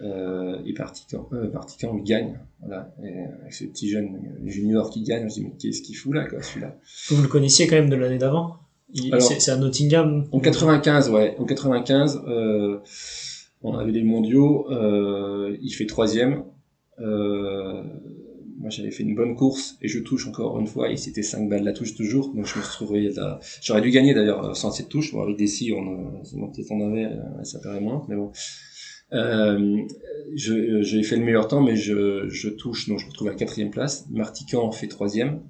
Euh, 0.00 0.58
et 0.66 0.72
Partican, 0.72 1.28
euh, 1.32 1.48
Partican 1.48 1.96
il 1.96 2.02
gagne. 2.02 2.38
Voilà. 2.60 2.92
Et 3.04 3.24
avec 3.40 3.52
ce 3.52 3.64
petit 3.64 3.88
jeune 3.88 4.18
junior 4.46 4.90
qui 4.90 5.02
gagne, 5.02 5.28
je 5.28 5.34
dis 5.34 5.42
mais 5.44 5.52
qu'est-ce 5.58 5.82
qu'il 5.82 5.94
fout 5.96 6.14
là, 6.14 6.24
quoi, 6.26 6.42
celui-là? 6.42 6.76
Vous 7.10 7.22
le 7.22 7.28
connaissiez 7.28 7.66
quand 7.68 7.76
même 7.76 7.90
de 7.90 7.96
l'année 7.96 8.18
d'avant? 8.18 8.56
C'est 8.94 9.40
c'est 9.40 9.50
à 9.50 9.56
Nottingham 9.56 10.26
En 10.32 10.40
95, 10.40 11.10
ouais. 11.10 11.36
En 11.38 11.44
95, 11.44 12.22
euh, 12.26 12.78
on 13.62 13.76
avait 13.76 13.92
les 13.92 14.02
mondiaux. 14.02 14.66
Euh, 14.70 15.56
il 15.62 15.70
fait 15.70 15.86
troisième. 15.86 16.44
Euh, 16.98 17.82
moi, 18.62 18.70
j'avais 18.70 18.90
fait 18.90 19.02
une 19.02 19.14
bonne 19.14 19.34
course 19.36 19.76
et 19.82 19.88
je 19.88 19.98
touche 19.98 20.26
encore 20.26 20.58
une 20.58 20.66
fois. 20.66 20.90
Et 20.90 20.96
c'était 20.96 21.22
5 21.22 21.48
balles 21.50 21.64
la 21.64 21.72
touche 21.74 21.94
toujours. 21.94 22.32
Donc, 22.34 22.46
je 22.46 22.58
me 22.58 22.62
trouvé 22.64 23.10
là. 23.10 23.38
J'aurais 23.60 23.82
dû 23.82 23.90
gagner 23.90 24.14
d'ailleurs 24.14 24.56
sans 24.56 24.70
cette 24.70 24.88
touche. 24.88 25.12
Bon, 25.12 25.20
avec 25.22 25.36
des 25.36 25.46
si, 25.48 25.72
on, 25.72 25.82
euh, 25.84 26.46
peut-être 26.54 26.72
en 26.72 26.80
avait, 26.80 27.04
euh, 27.06 27.44
ça 27.44 27.58
paraît 27.58 27.80
moins, 27.80 28.04
mais 28.08 28.16
bon. 28.16 28.32
Euh, 29.12 29.76
je- 30.34 30.80
j'ai 30.82 31.02
fait 31.02 31.16
le 31.16 31.24
meilleur 31.24 31.46
temps, 31.48 31.60
mais 31.60 31.76
je, 31.76 32.28
je 32.30 32.48
touche, 32.48 32.88
donc 32.88 32.98
je 32.98 33.04
me 33.04 33.10
retrouve 33.10 33.28
à 33.28 33.34
quatrième 33.34 33.70
place. 33.70 34.06
Martican 34.10 34.70
fait 34.72 34.86
troisième. 34.88 35.40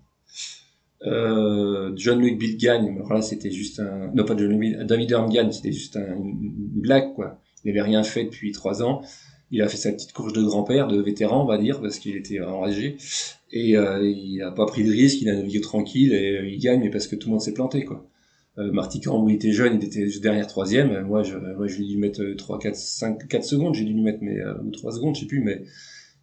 Euh, 1.05 1.93
John 1.97 2.21
Louis 2.21 2.37
Bill 2.37 2.57
gagne, 2.57 2.95
alors 2.95 3.13
là 3.13 3.23
c'était 3.23 3.51
juste 3.51 3.81
un, 3.81 4.13
non 4.15 4.25
pas 4.25 4.37
John 4.37 4.57
Bill, 4.57 4.85
David 4.87 5.11
Hurm 5.11 5.29
gagne, 5.33 5.51
c'était 5.51 5.73
juste 5.73 5.97
un- 5.97 6.15
une, 6.17 6.53
blague 6.77 7.13
quoi. 7.15 7.41
Il 7.65 7.71
avait 7.71 7.83
rien 7.83 8.05
fait 8.05 8.25
depuis 8.25 8.53
trois 8.53 8.83
ans. 8.85 9.03
Il 9.53 9.63
a 9.63 9.69
fait 9.69 9.77
sa 9.77 9.93
petite 9.93 10.13
course 10.13 10.33
de 10.33 10.43
grand-père, 10.43 10.89
de 10.89 11.01
vétéran 11.01 11.43
on 11.43 11.47
va 11.47 11.59
dire, 11.59 11.81
parce 11.81 11.99
qu'il 11.99 12.17
était 12.17 12.41
enragé. 12.41 12.97
Et 13.53 13.77
euh, 13.77 14.05
il 14.05 14.43
a 14.43 14.51
pas 14.51 14.67
pris 14.67 14.83
de 14.83 14.91
risque, 14.91 15.21
il 15.23 15.29
a 15.29 15.35
navigué 15.35 15.61
tranquille 15.61 16.13
et 16.13 16.39
euh, 16.39 16.49
il 16.49 16.59
gagne, 16.59 16.81
mais 16.81 16.91
parce 16.91 17.07
que 17.07 17.15
tout 17.15 17.29
le 17.29 17.33
monde 17.33 17.43
s'est 17.43 17.55
planté 17.55 17.85
quoi. 17.85 18.09
Euh, 18.59 18.71
où 18.71 19.29
il 19.31 19.35
était 19.35 19.53
jeune, 19.53 19.79
il 19.81 19.85
était 19.85 20.07
derrière 20.21 20.47
troisième. 20.47 20.91
Euh, 20.91 21.05
Moi, 21.05 21.23
je, 21.23 21.37
moi, 21.37 21.67
je 21.67 21.77
lui 21.79 21.87
ai 21.87 21.89
dû 21.89 21.97
mettre 21.97 22.23
euh, 22.23 22.37
3, 22.37 22.59
4, 22.59 22.77
5, 22.77 23.29
4 23.29 23.45
secondes. 23.45 23.75
J'ai 23.75 23.85
dû 23.85 23.95
lui 23.95 24.03
mettre, 24.03 24.19
mais, 24.21 24.41
euh, 24.41 24.55
ou 24.63 24.71
3 24.71 24.93
secondes, 24.93 25.15
je 25.15 25.21
sais 25.21 25.27
plus, 25.27 25.41
mais, 25.41 25.63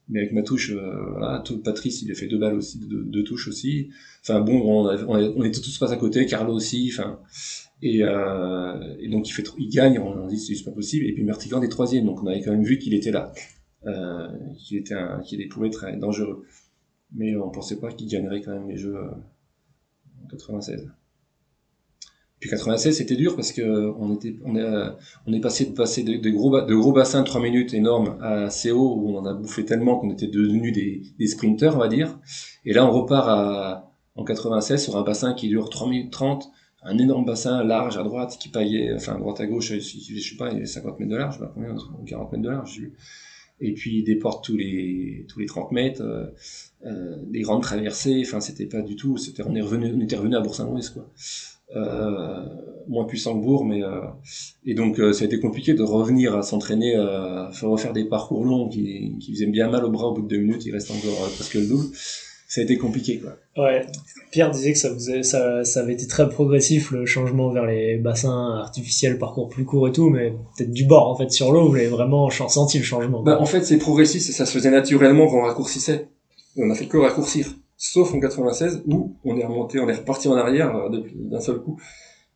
mais 0.09 0.19
avec 0.19 0.33
ma 0.33 0.43
touche, 0.43 0.71
voilà, 0.71 1.41
tout, 1.43 1.57
Patrice, 1.59 2.01
il 2.01 2.11
a 2.11 2.15
fait 2.15 2.27
deux 2.27 2.37
balles 2.37 2.55
aussi, 2.55 2.79
deux, 2.79 3.03
deux 3.03 3.23
touches 3.23 3.47
aussi. 3.47 3.89
Enfin 4.21 4.41
bon, 4.41 4.87
on, 4.87 5.17
on, 5.37 5.43
était 5.43 5.61
tous 5.61 5.77
pas 5.77 5.91
à 5.93 5.97
côté, 5.97 6.25
Carlo 6.25 6.53
aussi, 6.53 6.91
enfin, 6.91 7.19
et, 7.81 8.03
euh, 8.03 9.09
donc 9.09 9.29
il 9.29 9.31
fait, 9.31 9.43
il 9.57 9.69
gagne, 9.69 9.99
on, 9.99 10.27
dit 10.27 10.37
c'est 10.37 10.53
juste 10.53 10.65
pas 10.65 10.71
possible. 10.71 11.05
Et 11.05 11.13
puis 11.13 11.23
Martican 11.23 11.61
est 11.61 11.69
troisième, 11.69 12.05
donc 12.05 12.21
on 12.21 12.27
avait 12.27 12.41
quand 12.41 12.51
même 12.51 12.63
vu 12.63 12.77
qu'il 12.77 12.93
était 12.93 13.11
là, 13.11 13.31
euh, 13.85 14.27
qu'il 14.57 14.77
était 14.77 14.95
un, 14.95 15.21
qu'il 15.21 15.47
pouvait 15.49 15.67
être 15.67 15.97
dangereux. 15.97 16.45
Mais 17.15 17.35
on 17.35 17.49
pensait 17.49 17.79
pas 17.79 17.91
qu'il 17.91 18.07
gagnerait 18.07 18.41
quand 18.41 18.51
même 18.51 18.67
les 18.67 18.77
jeux 18.77 18.95
euh, 18.95 19.11
en 20.23 20.27
96. 20.27 20.91
Puis 22.39 22.49
96 22.49 22.95
c'était 22.95 23.15
dur 23.17 23.35
parce 23.35 23.51
que 23.51 23.91
on 23.97 24.15
était 24.15 24.37
on 24.45 24.55
est 24.55 24.61
euh, 24.61 24.91
on 25.27 25.33
est 25.33 25.41
passé 25.41 25.65
de 25.65 25.73
passer 25.73 26.03
de, 26.03 26.29
gros 26.29 26.61
de 26.61 26.73
gros 26.73 26.93
bassins 26.93 27.19
de 27.19 27.25
3 27.25 27.41
minutes 27.41 27.73
énormes 27.73 28.17
à 28.21 28.47
CO 28.47 28.95
où 28.95 29.17
on 29.17 29.25
a 29.25 29.33
bouffé 29.33 29.65
tellement 29.65 29.99
qu'on 29.99 30.09
était 30.09 30.27
devenus 30.27 30.71
des, 30.71 31.01
des 31.19 31.27
sprinters 31.27 31.75
on 31.75 31.79
va 31.79 31.89
dire 31.89 32.17
et 32.63 32.71
là 32.71 32.85
on 32.85 32.91
repart 32.91 33.27
à 33.27 33.91
en 34.15 34.23
96 34.23 34.81
sur 34.81 34.95
un 34.95 35.01
bassin 35.01 35.33
qui 35.33 35.49
dure 35.49 35.69
3 35.69 35.89
minutes 35.89 36.13
30 36.13 36.49
un 36.83 36.97
énorme 36.97 37.25
bassin 37.25 37.63
large 37.63 37.97
à 37.97 38.03
droite 38.03 38.37
qui 38.39 38.49
paillait 38.49 38.93
enfin 38.95 39.15
à 39.15 39.17
droite 39.17 39.39
à 39.41 39.47
gauche 39.47 39.73
je, 39.73 39.79
je, 39.79 40.19
sais 40.19 40.35
pas 40.37 40.51
il 40.51 40.59
y 40.59 40.61
a 40.61 40.65
50 40.65 40.99
mètres 40.99 41.11
de 41.11 41.17
large 41.17 41.39
pas 41.39 41.51
combien 41.53 41.75
40 42.05 42.31
mètres 42.31 42.43
de 42.43 42.49
large 42.49 42.81
et 43.61 43.73
puis 43.73 44.03
des 44.03 44.15
portes 44.15 44.43
tous 44.43 44.55
les 44.55 45.25
tous 45.27 45.39
les 45.39 45.45
30 45.45 45.71
mètres 45.71 46.01
euh, 46.01 46.27
euh, 46.85 47.17
des 47.27 47.41
grandes 47.41 47.63
traversées 47.63 48.23
enfin 48.25 48.39
c'était 48.39 48.65
pas 48.65 48.81
du 48.81 48.95
tout 48.95 49.17
c'était 49.17 49.43
on 49.45 49.55
est 49.55 49.61
revenu 49.61 49.93
on 49.95 49.99
était 49.99 50.15
revenu 50.15 50.35
à 50.35 50.41
Bourg-Saint-Maurice 50.41 50.89
quoi 50.89 51.09
Euh, 51.75 52.45
moins 52.87 53.05
puissant 53.05 53.37
que 53.37 53.43
Bourg, 53.43 53.63
mais 53.63 53.83
euh, 53.83 54.01
et 54.65 54.73
donc 54.73 54.99
euh, 54.99 55.13
ça 55.13 55.23
a 55.23 55.27
été 55.27 55.39
compliqué 55.39 55.75
de 55.75 55.83
revenir 55.83 56.35
à 56.35 56.41
s'entraîner, 56.41 56.95
euh, 56.95 57.47
à 57.47 57.51
faire 57.51 57.69
refaire 57.69 57.93
des 57.93 58.05
parcours 58.05 58.43
longs 58.43 58.67
qui, 58.69 59.15
qui 59.19 59.33
faisaient 59.33 59.45
bien 59.45 59.69
mal 59.69 59.85
au 59.85 59.91
bras 59.91 60.07
au 60.07 60.13
bout 60.13 60.23
de 60.23 60.27
deux 60.27 60.37
minutes, 60.39 60.65
il 60.65 60.71
reste 60.71 60.89
encore 60.89 61.23
euh, 61.23 61.29
presque 61.35 61.53
le 61.53 61.67
double. 61.67 61.85
Ça 62.49 62.61
a 62.61 62.63
été 62.65 62.77
compliqué 62.77 63.19
quoi. 63.19 63.37
Ouais. 63.63 63.85
Pierre 64.31 64.49
disait 64.49 64.73
que 64.73 64.77
ça, 64.79 64.93
faisait, 64.93 65.23
ça, 65.23 65.63
ça 65.63 65.79
avait 65.79 65.93
été 65.93 66.07
très 66.07 66.27
progressif 66.27 66.91
le 66.91 67.05
changement 67.05 67.51
vers 67.51 67.65
les 67.65 67.97
bassins 67.97 68.57
artificiels, 68.57 69.17
parcours 69.17 69.47
plus 69.49 69.65
courts 69.65 69.87
et 69.87 69.91
tout, 69.91 70.09
mais 70.09 70.31
peut-être 70.57 70.71
du 70.71 70.85
bord 70.85 71.07
en 71.09 71.15
fait 71.15 71.29
sur 71.29 71.51
l'eau, 71.51 71.69
vous 71.69 71.75
l'avez 71.75 71.87
vraiment 71.87 72.29
senti 72.29 72.79
le 72.79 72.83
changement. 72.83 73.23
Bah, 73.23 73.39
en 73.39 73.45
fait 73.45 73.61
c'est 73.61 73.77
progressif, 73.77 74.23
ça 74.23 74.45
se 74.45 74.51
faisait 74.51 74.71
naturellement 74.71 75.27
quand 75.27 75.37
on 75.37 75.43
raccourcissait. 75.43 76.09
On 76.57 76.69
a 76.69 76.75
fait 76.75 76.87
que 76.87 76.97
raccourcir, 76.97 77.55
sauf 77.77 78.13
en 78.13 78.19
96 78.19 78.83
où 78.87 79.15
on 79.23 79.37
est 79.37 79.45
remonté, 79.45 79.79
on 79.79 79.87
est 79.87 79.95
reparti 79.95 80.27
en 80.27 80.35
arrière 80.35 80.75
euh, 80.75 80.89
d'un 81.15 81.39
seul 81.39 81.59
coup. 81.59 81.79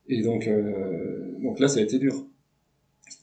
Et 0.08 0.22
donc, 0.22 0.46
euh, 0.46 1.36
donc 1.42 1.58
là, 1.60 1.68
ça 1.68 1.80
a 1.80 1.82
été 1.82 1.98
dur. 1.98 2.26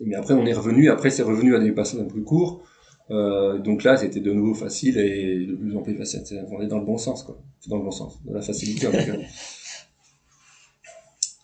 Mais 0.03 0.15
après, 0.15 0.33
on 0.33 0.45
est 0.45 0.53
revenu. 0.53 0.89
Après, 0.89 1.09
c'est 1.09 1.23
revenu 1.23 1.55
à 1.55 1.59
des 1.59 1.71
passages 1.71 2.07
plus 2.07 2.23
courts. 2.23 2.63
Euh, 3.11 3.59
donc 3.59 3.83
là, 3.83 3.97
c'était 3.97 4.21
de 4.21 4.31
nouveau 4.31 4.53
facile 4.53 4.97
et 4.97 5.45
de 5.45 5.53
plus 5.53 5.75
en 5.75 5.81
plus 5.81 5.95
facile. 5.95 6.21
On 6.49 6.61
est 6.61 6.67
dans 6.67 6.79
le 6.79 6.85
bon 6.85 6.97
sens, 6.97 7.23
quoi. 7.23 7.37
C'est 7.59 7.69
dans 7.69 7.77
le 7.77 7.83
bon 7.83 7.91
sens, 7.91 8.23
de 8.23 8.33
la 8.33 8.41
facilité 8.41 8.87
en 8.87 8.91
tout 8.91 9.05
cas. 9.05 9.17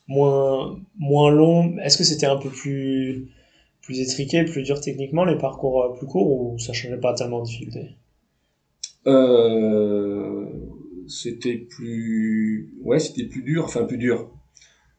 Moins, 0.10 0.80
moins 0.98 1.30
long. 1.30 1.78
Est-ce 1.80 1.98
que 1.98 2.06
c'était 2.06 2.28
un 2.28 2.38
peu 2.38 2.50
plus, 2.50 3.28
plus 3.82 4.00
étriqué, 4.00 4.46
plus 4.46 4.64
dur 4.64 4.80
techniquement, 4.80 5.26
les 5.26 5.38
parcours 5.38 5.84
euh, 5.84 5.98
plus 5.98 6.08
courts, 6.08 6.32
ou 6.32 6.58
ça 6.60 6.72
changeait 6.72 6.98
pas 6.98 7.14
tellement 7.14 7.40
en 7.40 7.44
difficulté? 7.44 7.90
Euh, 9.06 10.46
c'était 11.08 11.58
plus, 11.58 12.74
ouais, 12.84 13.00
c'était 13.00 13.26
plus 13.26 13.42
dur. 13.42 13.66
Enfin, 13.66 13.84
plus 13.84 13.98
dur. 13.98 14.30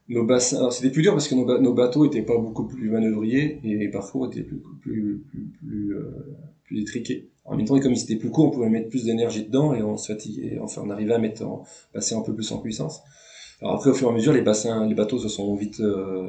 Nos 0.08 0.24
bassins, 0.24 0.70
c'était 0.70 0.90
plus 0.90 1.02
dur 1.02 1.12
parce 1.12 1.28
que 1.28 1.34
nos, 1.34 1.44
ba- 1.44 1.58
nos 1.58 1.74
bateaux 1.74 2.06
étaient 2.06 2.22
pas 2.22 2.38
beaucoup 2.38 2.66
plus 2.66 2.88
manœuvriers 2.90 3.60
et 3.64 3.76
les 3.76 3.88
parcours 3.88 4.26
étaient 4.26 4.42
plus 4.42 4.60
plus 4.82 5.22
plus 5.30 5.46
plus, 5.58 5.94
euh, 5.96 6.10
plus. 6.68 6.84
En 7.44 7.56
même 7.56 7.66
temps, 7.66 7.78
comme 7.80 7.92
ils 7.92 8.02
étaient 8.02 8.16
plus 8.16 8.30
courts, 8.30 8.46
on 8.46 8.50
pouvait 8.50 8.68
mettre 8.68 8.88
plus 8.90 9.04
d'énergie 9.04 9.44
dedans 9.44 9.74
et 9.74 9.82
on 9.82 9.96
se 9.96 10.12
fatiguait. 10.12 10.58
Enfin, 10.60 10.82
on 10.84 10.90
arrivait 10.90 11.14
à 11.14 11.18
mettre 11.18 11.44
passer 11.92 12.14
un 12.14 12.20
peu 12.20 12.34
plus 12.34 12.52
en 12.52 12.58
puissance. 12.58 13.00
Alors 13.60 13.74
après, 13.74 13.90
au 13.90 13.94
fur 13.94 14.08
et 14.08 14.10
à 14.10 14.14
mesure, 14.14 14.32
les 14.32 14.42
bassins, 14.42 14.86
les 14.86 14.94
bateaux 14.94 15.18
se 15.18 15.28
sont 15.28 15.54
vite 15.54 15.80
euh, 15.80 16.28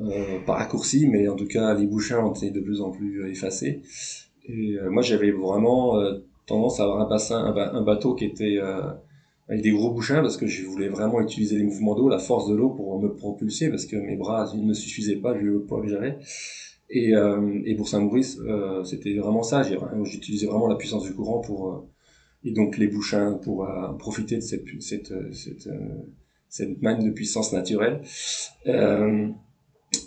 euh, 0.00 0.38
pas 0.46 0.54
raccourcis, 0.54 1.06
mais 1.06 1.28
en 1.28 1.36
tout 1.36 1.46
cas, 1.46 1.74
les 1.74 1.86
bouchins 1.86 2.24
ont 2.24 2.32
été 2.32 2.50
de 2.50 2.60
plus 2.60 2.80
en 2.80 2.90
plus 2.90 3.30
effacés. 3.30 3.82
Et 4.48 4.76
euh, 4.78 4.90
moi, 4.90 5.02
j'avais 5.02 5.30
vraiment 5.30 6.00
tendance 6.46 6.80
à 6.80 6.84
avoir 6.84 7.00
un 7.00 7.08
bassin, 7.08 7.38
un, 7.44 7.52
ba- 7.52 7.72
un 7.74 7.82
bateau 7.82 8.14
qui 8.14 8.24
était 8.24 8.58
avec 9.48 9.62
des 9.62 9.70
gros 9.70 9.90
bouchins 9.90 10.22
parce 10.22 10.36
que 10.36 10.46
je 10.46 10.64
voulais 10.64 10.88
vraiment 10.88 11.20
utiliser 11.20 11.56
les 11.58 11.64
mouvements 11.64 11.94
d'eau, 11.94 12.08
la 12.08 12.18
force 12.18 12.48
de 12.48 12.54
l'eau 12.54 12.70
pour 12.70 13.00
me 13.00 13.12
propulser 13.12 13.68
parce 13.70 13.86
que 13.86 13.96
mes 13.96 14.16
bras 14.16 14.50
ne 14.56 14.72
suffisaient 14.72 15.16
pas 15.16 15.32
vu 15.34 15.50
le 15.50 15.60
poids 15.60 15.80
que. 15.80 16.18
Et, 16.94 17.14
euh, 17.14 17.60
et 17.64 17.74
pour 17.74 17.88
Saint-Maurice, 17.88 18.38
euh, 18.46 18.84
c'était 18.84 19.14
vraiment 19.16 19.42
ça. 19.42 19.62
J'ai- 19.62 19.78
J'utilisais 20.04 20.46
vraiment 20.46 20.68
la 20.68 20.76
puissance 20.76 21.04
du 21.04 21.12
courant 21.14 21.40
pour 21.40 21.68
euh, 21.72 21.78
et 22.44 22.52
donc 22.52 22.78
les 22.78 22.88
bouchins 22.88 23.34
pour 23.42 23.64
euh, 23.64 23.92
profiter 23.94 24.36
de 24.36 24.42
cette 24.42 24.64
cette 24.82 25.68
euh, 25.68 26.74
manne 26.82 27.04
de 27.04 27.10
puissance 27.10 27.52
naturelle. 27.52 28.02
Euh, 28.66 29.28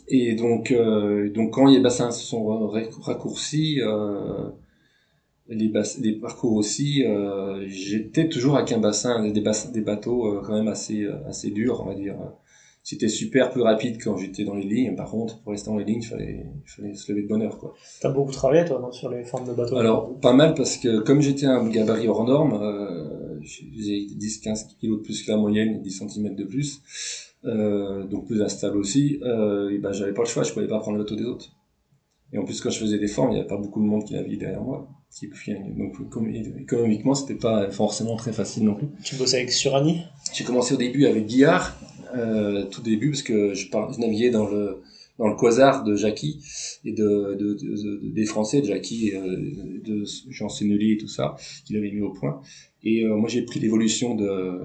et 0.08 0.36
donc 0.36 0.72
euh, 0.72 1.30
quand 1.52 1.68
les 1.68 1.80
bassins 1.80 2.12
se 2.12 2.24
sont 2.26 2.46
ra- 2.68 2.82
raccourcis, 3.02 3.82
euh, 3.82 4.50
les, 5.48 5.70
parcours 6.14 6.54
aussi, 6.56 7.04
euh, 7.04 7.64
j'étais 7.68 8.28
toujours 8.28 8.56
avec 8.58 8.72
un 8.72 8.80
bassin, 8.80 9.22
des, 9.28 9.42
bateaux 9.82 10.26
euh, 10.28 10.42
quand 10.46 10.54
même 10.56 10.68
euh, 11.04 11.28
assez 11.28 11.52
durs, 11.52 11.82
on 11.82 11.86
va 11.86 11.96
dire. 11.96 12.16
C'était 12.88 13.08
super 13.08 13.50
plus 13.50 13.64
rapide 13.64 13.98
quand 14.00 14.16
j'étais 14.16 14.44
dans 14.44 14.54
les 14.54 14.64
lignes. 14.64 14.96
Par 14.96 15.10
contre, 15.10 15.40
pour 15.42 15.54
rester 15.54 15.72
dans 15.72 15.78
les 15.78 15.86
lignes, 15.86 16.02
il 16.04 16.06
fallait, 16.06 16.46
il 16.64 16.70
fallait 16.70 16.94
se 16.94 17.12
lever 17.12 17.24
de 17.24 17.28
bonne 17.28 17.42
heure, 17.42 17.58
quoi. 17.58 17.74
T'as 18.00 18.10
beaucoup 18.10 18.32
travaillé, 18.32 18.64
toi, 18.64 18.80
non, 18.80 18.92
sur 18.92 19.10
les 19.10 19.24
formes 19.24 19.48
de 19.48 19.54
bateaux 19.54 19.76
Alors, 19.78 20.20
pas 20.20 20.34
mal 20.34 20.54
parce 20.54 20.78
que 20.78 21.00
comme 21.00 21.20
j'étais 21.20 21.48
un 21.48 21.68
gabarit 21.68 22.08
hors 22.08 22.24
norme, 22.26 22.54
euh, 22.62 23.40
j'ai 23.42 24.06
10-15 24.06 24.68
kilos 24.80 25.00
de 25.00 25.04
plus 25.04 25.24
que 25.24 25.32
la 25.32 25.38
moyenne, 25.38 25.82
10 25.82 26.04
cm 26.08 26.36
de 26.36 26.44
plus, 26.44 26.80
euh, 27.46 28.04
donc 28.06 28.28
plus 28.28 28.44
instable 28.44 28.78
aussi, 28.78 29.18
euh, 29.24 29.72
et 29.72 29.80
ben 29.80 29.92
j'avais 29.92 30.14
pas 30.14 30.22
le 30.22 30.28
choix, 30.28 30.44
je 30.44 30.54
pouvais 30.54 30.68
pas 30.68 30.78
prendre 30.78 30.98
le 30.98 31.04
bateau 31.04 31.16
des 31.16 31.24
autres. 31.26 31.50
Et 32.34 32.38
en 32.38 32.44
plus, 32.46 32.62
quand 32.62 32.70
je 32.70 32.78
faisais 32.80 33.00
des 33.00 33.08
formes, 33.08 33.30
il 33.32 33.34
n'y 33.34 33.40
avait 33.40 33.48
pas 33.48 33.58
beaucoup 33.58 33.82
de 33.82 33.86
monde 33.88 34.04
qui 34.04 34.14
naviguait 34.14 34.38
derrière 34.38 34.62
moi. 34.62 34.88
Qui, 35.12 35.28
donc 35.78 35.98
économ- 36.00 36.60
économiquement, 36.62 37.16
c'était 37.16 37.36
pas 37.36 37.72
forcément 37.72 38.16
très 38.16 38.34
facile 38.34 38.64
non 38.66 38.76
plus. 38.76 38.88
Tu 39.04 39.16
bossais 39.16 39.38
avec 39.38 39.52
Surani? 39.52 40.02
J'ai 40.34 40.44
commencé 40.44 40.74
au 40.74 40.78
début 40.78 41.06
avec 41.06 41.26
Guillard, 41.26 41.78
euh, 42.16 42.66
tout 42.66 42.82
début, 42.82 43.12
parce 43.12 43.24
que 43.24 43.54
je, 43.54 43.70
par- 43.70 43.92
je 43.94 44.00
naviguais 44.00 44.30
dans 44.32 44.48
le 44.50 44.82
dans 45.18 45.30
le 45.30 45.36
quasar 45.38 45.86
de 45.86 45.96
Jackie 45.96 46.40
et 46.84 46.92
de, 46.92 47.36
de, 47.40 47.54
de- 47.54 47.84
de- 47.84 48.02
des 48.14 48.26
Français, 48.26 48.60
de 48.60 48.66
Jackie, 48.66 49.10
et, 49.10 49.16
euh, 49.16 49.80
de 49.84 50.04
Jean 50.30 50.50
Sennelier 50.50 50.94
et 50.94 50.98
tout 50.98 51.08
ça, 51.08 51.38
qu'il 51.66 51.78
avait 51.78 51.90
mis 51.92 52.02
au 52.02 52.12
point. 52.12 52.42
Et 52.84 53.06
euh, 53.06 53.16
moi, 53.16 53.30
j'ai 53.30 53.44
pris 53.44 53.62
l'évolution 53.62 54.16
de 54.16 54.60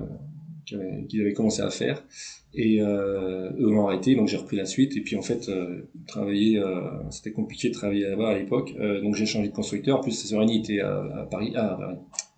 qu'il 0.66 0.78
avait, 0.80 1.04
qu'il 1.08 1.20
avait 1.20 1.32
commencé 1.34 1.62
à 1.62 1.70
faire. 1.70 2.04
Et 2.52 2.82
euh, 2.82 3.50
eux 3.60 3.68
m'ont 3.68 3.86
arrêté, 3.86 4.16
donc 4.16 4.26
j'ai 4.26 4.36
repris 4.38 4.56
la 4.56 4.66
suite. 4.66 4.96
Et 4.96 5.00
puis 5.02 5.14
en 5.16 5.22
fait, 5.22 5.48
euh, 5.48 5.82
travailler, 6.08 6.58
euh, 6.58 6.90
c'était 7.10 7.30
compliqué 7.30 7.68
de 7.68 7.74
travailler 7.74 8.02
là-bas 8.08 8.30
à 8.30 8.38
l'époque. 8.38 8.74
Euh, 8.80 9.00
donc 9.00 9.14
j'ai 9.14 9.26
changé 9.26 9.48
de 9.48 9.54
constructeur. 9.54 9.98
En 9.98 10.02
plus, 10.02 10.12
Séranie 10.12 10.58
était 10.58 10.80
à, 10.80 10.96
à 11.20 11.26
Paris, 11.30 11.52
à, 11.54 11.78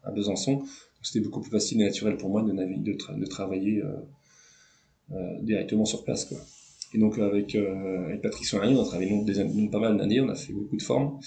à 0.05 0.11
Besançon. 0.11 0.63
C'était 1.03 1.21
beaucoup 1.21 1.41
plus 1.41 1.51
facile 1.51 1.81
et 1.81 1.85
naturel 1.85 2.17
pour 2.19 2.29
moi 2.29 2.43
de, 2.43 2.53
de, 2.53 2.93
de 3.19 3.27
travailler 3.27 3.83
directement 5.43 5.85
sur 5.85 6.05
place. 6.05 6.25
Quoi. 6.25 6.39
Et 6.95 6.99
donc 6.99 7.19
avec, 7.19 7.55
euh, 7.55 8.07
avec 8.07 8.23
Patrick 8.23 8.45
Solani, 8.45 8.75
on 8.75 8.83
a 8.83 8.85
travaillé 8.85 9.11
pas 9.71 9.79
mal 9.79 9.97
d'années, 9.97 10.21
on 10.21 10.29
a 10.29 10.35
fait 10.35 10.53
beaucoup 10.53 10.77
de 10.77 10.83
formes. 10.83 11.19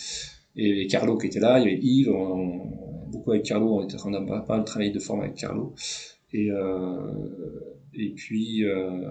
Et 0.56 0.72
avait 0.72 0.88
Carlo 0.88 1.18
qui 1.18 1.28
était 1.28 1.40
là, 1.40 1.60
il 1.60 1.66
y 1.66 1.68
avait 1.68 1.82
Yves, 1.82 2.14
beaucoup 3.12 3.32
avec 3.32 3.44
Carlo, 3.44 3.80
on, 3.80 3.84
était, 3.84 3.98
on 4.06 4.14
a 4.14 4.42
pas 4.42 4.58
mal 4.58 4.66
travaillé 4.66 4.92
de 4.92 5.00
forme 5.00 5.22
avec 5.22 5.36
Carlo. 5.36 5.74
Et, 6.34 6.52
euh, 6.52 7.12
et 7.94 8.10
puis, 8.10 8.64
euh, 8.64 9.10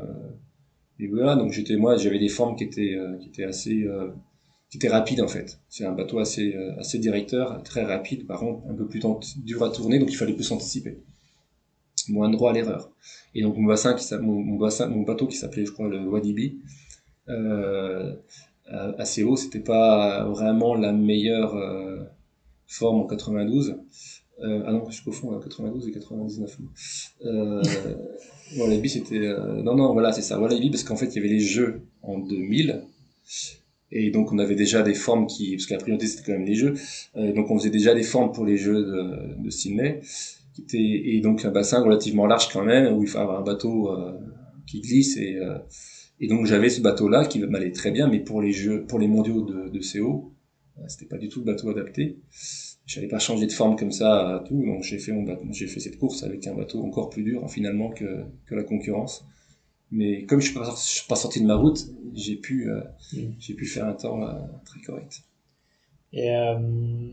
et 1.00 1.08
voilà, 1.08 1.36
donc 1.36 1.52
j'étais 1.52 1.76
moi, 1.76 1.96
j'avais 1.96 2.18
des 2.18 2.28
formes 2.28 2.56
qui 2.56 2.64
étaient, 2.64 2.94
euh, 2.94 3.16
qui 3.18 3.28
étaient 3.28 3.44
assez, 3.44 3.82
euh, 3.84 4.10
qui 4.70 4.86
rapides 4.88 5.20
en 5.20 5.28
fait. 5.28 5.60
C'est 5.68 5.84
un 5.84 5.92
bateau 5.92 6.18
assez, 6.18 6.54
euh, 6.54 6.78
assez 6.78 6.98
directeur, 6.98 7.62
très 7.62 7.82
rapide, 7.82 8.26
par 8.26 8.42
un 8.68 8.74
peu 8.74 8.86
plus 8.86 9.00
dur 9.38 9.62
à 9.62 9.70
tourner, 9.70 9.98
donc 9.98 10.10
il 10.10 10.16
fallait 10.16 10.34
plus 10.34 10.50
anticiper. 10.52 10.98
Moins 12.08 12.30
droit 12.30 12.50
à 12.50 12.52
l'erreur. 12.54 12.90
Et 13.34 13.42
donc 13.42 13.56
mon 13.56 13.66
bassin, 13.66 13.94
qui, 13.94 14.06
mon, 14.20 14.40
mon 14.40 14.56
bassin, 14.56 14.86
mon 14.88 15.02
bateau 15.02 15.26
qui 15.26 15.36
s'appelait, 15.36 15.64
je 15.64 15.72
crois, 15.72 15.88
le 15.88 16.06
Wadibi, 16.08 16.58
euh, 17.28 18.14
à- 18.66 18.94
assez 18.98 19.22
haut, 19.22 19.36
c'était 19.36 19.60
pas 19.60 20.24
vraiment 20.28 20.74
la 20.74 20.92
meilleure 20.92 21.54
euh, 21.56 22.02
forme 22.66 23.00
en 23.00 23.06
92. 23.06 23.76
Euh, 24.42 24.62
ah 24.66 24.72
non, 24.72 24.88
je 24.90 25.02
confonds 25.04 25.32
euh, 25.34 25.38
92 25.42 25.88
et 25.88 25.92
99. 25.92 26.58
Euh, 27.24 27.62
Wallaby, 28.58 28.88
c'était... 28.88 29.18
euh, 29.18 29.62
non, 29.62 29.74
non, 29.76 29.92
voilà, 29.92 30.12
c'est 30.12 30.22
ça, 30.22 30.38
Wallaby, 30.40 30.70
parce 30.70 30.84
qu'en 30.84 30.96
fait, 30.96 31.06
il 31.06 31.16
y 31.16 31.18
avait 31.18 31.28
les 31.28 31.40
jeux 31.40 31.82
en 32.02 32.18
2000, 32.18 32.82
et 33.92 34.10
donc 34.10 34.32
on 34.32 34.38
avait 34.38 34.56
déjà 34.56 34.82
des 34.82 34.94
formes 34.94 35.26
qui... 35.26 35.52
Parce 35.56 35.66
que 35.66 35.74
la 35.74 35.80
priorité, 35.80 36.06
c'était 36.06 36.24
quand 36.24 36.32
même 36.38 36.46
les 36.46 36.54
jeux, 36.56 36.74
euh, 37.16 37.32
donc 37.32 37.50
on 37.50 37.58
faisait 37.58 37.70
déjà 37.70 37.94
des 37.94 38.02
formes 38.02 38.32
pour 38.32 38.44
les 38.44 38.56
jeux 38.56 38.82
de, 38.84 39.42
de 39.42 39.50
Sydney, 39.50 40.00
et 40.72 41.20
donc 41.20 41.44
un 41.44 41.50
bassin 41.50 41.82
relativement 41.82 42.26
large 42.26 42.48
quand 42.52 42.64
même, 42.64 42.96
où 42.96 43.02
il 43.02 43.08
faut 43.08 43.18
avoir 43.18 43.40
un 43.40 43.44
bateau 43.44 43.90
euh, 43.90 44.12
qui 44.66 44.80
glisse, 44.80 45.16
et, 45.16 45.36
euh, 45.36 45.58
et 46.20 46.28
donc 46.28 46.46
j'avais 46.46 46.70
ce 46.70 46.80
bateau-là 46.80 47.26
qui 47.26 47.38
m'allait 47.40 47.72
très 47.72 47.90
bien, 47.90 48.08
mais 48.08 48.20
pour 48.20 48.40
les 48.40 48.52
jeux, 48.52 48.84
pour 48.86 48.98
les 48.98 49.08
mondiaux 49.08 49.42
de, 49.42 49.68
de 49.68 49.80
CO, 49.80 50.32
euh, 50.78 50.82
c'était 50.88 51.06
pas 51.06 51.18
du 51.18 51.28
tout 51.28 51.40
le 51.40 51.46
bateau 51.46 51.70
adapté. 51.70 52.18
Je 52.86 52.96
n'avais 52.96 53.08
pas 53.08 53.18
changé 53.18 53.46
de 53.46 53.52
forme 53.52 53.76
comme 53.76 53.92
ça 53.92 54.36
à 54.36 54.38
tout, 54.40 54.62
donc 54.64 54.82
j'ai 54.82 54.98
fait 54.98 55.12
mon 55.12 55.22
bateau, 55.22 55.42
j'ai 55.52 55.66
fait 55.66 55.80
cette 55.80 55.98
course 55.98 56.22
avec 56.22 56.46
un 56.46 56.54
bateau 56.54 56.82
encore 56.82 57.08
plus 57.10 57.22
dur 57.22 57.48
finalement 57.50 57.90
que, 57.90 58.24
que 58.46 58.54
la 58.54 58.62
concurrence. 58.62 59.24
Mais 59.90 60.24
comme 60.24 60.40
je 60.40 60.46
suis 60.46 60.54
pas, 60.54 60.70
je 60.76 60.80
suis 60.80 61.08
pas 61.08 61.14
sorti 61.16 61.40
de 61.40 61.46
ma 61.46 61.54
route, 61.56 61.86
j'ai 62.14 62.36
pu, 62.36 62.68
euh, 62.70 62.80
Mm. 63.12 63.34
j'ai 63.38 63.54
pu 63.54 63.66
faire 63.66 63.86
un 63.86 63.92
temps 63.92 64.22
euh, 64.22 64.32
très 64.64 64.80
correct. 64.80 65.22
Et 66.16 66.30
euh, 66.34 66.54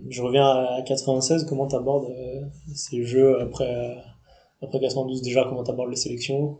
je 0.09 0.21
reviens 0.21 0.45
à 0.45 0.81
96, 0.85 1.45
comment 1.45 1.67
t'abordes 1.67 2.11
euh, 2.11 2.41
ces 2.75 3.03
jeux 3.03 3.41
après, 3.41 3.73
euh, 3.75 3.95
après 4.61 4.79
92 4.79 5.23
déjà, 5.23 5.43
comment 5.49 5.63
t'abordes 5.63 5.89
les 5.89 5.95
sélections? 5.95 6.59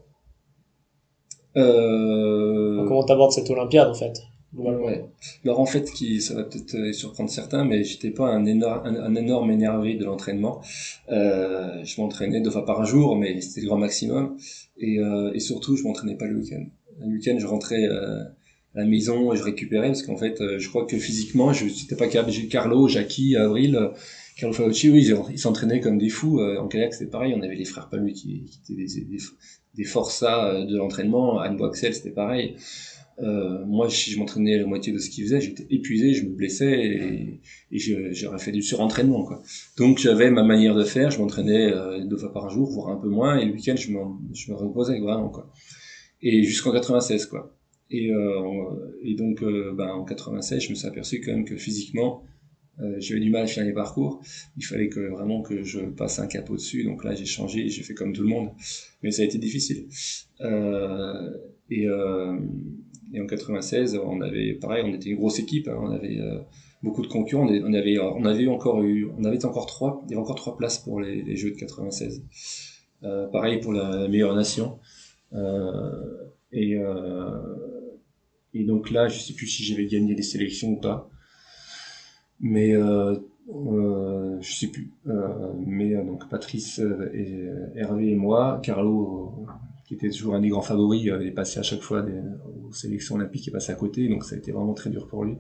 Euh, 1.56 2.86
Comment 2.88 3.04
t'abordes 3.04 3.32
cette 3.32 3.50
Olympiade 3.50 3.90
en 3.90 3.94
fait 3.94 4.14
Ouais. 4.54 5.06
Alors 5.46 5.62
en 5.62 5.66
fait, 5.66 5.90
qui, 5.92 6.20
ça 6.20 6.34
va 6.34 6.44
peut-être 6.44 6.94
surprendre 6.94 7.30
certains, 7.30 7.64
mais 7.64 7.84
j'étais 7.86 8.10
pas 8.10 8.28
un 8.28 8.46
énorme, 8.46 8.82
un, 8.86 8.96
un 8.96 9.16
énorme 9.16 9.50
énervé 9.50 9.96
de 9.96 10.04
l'entraînement. 10.04 10.62
Euh, 11.10 11.82
je 11.86 12.02
m'entraînais 12.02 12.42
deux 12.42 12.50
fois 12.52 12.66
par 12.66 12.84
jour, 12.86 13.16
mais 13.16 13.40
c'était 13.40 13.62
le 13.62 13.68
grand 13.68 13.78
maximum. 13.78 14.36
Et, 14.78 15.00
euh, 15.00 15.32
et 15.34 15.40
surtout, 15.40 15.78
je 15.78 15.84
m'entraînais 15.84 16.16
pas 16.16 16.26
le 16.26 16.38
week-end. 16.38 16.66
Le 17.00 17.14
week-end, 17.14 17.38
je 17.40 17.48
rentrais 17.48 17.84
euh, 17.88 18.24
à 18.76 18.80
la 18.80 18.86
maison 18.86 19.34
je 19.36 19.44
récupérais 19.44 19.88
parce 19.88 20.04
qu'en 20.04 20.18
fait, 20.18 20.42
euh, 20.42 20.60
je 20.60 20.70
crois 20.70 20.86
que 20.86 20.98
physiquement, 20.98 21.54
je 21.54 21.66
n'étais 21.66 21.96
pas 21.96 22.08
capable. 22.08 22.32
Carlo, 22.50 22.88
Jackie, 22.88 23.36
Avril, 23.36 23.76
euh, 23.76 23.90
Carlo 24.38 24.54
Fauci, 24.54 24.90
oui, 24.90 25.10
ils 25.30 25.40
s'entraînaient 25.40 25.80
comme 25.82 25.98
des 25.98 26.10
fous. 26.10 26.42
en 26.42 26.68
kayak, 26.68 26.94
c'était 26.94 27.10
pareil. 27.10 27.34
On 27.36 27.42
avait 27.42 27.56
les 27.56 27.66
frères 27.66 27.90
Palmu 27.90 28.14
qui, 28.14 28.46
étaient 28.64 28.82
des, 28.82 29.02
des, 29.04 29.18
des 29.76 29.84
forçats 29.84 30.66
de 30.66 30.78
l'entraînement. 30.78 31.40
Anne 31.40 31.58
Boaxel, 31.58 31.94
c'était 31.94 32.12
pareil. 32.12 32.56
Euh, 33.20 33.66
moi, 33.66 33.90
si 33.90 34.12
je 34.12 34.20
m'entraînais 34.20 34.58
la 34.58 34.66
moitié 34.66 34.92
de 34.94 34.98
ce 34.98 35.10
qu'il 35.10 35.24
faisait, 35.26 35.42
j'étais 35.42 35.68
épuisé, 35.70 36.14
je 36.14 36.26
me 36.26 36.32
blessais 36.32 36.72
et, 36.72 37.42
et 37.72 38.14
j'aurais 38.14 38.40
fait 38.40 38.52
du 38.52 38.62
surentraînement. 38.64 39.24
Quoi. 39.24 39.44
Donc 39.78 40.00
j'avais 40.00 40.32
ma 40.32 40.44
manière 40.44 40.74
de 40.76 40.84
faire, 40.84 41.12
je 41.12 41.20
m'entraînais 41.20 41.72
euh, 41.72 42.04
deux 42.04 42.18
fois 42.18 42.34
par 42.34 42.50
jour, 42.50 42.70
voire 42.72 42.90
un 42.90 42.98
peu 42.98 43.10
moins, 43.10 43.38
et 43.38 43.46
le 43.46 43.54
week-end, 43.54 43.76
je, 43.76 43.92
je 44.34 44.52
me 44.52 44.56
reposais 44.56 45.00
vraiment. 45.00 45.30
Quoi. 45.30 45.52
Et 46.22 46.44
jusqu'en 46.44 46.72
96, 46.72 47.28
quoi. 47.28 47.56
Et, 47.92 48.10
euh, 48.10 48.98
et 49.04 49.16
donc, 49.16 49.44
euh, 49.44 49.74
ben, 49.74 49.90
en 49.90 50.06
96, 50.06 50.64
je 50.64 50.70
me 50.70 50.76
suis 50.76 50.88
aperçu 50.88 51.20
quand 51.22 51.34
même 51.34 51.44
que 51.46 51.58
physiquement, 51.58 52.24
euh, 52.80 52.96
j'avais 53.00 53.20
du 53.20 53.30
mal 53.30 53.44
à 53.44 53.48
finir 53.48 53.68
les 53.68 53.74
parcours. 53.74 54.22
Il 54.58 54.66
fallait 54.66 54.88
que 54.88 55.02
vraiment 55.02 55.42
que 55.42 55.62
je 55.64 55.82
passe 55.82 56.18
un 56.20 56.28
cap 56.28 56.50
au-dessus. 56.50 56.86
Donc 56.86 57.04
là, 57.04 57.14
j'ai 57.14 57.26
changé, 57.26 57.68
j'ai 57.68 57.84
fait 57.84 57.94
comme 57.94 58.14
tout 58.14 58.24
le 58.24 58.30
monde, 58.30 58.50
mais 59.04 59.12
ça 59.12 59.24
a 59.24 59.26
été 59.26 59.38
difficile. 59.38 59.88
Et 61.70 61.90
en 63.20 63.28
96, 63.28 64.00
on 64.04 64.22
avait, 64.22 64.54
pareil, 64.54 64.84
on 64.88 64.94
était 64.94 65.10
une 65.10 65.18
grosse 65.18 65.40
équipe, 65.40 65.68
hein, 65.68 65.78
on 65.78 65.92
avait 65.92 66.18
beaucoup 66.82 67.02
de 67.02 67.08
concurrents, 67.08 67.46
on 67.46 67.74
avait, 67.74 68.48
encore 68.48 68.82
eu, 68.84 69.10
on 69.18 69.26
avait 69.26 69.44
encore 69.46 69.66
trois, 69.66 70.02
il 70.06 70.12
y 70.12 70.14
avait 70.14 70.22
encore 70.22 70.38
trois 70.38 70.56
places 70.56 70.80
pour 70.80 71.02
les, 71.02 71.36
Jeux 71.36 71.52
de 71.52 71.58
96. 71.58 72.24
Euh, 73.04 73.28
pareil 73.28 73.60
pour 73.60 73.74
la, 73.74 74.08
meilleure 74.08 74.34
nation. 74.34 74.80
Et, 76.54 76.78
et 78.54 78.64
donc 78.64 78.92
là, 78.92 79.08
je 79.08 79.20
sais 79.20 79.34
plus 79.34 79.48
si 79.48 79.64
j'avais 79.64 79.86
gagné 79.86 80.16
les 80.16 80.24
sélections 80.24 80.70
ou 80.70 80.80
pas, 80.80 81.10
mais 82.40 82.76
euh, 82.76 83.16
euh, 83.50 84.38
je 84.42 84.54
sais 84.54 84.68
plus. 84.68 84.92
mais 85.66 85.96
donc 86.04 86.30
Patrice 86.30 86.80
et 87.14 87.48
Hervé 87.76 88.12
et 88.12 88.16
moi, 88.16 88.60
Carlo 88.64 89.46
qui 89.86 89.96
était 89.96 90.10
toujours 90.10 90.36
un 90.36 90.40
des 90.40 90.48
grands 90.48 90.62
favoris, 90.62 91.08
est 91.08 91.32
passé 91.32 91.60
à 91.60 91.64
chaque 91.64 91.82
fois 91.82 92.06
aux 92.66 92.72
sélections 92.72 93.16
olympiques, 93.16 93.50
est 93.50 93.52
passé 93.52 93.74
à 93.74 93.76
côté, 93.76 94.08
donc 94.08 94.24
ça 94.24 94.36
a 94.36 94.38
été 94.38 94.54
vraiment 94.54 94.74
très 94.74 94.90
dur 94.90 95.06
pour 95.06 95.26
lui. 95.26 95.36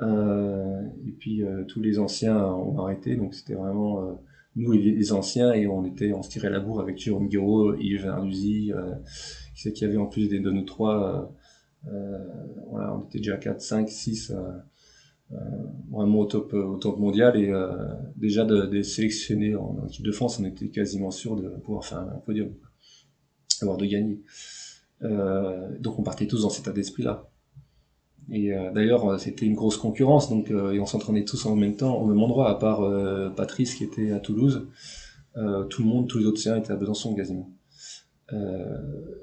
Euh, 0.00 0.82
et 1.06 1.12
puis 1.12 1.42
euh, 1.42 1.64
tous 1.64 1.80
les 1.80 1.98
anciens 1.98 2.44
ont 2.44 2.78
arrêté, 2.78 3.14
donc 3.14 3.34
c'était 3.34 3.54
vraiment 3.54 4.02
euh, 4.02 4.12
nous 4.56 4.72
les, 4.72 5.12
anciens 5.12 5.52
et 5.52 5.66
on 5.66 5.84
était, 5.84 6.12
on 6.12 6.22
se 6.22 6.30
tirait 6.30 6.50
la 6.50 6.60
bourre 6.60 6.80
avec 6.80 6.98
Jérôme 6.98 7.28
Guiraud, 7.28 7.76
Yves 7.76 8.06
euh, 8.06 8.94
qui 9.54 9.62
c'est 9.62 9.72
qu'il 9.72 9.86
y 9.86 9.90
avait 9.90 9.98
en 9.98 10.06
plus 10.06 10.28
des 10.28 10.40
de 10.40 10.50
nous 10.50 10.64
trois, 10.64 11.32
voilà, 12.70 12.96
on 12.96 13.04
était 13.06 13.18
déjà 13.18 13.36
4, 13.36 13.60
5, 13.60 13.88
6 13.88 14.32
vraiment 15.90 16.20
au 16.20 16.26
top, 16.26 16.52
au 16.52 16.76
top 16.76 16.98
mondial 16.98 17.36
et 17.36 17.52
déjà 18.16 18.44
de, 18.44 18.66
de 18.66 18.82
sélectionner 18.82 19.54
en, 19.54 19.86
équipe 19.88 20.04
de 20.04 20.12
France, 20.12 20.38
on 20.38 20.44
était 20.44 20.68
quasiment 20.68 21.10
sûr 21.10 21.36
de 21.36 21.48
pouvoir 21.48 21.84
faire 21.84 21.98
un 21.98 22.20
podium 22.24 22.52
avoir 23.62 23.78
de 23.78 23.86
gagner. 23.86 24.20
Euh, 25.02 25.76
donc 25.80 25.98
on 25.98 26.02
partait 26.02 26.26
tous 26.26 26.42
dans 26.42 26.50
cet 26.50 26.64
état 26.64 26.72
d'esprit-là. 26.72 27.28
Et 28.30 28.52
euh, 28.52 28.70
d'ailleurs, 28.72 29.06
euh, 29.06 29.18
c'était 29.18 29.46
une 29.46 29.54
grosse 29.54 29.76
concurrence, 29.76 30.30
donc 30.30 30.50
et 30.50 30.80
on 30.80 30.86
s'entraînait 30.86 31.24
tous 31.24 31.44
en 31.46 31.56
même 31.56 31.76
temps, 31.76 31.96
au 31.96 32.06
même 32.06 32.20
endroit, 32.20 32.50
à 32.50 32.54
part 32.54 32.82
Patrice 33.34 33.74
qui 33.74 33.84
était 33.84 34.12
à 34.12 34.20
Toulouse. 34.20 34.68
tout 35.34 35.82
le 35.82 35.88
monde, 35.88 36.08
tous 36.08 36.18
les 36.18 36.26
autres 36.26 36.40
séants 36.40 36.56
étaient 36.56 36.72
à 36.72 36.76
Besançon 36.76 37.14
quasiment. 37.14 37.50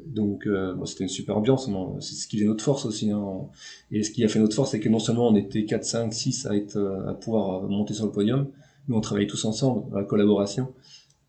Donc 0.05 0.47
c'était 0.85 1.03
une 1.03 1.09
super 1.09 1.37
ambiance, 1.37 1.69
c'est 1.99 2.15
ce 2.15 2.27
qui 2.27 2.37
faisait 2.37 2.47
notre 2.47 2.63
force 2.63 2.85
aussi. 2.85 3.11
Hein. 3.11 3.47
Et 3.91 4.03
ce 4.03 4.11
qui 4.11 4.23
a 4.23 4.27
fait 4.27 4.39
notre 4.39 4.55
force, 4.55 4.71
c'est 4.71 4.79
que 4.79 4.89
non 4.89 4.99
seulement 4.99 5.27
on 5.27 5.35
était 5.35 5.65
4, 5.65 5.83
5, 5.83 6.13
6 6.13 6.45
à, 6.45 6.55
être, 6.55 6.77
à 7.07 7.13
pouvoir 7.13 7.63
monter 7.63 7.93
sur 7.93 8.05
le 8.05 8.11
podium, 8.11 8.47
mais 8.87 8.95
on 8.95 9.01
travaillait 9.01 9.27
tous 9.27 9.45
ensemble, 9.45 9.89
dans 9.89 9.97
la 9.97 10.05
collaboration. 10.05 10.73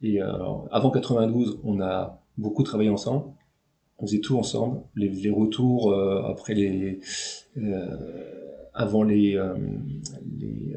Et 0.02 0.20
avant 0.20 0.90
92, 0.90 1.60
on 1.64 1.80
a 1.80 2.20
beaucoup 2.40 2.62
travaillé 2.62 2.90
ensemble. 2.90 3.24
On 3.98 4.06
faisait 4.06 4.20
tout 4.20 4.36
ensemble. 4.36 4.82
Les, 4.96 5.08
les 5.08 5.30
retours 5.30 5.92
euh, 5.92 6.22
après 6.22 6.54
les, 6.54 7.00
euh, 7.58 8.68
avant 8.72 9.02
les, 9.02 9.36
euh, 9.36 9.54
les, 10.38 10.74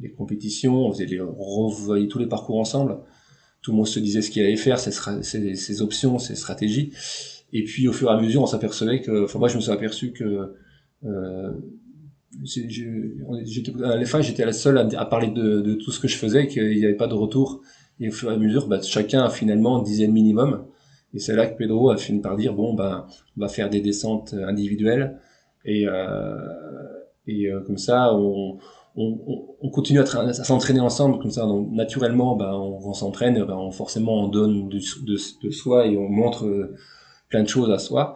les, 0.00 0.10
compétitions, 0.12 0.86
on 0.86 0.92
faisait 0.92 1.06
les, 1.06 1.20
revoyait 1.20 2.08
tous 2.08 2.18
les 2.18 2.26
parcours 2.26 2.58
ensemble. 2.58 2.98
Tout 3.62 3.70
le 3.70 3.76
monde 3.78 3.86
se 3.86 4.00
disait 4.00 4.22
ce 4.22 4.30
qu'il 4.30 4.42
allait 4.42 4.56
faire, 4.56 4.78
ses, 4.78 4.90
ses, 5.22 5.54
ses, 5.54 5.82
options, 5.82 6.18
ses 6.18 6.34
stratégies. 6.34 6.92
Et 7.52 7.64
puis 7.64 7.86
au 7.88 7.92
fur 7.92 8.10
et 8.10 8.12
à 8.12 8.20
mesure, 8.20 8.42
on 8.42 8.46
s'apercevait 8.46 9.00
que, 9.00 9.24
enfin 9.24 9.38
moi 9.38 9.48
je 9.48 9.56
me 9.56 9.60
suis 9.60 9.70
aperçu 9.70 10.12
que 10.12 10.54
euh, 11.04 11.52
à 13.84 13.96
la 13.96 14.04
fin 14.06 14.20
j'étais 14.20 14.44
la 14.44 14.52
seule 14.52 14.78
à, 14.78 15.04
parler 15.04 15.28
de, 15.28 15.60
de, 15.60 15.74
tout 15.74 15.92
ce 15.92 16.00
que 16.00 16.08
je 16.08 16.16
faisais, 16.16 16.48
qu'il 16.48 16.76
n'y 16.76 16.84
avait 16.84 16.94
pas 16.94 17.06
de 17.06 17.14
retour 17.14 17.60
et 18.00 18.08
au 18.08 18.12
fur 18.12 18.30
et 18.30 18.34
à 18.34 18.36
mesure, 18.36 18.66
bah, 18.66 18.80
chacun 18.82 19.28
finalement 19.30 19.78
une 19.78 19.84
dizaine 19.84 20.12
minimum. 20.12 20.64
Et 21.14 21.18
c'est 21.18 21.36
là 21.36 21.46
que 21.46 21.56
Pedro 21.56 21.90
a 21.90 21.96
fini 21.96 22.20
par 22.20 22.36
dire 22.36 22.54
bon 22.54 22.74
ben 22.74 23.06
on 23.36 23.40
va 23.40 23.48
faire 23.48 23.68
des 23.68 23.80
descentes 23.80 24.34
individuelles 24.34 25.18
et 25.64 25.86
euh, 25.86 26.36
et 27.26 27.52
euh, 27.52 27.60
comme 27.60 27.76
ça 27.78 28.14
on, 28.14 28.58
on, 28.96 29.56
on 29.60 29.70
continue 29.70 30.00
à, 30.00 30.32
s'entraîner 30.32 30.80
ensemble 30.80 31.18
comme 31.18 31.30
ça 31.30 31.42
donc 31.42 31.70
naturellement 31.70 32.36
ben 32.36 32.52
on, 32.52 32.92
s'entraîne 32.92 33.42
ben, 33.44 33.54
on, 33.54 33.70
forcément 33.70 34.24
on 34.24 34.28
donne 34.28 34.68
de, 34.68 34.78
de, 34.78 35.16
de, 35.42 35.50
soi 35.50 35.86
et 35.86 35.96
on 35.96 36.08
montre 36.08 36.46
euh, 36.46 36.74
plein 37.28 37.42
de 37.42 37.48
choses 37.48 37.70
à 37.70 37.78
soi. 37.78 38.14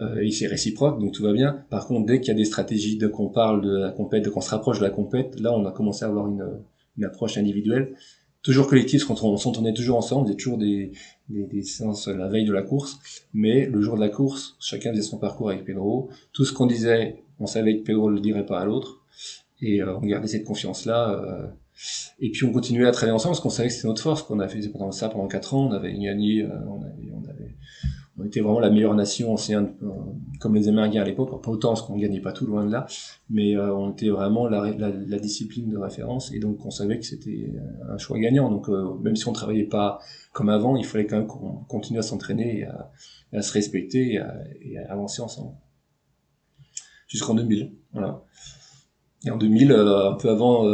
Euh, 0.00 0.20
et 0.20 0.30
c'est 0.30 0.46
réciproque 0.46 1.00
donc 1.00 1.12
tout 1.12 1.22
va 1.22 1.32
bien. 1.32 1.64
Par 1.70 1.86
contre 1.86 2.06
dès 2.06 2.20
qu'il 2.20 2.28
y 2.28 2.30
a 2.32 2.34
des 2.34 2.44
stratégies 2.44 2.98
de 2.98 3.06
qu'on 3.06 3.28
parle 3.28 3.62
de 3.62 3.76
la 3.76 3.90
compète 3.90 4.28
qu'on 4.30 4.40
se 4.40 4.50
rapproche 4.50 4.78
de 4.78 4.84
la 4.84 4.90
compète 4.90 5.38
là 5.38 5.52
on 5.52 5.64
a 5.64 5.70
commencé 5.70 6.04
à 6.04 6.08
avoir 6.08 6.26
une, 6.26 6.60
une 6.96 7.04
approche 7.04 7.38
individuelle. 7.38 7.94
Toujours 8.42 8.68
collectif, 8.68 9.04
quand 9.04 9.24
on 9.24 9.36
s'entendait 9.36 9.74
toujours 9.74 9.96
ensemble, 9.96 10.30
a 10.30 10.34
toujours 10.34 10.56
des, 10.56 10.92
des, 11.28 11.46
des, 11.46 11.62
séances 11.62 12.06
la 12.06 12.28
veille 12.28 12.44
de 12.44 12.52
la 12.52 12.62
course, 12.62 13.00
mais 13.34 13.66
le 13.66 13.80
jour 13.80 13.96
de 13.96 14.00
la 14.00 14.08
course, 14.08 14.56
chacun 14.60 14.92
faisait 14.92 15.02
son 15.02 15.18
parcours 15.18 15.50
avec 15.50 15.64
Pedro. 15.64 16.10
Tout 16.32 16.44
ce 16.44 16.52
qu'on 16.52 16.66
disait, 16.66 17.24
on 17.40 17.46
savait 17.46 17.78
que 17.78 17.82
Pedro 17.82 18.08
ne 18.08 18.14
le 18.14 18.20
dirait 18.20 18.46
pas 18.46 18.60
à 18.60 18.64
l'autre, 18.64 19.00
et 19.60 19.82
euh, 19.82 19.96
on 19.96 20.06
gardait 20.06 20.28
cette 20.28 20.44
confiance-là. 20.44 21.10
Euh, 21.10 21.46
et 22.18 22.30
puis 22.30 22.44
on 22.44 22.52
continuait 22.52 22.86
à 22.86 22.90
travailler 22.90 23.14
ensemble 23.14 23.32
parce 23.32 23.40
qu'on 23.40 23.50
savait 23.50 23.68
que 23.68 23.74
c'était 23.74 23.88
notre 23.88 24.02
force, 24.02 24.22
qu'on 24.22 24.40
a 24.40 24.48
fait 24.48 24.66
pendant 24.68 24.92
ça 24.92 25.08
pendant 25.08 25.28
quatre 25.28 25.54
ans, 25.54 25.68
on 25.68 25.72
avait 25.72 25.92
gagné, 25.92 26.42
euh, 26.42 26.48
on 26.68 26.82
avait, 26.82 27.10
on 27.12 27.28
avait 27.28 27.56
on 28.18 28.24
était 28.24 28.40
vraiment 28.40 28.60
la 28.60 28.70
meilleure 28.70 28.94
nation 28.94 29.32
ancienne, 29.32 29.74
euh, 29.82 29.88
comme 30.40 30.54
les 30.54 30.68
Amérindiens 30.68 31.02
à 31.02 31.04
l'époque, 31.04 31.42
pas 31.42 31.50
autant 31.50 31.68
parce 31.68 31.82
qu'on 31.82 31.98
gagnait 31.98 32.20
pas 32.20 32.32
tout 32.32 32.46
loin 32.46 32.64
de 32.64 32.72
là, 32.72 32.86
mais 33.28 33.56
euh, 33.56 33.74
on 33.74 33.92
était 33.92 34.08
vraiment 34.08 34.48
la, 34.48 34.70
la, 34.70 34.90
la, 34.90 35.18
discipline 35.18 35.68
de 35.68 35.76
référence 35.76 36.32
et 36.32 36.38
donc 36.38 36.64
on 36.64 36.70
savait 36.70 36.98
que 36.98 37.04
c'était 37.04 37.52
euh, 37.54 37.94
un 37.94 37.98
choix 37.98 38.18
gagnant. 38.18 38.50
Donc 38.50 38.68
même 39.02 39.16
si 39.16 39.28
on 39.28 39.32
travaillait 39.32 39.64
pas 39.64 39.98
comme 40.32 40.48
avant, 40.48 40.76
il 40.76 40.86
fallait 40.86 41.06
quand 41.06 41.18
même 41.18 41.26
qu'on 41.26 41.64
continue 41.68 41.98
à 41.98 42.02
s'entraîner 42.02 42.64
à, 42.64 42.90
à, 43.34 43.42
se 43.42 43.52
respecter 43.52 44.14
et 44.14 44.18
à, 44.18 44.34
et 44.62 44.78
à 44.78 44.92
avancer 44.92 45.20
ensemble. 45.20 45.54
Jusqu'en 47.08 47.34
2000, 47.34 47.72
voilà. 47.92 48.24
Et 49.26 49.30
en 49.30 49.36
2000, 49.36 49.72
un 49.72 50.14
peu 50.14 50.30
avant, 50.30 50.64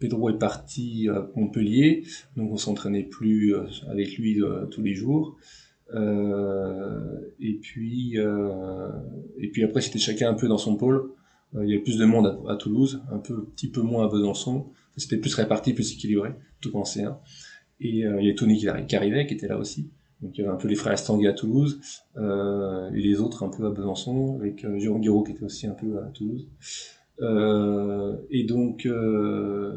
Pedro 0.00 0.28
est 0.28 0.38
parti 0.38 1.08
à 1.08 1.30
Montpellier, 1.36 2.02
donc 2.36 2.50
on 2.50 2.56
s'entraînait 2.56 3.04
plus 3.04 3.54
avec 3.88 4.18
lui 4.18 4.42
tous 4.70 4.82
les 4.82 4.92
jours. 4.92 5.38
Euh, 5.94 7.32
et 7.38 7.54
puis 7.54 8.18
euh, 8.18 8.90
et 9.38 9.48
puis 9.50 9.62
après 9.62 9.80
c'était 9.80 10.00
chacun 10.00 10.30
un 10.30 10.34
peu 10.34 10.48
dans 10.48 10.58
son 10.58 10.76
pôle. 10.76 11.12
Euh, 11.54 11.64
il 11.64 11.70
y 11.70 11.74
avait 11.74 11.82
plus 11.82 11.98
de 11.98 12.04
monde 12.04 12.40
à, 12.48 12.56
Toulouse, 12.56 13.02
un 13.12 13.18
peu 13.18 13.44
petit 13.44 13.68
peu 13.70 13.82
moins 13.82 14.04
à 14.04 14.08
Besançon. 14.08 14.66
C'était 14.96 15.18
plus 15.18 15.34
réparti, 15.34 15.74
plus 15.74 15.92
équilibré, 15.92 16.30
tout 16.60 16.76
en 16.76 16.82
C1. 16.82 17.16
Et 17.80 17.90
il 17.90 17.98
y 17.98 18.04
avait 18.04 18.34
Tony 18.34 18.58
qui, 18.58 18.96
arrivait, 18.96 19.26
qui 19.26 19.34
était 19.34 19.48
là 19.48 19.58
aussi. 19.58 19.90
Donc 20.22 20.36
il 20.36 20.40
y 20.40 20.44
avait 20.44 20.54
un 20.54 20.56
peu 20.56 20.68
les 20.68 20.74
frères 20.74 20.94
Estanguet 20.94 21.28
à 21.28 21.32
Toulouse, 21.34 21.80
euh, 22.16 22.90
et 22.90 23.00
les 23.00 23.20
autres 23.20 23.42
un 23.42 23.48
peu 23.48 23.66
à 23.66 23.70
Besançon, 23.70 24.36
avec 24.36 24.64
euh, 24.64 24.78
Jérôme 24.78 25.02
Guiraud 25.02 25.22
qui 25.22 25.32
était 25.32 25.44
aussi 25.44 25.66
un 25.66 25.74
peu 25.74 25.98
à 25.98 26.06
Toulouse. 26.06 26.48
Euh, 27.20 28.16
et 28.30 28.44
donc 28.44 28.84
euh, 28.86 29.72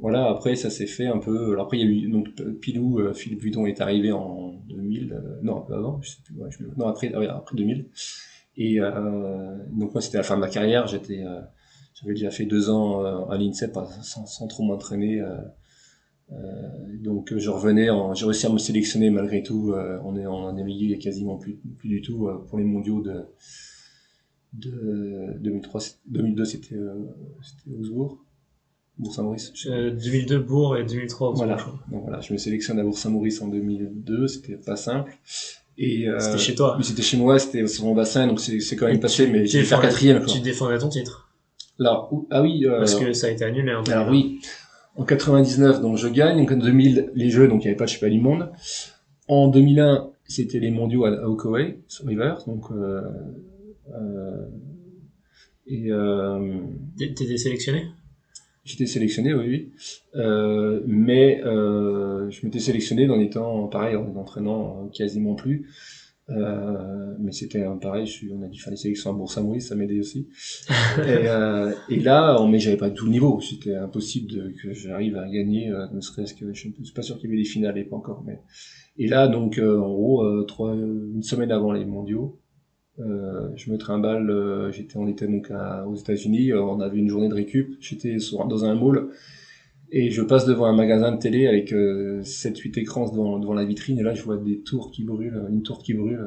voilà, 0.00 0.30
après 0.30 0.56
ça 0.56 0.70
s'est 0.70 0.86
fait 0.86 1.06
un 1.06 1.18
peu. 1.18 1.52
Alors 1.52 1.66
après 1.66 1.78
il 1.78 1.86
y 1.86 1.88
a 1.88 2.06
eu 2.06 2.10
donc 2.10 2.28
Pilou, 2.60 3.00
euh, 3.00 3.12
Philippe 3.12 3.42
Budon 3.42 3.66
est 3.66 3.80
arrivé 3.80 4.12
en 4.12 4.54
2000, 4.68 5.12
euh, 5.12 5.40
non 5.42 5.58
un 5.58 5.60
peu 5.60 5.74
avant, 5.74 6.00
je 6.00 6.10
sais 6.10 6.22
plus, 6.24 6.34
ouais, 6.36 6.48
je, 6.50 6.64
non 6.76 6.86
après 6.86 7.12
après 7.12 7.56
2000. 7.56 7.86
Et 8.56 8.80
euh, 8.80 9.58
donc 9.72 9.92
moi 9.92 10.00
c'était 10.00 10.16
la 10.16 10.22
fin 10.22 10.36
de 10.36 10.40
ma 10.40 10.48
carrière, 10.48 10.86
j'étais, 10.86 11.22
euh, 11.22 11.40
j'avais 11.94 12.14
déjà 12.14 12.30
fait 12.30 12.46
deux 12.46 12.70
ans 12.70 13.28
à 13.28 13.36
l'INSEP 13.36 13.76
sans, 14.02 14.26
sans 14.26 14.46
trop 14.46 14.62
m'entraîner. 14.62 15.22
donc 17.02 17.36
je 17.36 17.50
revenais, 17.50 17.90
en, 17.90 18.14
j'ai 18.14 18.24
réussi 18.24 18.46
à 18.46 18.48
me 18.48 18.58
sélectionner 18.58 19.10
malgré 19.10 19.42
tout. 19.42 19.74
on 20.04 20.16
est 20.16 20.26
en 20.26 20.56
Émilie 20.56 20.92
et 20.94 20.98
quasiment 20.98 21.36
plus, 21.36 21.60
plus 21.78 21.88
du 21.88 22.00
tout 22.00 22.28
pour 22.48 22.58
les 22.58 22.64
mondiaux 22.64 23.02
de 23.02 23.26
de 24.52 25.34
2003, 25.40 25.80
2002 26.06 26.44
c'était 26.44 26.76
c'était 27.42 27.76
Augsbourg. 27.78 28.18
Bourg-Saint-Maurice. 28.98 29.52
2002 29.66 30.38
Bourg 30.40 30.76
et 30.76 30.84
2003 30.84 31.32
Voilà. 31.34 31.56
Donc 31.90 32.02
voilà, 32.02 32.20
je 32.20 32.32
me 32.32 32.38
sélectionne 32.38 32.78
à 32.78 32.82
Bourg-Saint-Maurice 32.82 33.40
en 33.40 33.48
2002, 33.48 34.28
c'était 34.28 34.56
pas 34.56 34.76
simple. 34.76 35.12
Et 35.78 36.06
euh, 36.08 36.18
c'était 36.20 36.38
chez 36.38 36.54
toi. 36.54 36.74
Mais 36.76 36.84
c'était 36.84 37.00
chez 37.02 37.16
moi, 37.16 37.38
c'était 37.38 37.66
sur 37.66 37.84
mon 37.86 37.94
bassin, 37.94 38.26
donc 38.26 38.40
c'est 38.40 38.76
quand 38.76 38.86
même 38.86 39.00
passé, 39.00 39.26
mais 39.26 39.46
j'ai 39.46 39.62
fait 39.62 39.80
quatrième. 39.80 40.24
Tu 40.26 40.40
défendais 40.40 40.78
ton 40.78 40.88
titre. 40.90 41.30
Alors, 41.78 42.12
ou- 42.12 42.26
ah 42.30 42.42
oui, 42.42 42.66
euh, 42.66 42.78
Parce 42.78 42.94
que 42.96 43.14
ça 43.14 43.28
a 43.28 43.30
été 43.30 43.42
annulé 43.44 43.72
en 43.74 43.82
alors 43.84 44.10
oui, 44.10 44.40
en 44.96 45.04
99, 45.04 45.80
donc 45.80 45.96
je 45.96 46.08
gagne. 46.08 46.46
En 46.50 46.56
2000, 46.56 47.12
les 47.14 47.30
Jeux, 47.30 47.48
donc 47.48 47.62
il 47.62 47.68
n'y 47.68 47.68
avait 47.68 47.76
pas 47.78 47.86
de 47.86 47.90
championnat 47.90 48.14
du 48.14 48.20
monde. 48.20 48.50
En 49.28 49.48
2001, 49.48 50.10
c'était 50.24 50.58
les 50.58 50.70
mondiaux 50.70 51.06
à, 51.06 51.10
à 51.22 51.26
Okaway, 51.26 51.78
sur 51.88 52.04
River, 52.04 52.34
donc 52.46 52.70
euh, 52.70 52.74
euh, 52.74 53.10
et 55.66 55.90
euh, 55.90 56.58
T'étais 56.96 57.36
sélectionné? 57.36 57.86
J'étais 58.64 58.86
sélectionné, 58.86 59.32
oui, 59.34 59.46
oui. 59.48 59.72
Euh, 60.16 60.82
mais 60.86 61.42
euh, 61.44 62.30
je 62.30 62.44
m'étais 62.44 62.58
sélectionné 62.58 63.08
en 63.08 63.18
étant 63.18 63.68
pareil, 63.68 63.96
en 63.96 64.14
entraînant 64.16 64.84
euh, 64.84 64.88
quasiment 64.90 65.34
plus. 65.34 65.68
Euh, 66.28 67.16
mais 67.18 67.32
c'était 67.32 67.62
euh, 67.62 67.74
pareil, 67.76 68.06
je 68.06 68.12
suis, 68.12 68.32
on 68.32 68.42
a 68.42 68.48
dû 68.48 68.60
faire 68.60 68.70
des 68.70 68.76
sélections 68.76 69.10
à 69.10 69.12
Bourg-Saint-Maurice, 69.14 69.68
ça 69.68 69.74
m'aidait 69.74 69.98
aussi. 69.98 70.28
et, 70.98 71.26
euh, 71.26 71.72
et 71.88 71.98
là, 72.00 72.44
mais 72.48 72.58
j'avais 72.58 72.76
pas 72.76 72.90
tout 72.90 73.06
le 73.06 73.12
niveau. 73.12 73.40
C'était 73.40 73.74
impossible 73.74 74.30
de, 74.30 74.54
que 74.62 74.72
j'arrive 74.72 75.16
à 75.16 75.28
gagner, 75.28 75.70
euh, 75.70 75.86
ne 75.92 76.00
serait-ce 76.00 76.34
que 76.34 76.52
je 76.52 76.68
ne 76.68 76.84
suis 76.84 76.94
pas 76.94 77.02
sûr 77.02 77.18
qu'il 77.18 77.30
y 77.30 77.32
avait 77.32 77.42
des 77.42 77.48
finales 77.48 77.78
et 77.78 77.84
pas 77.84 77.96
encore. 77.96 78.22
Mais 78.24 78.40
et 78.96 79.08
là, 79.08 79.26
donc 79.26 79.58
euh, 79.58 79.80
en 79.80 79.92
gros, 79.92 80.22
euh, 80.22 80.44
trois, 80.46 80.74
une 80.74 81.22
semaine 81.22 81.50
avant 81.50 81.72
les 81.72 81.84
mondiaux, 81.84 82.38
euh, 83.00 83.48
je 83.56 83.70
me 83.70 83.78
trimballe, 83.78 84.30
euh, 84.30 84.70
j'étais, 84.72 84.96
on 84.96 85.06
était 85.08 85.26
donc 85.26 85.50
à- 85.50 85.86
aux 85.86 85.96
États-Unis, 85.96 86.52
euh, 86.52 86.62
on 86.62 86.80
avait 86.80 86.98
une 86.98 87.08
journée 87.08 87.28
de 87.28 87.34
récup, 87.34 87.74
j'étais 87.80 88.16
dans 88.48 88.64
un 88.64 88.74
mall 88.74 89.08
et 89.92 90.10
je 90.10 90.22
passe 90.22 90.46
devant 90.46 90.66
un 90.66 90.74
magasin 90.74 91.12
de 91.12 91.18
télé 91.18 91.46
avec 91.48 91.72
euh, 91.72 92.22
7-8 92.24 92.78
écrans 92.78 93.08
devant, 93.10 93.38
devant 93.38 93.54
la 93.54 93.64
vitrine 93.64 93.98
et 93.98 94.02
là 94.02 94.14
je 94.14 94.22
vois 94.22 94.36
des 94.38 94.60
tours 94.60 94.90
qui 94.90 95.04
brûlent, 95.04 95.42
une 95.50 95.62
tour 95.62 95.82
qui 95.82 95.94
brûle. 95.94 96.20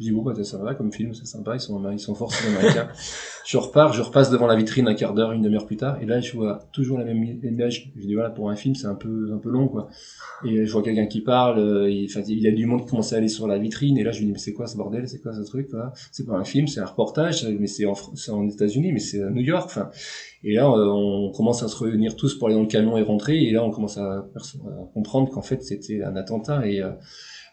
Euh, 0.00 0.04
je 0.04 0.04
dis 0.04 0.10
bon 0.10 0.22
bah 0.22 0.32
ça 0.42 0.58
va 0.58 0.74
comme 0.74 0.92
film, 0.92 1.14
c'est 1.14 1.26
sympa, 1.26 1.54
ils 1.54 1.60
sont, 1.60 1.90
ils 1.90 1.98
sont 1.98 2.14
forts 2.14 2.32
Américains. 2.46 2.88
je 3.46 3.56
repars, 3.56 3.92
je 3.92 4.02
repasse 4.02 4.30
devant 4.30 4.46
la 4.46 4.56
vitrine 4.56 4.88
un 4.88 4.94
quart 4.94 5.14
d'heure, 5.14 5.32
une 5.32 5.42
demi-heure 5.42 5.66
plus 5.66 5.76
tard 5.76 6.00
et 6.02 6.06
là 6.06 6.20
je 6.20 6.32
vois 6.32 6.68
toujours 6.72 6.98
la 6.98 7.04
même 7.04 7.22
image. 7.22 7.92
Je 7.96 8.06
dis 8.06 8.14
voilà 8.14 8.30
pour 8.30 8.50
un 8.50 8.56
film 8.56 8.74
c'est 8.74 8.86
un 8.86 8.94
peu 8.94 9.30
un 9.32 9.38
peu 9.38 9.50
long 9.50 9.68
quoi. 9.68 9.88
Et 10.44 10.64
je 10.64 10.72
vois 10.72 10.82
quelqu'un 10.82 11.06
qui 11.06 11.20
parle, 11.20 11.58
euh, 11.58 11.90
il, 11.90 12.40
y 12.40 12.48
a 12.48 12.52
du 12.52 12.64
monde 12.64 12.82
qui 12.82 12.90
commence 12.90 13.12
à 13.12 13.16
aller 13.16 13.28
sur 13.28 13.46
la 13.46 13.58
vitrine, 13.58 13.98
et 13.98 14.04
là 14.04 14.10
je 14.10 14.20
lui 14.20 14.26
dis 14.26 14.32
mais 14.32 14.38
c'est 14.38 14.52
quoi 14.52 14.66
ce 14.66 14.76
bordel, 14.76 15.06
c'est 15.06 15.20
quoi 15.20 15.34
ce 15.34 15.42
truc 15.42 15.68
là 15.72 15.92
C'est 16.12 16.26
pas 16.26 16.34
un 16.34 16.44
film, 16.44 16.66
c'est 16.66 16.80
un 16.80 16.86
reportage, 16.86 17.46
mais 17.46 17.66
c'est 17.66 17.84
en, 17.84 17.94
c'est 17.94 18.30
en 18.30 18.48
États-Unis, 18.48 18.92
mais 18.92 19.00
c'est 19.00 19.22
à 19.22 19.30
New 19.30 19.42
York. 19.42 19.64
Enfin, 19.66 19.90
et 20.42 20.54
là 20.54 20.66
euh, 20.66 20.86
on 20.88 21.30
commence 21.32 21.62
à 21.62 21.68
se 21.68 21.76
réunir 21.76 22.16
tous 22.16 22.38
pour 22.38 22.48
aller 22.48 22.56
dans 22.56 22.62
le 22.62 22.68
camion 22.68 22.96
et 22.96 23.02
rentrer, 23.02 23.42
et 23.42 23.50
là 23.52 23.62
on 23.64 23.70
commence 23.70 23.98
à, 23.98 24.18
à 24.18 24.86
comprendre 24.94 25.30
qu'en 25.30 25.42
fait 25.42 25.62
c'était 25.62 26.02
un 26.02 26.16
attentat, 26.16 26.66
et 26.66 26.80
euh, 26.80 26.90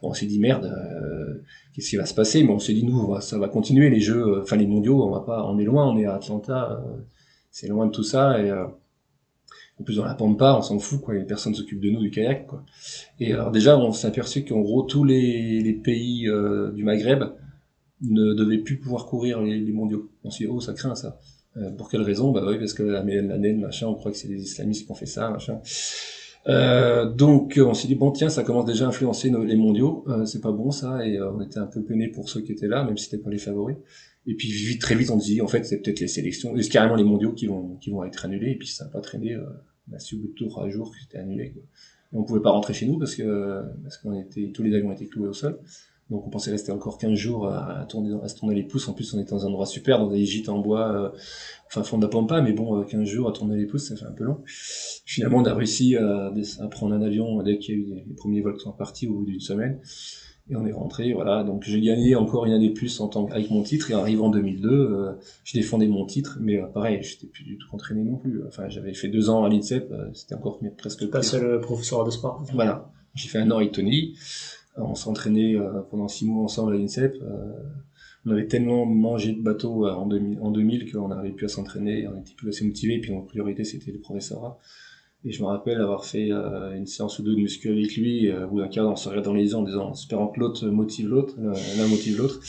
on 0.02 0.14
s'est 0.14 0.26
dit 0.26 0.40
merde, 0.40 0.66
euh, 0.66 1.44
qu'est-ce 1.78 1.92
qui 1.92 1.96
va 1.96 2.08
se 2.08 2.16
passer? 2.16 2.44
Mais 2.44 2.52
on 2.52 2.60
s'est 2.60 2.74
dit 2.74 2.84
nous, 2.84 3.16
ça 3.22 3.38
va 3.38 3.48
continuer 3.48 3.90
les 3.90 4.00
jeux, 4.00 4.26
euh, 4.28 4.42
enfin 4.42 4.58
les 4.58 4.68
mondiaux, 4.68 5.04
on 5.04 5.12
va 5.12 5.22
pas, 5.22 5.46
on 5.46 5.60
est 5.60 5.64
loin, 5.64 5.88
on 5.88 5.98
est 5.98 6.06
à 6.06 6.16
Atlanta, 6.16 6.72
euh, 6.72 6.98
c'est 7.52 7.68
loin 7.68 7.86
de 7.86 7.92
tout 7.92 8.04
ça, 8.04 8.42
et 8.42 8.50
euh, 8.50 8.66
en 9.80 9.84
plus 9.84 9.98
dans 9.98 10.06
la 10.06 10.16
pampa, 10.16 10.56
on 10.58 10.64
s'en 10.64 10.80
fout 10.80 11.00
quoi, 11.02 11.14
les 11.14 11.24
personnes 11.24 11.54
s'occupent 11.54 11.82
de 11.82 11.92
nous 11.92 12.02
du 12.02 12.10
kayak 12.10 12.48
quoi. 12.48 12.66
Et 13.20 13.32
alors 13.32 13.52
déjà, 13.52 13.78
on 13.78 13.94
s'est 13.94 14.08
aperçu 14.08 14.44
qu'en 14.44 14.62
gros, 14.62 14.82
tous 14.82 15.04
les, 15.04 15.80
pays 15.84 16.28
du 16.74 16.84
Maghreb 16.84 17.24
ne 18.02 18.34
devaient 18.34 18.58
plus 18.58 18.78
pouvoir 18.78 19.06
courir 19.06 19.42
les, 19.42 19.72
mondiaux. 19.72 20.10
On 20.24 20.32
s'est 20.32 20.46
dit, 20.46 20.50
oh, 20.50 20.60
ça 20.60 20.74
craint 20.74 20.96
ça. 20.96 21.20
Euh, 21.58 21.72
pour 21.72 21.90
quelle 21.90 22.02
raison? 22.02 22.32
Bah 22.32 22.44
oui, 22.46 22.60
parce 22.60 22.74
que 22.74 22.84
la 22.84 23.04
l'année, 23.04 23.54
machin, 23.54 23.88
on 23.88 23.96
croit 23.96 24.12
que 24.12 24.18
c'est 24.18 24.28
les 24.28 24.42
islamistes 24.42 24.86
qui 24.86 24.92
ont 24.92 24.96
fait 24.96 25.06
ça, 25.06 25.30
machin. 25.30 25.60
Euh, 26.48 27.12
donc, 27.12 27.60
on 27.62 27.74
s'est 27.74 27.88
dit, 27.88 27.96
bon, 27.96 28.12
tiens, 28.12 28.30
ça 28.30 28.44
commence 28.44 28.66
déjà 28.66 28.86
à 28.86 28.90
influencer 28.90 29.30
les 29.30 29.56
mondiaux. 29.56 30.06
Euh, 30.08 30.26
c'est 30.26 30.42
pas 30.42 30.52
bon 30.52 30.72
ça, 30.72 31.06
et 31.06 31.18
euh, 31.18 31.32
on 31.32 31.42
était 31.42 31.60
un 31.60 31.66
peu 31.66 31.84
peinés 31.84 32.08
pour 32.08 32.30
ceux 32.30 32.42
qui 32.42 32.52
étaient 32.52 32.68
là, 32.68 32.84
même 32.84 32.98
si 32.98 33.06
c'était 33.06 33.22
pas 33.22 33.30
les 33.30 33.38
favoris. 33.38 33.78
Et 34.26 34.36
puis 34.36 34.50
vite, 34.50 34.82
très 34.82 34.96
vite, 34.96 35.10
on 35.10 35.20
se 35.20 35.26
dit, 35.26 35.42
en 35.42 35.48
fait, 35.48 35.64
c'est 35.66 35.82
peut-être 35.82 36.00
les 36.00 36.08
sélections, 36.08 36.54
c'est 36.58 36.70
carrément 36.70 36.96
les 36.96 37.04
mondiaux 37.04 37.34
qui 37.34 37.48
vont, 37.48 37.76
qui 37.78 37.90
vont 37.90 38.04
être 38.04 38.26
annulés, 38.26 38.52
et 38.52 38.58
puis 38.58 38.68
ça 38.68 38.86
n'a 38.86 38.92
pas 38.92 39.02
traîné. 39.02 39.38
On 39.90 39.94
a 39.94 39.98
au 39.98 40.18
bout 40.18 40.28
de 40.28 40.34
deux, 40.38 40.48
trois 40.48 40.70
jours 40.70 40.92
que 40.92 40.98
c'était 41.02 41.18
annulé. 41.18 41.52
Quoi. 41.52 41.64
Et 42.14 42.18
on 42.18 42.24
pouvait 42.24 42.42
pas 42.42 42.52
rentrer 42.52 42.74
chez 42.74 42.86
nous 42.86 42.98
parce 42.98 43.16
que 43.16 43.64
parce 43.84 43.98
qu'on 43.98 44.14
était 44.20 44.52
tous 44.54 44.64
les 44.64 44.76
avions 44.76 44.92
étaient 44.92 45.08
cloués 45.08 45.28
au 45.28 45.34
sol. 45.34 45.60
Donc 46.10 46.26
on 46.26 46.30
pensait 46.30 46.52
rester 46.52 46.72
encore 46.72 46.98
15 46.98 47.14
jours 47.16 47.48
à, 47.48 47.80
à 47.80 47.86
tourner 47.86 48.16
à 48.24 48.28
se 48.30 48.36
tourner 48.36 48.56
les 48.56 48.64
pouces. 48.64 48.88
En 48.88 48.94
plus 48.94 49.14
on 49.14 49.20
était 49.20 49.32
dans 49.32 49.46
un 49.46 49.50
endroit 49.50 49.66
super, 49.66 50.00
dans 50.00 50.10
des 50.10 50.24
gîtes 50.26 50.48
en 50.50 50.60
bois, 50.60 50.90
euh, 50.94 51.10
enfin 51.68 51.84
fond 51.84 51.98
de 51.98 52.04
la 52.04 52.08
pampa, 52.08 52.42
mais 52.42 52.54
bon 52.54 52.80
euh, 52.80 52.84
15 52.84 53.04
jours 53.06 53.28
à 53.28 53.34
tourner 53.34 53.58
les 53.58 53.66
pouces, 53.66 53.90
ça 53.90 53.96
fait 53.98 54.06
un 54.06 54.14
peu 54.14 54.24
long. 54.24 54.38
Finalement 55.06 55.40
on 55.40 55.46
a 55.46 55.54
réussi 55.54 55.96
à, 55.98 56.32
à 56.60 56.68
prendre 56.68 56.96
un 56.96 57.02
avion 57.02 57.42
dès 57.44 57.58
qu'il 57.58 57.76
y 57.76 57.78
a 57.78 57.82
eu 57.82 58.04
les, 58.08 58.14
premiers 58.16 58.42
vols 58.42 58.56
qui 58.56 58.64
sont 58.64 58.72
partis 58.72 59.08
au 59.08 59.16
bout 59.16 59.26
d'une 59.26 59.40
semaine. 59.42 59.80
Et 60.50 60.56
on 60.56 60.66
est 60.66 60.72
rentré, 60.72 61.12
voilà. 61.12 61.44
Donc 61.44 61.64
j'ai 61.66 61.82
gagné 61.82 62.16
encore 62.16 62.46
une 62.46 62.54
année 62.54 62.70
de 62.70 62.74
plus 62.74 63.02
en 63.02 63.10
tant 63.10 63.26
que- 63.26 63.34
avec 63.34 63.50
mon 63.52 63.64
titre. 63.64 63.92
Et 63.92 63.96
en 63.96 64.00
arrivant 64.00 64.28
en 64.28 64.30
2002, 64.30 64.70
euh, 64.70 65.12
je 65.44 65.52
défendais 65.58 65.88
mon 65.88 66.06
titre, 66.06 66.38
mais 66.40 66.56
euh, 66.62 66.68
pareil, 66.68 67.00
j'étais 67.04 67.28
plus 67.28 67.44
du 67.44 67.58
tout 67.58 67.68
entraîné 67.74 68.02
non 68.06 68.16
plus. 68.16 68.42
Enfin, 68.48 68.70
j'avais 68.70 68.94
fait 68.94 69.10
deux 69.10 69.30
ans 69.30 69.44
à 69.44 69.50
l'INSEP, 69.50 69.92
euh, 69.92 70.08
c'était 70.14 70.36
encore 70.36 70.62
presque 70.78 71.06
Pas 71.10 71.20
pire. 71.20 71.30
seul 71.30 71.44
euh, 71.46 71.60
professeur 71.60 72.06
de 72.06 72.12
sport. 72.12 72.46
Voilà. 72.54 72.90
J'ai 73.14 73.28
fait 73.28 73.40
un 73.40 73.52
an 73.52 73.58
avec 73.58 73.74
Tony. 73.74 74.16
On 74.78 74.96
s'entraînait 74.96 75.56
euh, 75.56 75.82
pendant 75.90 76.08
six 76.08 76.26
mois 76.26 76.44
ensemble 76.44 76.74
à 76.74 76.78
l'INSEP. 76.78 77.16
Euh, 77.22 77.54
on 78.26 78.32
avait 78.32 78.48
tellement 78.48 78.86
mangé 78.86 79.34
de 79.34 79.42
bateaux 79.42 79.88
euh, 79.88 79.92
en 79.92 80.06
2000, 80.06 80.40
en 80.42 80.52
2000 80.52 80.92
qu'on 80.92 81.08
n'arrivait 81.08 81.34
plus 81.34 81.46
à 81.46 81.50
s'entraîner. 81.50 82.08
On 82.08 82.20
était 82.20 82.34
plus 82.36 82.50
assez 82.50 82.66
motivés. 82.66 82.96
Et 82.96 83.02
puis 83.02 83.12
notre 83.14 83.28
priorité, 83.28 83.64
c'était 83.64 83.92
le 83.92 84.00
professorat. 84.00 84.60
Et 85.26 85.32
je 85.32 85.42
me 85.42 85.48
rappelle 85.48 85.82
avoir 85.82 86.06
fait 86.06 86.30
une 86.30 86.86
séance 86.86 87.18
ou 87.18 87.24
deux 87.24 87.34
de 87.34 87.42
muscu 87.42 87.70
avec 87.70 87.98
lui, 87.98 88.32
au 88.32 88.48
bout 88.50 88.60
d'un 88.60 88.68
quart, 88.68 88.88
on 88.88 88.96
se 88.96 89.10
regarde 89.10 89.26
dans 89.26 89.34
les 89.34 89.50
yeux 89.50 89.56
en 89.56 89.64
disant, 89.64 89.88
en 89.88 89.92
espérant 89.92 90.28
que 90.28 90.40
l'autre 90.40 90.68
motive 90.68 91.10
l'autre, 91.10 91.36
l'un 91.40 91.88
motive 91.88 92.20
l'autre. 92.20 92.40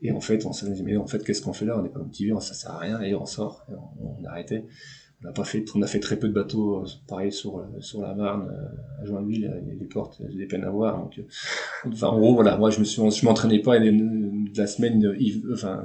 Et 0.00 0.10
en 0.10 0.20
fait, 0.20 0.44
on 0.46 0.52
s'est 0.52 0.68
dit, 0.72 0.82
mais 0.82 0.96
en 0.96 1.06
fait, 1.06 1.22
qu'est-ce 1.22 1.42
qu'on 1.42 1.52
fait 1.52 1.66
là? 1.66 1.78
On 1.78 1.82
n'est 1.82 1.90
pas 1.90 2.00
motivé, 2.00 2.32
ça 2.40 2.54
sert 2.54 2.70
à 2.70 2.78
rien, 2.78 3.00
et 3.02 3.14
on 3.14 3.26
sort, 3.26 3.66
on 4.00 4.24
arrêtait. 4.24 4.64
On 5.24 5.28
a 5.28 5.32
pas 5.32 5.44
fait, 5.44 5.64
on 5.74 5.80
a 5.80 5.86
fait 5.86 6.00
très 6.00 6.18
peu 6.18 6.28
de 6.28 6.34
bateaux, 6.34 6.80
euh, 6.82 6.86
pareil 7.08 7.32
sur 7.32 7.58
euh, 7.58 7.62
sur 7.80 8.02
la 8.02 8.14
Marne, 8.14 8.46
euh, 8.50 9.02
à 9.02 9.06
Joinville, 9.06 9.50
les 9.80 9.86
portes, 9.86 10.20
j'ai 10.30 10.36
des 10.36 10.46
peines 10.46 10.64
à 10.64 10.70
voir. 10.70 10.98
Donc, 10.98 11.18
enfin, 11.90 12.08
en 12.08 12.18
gros, 12.18 12.34
voilà, 12.34 12.56
moi, 12.58 12.68
je 12.70 12.78
me 12.78 12.84
suis, 12.84 13.00
je 13.10 13.24
m'entraînais 13.24 13.60
pas 13.60 13.78
et 13.78 13.90
la 14.56 14.66
semaine, 14.66 15.00
Yves- 15.18 15.44
enfin, 15.52 15.82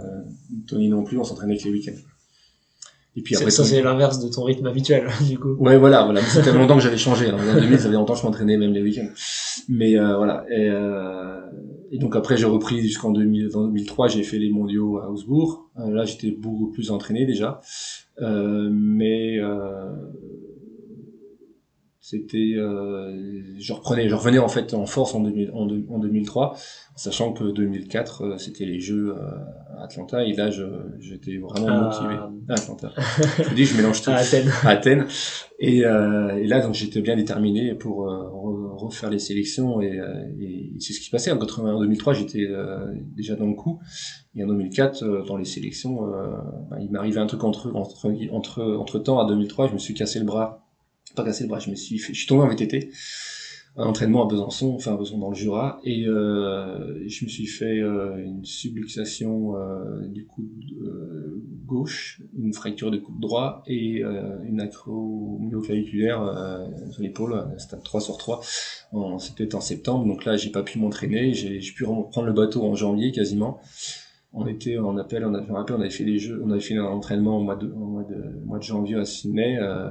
Tony 0.67 0.89
non 0.89 1.03
plus, 1.03 1.17
on 1.17 1.23
s'entraînait 1.23 1.57
que 1.57 1.63
les 1.63 1.71
week-ends. 1.71 1.97
Et 3.15 3.21
puis 3.21 3.35
après, 3.35 3.49
ça, 3.51 3.63
c'est 3.63 3.81
l'inverse 3.81 4.19
de 4.23 4.29
ton 4.29 4.43
rythme 4.43 4.67
habituel, 4.67 5.07
du 5.27 5.37
coup. 5.39 5.55
Ouais, 5.55 5.77
voilà, 5.77 6.03
voilà. 6.03 6.21
Ça 6.21 6.43
fait 6.43 6.53
longtemps 6.53 6.75
que 6.75 6.83
j'avais 6.83 6.97
changé. 6.97 7.27
Alors, 7.27 7.39
en 7.39 7.59
2000, 7.59 7.79
ça 7.79 7.87
fait 7.89 7.95
longtemps 7.95 8.13
que 8.13 8.19
je 8.19 8.25
m'entraînais 8.25 8.57
même 8.57 8.71
les 8.73 8.81
week-ends. 8.83 9.07
Mais 9.67 9.97
euh, 9.97 10.15
voilà. 10.17 10.45
Et, 10.49 10.69
euh, 10.69 11.39
et 11.91 11.97
donc 11.97 12.15
après, 12.15 12.37
j'ai 12.37 12.45
repris 12.45 12.81
jusqu'en 12.81 13.11
2000 13.11 13.49
en 13.55 13.65
2003. 13.67 14.09
J'ai 14.09 14.23
fait 14.23 14.37
les 14.37 14.51
mondiaux 14.51 14.99
à 14.99 15.09
Augsbourg. 15.09 15.69
Là, 15.75 16.05
j'étais 16.05 16.31
beaucoup 16.31 16.67
plus 16.71 16.91
entraîné 16.91 17.25
déjà. 17.25 17.61
Euh, 18.21 18.69
mais 18.71 19.39
euh, 19.39 19.95
c'était, 22.09 22.53
euh, 22.57 23.43
je 23.59 23.73
reprenais, 23.73 24.09
je 24.09 24.15
revenais 24.15 24.39
en 24.39 24.47
fait 24.47 24.73
en 24.73 24.85
force 24.85 25.13
en, 25.13 25.19
2000, 25.21 25.51
en, 25.53 25.65
deux- 25.67 25.85
en 25.89 25.99
2003, 25.99 26.55
sachant 26.95 27.33
que 27.33 27.43
2004 27.51 28.23
euh, 28.23 28.37
c'était 28.37 28.65
les 28.65 28.79
Jeux 28.79 29.13
euh, 29.15 29.77
à 29.77 29.83
Atlanta 29.83 30.23
et 30.25 30.33
là 30.33 30.49
je- 30.49 30.63
j'étais 30.99 31.37
vraiment 31.37 31.67
Ah. 31.69 31.81
motivé. 31.83 32.15
À 32.49 32.53
Atlanta. 32.53 32.91
je 33.37 33.43
vous 33.43 33.55
dis, 33.55 33.65
je 33.65 33.77
mélange 33.77 34.01
tout 34.01 34.09
À 34.09 34.15
Athènes. 34.15 34.49
à 34.63 34.69
Athènes. 34.69 35.05
Et, 35.59 35.85
euh, 35.85 36.35
et 36.37 36.47
là, 36.47 36.61
donc, 36.61 36.73
j'étais 36.73 37.01
bien 37.01 37.15
déterminé 37.17 37.73
pour 37.75 38.09
euh, 38.09 38.23
re- 38.31 38.75
refaire 38.77 39.09
les 39.09 39.19
sélections 39.19 39.81
et, 39.81 39.99
euh, 39.99 40.05
et 40.39 40.71
c'est 40.79 40.93
ce 40.93 40.99
qui 40.99 41.05
se 41.05 41.11
passait. 41.11 41.31
En 41.31 41.37
80, 41.37 41.73
en 41.75 41.79
2003, 41.81 42.13
j'étais 42.13 42.47
euh, 42.49 42.87
déjà 43.15 43.35
dans 43.35 43.45
le 43.45 43.55
coup. 43.55 43.79
Et 44.35 44.43
en 44.43 44.47
2004, 44.47 45.03
euh, 45.03 45.23
dans 45.27 45.35
les 45.37 45.43
sélections, 45.45 46.07
euh, 46.07 46.29
bah, 46.71 46.77
il 46.81 46.89
m'arrivait 46.91 47.19
un 47.19 47.27
truc 47.27 47.43
entre 47.43 47.71
entre 47.75 48.09
entre 48.31 48.61
entre 48.63 48.99
temps 48.99 49.19
à 49.19 49.27
2003, 49.27 49.67
je 49.67 49.73
me 49.73 49.77
suis 49.79 49.93
cassé 49.93 50.17
le 50.19 50.25
bras. 50.25 50.65
Pas 51.15 51.23
cassé 51.23 51.43
le 51.43 51.47
bras, 51.49 51.59
je 51.59 51.69
me 51.69 51.75
suis 51.75 51.97
fait, 51.97 52.13
je 52.13 52.19
suis 52.19 52.27
tombé 52.27 52.43
en 52.43 52.47
VTT. 52.47 52.89
Un 53.75 53.85
entraînement 53.85 54.23
à 54.23 54.27
Besançon, 54.27 54.73
enfin 54.75 54.93
à 54.93 54.97
Besançon 54.97 55.19
dans 55.19 55.29
le 55.29 55.35
Jura, 55.35 55.79
et 55.83 56.05
euh, 56.07 57.07
je 57.07 57.23
me 57.23 57.29
suis 57.29 57.45
fait 57.45 57.79
euh, 57.79 58.17
une 58.17 58.43
subluxation 58.43 59.55
euh, 59.55 60.05
du 60.07 60.25
coude 60.25 60.47
euh, 60.81 61.41
gauche, 61.65 62.19
une 62.37 62.53
fracture 62.53 62.91
du 62.91 62.99
coude 62.99 63.19
droit 63.19 63.61
et 63.67 64.03
euh, 64.03 64.37
une 64.43 64.59
acromyoclaviculaire 64.59 66.21
euh, 66.21 66.65
sur 66.91 67.03
l'épaule, 67.03 67.45
stade 67.57 67.83
3 67.83 68.01
sur 68.01 68.17
3. 68.17 68.41
En- 68.91 69.19
C'était 69.19 69.53
en 69.55 69.61
septembre, 69.61 70.05
donc 70.05 70.25
là 70.25 70.35
j'ai 70.35 70.49
pas 70.49 70.63
pu 70.63 70.79
m'entraîner, 70.79 71.33
j'ai 71.33 71.59
pu 71.73 71.85
reprendre 71.85 72.27
le 72.27 72.33
bateau 72.33 72.63
en 72.65 72.75
janvier 72.75 73.11
quasiment. 73.11 73.59
On 74.33 74.45
était 74.47 74.77
en 74.77 74.97
appel, 74.97 75.25
on 75.25 75.33
a, 75.33 75.41
je 75.41 75.47
me 75.47 75.53
rappelle, 75.53 75.75
on 75.77 75.81
avait 75.81 75.89
fait 75.89 76.03
les 76.05 76.19
jeux, 76.19 76.41
on 76.45 76.51
avait 76.51 76.59
fait 76.61 76.77
un 76.77 76.85
entraînement 76.85 77.37
au 77.39 77.41
mois 77.43 77.55
de, 77.55 77.67
au 77.67 77.85
mois 77.85 78.03
de, 78.03 78.15
au 78.43 78.45
mois 78.45 78.59
de 78.59 78.63
janvier 78.63 78.95
à 78.95 79.05
Sydney. 79.05 79.57
euh, 79.59 79.89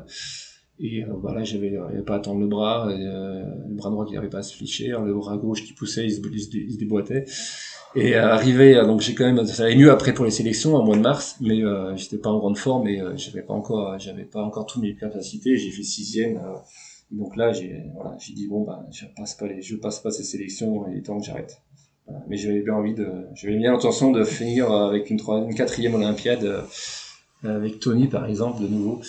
et 0.80 1.04
euh, 1.04 1.08
bah 1.22 1.34
là, 1.34 1.44
j'avais 1.44 1.70
j'avais 1.70 2.02
pas 2.02 2.16
à 2.16 2.18
tendre 2.20 2.40
le 2.40 2.46
bras, 2.46 2.88
euh, 2.88 3.44
le 3.68 3.74
bras 3.74 3.90
droit 3.90 4.06
qui 4.06 4.14
n'arrivait 4.14 4.30
pas 4.30 4.38
à 4.38 4.42
se 4.42 4.54
fléchir, 4.56 5.00
le 5.02 5.14
bras 5.14 5.36
gauche 5.36 5.64
qui 5.64 5.72
poussait, 5.72 6.04
il 6.04 6.12
se, 6.12 6.20
il 6.56 6.76
déboîtait. 6.78 7.24
Et 7.94 8.14
euh, 8.16 8.28
arrivé, 8.32 8.76
euh, 8.76 8.84
donc 8.84 9.00
j'ai 9.00 9.14
quand 9.14 9.24
même, 9.24 9.44
ça 9.46 9.64
allait 9.64 9.76
mieux 9.76 9.90
après 9.90 10.12
pour 10.12 10.24
les 10.24 10.30
sélections, 10.30 10.74
en 10.76 10.84
mois 10.84 10.96
de 10.96 11.00
mars, 11.00 11.36
mais 11.40 11.64
euh, 11.64 11.96
j'étais 11.96 12.18
pas 12.18 12.30
en 12.30 12.38
grande 12.38 12.58
forme 12.58 12.86
et 12.86 13.00
euh, 13.00 13.16
j'avais 13.16 13.42
pas 13.42 13.54
encore, 13.54 13.98
j'avais 13.98 14.24
pas 14.24 14.42
encore 14.42 14.66
toutes 14.66 14.82
mes 14.82 14.94
capacités. 14.94 15.56
J'ai 15.56 15.70
fait 15.70 15.82
sixième, 15.82 16.36
euh, 16.36 16.54
donc 17.10 17.34
là 17.36 17.52
j'ai, 17.52 17.84
voilà, 17.94 18.16
j'ai 18.18 18.34
dit 18.34 18.46
bon 18.46 18.64
bah 18.64 18.86
je 18.92 19.06
passe 19.16 19.34
pas 19.34 19.46
les, 19.46 19.62
je 19.62 19.76
passe 19.76 20.00
pas 20.00 20.10
ces 20.10 20.22
sélections, 20.24 20.86
il 20.90 20.98
est 20.98 21.02
temps 21.02 21.18
que 21.18 21.24
j'arrête. 21.24 21.62
Voilà. 22.06 22.22
Mais 22.28 22.36
j'avais 22.36 22.60
bien 22.60 22.74
envie 22.74 22.94
de, 22.94 23.06
j'avais 23.34 23.56
bien 23.56 23.72
l'intention 23.72 24.12
de 24.12 24.22
finir 24.22 24.70
avec 24.70 25.10
une, 25.10 25.16
troisième, 25.16 25.50
une 25.50 25.56
quatrième 25.56 25.94
Olympiade. 25.94 26.44
euh, 26.44 26.62
avec 27.42 27.80
Tony 27.80 28.08
par 28.08 28.26
exemple 28.26 28.62
de 28.62 28.68
nouveau. 28.68 29.00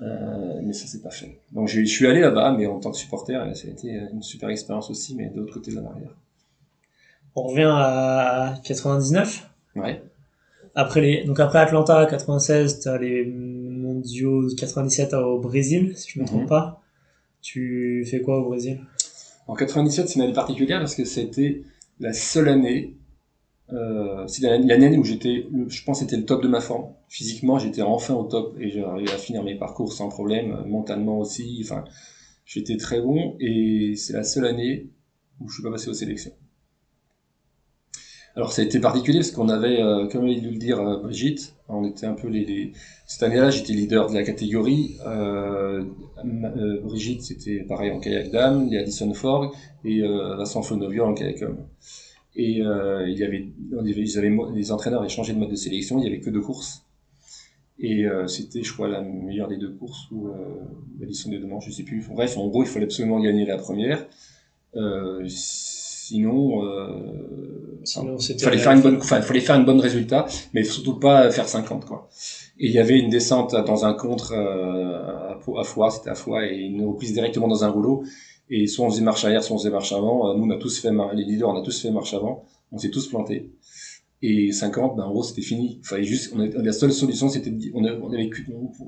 Euh, 0.00 0.60
mais 0.62 0.72
ça 0.72 0.86
s'est 0.86 1.00
pas 1.00 1.10
fait. 1.10 1.38
Donc 1.52 1.66
je 1.68 1.82
suis 1.84 2.06
allé 2.06 2.20
là-bas, 2.20 2.54
mais 2.56 2.66
en 2.66 2.78
tant 2.78 2.90
que 2.92 2.96
supporter, 2.96 3.32
ça 3.56 3.66
a 3.66 3.70
été 3.70 3.88
une 4.12 4.22
super 4.22 4.48
expérience 4.48 4.90
aussi, 4.90 5.14
mais 5.16 5.28
de 5.28 5.40
l'autre 5.40 5.52
côté 5.54 5.70
de 5.72 5.76
la 5.76 5.82
barrière. 5.82 6.14
On 7.34 7.42
revient 7.42 7.68
à 7.70 8.54
99. 8.64 9.48
Ouais. 9.76 10.02
Après 10.74 11.00
les, 11.00 11.24
donc 11.24 11.40
après 11.40 11.58
Atlanta 11.58 12.06
96, 12.06 12.80
t'as 12.80 12.98
les 12.98 13.24
mondiaux 13.26 14.48
97 14.56 15.14
au 15.14 15.38
Brésil, 15.38 15.92
si 15.96 16.10
je 16.12 16.20
me 16.20 16.24
trompe 16.26 16.42
Mhm. 16.42 16.48
pas. 16.48 16.82
Tu 17.40 18.04
fais 18.08 18.20
quoi 18.20 18.38
au 18.40 18.44
Brésil? 18.48 18.80
En 19.46 19.54
97, 19.54 20.08
c'est 20.08 20.14
une 20.16 20.22
année 20.22 20.32
particulière 20.32 20.78
parce 20.78 20.94
que 20.94 21.04
c'était 21.04 21.62
la 22.00 22.12
seule 22.12 22.48
année, 22.48 22.94
euh, 23.72 24.26
c'est 24.26 24.42
l'année 24.42 24.96
où 24.96 25.04
j'étais, 25.04 25.46
je 25.68 25.84
pense, 25.84 26.00
c'était 26.00 26.16
le 26.16 26.24
top 26.24 26.42
de 26.42 26.48
ma 26.48 26.60
forme. 26.60 26.92
Physiquement, 27.08 27.58
j'étais 27.58 27.82
enfin 27.82 28.14
au 28.14 28.24
top 28.24 28.56
et 28.60 28.82
arrivé 28.82 29.10
à 29.12 29.18
finir 29.18 29.42
mes 29.42 29.56
parcours 29.56 29.92
sans 29.92 30.08
problème, 30.08 30.64
mentalement 30.66 31.18
aussi. 31.18 31.60
Enfin, 31.64 31.84
j'étais 32.44 32.76
très 32.76 33.00
bon 33.00 33.36
et 33.40 33.94
c'est 33.96 34.14
la 34.14 34.24
seule 34.24 34.46
année 34.46 34.90
où 35.40 35.48
je 35.48 35.54
suis 35.54 35.62
pas 35.62 35.70
passé 35.70 35.88
aux 35.88 35.94
sélections. 35.94 36.32
Alors 38.38 38.52
ça 38.52 38.62
a 38.62 38.64
été 38.64 38.78
particulier 38.78 39.18
parce 39.18 39.32
qu'on 39.32 39.48
avait, 39.48 39.82
euh, 39.82 40.06
comme 40.06 40.28
il 40.28 40.40
dû 40.40 40.50
le 40.50 40.58
dire 40.58 40.78
euh, 40.78 41.02
Brigitte, 41.02 41.56
on 41.68 41.84
était 41.84 42.06
un 42.06 42.14
peu 42.14 42.28
les, 42.28 42.44
les... 42.44 42.72
cette 43.04 43.24
année-là, 43.24 43.50
j'étais 43.50 43.72
leader 43.72 44.08
de 44.08 44.14
la 44.14 44.22
catégorie. 44.22 44.96
Euh, 45.04 45.82
euh, 46.24 46.80
Brigitte, 46.82 47.22
c'était 47.22 47.64
pareil 47.64 47.90
en 47.90 47.98
kayak 47.98 48.30
dame, 48.30 48.68
les 48.70 48.78
Addison 48.78 49.12
Forg 49.12 49.52
et 49.84 50.02
Vincent 50.02 50.62
Fonovio 50.62 51.04
en 51.04 51.14
kayak 51.14 51.42
homme. 51.42 51.66
Et 52.38 52.62
euh, 52.62 53.06
il 53.08 53.18
y 53.18 53.24
avait, 53.24 53.44
ils 53.84 54.16
avaient, 54.18 54.32
les 54.54 54.72
entraîneurs 54.72 55.00
avaient 55.00 55.08
changé 55.08 55.32
de 55.34 55.38
mode 55.38 55.50
de 55.50 55.56
sélection, 55.56 55.98
il 55.98 56.04
y 56.04 56.06
avait 56.06 56.20
que 56.20 56.30
deux 56.30 56.40
courses. 56.40 56.84
Et 57.80 58.04
euh, 58.06 58.26
c'était, 58.28 58.62
je 58.62 58.72
crois, 58.72 58.88
la 58.88 59.02
meilleure 59.02 59.48
des 59.48 59.56
deux 59.56 59.70
courses 59.70 60.08
ou 60.10 60.28
euh, 60.28 60.32
l'addition 61.00 61.30
des 61.30 61.38
deux 61.38 61.46
manches, 61.46 61.66
je 61.66 61.72
sais 61.72 61.82
plus. 61.82 62.04
Bref, 62.10 62.36
en 62.38 62.46
gros, 62.48 62.62
il 62.62 62.68
fallait 62.68 62.86
absolument 62.86 63.20
gagner 63.20 63.44
la 63.44 63.56
première. 63.56 64.06
Euh, 64.76 65.24
sinon, 65.28 66.64
euh, 66.64 67.80
Sinon, 67.84 68.16
il 68.18 68.38
fallait 68.40 68.56
la- 68.56 68.62
faire 68.62 68.72
une 68.72 68.82
bonne, 68.82 68.96
enfin, 68.96 69.16
il 69.18 69.22
fallait 69.22 69.40
faire 69.40 69.56
une 69.56 69.64
bonne 69.64 69.80
résultat, 69.80 70.26
mais 70.52 70.62
surtout 70.64 70.98
pas 70.98 71.30
faire 71.30 71.48
50, 71.48 71.84
quoi. 71.86 72.08
Et 72.60 72.66
il 72.66 72.72
y 72.72 72.78
avait 72.78 72.98
une 72.98 73.10
descente 73.10 73.54
dans 73.66 73.84
un 73.84 73.94
contre 73.94 74.32
euh, 74.32 75.00
à, 75.02 75.38
à 75.60 75.64
Foix, 75.64 75.90
c'était 75.90 76.10
à 76.10 76.14
Foix, 76.14 76.46
et 76.46 76.56
une 76.56 76.84
reprise 76.84 77.12
directement 77.12 77.48
dans 77.48 77.64
un 77.64 77.68
rouleau. 77.68 78.04
Et 78.50 78.66
soit 78.66 78.86
on 78.86 78.90
faisait 78.90 79.02
marche 79.02 79.24
arrière, 79.24 79.42
soit 79.42 79.54
on 79.56 79.58
faisait 79.58 79.70
marche 79.70 79.92
avant. 79.92 80.30
Euh, 80.30 80.36
Nous, 80.38 80.44
on 80.44 80.50
a 80.50 80.56
tous 80.58 80.78
fait, 80.80 80.90
les 81.14 81.24
leaders, 81.24 81.48
on 81.48 81.56
a 81.56 81.62
tous 81.62 81.80
fait 81.80 81.90
marche 81.90 82.14
avant. 82.14 82.44
On 82.72 82.78
s'est 82.78 82.90
tous 82.90 83.08
plantés. 83.08 83.50
Et 84.20 84.50
50, 84.52 84.96
ben, 84.96 85.04
en 85.04 85.10
gros, 85.12 85.22
c'était 85.22 85.42
fini. 85.42 85.80
Fallait 85.84 86.02
juste, 86.04 86.32
on 86.34 86.40
avait- 86.40 86.52
la 86.60 86.72
seule 86.72 86.92
solution, 86.92 87.28
c'était, 87.28 87.50
de- 87.50 87.70
on, 87.74 87.84
avait- 87.84 87.98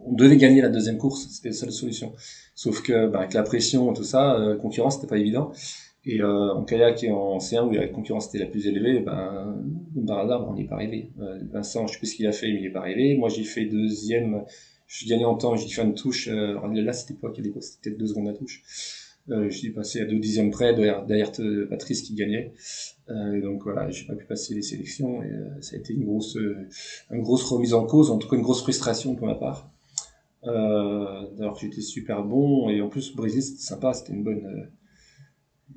on, 0.07 0.13
devait 0.15 0.37
gagner 0.37 0.61
la 0.61 0.69
deuxième 0.71 0.99
course. 0.99 1.29
C'était 1.31 1.51
la 1.51 1.55
seule 1.55 1.73
solution. 1.73 2.13
Sauf 2.55 2.83
que, 2.83 3.07
ben, 3.09 3.21
avec 3.21 3.35
la 3.35 3.43
pression 3.45 3.93
et 3.93 3.97
tout 3.97 4.03
ça, 4.05 4.35
euh, 4.37 4.57
concurrence, 4.57 4.97
c'était 4.97 5.07
pas 5.07 5.19
évident. 5.19 5.53
Et 6.07 6.21
euh, 6.23 6.55
en 6.55 6.65
kayak 6.65 7.05
et 7.05 7.11
en 7.13 7.39
C1 7.41 7.65
où 7.69 7.71
la 7.73 7.87
concurrence 7.89 8.29
était 8.29 8.39
la 8.39 8.47
plus 8.51 8.67
élevée, 8.67 9.01
ben, 9.01 9.57
par 10.07 10.21
hasard, 10.21 10.49
on 10.51 10.55
n'y 10.55 10.63
est 10.63 10.69
pas 10.69 10.77
arrivé. 10.77 11.11
Euh, 11.21 11.39
Vincent, 11.53 11.87
je 11.87 11.93
sais 11.93 11.99
plus 11.99 12.09
ce 12.09 12.17
qu'il 12.17 12.27
a 12.27 12.33
fait, 12.33 12.49
mais 12.53 12.59
il 12.61 12.63
n'est 12.63 12.71
pas 12.71 12.81
arrivé. 12.81 13.17
Moi, 13.17 13.29
j'ai 13.29 13.45
fait 13.45 13.67
deuxième. 13.67 14.43
Je 14.87 14.97
suis 14.99 15.07
gagné 15.07 15.25
en 15.25 15.37
temps, 15.37 15.55
j'ai 15.57 15.69
fait 15.69 15.83
une 15.83 15.95
touche. 15.95 16.29
Euh, 16.29 16.55
là, 16.75 16.93
c'était 16.93 17.15
pas 17.15 17.29
c'était 17.37 17.91
peut-être 17.91 17.99
deux 17.99 18.07
secondes 18.07 18.27
la 18.27 18.33
touche. 18.35 18.63
Euh, 19.29 19.51
je 19.51 19.57
suis 19.57 19.71
passé 19.71 20.01
à 20.01 20.07
deux 20.07 20.19
dixièmes 20.19 20.51
près 20.51 20.75
derrière, 20.75 21.33
Patrice 21.69 22.03
qui 22.03 22.15
gagnait. 22.15 22.53
Euh, 23.09 23.41
donc 23.41 23.63
voilà, 23.63 23.91
j'ai 23.91 24.07
pas 24.07 24.15
pu 24.15 24.25
passer 24.25 24.55
les 24.55 24.63
sélections 24.63 25.23
et 25.23 25.31
euh, 25.31 25.61
ça 25.61 25.77
a 25.77 25.79
été 25.79 25.93
une 25.93 26.05
grosse, 26.05 26.37
une 27.11 27.23
grosse 27.23 27.45
remise 27.45 27.75
en 27.75 27.85
cause, 27.87 28.11
en 28.11 28.19
tout 28.19 28.29
cas 28.29 28.37
une 28.37 28.43
grosse 28.43 28.63
frustration 28.63 29.15
pour 29.15 29.27
ma 29.27 29.35
part. 29.35 29.71
Euh, 30.45 31.27
alors 31.39 31.55
que 31.55 31.61
j'étais 31.61 31.83
super 31.83 32.25
bon 32.25 32.71
et 32.71 32.81
en 32.81 32.89
plus 32.89 33.15
Brésil 33.15 33.43
c'était 33.43 33.63
sympa, 33.63 33.93
c'était 33.93 34.15
une 34.15 34.25
bonne, 34.25 34.71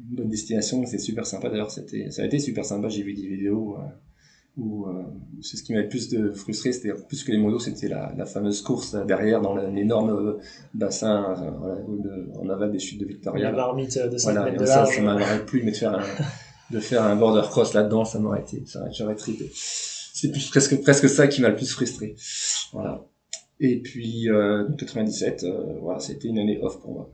une 0.10 0.16
bonne 0.16 0.30
destination, 0.30 0.86
c'était 0.86 1.00
super 1.00 1.26
sympa. 1.26 1.50
D'ailleurs 1.50 1.72
ça 1.72 1.82
a 1.82 2.26
été 2.26 2.40
super 2.40 2.66
sympa. 2.66 2.88
J'ai 2.88 3.04
vu 3.04 3.14
des 3.14 3.28
vidéos 3.28 3.78
où 4.56 4.86
euh, 4.88 5.04
c'est 5.42 5.58
ce 5.58 5.64
qui 5.64 5.74
m'a 5.74 5.82
le 5.82 5.88
plus 5.88 6.10
de 6.10 6.32
frustré, 6.32 6.72
c'était 6.72 6.94
plus 7.08 7.24
que 7.24 7.32
les 7.32 7.38
motos, 7.40 7.60
c'était 7.60 7.88
la, 7.88 8.14
la 8.16 8.26
fameuse 8.26 8.62
course 8.62 8.94
là, 8.94 9.04
derrière 9.04 9.42
dans 9.42 9.56
l'énorme 9.56 10.12
euh, 10.12 10.38
bassin 10.76 11.36
euh, 11.42 11.50
voilà, 11.60 11.76
de- 11.82 12.30
en 12.40 12.48
aval 12.50 12.72
des 12.72 12.78
chutes 12.80 13.00
de 13.00 13.06
Victoria. 13.06 13.50
la 13.50 13.58
marmite 13.58 13.98
de 13.98 14.18
5 14.18 14.32
Voilà, 14.32 14.46
mètres 14.46 14.62
de 14.62 14.66
ça, 14.68 14.76
large. 14.84 14.96
ça 14.96 15.02
m'aurait 15.02 15.46
plu, 15.46 15.64
mais 15.64 15.72
de 15.72 15.76
faire 15.78 15.96
un, 15.96 16.04
de 16.72 16.80
faire 16.80 17.04
un 17.04 17.16
border 17.16 17.48
cross 17.50 17.74
là-dedans, 17.74 18.06
ça 18.06 18.20
m'aurait 18.20 18.42
été, 18.42 18.64
ça, 18.68 18.86
j'aurais 18.92 19.16
trippé. 19.16 19.50
C'est 19.56 20.32
plus- 20.32 20.50
presque, 20.50 20.80
presque 20.84 21.10
ça 21.10 21.28
qui 21.28 21.42
m'a 21.42 21.50
le 21.50 21.56
plus 21.56 21.72
frustré. 21.72 22.16
Voilà. 22.74 23.04
Et 23.60 23.82
puis, 23.82 24.30
euh, 24.30 24.68
donc 24.68 24.78
97, 24.78 25.44
euh, 25.46 25.80
voilà, 25.82 26.00
c'était 26.00 26.28
une 26.28 26.38
année 26.38 26.60
off 26.62 26.80
pour 26.80 26.92
moi. 26.94 27.14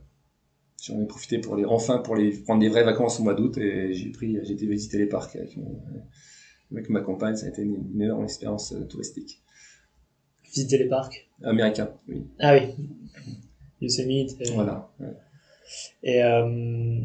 J'en 0.84 1.00
ai 1.00 1.06
profité 1.06 1.38
pour 1.38 1.56
les, 1.56 1.64
enfin, 1.64 1.98
pour 1.98 2.16
les, 2.16 2.30
prendre 2.32 2.60
des 2.60 2.68
vraies 2.68 2.84
vacances 2.84 3.18
au 3.20 3.22
mois 3.22 3.34
d'août 3.34 3.56
et 3.58 3.92
j'ai 3.94 4.10
pris, 4.10 4.36
j'ai 4.42 4.52
été 4.52 4.66
visiter 4.66 4.98
les 4.98 5.06
parcs 5.06 5.36
avec, 5.36 5.56
mon- 5.56 5.80
avec 6.72 6.88
ma 6.88 7.00
compagne, 7.00 7.36
ça 7.36 7.46
a 7.46 7.48
été 7.48 7.62
une, 7.62 7.82
une 7.94 8.02
énorme 8.02 8.24
expérience 8.24 8.72
euh, 8.72 8.84
touristique. 8.84 9.40
Visiter 10.52 10.78
les 10.78 10.86
parcs. 10.88 11.28
Américain, 11.42 11.90
oui. 12.08 12.22
Ah 12.38 12.54
oui. 12.54 12.74
Yosemite. 13.80 14.36
Et, 14.40 14.50
Voilà. 14.52 14.90
ouais. 15.00 15.06
et 16.02 16.22
euh, 16.22 17.00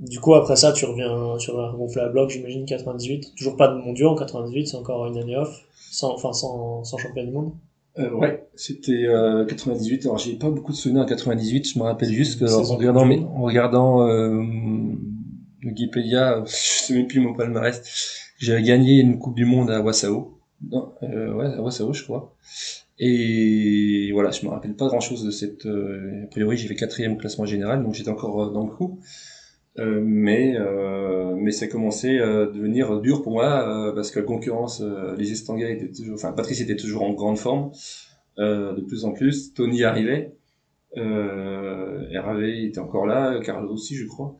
du 0.00 0.18
coup, 0.20 0.34
après 0.34 0.56
ça, 0.56 0.72
tu 0.72 0.84
reviens, 0.84 1.36
tu 1.38 1.50
reviens 1.50 1.72
gonfler 1.76 2.02
à 2.02 2.08
bloc, 2.08 2.30
j'imagine, 2.30 2.64
98. 2.66 3.34
Toujours 3.36 3.56
pas 3.56 3.68
de 3.68 3.74
mondiaux 3.76 4.08
en 4.10 4.14
98, 4.16 4.66
c'est 4.66 4.76
encore 4.76 5.06
une 5.06 5.16
année 5.18 5.36
off. 5.36 5.64
Sans, 5.90 6.12
enfin, 6.14 6.32
sans, 6.32 6.84
sans 6.84 6.96
champion 6.98 7.24
du 7.24 7.30
monde. 7.30 7.52
Euh, 7.98 8.10
ouais, 8.14 8.48
c'était 8.54 9.04
euh, 9.06 9.44
98. 9.44 10.06
Alors 10.06 10.16
j'ai 10.18 10.34
pas 10.36 10.48
beaucoup 10.50 10.72
de 10.72 10.76
souvenirs 10.76 11.02
en 11.02 11.06
98. 11.06 11.68
Je 11.74 11.78
me 11.78 11.84
rappelle 11.84 12.10
juste 12.10 12.40
que 12.40 12.46
en 12.50 12.76
regardant, 12.76 13.04
mes- 13.04 13.20
en 13.22 13.42
regardant 13.42 14.08
euh, 14.08 14.42
Wikipédia, 15.64 16.42
je 16.46 16.52
sais 16.54 16.94
même 16.94 17.06
plus 17.06 17.20
mon 17.20 17.34
palmarès, 17.34 17.82
j'avais 18.42 18.62
gagné 18.62 19.00
une 19.00 19.18
Coupe 19.18 19.34
du 19.36 19.44
Monde 19.44 19.70
à 19.70 19.80
Wassao. 19.80 20.38
Euh, 21.02 21.32
ouais, 21.32 21.46
à 21.46 21.62
Wassao, 21.62 21.92
je 21.92 22.02
crois. 22.04 22.34
Et 22.98 24.10
voilà, 24.12 24.30
je 24.30 24.44
me 24.44 24.50
rappelle 24.50 24.74
pas 24.74 24.88
grand 24.88 25.00
chose 25.00 25.24
de 25.24 25.30
cette. 25.30 25.66
euh, 25.66 26.24
a 26.24 26.26
priori, 26.26 26.56
j'ai 26.56 26.68
fait 26.68 26.74
quatrième 26.74 27.16
classement 27.18 27.46
général, 27.46 27.82
donc 27.82 27.94
j'étais 27.94 28.10
encore 28.10 28.42
euh, 28.42 28.50
dans 28.50 28.64
le 28.64 28.70
coup. 28.70 29.00
Mais 29.78 30.58
mais 31.36 31.50
ça 31.50 31.66
commençait 31.66 32.18
à 32.20 32.46
devenir 32.46 33.00
dur 33.00 33.22
pour 33.22 33.32
moi 33.32 33.92
parce 33.94 34.10
que 34.10 34.20
la 34.20 34.26
concurrence, 34.26 34.82
les 35.16 35.32
Estanguets 35.32 35.72
étaient 35.72 35.90
toujours, 35.90 36.14
enfin 36.14 36.32
Patrice 36.32 36.60
était 36.60 36.76
toujours 36.76 37.02
en 37.02 37.14
grande 37.14 37.38
forme, 37.38 37.70
de 38.36 38.80
plus 38.82 39.06
en 39.06 39.12
plus. 39.12 39.54
Tony 39.54 39.82
arrivait, 39.82 40.34
euh, 40.98 42.06
était 42.66 42.80
encore 42.80 43.06
là, 43.06 43.40
Carlo 43.40 43.72
aussi, 43.72 43.96
je 43.96 44.06
crois. 44.06 44.36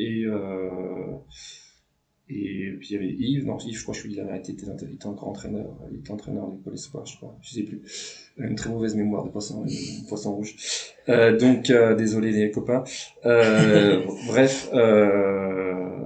Et 0.00 0.24
euh, 0.24 1.16
et 2.32 2.76
puis 2.78 2.88
il 2.90 2.92
y 2.92 2.96
avait 2.96 3.10
Yves, 3.10 3.44
non 3.44 3.58
Yves, 3.58 3.76
je 3.76 3.82
crois 3.82 3.92
que 3.92 4.00
je 4.00 4.06
suis 4.06 4.14
vérité, 4.14 4.54
il 4.56 4.70
était, 4.70 4.86
était 4.86 5.06
encore 5.06 5.28
entraîneur, 5.28 5.66
il 5.90 5.98
était 5.98 6.12
entraîneur 6.12 6.48
du 6.48 6.58
Pôle 6.58 6.74
Espoir, 6.74 7.04
je 7.04 7.16
crois, 7.16 7.36
je 7.42 7.54
sais 7.54 7.62
plus. 7.62 7.82
Une 8.38 8.54
très 8.54 8.70
mauvaise 8.70 8.94
mémoire 8.94 9.24
de 9.24 9.30
poisson, 9.30 9.64
de 9.64 10.08
poisson 10.08 10.36
rouge. 10.36 10.54
Euh, 11.08 11.36
donc 11.36 11.70
euh, 11.70 11.96
désolé 11.96 12.30
les 12.30 12.52
copains. 12.52 12.84
Euh, 13.26 14.04
bref, 14.28 14.70
euh, 14.72 16.04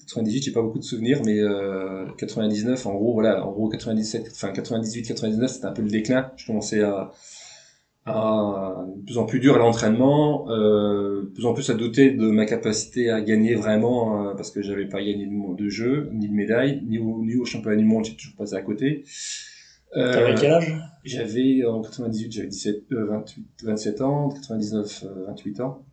98, 0.00 0.42
j'ai 0.42 0.52
pas 0.52 0.60
beaucoup 0.60 0.78
de 0.78 0.84
souvenirs, 0.84 1.22
mais 1.24 1.38
euh, 1.38 2.04
99, 2.18 2.84
en 2.84 2.94
gros, 2.94 3.14
voilà, 3.14 3.46
en 3.46 3.52
gros 3.52 3.70
97, 3.70 4.28
enfin 4.32 4.52
98, 4.52 5.04
99, 5.04 5.50
c'était 5.50 5.66
un 5.66 5.72
peu 5.72 5.82
le 5.82 5.88
déclin. 5.88 6.32
Je 6.36 6.46
commençais 6.46 6.82
à, 6.82 7.12
à 8.06 8.86
de 8.96 9.04
plus 9.04 9.18
en 9.18 9.26
plus 9.26 9.40
dur 9.40 9.54
à 9.54 9.58
l'entraînement, 9.58 10.50
euh, 10.50 11.22
de 11.22 11.28
plus 11.28 11.46
en 11.46 11.54
plus 11.54 11.68
à 11.70 11.74
douter 11.74 12.10
de 12.10 12.30
ma 12.30 12.46
capacité 12.46 13.10
à 13.10 13.20
gagner 13.20 13.54
vraiment, 13.54 14.28
euh, 14.28 14.34
parce 14.34 14.50
que 14.50 14.62
j'avais 14.62 14.86
pas 14.86 14.98
gagné 14.98 15.26
de, 15.26 15.56
de 15.56 15.68
jeu, 15.68 16.10
ni 16.12 16.28
de 16.28 16.34
médaille, 16.34 16.82
ni 16.86 16.98
au, 16.98 17.22
ni 17.24 17.36
au 17.36 17.44
championnat 17.44 17.76
du 17.76 17.84
monde, 17.84 18.04
j'ai 18.04 18.16
toujours 18.16 18.36
passé 18.36 18.54
à 18.54 18.62
côté. 18.62 19.04
Euh, 19.96 20.12
T'avais 20.12 20.34
quel 20.34 20.52
âge? 20.52 20.74
j'avais 21.04 21.64
en 21.64 21.82
98, 21.82 22.32
j'avais 22.32 22.48
17, 22.48 22.92
euh, 22.92 23.06
28, 23.06 23.46
27 23.64 24.00
ans, 24.02 24.26
en 24.26 24.28
99, 24.30 25.04
euh, 25.04 25.24
28 25.26 25.60
ans. 25.60 25.84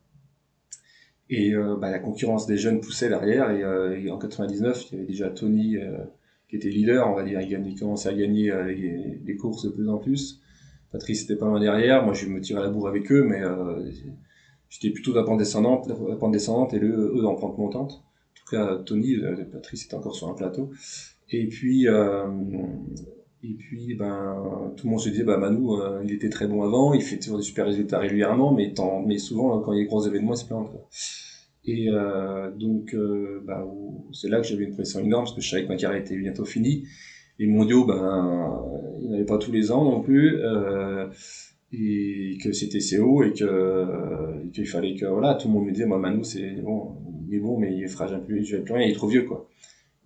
Et 1.30 1.52
bah, 1.54 1.90
la 1.90 1.98
concurrence 1.98 2.46
des 2.46 2.56
jeunes 2.56 2.80
poussait 2.80 3.10
derrière. 3.10 3.50
Et, 3.50 3.60
et 4.02 4.10
en 4.10 4.16
99, 4.16 4.86
il 4.86 4.94
y 4.94 4.96
avait 4.96 5.06
déjà 5.06 5.28
Tony 5.28 5.76
qui 6.48 6.56
était 6.56 6.70
leader, 6.70 7.06
on 7.06 7.14
va 7.14 7.22
dire. 7.22 7.38
Il, 7.42 7.50
gagnait, 7.50 7.68
il 7.68 7.78
commençait 7.78 8.08
à 8.08 8.14
gagner 8.14 8.50
les, 8.66 9.20
les 9.22 9.36
courses 9.36 9.66
de 9.66 9.68
plus 9.68 9.90
en 9.90 9.98
plus. 9.98 10.40
Patrice 10.92 11.24
était 11.24 11.36
pas 11.36 11.46
loin 11.46 11.60
derrière. 11.60 12.04
Moi, 12.04 12.14
je 12.14 12.26
me 12.26 12.40
tirais 12.40 12.60
à 12.60 12.64
la 12.64 12.70
bourre 12.70 12.88
avec 12.88 13.10
eux, 13.12 13.22
mais 13.22 13.42
euh, 13.42 13.90
j'étais 14.68 14.90
plutôt 14.90 15.12
dans 15.12 15.20
la 15.20 15.26
pente 15.26 15.38
descendante, 15.38 15.88
la 15.88 16.16
pente 16.16 16.32
descendante 16.32 16.74
et 16.74 16.78
le, 16.78 17.14
eux 17.16 17.22
pente 17.22 17.58
montante. 17.58 17.92
En 17.92 18.34
tout 18.34 18.56
cas, 18.56 18.76
Tony, 18.84 19.16
euh, 19.16 19.44
Patrice 19.52 19.84
était 19.84 19.94
encore 19.94 20.14
sur 20.14 20.28
un 20.28 20.34
plateau. 20.34 20.70
Et 21.30 21.46
puis, 21.46 21.86
euh, 21.88 22.26
et 23.44 23.54
puis, 23.54 23.94
ben, 23.94 24.72
tout 24.76 24.86
le 24.86 24.90
monde 24.90 25.00
se 25.00 25.10
disait, 25.10 25.22
bah, 25.22 25.36
Manu, 25.36 25.70
euh, 25.70 26.02
il 26.02 26.12
était 26.12 26.28
très 26.28 26.48
bon 26.48 26.62
avant, 26.62 26.92
il 26.92 27.02
fait 27.02 27.18
toujours 27.18 27.38
des 27.38 27.44
super 27.44 27.66
résultats 27.66 27.98
régulièrement, 27.98 28.52
mais, 28.52 28.72
tant, 28.74 29.02
mais 29.02 29.18
souvent, 29.18 29.60
quand 29.60 29.72
il 29.72 29.78
y 29.78 29.80
a 29.80 29.84
des 29.84 29.88
gros 29.88 30.04
événements, 30.04 30.34
il 30.34 30.38
se 30.38 30.44
plante. 30.44 30.70
Et 31.64 31.88
euh, 31.88 32.50
donc, 32.50 32.94
euh, 32.94 33.40
bah, 33.46 33.64
c'est 34.12 34.28
là 34.28 34.40
que 34.40 34.46
j'avais 34.46 34.64
une 34.64 34.74
pression 34.74 35.00
énorme, 35.00 35.24
parce 35.24 35.36
que 35.36 35.40
je 35.40 35.50
savais 35.50 35.64
que 35.64 35.68
ma 35.68 35.76
carrière 35.76 36.00
était 36.00 36.16
bientôt 36.16 36.44
finie. 36.44 36.84
Les 37.38 37.46
mondiaux, 37.46 37.84
ben, 37.84 38.64
il 39.00 39.08
n'y 39.08 39.14
avait 39.14 39.24
pas 39.24 39.38
tous 39.38 39.52
les 39.52 39.70
ans 39.70 39.84
non 39.84 40.00
plus. 40.00 40.36
Euh, 40.38 41.08
et 41.72 42.38
que 42.42 42.52
c'était 42.52 42.78
CO 42.78 43.22
et 43.22 43.32
que 43.32 44.48
qu'il 44.52 44.66
fallait 44.66 44.94
que 44.94 45.04
voilà 45.04 45.34
tout 45.34 45.48
le 45.48 45.54
monde 45.54 45.66
me 45.66 45.72
disait 45.72 45.84
moi 45.84 45.98
Manu 45.98 46.24
c'est 46.24 46.62
bon 46.62 46.96
il 47.28 47.34
est 47.34 47.40
bon 47.40 47.58
mais 47.58 47.76
il 47.76 47.86
fera 47.88 48.06
jamais 48.06 48.24
plus, 48.24 48.62
plus 48.64 48.72
rien 48.72 48.86
il 48.86 48.90
est 48.90 48.94
trop 48.94 49.06
vieux 49.06 49.24
quoi. 49.24 49.48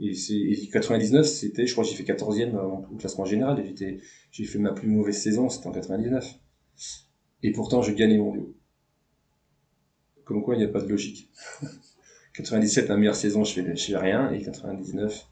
Et 0.00 0.14
c'est 0.14 0.34
99 0.72 1.24
c'était 1.24 1.66
je 1.66 1.72
crois 1.72 1.84
j'ai 1.84 1.94
fait 1.94 2.02
14e 2.02 2.56
au 2.90 2.96
classement 2.96 3.24
général 3.24 3.62
j'étais 3.64 3.98
j'ai 4.32 4.44
fait 4.44 4.58
ma 4.58 4.72
plus 4.72 4.88
mauvaise 4.88 5.22
saison 5.22 5.48
c'était 5.48 5.68
en 5.68 5.72
99 5.72 6.34
et 7.44 7.52
pourtant 7.52 7.80
je 7.80 7.92
gagne 7.92 8.10
les 8.10 8.18
mondiaux 8.18 8.52
comme 10.24 10.42
quoi 10.42 10.56
il 10.56 10.58
n'y 10.58 10.64
a 10.64 10.68
pas 10.68 10.80
de 10.80 10.88
logique. 10.88 11.30
97 12.34 12.88
la 12.88 12.96
meilleure 12.96 13.14
saison 13.14 13.44
je 13.44 13.52
fais 13.52 13.76
je 13.76 13.84
fais 13.84 13.96
rien 13.96 14.32
et 14.32 14.42
99 14.42 15.28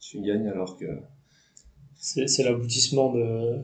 je 0.00 0.18
gagne 0.20 0.48
alors 0.48 0.78
que 0.78 0.86
c'est 1.98 2.42
l'aboutissement 2.42 3.12
de 3.12 3.58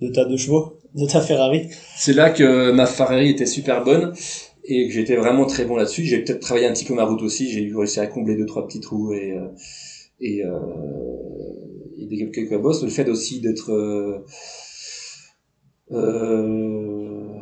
de 0.00 0.08
ta 0.12 0.24
deux 0.24 0.36
chevaux, 0.36 0.78
de 0.94 1.06
ta 1.06 1.20
Ferrari. 1.20 1.68
C'est 1.96 2.12
là 2.12 2.30
que 2.30 2.70
ma 2.70 2.86
Ferrari 2.86 3.30
était 3.30 3.46
super 3.46 3.82
bonne 3.82 4.12
et 4.64 4.86
que 4.86 4.94
j'étais 4.94 5.16
vraiment 5.16 5.46
très 5.46 5.64
bon 5.64 5.76
là-dessus. 5.76 6.04
J'ai 6.04 6.22
peut-être 6.22 6.40
travaillé 6.40 6.66
un 6.66 6.72
petit 6.72 6.84
peu 6.84 6.94
ma 6.94 7.04
route 7.04 7.22
aussi. 7.22 7.50
J'ai 7.50 7.72
réussi 7.74 7.98
à 7.98 8.06
combler 8.06 8.36
deux 8.36 8.46
trois 8.46 8.66
petits 8.66 8.80
trous 8.80 9.12
et 9.12 9.32
euh, 9.32 9.48
euh, 10.22 10.58
et 11.98 12.06
des 12.06 12.30
quelques 12.30 12.58
bosses. 12.58 12.82
Le 12.82 12.90
fait 12.90 13.08
aussi 13.08 13.40
d'être 13.40 13.72
euh, 13.72 14.24
euh, 15.90 17.38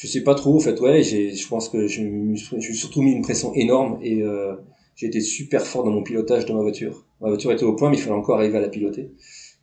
je 0.00 0.06
sais 0.06 0.22
pas 0.22 0.34
trop 0.34 0.56
en 0.56 0.60
fait 0.60 0.80
ouais 0.80 1.02
je 1.02 1.48
pense 1.48 1.68
que 1.68 1.86
je 1.86 2.02
me 2.02 2.34
suis 2.34 2.74
surtout 2.74 3.02
mis 3.02 3.12
une 3.12 3.20
pression 3.20 3.52
énorme 3.54 3.98
et 4.02 4.22
euh, 4.22 4.54
j'ai 4.96 5.06
été 5.06 5.20
super 5.20 5.66
fort 5.66 5.84
dans 5.84 5.90
mon 5.90 6.02
pilotage 6.02 6.46
de 6.46 6.52
ma 6.54 6.60
voiture 6.60 7.04
ma 7.20 7.28
voiture 7.28 7.52
était 7.52 7.64
au 7.64 7.74
point 7.74 7.90
mais 7.90 7.98
il 7.98 8.00
fallait 8.00 8.16
encore 8.16 8.38
arriver 8.38 8.56
à 8.56 8.62
la 8.62 8.70
piloter 8.70 9.10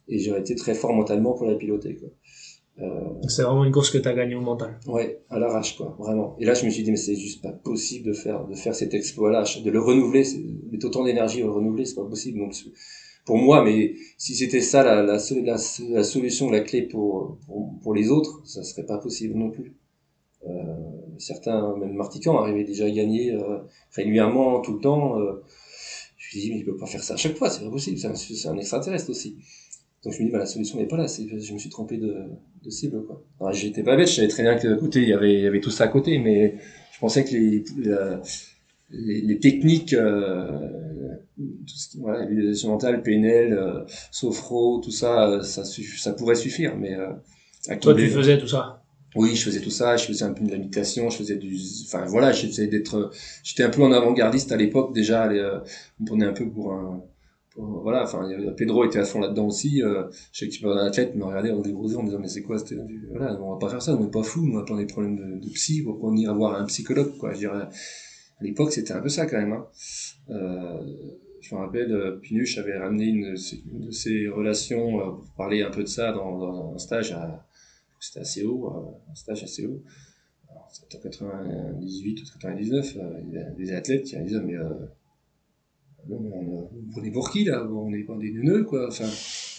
et 0.07 0.19
j'ai 0.19 0.37
été 0.37 0.55
très 0.55 0.73
fort 0.73 0.93
mentalement 0.93 1.33
pour 1.33 1.47
la 1.47 1.55
piloter 1.55 1.95
quoi 1.95 2.09
euh, 2.79 3.09
c'est 3.27 3.41
vraiment 3.41 3.65
une 3.65 3.71
course 3.71 3.89
que 3.89 3.97
tu 3.97 4.07
as 4.07 4.13
gagnée 4.13 4.35
au 4.35 4.41
mental. 4.41 4.79
Ouais, 4.85 5.23
à 5.31 5.39
l'arrache 5.39 5.75
quoi, 5.75 5.95
vraiment. 5.97 6.35
Et 6.39 6.45
là 6.45 6.53
je 6.53 6.63
me 6.63 6.69
suis 6.69 6.83
dit 6.83 6.91
mais 6.91 6.97
c'est 6.97 7.15
juste 7.15 7.41
pas 7.41 7.51
possible 7.51 8.05
de 8.05 8.13
faire 8.13 8.45
de 8.45 8.53
faire 8.53 8.75
cet 8.75 8.93
exploit-là, 8.93 9.45
de 9.65 9.71
le 9.71 9.79
renouveler, 9.79 10.23
mettre 10.71 10.85
autant 10.85 11.03
d'énergie 11.03 11.41
à 11.41 11.45
le 11.45 11.51
renouveler, 11.51 11.85
c'est 11.85 11.95
pas 11.95 12.05
possible. 12.05 12.37
Donc 12.37 12.53
pour 13.27 13.37
moi, 13.37 13.61
mais 13.61 13.95
si 14.17 14.35
c'était 14.35 14.61
ça 14.61 14.83
la, 14.83 15.03
la, 15.03 15.17
la, 15.17 15.57
la, 15.89 16.03
solution, 16.03 16.49
la 16.49 16.61
clé 16.61 16.83
pour, 16.83 17.37
pour, 17.45 17.77
pour 17.83 17.93
les 17.93 18.09
autres, 18.09 18.41
ça 18.45 18.63
serait 18.63 18.85
pas 18.85 18.99
possible 18.99 19.37
non 19.37 19.51
plus. 19.51 19.75
Euh, 20.47 20.51
certains, 21.17 21.75
même 21.75 21.93
Martican, 21.93 22.37
arrivaient 22.37 22.63
déjà 22.63 22.85
à 22.85 22.89
gagner 22.89 23.33
euh, 23.33 23.59
régulièrement, 23.91 24.61
tout 24.61 24.75
le 24.75 24.79
temps. 24.79 25.19
Euh, 25.19 25.43
je 26.15 26.25
me 26.25 26.29
suis 26.29 26.39
dit 26.39 26.51
mais 26.51 26.59
il 26.59 26.65
peut 26.65 26.77
pas 26.77 26.85
faire 26.85 27.03
ça 27.03 27.15
à 27.15 27.17
chaque 27.17 27.35
fois, 27.35 27.49
c'est 27.49 27.65
pas 27.65 27.69
possible, 27.69 27.97
c'est 27.97 28.47
un, 28.47 28.53
un 28.53 28.57
extraterrestre 28.57 29.09
aussi. 29.09 29.37
Donc 30.03 30.13
je 30.13 30.19
me 30.19 30.25
dis, 30.25 30.31
bah, 30.31 30.39
la 30.39 30.45
solution 30.45 30.77
n'est 30.77 30.87
pas 30.87 30.97
là, 30.97 31.07
je 31.07 31.53
me 31.53 31.57
suis 31.57 31.69
trompé 31.69 31.97
de, 31.97 32.15
de 32.63 32.69
cible. 32.69 33.03
Quoi. 33.05 33.23
Alors 33.39 33.53
j'étais 33.53 33.83
pas 33.83 33.95
bête, 33.95 34.07
je 34.07 34.15
savais 34.15 34.27
très 34.27 34.43
bien 34.43 34.55
que 34.55 34.75
côté 34.75 35.01
il 35.01 35.09
y 35.09 35.13
avait, 35.13 35.33
il 35.33 35.43
y 35.43 35.47
avait 35.47 35.59
tout 35.59 35.71
ça 35.71 35.85
à 35.85 35.87
côté, 35.87 36.19
mais 36.19 36.55
je 36.93 36.99
pensais 36.99 37.23
que 37.23 37.31
les, 37.31 37.63
les, 38.89 39.21
les, 39.21 39.39
techniques, 39.39 39.93
euh, 39.93 40.47
tout 41.35 41.75
ce 41.75 41.89
qui, 41.89 41.99
voilà, 41.99 42.25
l'utilisation 42.25 42.69
mentale, 42.69 43.01
PNL, 43.01 43.53
euh, 43.53 43.83
Sofro, 44.11 44.79
tout 44.83 44.91
ça, 44.91 45.29
euh, 45.29 45.43
ça, 45.43 45.63
ça 45.63 46.13
pourrait 46.13 46.35
suffire. 46.35 46.75
Mais 46.77 46.95
euh, 46.95 47.09
toi, 47.81 47.93
tu 47.93 48.07
faisais 48.09 48.37
tout 48.37 48.47
ça? 48.47 48.83
Oui, 49.15 49.35
je 49.35 49.43
faisais 49.43 49.61
tout 49.61 49.71
ça, 49.71 49.97
je 49.97 50.05
faisais 50.05 50.23
un 50.23 50.33
peu 50.33 50.45
de 50.45 50.53
l'imitation, 50.53 51.09
je 51.09 51.17
faisais 51.17 51.37
du, 51.37 51.57
enfin 51.85 52.05
voilà, 52.05 52.31
j'essayais 52.31 52.67
d'être, 52.67 53.11
j'étais 53.43 53.63
un 53.63 53.69
peu 53.69 53.81
en 53.81 53.91
avant-gardiste 53.91 54.51
à 54.51 54.57
l'époque 54.57 54.93
déjà, 54.93 55.27
euh, 55.27 55.59
on 55.99 56.05
prenait 56.05 56.25
un 56.25 56.33
peu 56.33 56.47
pour 56.47 56.73
un, 56.73 57.01
voilà, 57.57 58.03
enfin, 58.03 58.27
Pedro 58.55 58.85
était 58.85 58.99
à 58.99 59.05
fond 59.05 59.19
là-dedans 59.19 59.47
aussi. 59.47 59.81
Euh, 59.81 60.03
je 60.31 60.45
sais 60.45 60.47
qu'il 60.47 60.65
un 60.67 60.85
athlète 60.85 61.15
me 61.15 61.23
regardait 61.23 61.51
en 61.51 61.61
dégrosé 61.61 61.95
en 61.95 62.03
disant 62.03 62.19
mais 62.19 62.27
c'est 62.27 62.43
quoi 62.43 62.59
c'était 62.59 62.77
voilà, 63.09 63.39
on 63.41 63.53
va 63.53 63.57
pas 63.57 63.69
faire 63.69 63.81
ça, 63.81 63.95
on 63.95 64.05
est 64.05 64.11
pas 64.11 64.23
fou, 64.23 64.47
on 64.51 64.55
va 64.55 64.63
pas 64.63 64.77
des 64.77 64.85
problèmes 64.85 65.17
de, 65.17 65.45
de 65.45 65.53
psy, 65.53 65.85
on 65.87 66.15
ira 66.15 66.33
voir 66.33 66.59
un 66.59 66.65
psychologue 66.65 67.17
quoi. 67.17 67.33
Je 67.33 67.39
dirais, 67.39 67.67
à 68.39 68.43
l'époque 68.43 68.71
c'était 68.71 68.93
un 68.93 69.01
peu 69.01 69.09
ça 69.09 69.25
quand 69.25 69.37
même. 69.37 69.53
Hein. 69.53 69.67
Euh, 70.29 70.81
je 71.41 71.55
me 71.55 71.59
rappelle, 71.59 71.91
euh, 71.91 72.19
Pinuche 72.19 72.57
avait 72.57 72.77
ramené 72.77 73.05
une, 73.05 73.33
de 73.33 73.91
ses 73.91 74.27
relations 74.27 74.99
euh, 74.99 75.11
pour 75.11 75.33
parler 75.37 75.61
un 75.61 75.69
peu 75.69 75.83
de 75.83 75.87
ça 75.87 76.11
dans, 76.11 76.73
un 76.73 76.77
stage 76.77 77.11
à 77.11 77.45
c'était 77.99 78.19
assez 78.19 78.43
haut, 78.43 78.71
un 79.09 79.15
stage 79.15 79.43
assez 79.43 79.65
haut. 79.65 79.81
C'était 80.71 80.97
en 80.97 81.01
98 81.01 82.21
ou 82.21 82.25
99, 82.33 82.97
il 83.27 83.33
y 83.33 83.37
a 83.39 83.49
des 83.51 83.71
athlètes 83.71 84.03
qui 84.03 84.15
disaient 84.21 84.39
mais 84.39 84.53
on, 86.09 86.69
prenez 86.91 87.11
pour 87.11 87.29
qui 87.29 87.43
là? 87.43 87.67
On 87.69 87.89
n'est 87.89 88.03
pas 88.03 88.15
des 88.15 88.31
neuneux 88.31 88.63
quoi. 88.63 88.87
Enfin, 88.87 89.05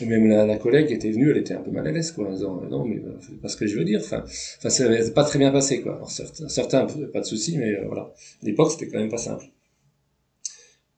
et 0.01 0.07
même 0.07 0.29
la, 0.29 0.47
la, 0.47 0.57
collègue 0.57 0.89
qui 0.89 0.95
était 0.95 1.11
venue, 1.11 1.31
elle 1.31 1.39
était 1.39 1.55
un 1.55 1.61
peu 1.61 1.71
mal 1.71 1.87
à 1.87 1.91
l'aise 1.91 2.13
quoi, 2.13 2.29
en 2.29 2.33
disant 2.33 2.61
non 2.71 2.85
mais 2.85 2.97
euh, 2.97 3.17
c'est 3.21 3.41
pas 3.41 3.49
ce 3.49 3.57
que 3.57 3.67
je 3.67 3.77
veux 3.79 3.85
dire. 3.85 4.01
Enfin, 4.03 4.25
enfin 4.59 4.71
c'est 4.71 5.15
pas 5.15 5.25
très 5.25 5.39
bien 5.39 5.51
passé 5.51 5.81
quoi. 5.83 5.97
Alors, 5.97 6.11
certains, 6.11 6.49
certains 6.49 6.87
pas 7.13 7.21
de 7.21 7.27
soucis, 7.27 7.59
mais 7.59 7.75
euh, 7.75 7.85
voilà. 7.87 8.03
À 8.43 8.47
l'époque, 8.47 8.71
c'était 8.71 8.89
quand 8.89 8.99
même 8.99 9.11
pas 9.11 9.19
simple. 9.19 9.45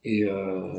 Et, 0.04 0.24
euh... 0.24 0.72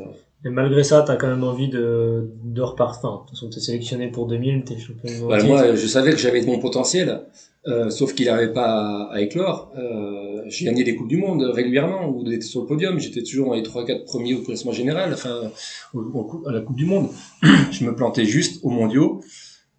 et 0.44 0.48
malgré 0.48 0.82
ça, 0.82 1.04
t'as 1.06 1.16
quand 1.16 1.28
même 1.28 1.44
envie 1.44 1.68
de, 1.68 2.32
de 2.44 2.60
repartir. 2.60 3.08
Enfin, 3.08 3.22
de 3.22 3.28
toute 3.28 3.38
façon, 3.38 3.50
t'es 3.50 3.60
sélectionné 3.60 4.10
pour 4.10 4.26
2000, 4.26 4.64
t'es 4.64 4.78
champion. 4.78 5.28
Bah, 5.28 5.42
moi, 5.44 5.74
je 5.74 5.86
savais 5.86 6.10
que 6.10 6.18
j'avais 6.18 6.42
mon 6.42 6.58
potentiel. 6.58 7.22
Euh, 7.68 7.90
sauf 7.90 8.12
qu'il 8.14 8.26
n'arrivait 8.26 8.52
pas 8.52 9.08
à, 9.12 9.20
éclore. 9.20 9.72
Euh, 9.78 10.42
j'ai 10.46 10.64
gagné 10.64 10.82
des 10.82 10.96
coupes 10.96 11.08
du 11.08 11.16
monde 11.16 11.42
régulièrement 11.42 12.08
ou 12.08 12.24
d'être 12.24 12.42
sur 12.42 12.62
le 12.62 12.66
podium. 12.66 12.98
J'étais 12.98 13.22
toujours 13.22 13.48
dans 13.48 13.54
les 13.54 13.62
trois 13.62 13.84
quatre 13.84 14.04
premiers 14.04 14.34
au 14.34 14.42
classement 14.42 14.72
général, 14.72 15.12
enfin 15.12 15.50
au, 15.94 16.44
à 16.48 16.52
la 16.52 16.60
coupe 16.60 16.76
du 16.76 16.86
monde. 16.86 17.08
je 17.70 17.84
me 17.84 17.94
plantais 17.94 18.24
juste 18.24 18.64
aux 18.64 18.70
mondiaux. 18.70 19.20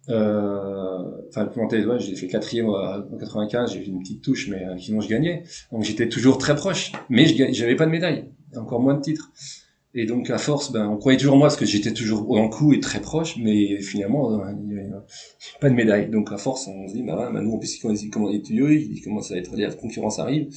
Euh, 0.08 0.98
enfin, 1.28 1.46
plantais, 1.46 1.84
ouais, 1.84 1.98
j'ai 1.98 2.14
fait 2.14 2.26
quatrième 2.26 2.68
en 2.68 3.18
95, 3.18 3.72
j'ai 3.72 3.80
fait 3.80 3.86
une 3.86 4.00
petite 4.00 4.22
touche, 4.22 4.48
mais 4.48 4.64
euh, 4.64 4.76
sinon 4.78 5.00
je 5.00 5.08
gagnais. 5.08 5.44
Donc 5.72 5.82
j'étais 5.82 6.08
toujours 6.08 6.38
très 6.38 6.54
proche, 6.54 6.92
mais 7.08 7.26
je 7.26 7.52
j'avais 7.52 7.76
pas 7.76 7.86
de 7.86 7.90
médaille, 7.90 8.26
encore 8.56 8.80
moins 8.80 8.94
de 8.94 9.00
titres. 9.00 9.30
Et 9.96 10.06
donc 10.06 10.28
à 10.30 10.38
force, 10.38 10.72
ben, 10.72 10.88
on 10.88 10.96
croyait 10.96 11.16
toujours 11.16 11.36
moi 11.36 11.46
parce 11.46 11.56
que 11.56 11.64
j'étais 11.64 11.92
toujours 11.92 12.36
le 12.36 12.48
coup 12.48 12.72
et 12.72 12.80
très 12.80 13.00
proche, 13.00 13.36
mais 13.36 13.80
finalement 13.80 14.32
euh, 14.32 14.52
il 14.58 14.66
n'y 14.66 14.80
avait 14.80 14.90
pas 15.60 15.70
de 15.70 15.74
médaille. 15.74 16.10
Donc 16.10 16.32
à 16.32 16.36
force, 16.36 16.66
on 16.66 16.88
se 16.88 16.94
dit 16.94 17.04
bah, 17.04 17.30
bah 17.32 17.40
nous 17.40 17.52
en 17.52 17.58
plus 17.58 17.76
il 17.76 18.10
comment 18.10 18.28
il 18.28 19.00
commence 19.04 19.30
à 19.30 19.36
être 19.36 19.56
la 19.56 19.72
concurrence 19.72 20.18
arrive. 20.18 20.48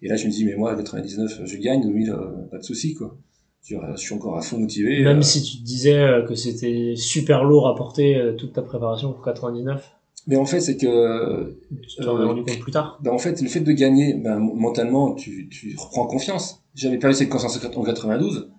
Et 0.00 0.08
là 0.08 0.16
je 0.16 0.26
me 0.26 0.30
dis 0.30 0.46
mais 0.46 0.54
moi 0.56 0.72
à 0.72 0.76
99 0.76 1.42
je 1.44 1.56
gagne, 1.58 1.82
2000 1.82 2.10
euh, 2.10 2.16
pas 2.50 2.56
de 2.56 2.62
souci 2.62 2.94
quoi. 2.94 3.18
Je 3.62 3.76
suis 3.96 4.14
encore 4.14 4.38
à 4.38 4.40
fond 4.40 4.58
motivé. 4.58 5.04
Même 5.04 5.18
euh, 5.18 5.22
si 5.22 5.42
tu 5.42 5.58
te 5.58 5.62
disais 5.62 6.02
que 6.26 6.34
c'était 6.34 6.94
super 6.96 7.44
lourd 7.44 7.68
à 7.68 7.76
porter 7.76 8.34
toute 8.38 8.54
ta 8.54 8.62
préparation 8.62 9.12
pour 9.12 9.22
99. 9.22 9.84
Mais 10.26 10.36
en 10.36 10.46
fait, 10.46 10.60
c'est 10.60 10.76
que. 10.76 11.58
Tu 11.70 12.02
t'en 12.02 12.20
es 12.20 12.24
rendu 12.24 12.42
compte 12.44 12.58
plus 12.58 12.72
tard. 12.72 12.98
Ben, 13.02 13.10
en 13.10 13.18
fait, 13.18 13.40
le 13.40 13.48
fait 13.48 13.60
de 13.60 13.72
gagner, 13.72 14.14
ben, 14.14 14.38
mentalement, 14.38 15.14
tu, 15.14 15.48
tu 15.48 15.76
reprends 15.78 16.06
confiance. 16.06 16.62
J'avais 16.74 16.98
perdu 16.98 17.16
cette 17.16 17.30
confiance 17.30 17.56
en 17.56 17.82
92. 17.82 18.50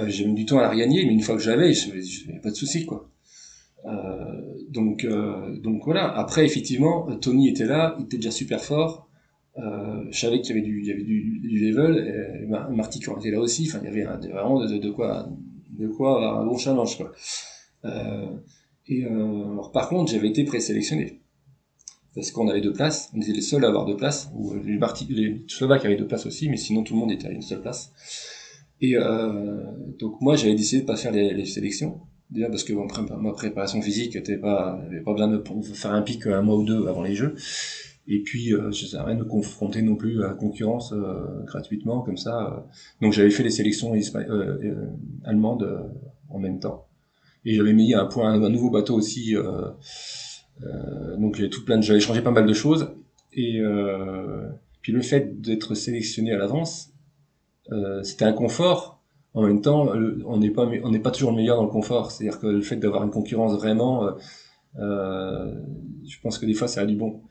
Euh, 0.00 0.08
j'ai 0.08 0.26
mis 0.26 0.34
du 0.34 0.46
temps 0.46 0.58
à 0.58 0.62
la 0.62 0.70
regagner, 0.70 1.04
mais 1.04 1.12
une 1.12 1.20
fois 1.20 1.36
que 1.36 1.42
j'avais, 1.42 1.72
je 1.72 1.88
n'avais 2.26 2.40
pas 2.40 2.50
de 2.50 2.56
souci, 2.56 2.86
quoi. 2.86 3.08
Euh, 3.86 3.90
donc, 4.68 5.04
euh, 5.04 5.56
donc 5.60 5.82
voilà. 5.84 6.10
Après, 6.16 6.44
effectivement, 6.44 7.06
Tony 7.16 7.48
était 7.48 7.66
là, 7.66 7.96
il 7.98 8.04
était 8.04 8.16
déjà 8.16 8.30
super 8.30 8.62
fort. 8.62 9.08
Je 9.56 10.18
savais 10.18 10.40
qu'il 10.40 10.56
y 10.56 10.90
avait 10.90 11.02
du, 11.02 11.70
level. 11.70 12.42
Et 12.42 12.46
Marty 12.46 13.00
était 13.18 13.30
là 13.30 13.40
aussi. 13.40 13.66
Enfin, 13.68 13.80
il 13.82 13.84
y 13.84 13.88
avait 13.88 14.04
vraiment 14.30 14.64
de, 14.64 14.90
quoi, 14.90 15.28
de 15.70 15.86
quoi 15.88 16.40
un 16.40 16.46
bon 16.46 16.56
challenge, 16.56 16.96
quoi. 16.96 17.12
Et 18.86 19.04
alors, 19.04 19.70
par 19.70 19.88
contre, 19.88 20.12
j'avais 20.12 20.28
été 20.28 20.44
présélectionné 20.44 21.20
parce 22.14 22.30
qu'on 22.30 22.48
avait 22.48 22.62
deux 22.62 22.72
places. 22.72 23.10
On 23.14 23.20
était 23.20 23.32
les 23.32 23.42
seuls 23.42 23.64
à 23.64 23.68
avoir 23.68 23.84
deux 23.84 23.96
places. 23.96 24.30
Ou 24.34 24.54
les, 24.54 24.78
Marti, 24.78 25.06
les 25.10 25.44
Slovaques 25.46 25.84
avaient 25.84 25.96
deux 25.96 26.06
places 26.06 26.26
aussi, 26.26 26.48
mais 26.48 26.56
sinon 26.56 26.82
tout 26.82 26.94
le 26.94 27.00
monde 27.00 27.12
était 27.12 27.28
à 27.28 27.30
une 27.30 27.42
seule 27.42 27.60
place. 27.60 27.92
Et 28.80 28.96
euh, 28.96 29.62
donc 29.98 30.20
moi 30.20 30.36
j'avais 30.36 30.54
décidé 30.54 30.82
de 30.82 30.86
pas 30.86 30.96
faire 30.96 31.12
les, 31.12 31.34
les 31.34 31.44
sélections. 31.44 32.00
Déjà 32.30 32.48
parce 32.48 32.64
que 32.64 32.72
ma 32.72 33.32
préparation 33.32 33.82
physique 33.82 34.14
était 34.14 34.38
pas 34.38 34.80
pas 35.04 35.12
besoin 35.12 35.28
de 35.28 35.42
faire 35.74 35.92
un 35.92 36.02
pic 36.02 36.26
un 36.26 36.42
mois 36.42 36.56
ou 36.56 36.64
deux 36.64 36.86
avant 36.86 37.02
les 37.02 37.14
jeux. 37.14 37.34
Et 38.06 38.22
puis 38.22 38.54
euh, 38.54 38.70
je 38.70 38.86
savais 38.86 39.04
rien 39.04 39.16
me 39.16 39.24
confronter 39.24 39.82
non 39.82 39.96
plus 39.96 40.24
à 40.24 40.30
concurrence 40.30 40.92
euh, 40.92 41.42
gratuitement 41.44 42.00
comme 42.00 42.16
ça 42.16 42.66
donc 43.00 43.12
j'avais 43.12 43.30
fait 43.30 43.42
les 43.42 43.50
sélections 43.50 43.94
euh, 43.94 44.28
euh, 44.28 44.86
allemandes 45.24 45.64
euh, 45.64 45.82
en 46.28 46.38
même 46.38 46.60
temps. 46.60 46.86
Et 47.44 47.54
j'avais 47.54 47.72
mis 47.72 47.94
un 47.94 48.06
point 48.06 48.32
un, 48.32 48.50
nouveau 48.50 48.70
bateau 48.70 48.94
aussi 48.94 49.34
donc 51.18 51.36
j'avais 51.36 51.48
tout 51.50 51.64
plein 51.64 51.78
de 51.78 51.82
j'avais 51.82 52.00
changé 52.00 52.22
pas 52.22 52.30
mal 52.30 52.46
de 52.46 52.52
choses. 52.52 52.94
Et 53.32 53.60
puis 54.82 54.92
le 54.92 55.02
fait 55.02 55.40
d'être 55.40 55.74
sélectionné 55.74 56.32
à 56.32 56.38
l'avance 56.38 56.89
euh, 56.89 56.89
c'était 58.02 58.24
un 58.24 58.32
confort. 58.32 59.00
En 59.32 59.42
même 59.42 59.60
temps, 59.60 59.92
on 60.26 60.38
n'est 60.38 60.50
pas 60.50 60.68
on 60.82 60.90
n'est 60.90 60.98
pas 60.98 61.10
toujours 61.10 61.30
le 61.30 61.36
meilleur 61.36 61.56
dans 61.56 61.64
le 61.64 61.68
confort. 61.68 62.10
C'est-à-dire 62.10 62.40
que 62.40 62.46
le 62.46 62.62
fait 62.62 62.76
d'avoir 62.76 63.04
une 63.04 63.10
concurrence 63.10 63.54
vraiment, 63.54 64.06
euh, 64.06 64.12
euh, 64.78 65.54
je 66.06 66.16
pense 66.20 66.38
que 66.38 66.46
des 66.46 66.54
fois 66.54 66.68
ça 66.68 66.80
a 66.80 66.86
du 66.86 66.96
bon. 66.96 67.22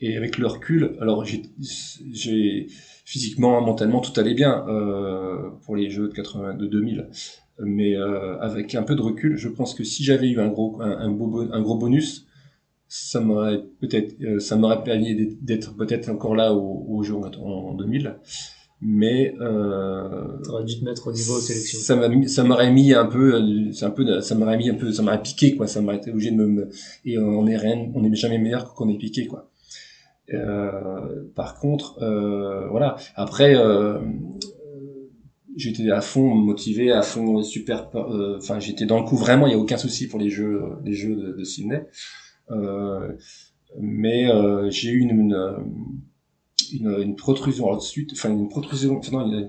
Et 0.00 0.16
avec 0.16 0.38
le 0.38 0.46
recul, 0.46 0.96
alors 1.00 1.24
j'ai 1.24 2.66
physiquement, 3.04 3.60
mentalement, 3.60 4.00
tout 4.00 4.18
allait 4.18 4.34
bien 4.34 4.66
euh, 4.68 5.50
pour 5.64 5.76
les 5.76 5.90
Jeux 5.90 6.08
de 6.08 6.14
80, 6.14 6.54
de 6.54 6.66
2000. 6.66 7.08
Mais 7.60 7.94
euh, 7.96 8.38
avec 8.40 8.74
un 8.74 8.82
peu 8.82 8.96
de 8.96 9.02
recul, 9.02 9.36
je 9.36 9.48
pense 9.48 9.74
que 9.74 9.84
si 9.84 10.02
j'avais 10.02 10.28
eu 10.28 10.40
un 10.40 10.48
gros, 10.48 10.80
un, 10.80 10.90
un, 10.90 11.52
un 11.52 11.62
gros 11.62 11.76
bonus, 11.76 12.26
ça 12.88 13.20
m'aurait 13.20 13.62
peut-être, 13.80 14.20
euh, 14.22 14.40
ça 14.40 14.56
m'aurait 14.56 14.82
permis 14.82 15.36
d'être 15.40 15.76
peut-être 15.76 16.08
encore 16.08 16.34
là 16.34 16.54
au, 16.54 16.86
au 16.88 17.02
jour 17.02 17.30
en 17.40 17.74
2000 17.74 18.16
mais 18.84 19.34
euh, 19.40 20.38
aurais 20.48 20.64
dû 20.64 20.80
te 20.80 20.84
mettre 20.84 21.06
au 21.06 21.12
niveau 21.12 21.38
sélection. 21.38 21.78
Ça 21.78 21.94
m'a 21.94 22.08
ça 22.26 22.42
m'aurait 22.42 22.72
mis 22.72 22.92
un 22.92 23.06
peu 23.06 23.72
c'est 23.72 23.84
un 23.84 23.90
peu 23.90 24.20
ça 24.20 24.34
m'aurait 24.34 24.56
mis 24.56 24.68
un 24.70 24.74
peu 24.74 24.92
ça 24.92 25.02
m'aurait 25.02 25.22
piqué 25.22 25.54
quoi, 25.54 25.68
ça 25.68 25.80
m'aurait 25.80 25.98
été 25.98 26.10
obligé 26.10 26.32
de 26.32 26.36
me, 26.36 26.68
et 27.04 27.16
on 27.16 27.46
est 27.46 27.56
rien 27.56 27.90
on 27.94 28.02
n'est 28.02 28.14
jamais 28.14 28.38
meilleur 28.38 28.74
qu'on 28.74 28.88
est 28.88 28.98
piqué 28.98 29.26
quoi. 29.28 29.48
Euh, 30.34 31.24
par 31.36 31.60
contre 31.60 32.02
euh, 32.02 32.68
voilà, 32.70 32.96
après 33.14 33.54
euh, 33.54 34.00
j'étais 35.56 35.90
à 35.90 36.00
fond 36.00 36.34
motivé, 36.34 36.90
à 36.90 37.02
fond 37.02 37.42
super 37.42 37.88
euh, 37.94 38.38
enfin 38.38 38.58
j'étais 38.58 38.86
dans 38.86 38.98
le 38.98 39.04
coup 39.04 39.16
vraiment, 39.16 39.46
il 39.46 39.52
y 39.52 39.56
a 39.56 39.58
aucun 39.58 39.76
souci 39.76 40.08
pour 40.08 40.18
les 40.18 40.28
jeux 40.28 40.60
les 40.84 40.92
jeux 40.92 41.14
de, 41.14 41.32
de 41.38 41.44
Sydney. 41.44 41.86
mais 43.78 44.28
j'ai 44.70 44.90
eu 44.90 44.98
une, 44.98 45.10
une 45.10 45.36
une, 46.72 46.96
une 47.00 47.16
protrusion 47.16 47.66
alors 47.66 47.82
suite, 47.82 48.10
enfin 48.12 48.30
une 48.30 48.48
protrusion, 48.48 48.98
enfin 48.98 49.12
non, 49.12 49.26
une 49.26 49.48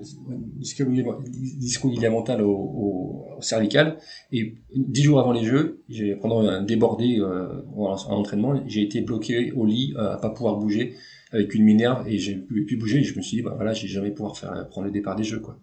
disco 0.58 1.88
ligamentale 1.88 2.42
au, 2.42 2.50
au, 2.50 3.36
au, 3.38 3.42
cervical. 3.42 3.98
Et 4.32 4.54
dix 4.74 5.02
jours 5.02 5.20
avant 5.20 5.32
les 5.32 5.44
Jeux, 5.44 5.82
pendant 6.20 6.40
un 6.40 6.62
débordé 6.62 7.18
euh, 7.18 7.62
en, 7.76 7.94
entraînement, 8.10 8.62
j'ai 8.66 8.82
été 8.82 9.00
bloqué 9.00 9.52
au 9.52 9.66
lit 9.66 9.94
euh, 9.96 10.14
à 10.14 10.16
pas 10.18 10.30
pouvoir 10.30 10.56
bouger 10.56 10.94
avec 11.32 11.54
une 11.54 11.64
minerve 11.64 12.08
et 12.08 12.18
j'ai 12.18 12.36
pu, 12.36 12.64
pu 12.64 12.76
bouger. 12.76 12.98
Et 12.98 13.04
je 13.04 13.16
me 13.16 13.22
suis 13.22 13.38
dit, 13.38 13.42
bah 13.42 13.54
voilà, 13.56 13.72
j'ai 13.72 13.88
jamais 13.88 14.10
pouvoir 14.10 14.36
faire 14.36 14.68
prendre 14.68 14.86
le 14.86 14.92
départ 14.92 15.16
des 15.16 15.24
Jeux 15.24 15.40
quoi. 15.40 15.58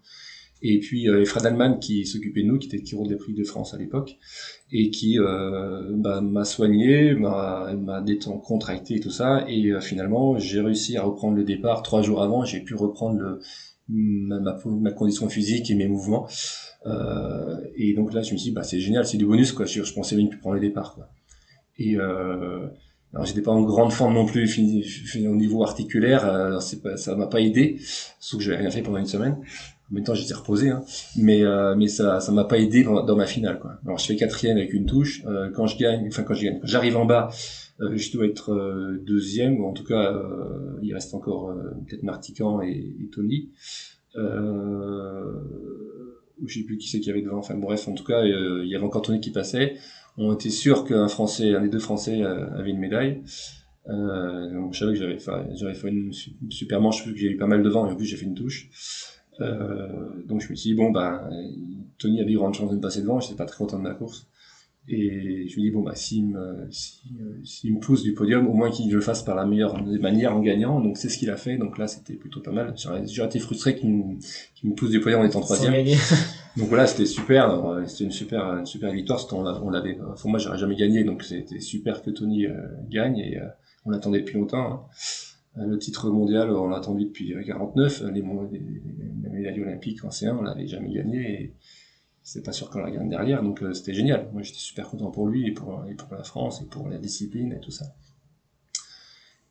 Et 0.62 0.80
puis 0.80 1.10
euh, 1.10 1.26
Fred 1.26 1.46
Allman 1.46 1.80
qui 1.80 2.06
s'occupait 2.06 2.44
de 2.44 2.48
nous, 2.48 2.60
qui 2.60 2.68
était 2.68 2.84
chiro 2.84 3.06
de 3.06 3.12
la 3.12 3.18
prix 3.18 3.34
de 3.34 3.44
France 3.44 3.74
à 3.74 3.78
l'époque, 3.78 4.18
et 4.72 4.90
qui 4.90 5.20
euh, 5.20 5.92
bah, 5.96 6.22
m'a 6.22 6.46
soigné, 6.46 7.14
m'a 7.14 8.02
détendu, 8.06 8.42
contracté 8.42 8.96
et 8.96 9.00
tout 9.00 9.12
ça. 9.12 9.46
Et 9.48 9.68
euh, 9.68 9.82
finalement, 9.82 10.38
j'ai 10.38 10.62
réussi 10.62 10.98
à 10.98 11.04
reprendre 11.04 11.36
le 11.36 11.44
départ 11.44 11.84
trois 11.84 12.02
jours 12.02 12.22
avant. 12.22 12.46
J'ai 12.46 12.62
pu 12.62 12.76
reprendre 12.76 13.20
le, 13.20 13.40
ma, 13.90 14.58
ma, 14.66 14.92
condition 14.92 15.28
physique 15.30 15.70
et 15.70 15.76
mes 15.76 15.88
mouvements. 15.88 16.28
Euh, 16.86 17.58
et 17.76 17.94
donc 17.94 18.14
là, 18.14 18.22
je 18.22 18.34
me 18.34 18.38
suis 18.38 18.50
dit, 18.50 18.56
bah, 18.56 18.64
c'est 18.64 18.80
génial, 18.80 19.06
c'est 19.06 19.18
du 19.18 19.26
bonus. 19.26 19.52
quoi. 19.52 19.66
Je, 19.66 19.84
je 19.84 19.94
pensais 19.94 20.16
même 20.16 20.30
plus 20.30 20.40
prendre 20.40 20.56
le 20.56 20.62
départ. 20.62 20.96
Quoi. 20.96 21.10
Et 21.78 21.98
euh, 21.98 22.68
alors 23.14 23.26
j'étais 23.26 23.42
pas 23.42 23.52
en 23.52 23.62
grande 23.62 23.92
forme 23.92 24.14
non 24.14 24.26
plus 24.26 24.58
au 25.28 25.36
niveau 25.36 25.64
articulaire, 25.64 26.26
euh, 26.26 26.60
pas, 26.82 26.98
ça 26.98 27.16
m'a 27.16 27.28
pas 27.28 27.42
aidé, 27.42 27.78
sauf 28.20 28.40
que 28.40 28.46
j'avais 28.46 28.58
rien 28.58 28.72
fait 28.72 28.82
pendant 28.82 29.00
une 29.00 29.06
semaine. 29.06 29.38
En 29.92 29.96
même 29.96 30.04
temps, 30.06 30.14
j'étais 30.14 30.34
reposé, 30.34 30.70
hein. 30.70 30.84
mais 31.18 31.44
euh, 31.44 31.76
mais 31.76 31.88
ça 31.88 32.22
ça 32.22 32.32
m'a 32.32 32.46
pas 32.46 32.58
aidé 32.58 32.84
dans, 32.84 33.16
ma 33.16 33.26
finale. 33.26 33.60
Quoi. 33.60 33.78
Alors 33.86 33.98
je 33.98 34.06
fais 34.06 34.16
quatrième 34.16 34.58
avec 34.58 34.74
une 34.74 34.86
touche. 34.86 35.22
Euh, 35.26 35.50
quand 35.54 35.68
je 35.68 35.78
gagne, 35.78 36.08
enfin 36.08 36.24
quand 36.24 36.34
je 36.34 36.46
gagne, 36.46 36.60
j'arrive 36.64 36.96
en 36.96 37.06
bas, 37.06 37.30
euh, 37.82 37.98
je 37.98 38.12
dois 38.14 38.26
être 38.26 38.54
euh, 38.54 39.02
deuxième 39.06 39.60
ou 39.60 39.68
en 39.68 39.74
tout 39.74 39.84
cas 39.84 40.14
euh, 40.14 40.80
il 40.82 40.94
reste 40.94 41.14
encore 41.14 41.54
peut-être 41.88 42.04
Martican 42.04 42.62
et, 42.62 42.96
Tony. 43.12 43.50
Euh, 44.16 45.34
je 46.46 46.60
sais 46.60 46.64
plus 46.64 46.78
qui 46.78 46.88
c'est 46.88 47.02
qui 47.02 47.10
avait 47.10 47.22
devant. 47.22 47.40
Enfin 47.40 47.56
bref, 47.56 47.88
en 47.90 47.94
tout 47.94 48.06
cas 48.06 48.24
il 48.24 48.68
y 48.68 48.76
avait 48.76 48.86
encore 48.86 49.02
Tony 49.02 49.20
qui 49.20 49.32
passait. 49.32 49.76
On 50.18 50.34
était 50.34 50.50
sûr 50.50 50.86
qu'un 50.86 51.10
Français, 51.10 51.54
un 51.54 51.62
des 51.62 51.70
deux 51.70 51.80
Français 51.80 52.24
avait 52.24 52.70
une 52.70 52.80
médaille. 52.80 53.22
Euh, 53.90 54.52
donc 54.54 54.74
je 54.74 54.80
savais 54.80 54.94
que 54.94 55.00
j'avais 55.00 55.18
fait, 55.18 55.32
j'avais 55.56 55.74
fait 55.74 55.90
une 55.90 56.14
super 56.50 56.82
manche, 56.82 57.04
que 57.04 57.16
j'ai 57.16 57.32
eu 57.32 57.38
pas 57.38 57.48
mal 57.48 57.64
de 57.64 57.70
vent 57.70 57.88
et 57.88 57.92
en 57.92 57.96
plus 57.96 58.06
j'ai 58.06 58.18
fait 58.18 58.26
une 58.26 58.36
touche. 58.36 58.70
Euh, 59.40 59.88
donc 60.28 60.42
je 60.42 60.50
me 60.50 60.56
suis 60.56 60.72
dit, 60.72 60.76
bon, 60.76 60.92
bah, 60.92 61.30
Tony 61.98 62.22
avait 62.22 62.34
grande 62.34 62.54
chance 62.54 62.70
de 62.70 62.76
me 62.76 62.82
passer 62.82 63.02
devant, 63.02 63.20
j'étais 63.20 63.36
pas 63.36 63.46
très 63.46 63.58
content 63.58 63.78
de 63.78 63.84
ma 63.84 63.94
course. 63.94 64.28
Et 64.88 65.48
je 65.48 65.60
me 65.60 65.66
dis, 65.66 65.70
bon, 65.70 65.82
bah, 65.82 65.94
s'il 65.94 66.28
me, 66.28 66.68
s'il 66.72 67.74
me 67.74 67.80
pousse 67.80 68.02
du 68.02 68.14
podium, 68.14 68.48
au 68.48 68.54
moins 68.54 68.72
qu'il 68.72 68.92
le 68.92 69.00
fasse 69.00 69.22
par 69.22 69.36
la 69.36 69.46
meilleure 69.46 69.82
manière 69.84 70.36
en 70.36 70.42
gagnant. 70.42 70.82
Donc 70.82 70.98
c'est 70.98 71.08
ce 71.08 71.18
qu'il 71.20 71.30
a 71.30 71.38
fait. 71.38 71.58
Donc 71.58 71.78
là, 71.78 71.88
c'était 71.88 72.16
plutôt 72.16 72.40
pas 72.42 72.52
mal. 72.52 72.74
J'aurais 72.76 73.28
été 73.28 73.40
frustré 73.40 73.76
qu'il 73.76 73.90
me, 73.90 74.16
me, 74.64 74.74
pousse 74.74 74.90
du 74.90 75.00
podium 75.00 75.22
en 75.22 75.26
étant 75.26 75.40
troisième. 75.40 75.74
donc 76.58 76.68
voilà, 76.68 76.88
c'était 76.88 77.06
super. 77.06 77.84
C'était 77.86 78.06
une 78.06 78.12
super, 78.12 78.58
une 78.58 78.66
super 78.66 78.92
victoire. 78.92 79.26
On, 79.34 79.46
on 79.46 79.70
l'avait, 79.70 80.00
enfin, 80.12 80.30
moi, 80.30 80.40
j'aurais 80.40 80.58
jamais 80.58 80.76
gagné. 80.76 81.04
Donc 81.04 81.24
c'était 81.24 81.60
super 81.60 82.02
que 82.02 82.10
Tony 82.10 82.48
euh, 82.48 82.54
gagne 82.90 83.20
et 83.20 83.38
euh, 83.38 83.46
on 83.86 83.92
l'attendait 83.92 84.22
depuis 84.22 84.40
longtemps. 84.40 84.74
Hein. 84.74 84.82
Euh, 85.58 85.66
le 85.66 85.78
titre 85.78 86.10
mondial, 86.10 86.50
on 86.52 86.70
l'a 86.70 86.78
attendu 86.78 87.06
depuis 87.06 87.36
49. 87.46 88.04
Les, 88.14 88.22
les, 88.22 88.60
les 89.24 89.30
médailles 89.30 89.62
olympiques 89.62 90.04
anciens, 90.06 90.38
on 90.38 90.44
l'avait 90.44 90.68
jamais 90.68 90.94
gagné 90.94 91.42
et 91.44 91.54
c'est 92.24 92.44
pas 92.44 92.52
sûr 92.52 92.70
qu'on 92.70 92.80
la 92.80 92.92
gagne 92.92 93.10
derrière. 93.10 93.44
Donc 93.44 93.62
euh, 93.62 93.74
c'était 93.74 93.94
génial. 93.94 94.30
Moi 94.34 94.42
j'étais 94.42 94.60
super 94.60 94.88
content 94.88 95.12
pour 95.12 95.28
lui 95.28 95.48
et 95.48 95.52
pour, 95.52 95.84
et 95.90 95.96
pour 95.96 96.14
la 96.16 96.24
France 96.24 96.62
et 96.62 96.66
pour 96.66 96.88
la 96.88 96.98
discipline 96.98 97.54
et 97.54 97.60
tout 97.60 97.72
ça. 97.72 97.86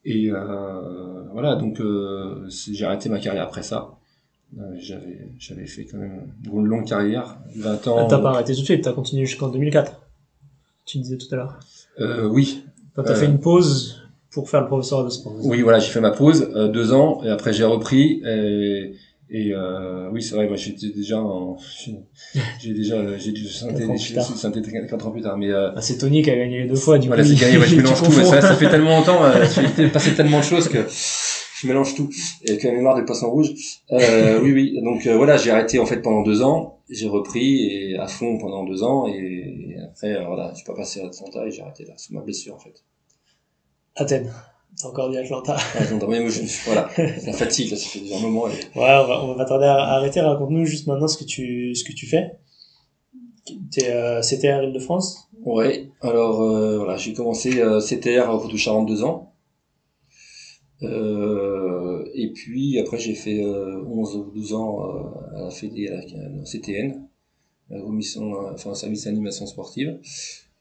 Et 0.05 0.31
euh, 0.31 1.25
voilà, 1.33 1.57
donc 1.57 1.81
euh, 1.81 2.49
j'ai 2.49 2.85
arrêté 2.85 3.09
ma 3.09 3.19
carrière 3.19 3.45
après 3.45 3.63
ça. 3.63 3.97
Euh, 4.59 4.75
j'avais 4.79 5.29
j'avais 5.39 5.67
fait 5.67 5.85
quand 5.85 5.99
même 5.99 6.33
une 6.45 6.67
longue 6.67 6.87
carrière, 6.87 7.39
20 7.57 7.87
ans. 7.89 8.07
T'as 8.09 8.19
pas 8.19 8.31
arrêté 8.31 8.55
tout 8.55 8.61
de 8.61 8.65
suite, 8.65 8.83
t'as 8.83 8.93
continué 8.93 9.27
jusqu'en 9.27 9.49
2004. 9.49 10.01
Tu 10.87 10.99
disais 10.99 11.19
tout 11.19 11.29
à 11.33 11.37
l'heure. 11.37 11.61
Euh, 12.01 12.27
oui. 12.27 12.65
Quand 12.95 13.05
t'as 13.05 13.15
fait 13.15 13.27
une 13.27 13.39
pause 13.39 14.00
pour 14.31 14.49
faire 14.49 14.61
le 14.61 14.67
professeur 14.67 15.05
de 15.05 15.11
sport. 15.11 15.35
Oui, 15.43 15.63
voilà, 15.63 15.79
j'ai 15.79 15.91
fait 15.91 16.01
ma 16.01 16.11
pause 16.11 16.51
euh, 16.55 16.69
deux 16.69 16.93
ans 16.93 17.23
et 17.25 17.29
après 17.29 17.53
j'ai 17.53 17.65
repris 17.65 18.23
et, 18.25 18.95
et 19.33 19.53
euh, 19.53 20.09
oui, 20.13 20.23
c'est 20.23 20.35
vrai, 20.35 20.47
moi 20.47 20.57
j'étais 20.57 20.89
déjà 20.89 21.21
en, 21.21 21.57
j'ai 22.61 22.75
déjà 22.75 23.17
j'ai 23.17 23.33
dû 23.33 23.47
synthétiser 23.47 24.87
quatre 24.89 25.07
ans 25.07 25.11
plus 25.11 25.23
tard, 25.23 25.37
mais 25.37 25.51
euh, 25.51 25.71
ah, 25.75 25.81
c'est 25.81 25.99
Tony 25.99 26.23
qui 26.23 26.31
a 26.31 26.37
gagné 26.37 26.63
les 26.63 26.69
deux 26.69 26.75
fois. 26.75 26.99
Du 26.99 27.09
voilà, 27.09 27.25
c'est 27.25 27.39
gagné, 27.39 27.59
ouais, 27.59 27.67
je 27.67 27.77
mélange 27.77 28.03
tout, 28.03 28.13
mais 28.17 28.25
ça, 28.25 28.41
ça, 28.41 28.55
fait 28.55 28.69
tellement 28.69 28.99
longtemps, 28.99 29.25
euh, 29.25 29.45
ça 29.47 29.63
fait 29.63 29.89
passer 29.89 30.15
tellement 30.15 30.39
de 30.39 30.45
choses 30.45 30.69
que 30.69 30.79
je 31.61 31.67
mélange 31.67 31.95
tout 31.95 32.09
et 32.45 32.59
quand 32.59 32.73
même 32.73 32.83
marre 32.83 32.97
des 32.97 33.05
poissons 33.05 33.31
rouges. 33.31 33.53
Euh, 33.93 34.41
oui, 34.43 34.53
oui, 34.53 34.81
donc 34.83 35.07
euh, 35.07 35.17
voilà, 35.17 35.37
j'ai 35.37 35.51
arrêté 35.51 35.79
en 35.79 35.87
fait 35.87 36.01
pendant 36.01 36.23
deux 36.23 36.43
ans, 36.43 36.81
j'ai 36.89 37.09
repris 37.09 37.67
et 37.67 37.97
à 37.99 38.07
fond 38.07 38.39
pendant 38.39 38.65
deux 38.65 38.83
ans 38.83 39.07
et, 39.07 39.13
et 39.13 39.77
après 39.81 40.17
euh, 40.17 40.25
voilà, 40.27 40.53
j'ai 40.57 40.65
pas 40.65 40.75
passé 40.75 41.01
à 41.01 41.07
Atlanta 41.07 41.47
et 41.47 41.51
j'ai 41.51 41.63
arrêté 41.63 41.85
là 41.85 41.95
sous 41.97 42.15
ma 42.15 42.21
blessure 42.21 42.55
en 42.55 42.59
fait. 42.59 42.83
Athènes. 43.97 44.33
T'as 44.81 44.89
encore 44.89 45.11
dit 45.11 45.19
Atlanta. 45.19 45.57
Atlanta, 45.79 46.07
mais 46.07 46.27
voilà, 46.65 46.89
la 46.97 47.33
fatigue, 47.33 47.71
là, 47.71 47.77
ça 47.77 47.87
fait 47.89 48.01
déjà 48.01 48.17
un 48.17 48.21
moment. 48.21 48.49
Et... 48.49 48.53
Ouais, 48.79 48.99
on 49.03 49.07
va, 49.07 49.25
on 49.25 49.35
va 49.35 49.45
tarder 49.45 49.67
à 49.67 49.77
arrêter. 49.97 50.21
Raconte-nous 50.21 50.65
juste 50.65 50.87
maintenant 50.87 51.09
ce 51.09 51.19
que 51.19 51.25
tu, 51.25 51.75
ce 51.75 51.85
que 51.85 51.93
tu 51.93 52.07
fais. 52.07 52.39
T'es 53.71 53.91
euh, 53.91 54.21
CTR 54.23 54.63
Île-de-France? 54.63 55.31
Ouais, 55.45 55.91
alors 56.03 56.43
euh, 56.43 56.79
voilà, 56.79 56.97
j'ai 56.97 57.15
commencé 57.15 57.61
euh, 57.61 57.81
CTR 57.81 58.29
au 58.29 58.47
touche 58.47 58.67
42 58.67 59.05
ans. 59.05 59.33
Euh, 60.83 62.05
et 62.15 62.33
puis 62.33 62.79
après 62.79 62.99
j'ai 62.99 63.15
fait 63.15 63.43
euh, 63.43 63.83
11 63.85 64.17
ou 64.17 64.31
12 64.35 64.55
ans 64.55 64.81
à 65.35 65.43
la 65.45 65.51
FED, 65.51 65.91
à 65.91 65.95
la, 65.95 66.45
CTN, 66.45 67.07
la 67.69 67.81
commission, 67.81 68.33
enfin 68.53 68.75
service 68.75 69.05
d'animation 69.05 69.47
sportive. 69.47 69.99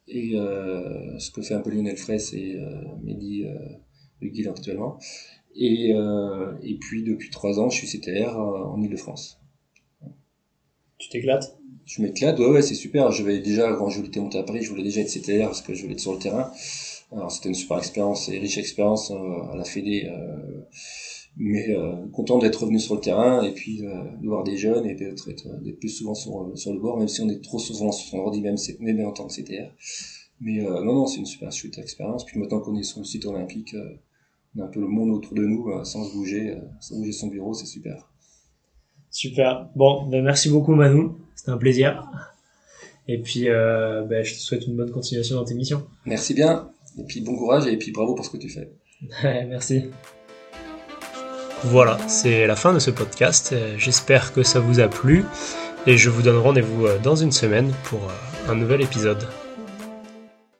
Et 0.10 0.32
euh, 0.36 1.18
ce 1.20 1.32
que 1.32 1.42
fait 1.42 1.54
un 1.54 1.62
peu 1.62 1.70
Lionel 1.70 1.98
Fraisse 1.98 2.34
et 2.34 2.56
euh, 2.56 2.82
Mehdi 3.04 3.44
euh, 3.46 3.54
Huguil 4.22 4.48
actuellement. 4.48 4.98
Et, 5.56 5.94
euh, 5.94 6.54
et 6.64 6.76
puis 6.76 7.04
depuis 7.04 7.30
trois 7.30 7.60
ans, 7.60 7.70
je 7.70 7.78
suis 7.78 7.88
CTR 7.88 8.38
en 8.38 8.82
Ile-de-France. 8.82 9.40
Tu 10.98 11.10
t'éclates? 11.10 11.56
Je 11.86 12.02
m'éclate, 12.02 12.38
ouais, 12.40 12.48
ouais, 12.48 12.62
c'est 12.62 12.76
super. 12.76 13.12
Je 13.12 13.24
vais 13.24 13.40
déjà, 13.40 13.74
quand 13.74 13.90
je 13.90 14.00
voulais 14.00 14.20
monter 14.20 14.38
à 14.38 14.44
Paris, 14.44 14.62
je 14.62 14.70
voulais 14.70 14.84
déjà 14.84 15.02
être 15.02 15.10
CTR 15.10 15.48
parce 15.48 15.62
que 15.62 15.74
je 15.74 15.82
voulais 15.82 15.94
être 15.94 16.00
sur 16.00 16.14
le 16.14 16.20
terrain. 16.20 16.52
Alors 17.12 17.32
c'était 17.32 17.50
une 17.50 17.56
super 17.56 17.80
expérience 17.80 18.30
et 18.30 18.38
riche 18.38 18.58
expérience 18.58 19.12
à 19.12 19.56
la 19.56 19.64
Fédé. 19.64 20.08
Euh, 20.08 20.62
mais 21.38 21.70
euh, 21.70 22.08
content 22.12 22.38
d'être 22.38 22.62
revenu 22.62 22.80
sur 22.80 22.96
le 22.96 23.02
terrain 23.02 23.44
et 23.44 23.54
puis 23.54 23.86
euh, 23.86 24.04
de 24.22 24.28
voir 24.28 24.44
des 24.44 24.58
jeunes 24.58 24.86
et 24.86 24.96
d'être 24.96 25.30
d'être 25.62 25.80
plus 25.80 25.90
souvent 25.90 26.16
sur, 26.16 26.52
sur 26.56 26.74
le 26.74 26.80
bord, 26.80 26.98
même 26.98 27.08
si 27.08 27.22
on 27.22 27.30
est 27.30 27.42
trop 27.42 27.60
souvent 27.60 27.92
sur 27.92 28.10
son 28.10 28.18
ordi, 28.18 28.42
même, 28.42 28.58
même 28.80 29.06
en 29.06 29.12
tant 29.12 29.28
que 29.28 29.34
CTR. 29.34 29.72
Mais 30.42 30.62
euh, 30.62 30.84
non, 30.84 30.94
non, 30.94 31.08
c'est 31.08 31.20
une 31.20 31.26
super 31.26 31.52
chouette 31.52 31.78
expérience. 31.78 32.26
Puis 32.26 32.40
maintenant 32.40 32.60
qu'on 32.60 32.76
est 32.78 32.84
sur 32.84 33.00
le 33.00 33.06
site 33.06 33.26
olympique, 33.26 33.74
euh, 33.74 33.98
on 34.56 34.62
a 34.62 34.66
un 34.66 34.68
peu 34.68 34.80
le 34.80 34.88
monde 34.88 35.12
autour 35.12 35.34
de 35.34 35.46
nous, 35.46 35.70
euh, 35.70 35.84
sans 35.84 36.06
se 36.06 36.14
bouger, 36.14 36.58
sans 36.80 36.98
bouger 36.98 37.12
son 37.12 37.28
bureau, 37.28 37.54
c'est 37.54 37.66
super. 37.66 38.10
Super. 39.12 39.70
Bon, 39.76 40.08
ben 40.08 40.24
merci 40.24 40.50
beaucoup 40.50 40.76
Manu, 40.76 41.10
c'était 41.36 41.52
un 41.52 41.58
plaisir. 41.58 42.10
Et 43.08 43.20
puis, 43.20 43.46
ben, 43.46 44.24
je 44.24 44.34
te 44.34 44.40
souhaite 44.40 44.68
une 44.68 44.76
bonne 44.76 44.92
continuation 44.92 45.36
dans 45.36 45.44
tes 45.44 45.56
missions. 45.56 45.86
Merci 46.06 46.36
bien. 46.36 46.70
Et 46.98 47.04
puis 47.04 47.22
bon 47.22 47.36
courage 47.36 47.68
et 47.68 47.78
puis 47.78 47.92
bravo 47.92 48.14
pour 48.14 48.26
ce 48.26 48.30
que 48.30 48.38
tu 48.38 48.50
fais. 48.50 48.72
merci. 49.48 49.86
Voilà, 51.66 51.98
c'est 52.08 52.48
la 52.48 52.56
fin 52.56 52.74
de 52.74 52.80
ce 52.80 52.90
podcast. 52.90 53.54
J'espère 53.78 54.34
que 54.34 54.44
ça 54.44 54.60
vous 54.60 54.80
a 54.80 54.88
plu 54.88 55.26
et 55.86 55.98
je 55.98 56.10
vous 56.10 56.22
donne 56.22 56.38
rendez-vous 56.38 56.88
dans 57.04 57.16
une 57.16 57.32
semaine 57.32 57.74
pour 57.84 58.10
un 58.48 58.56
nouvel 58.56 58.82
épisode. 58.82 59.28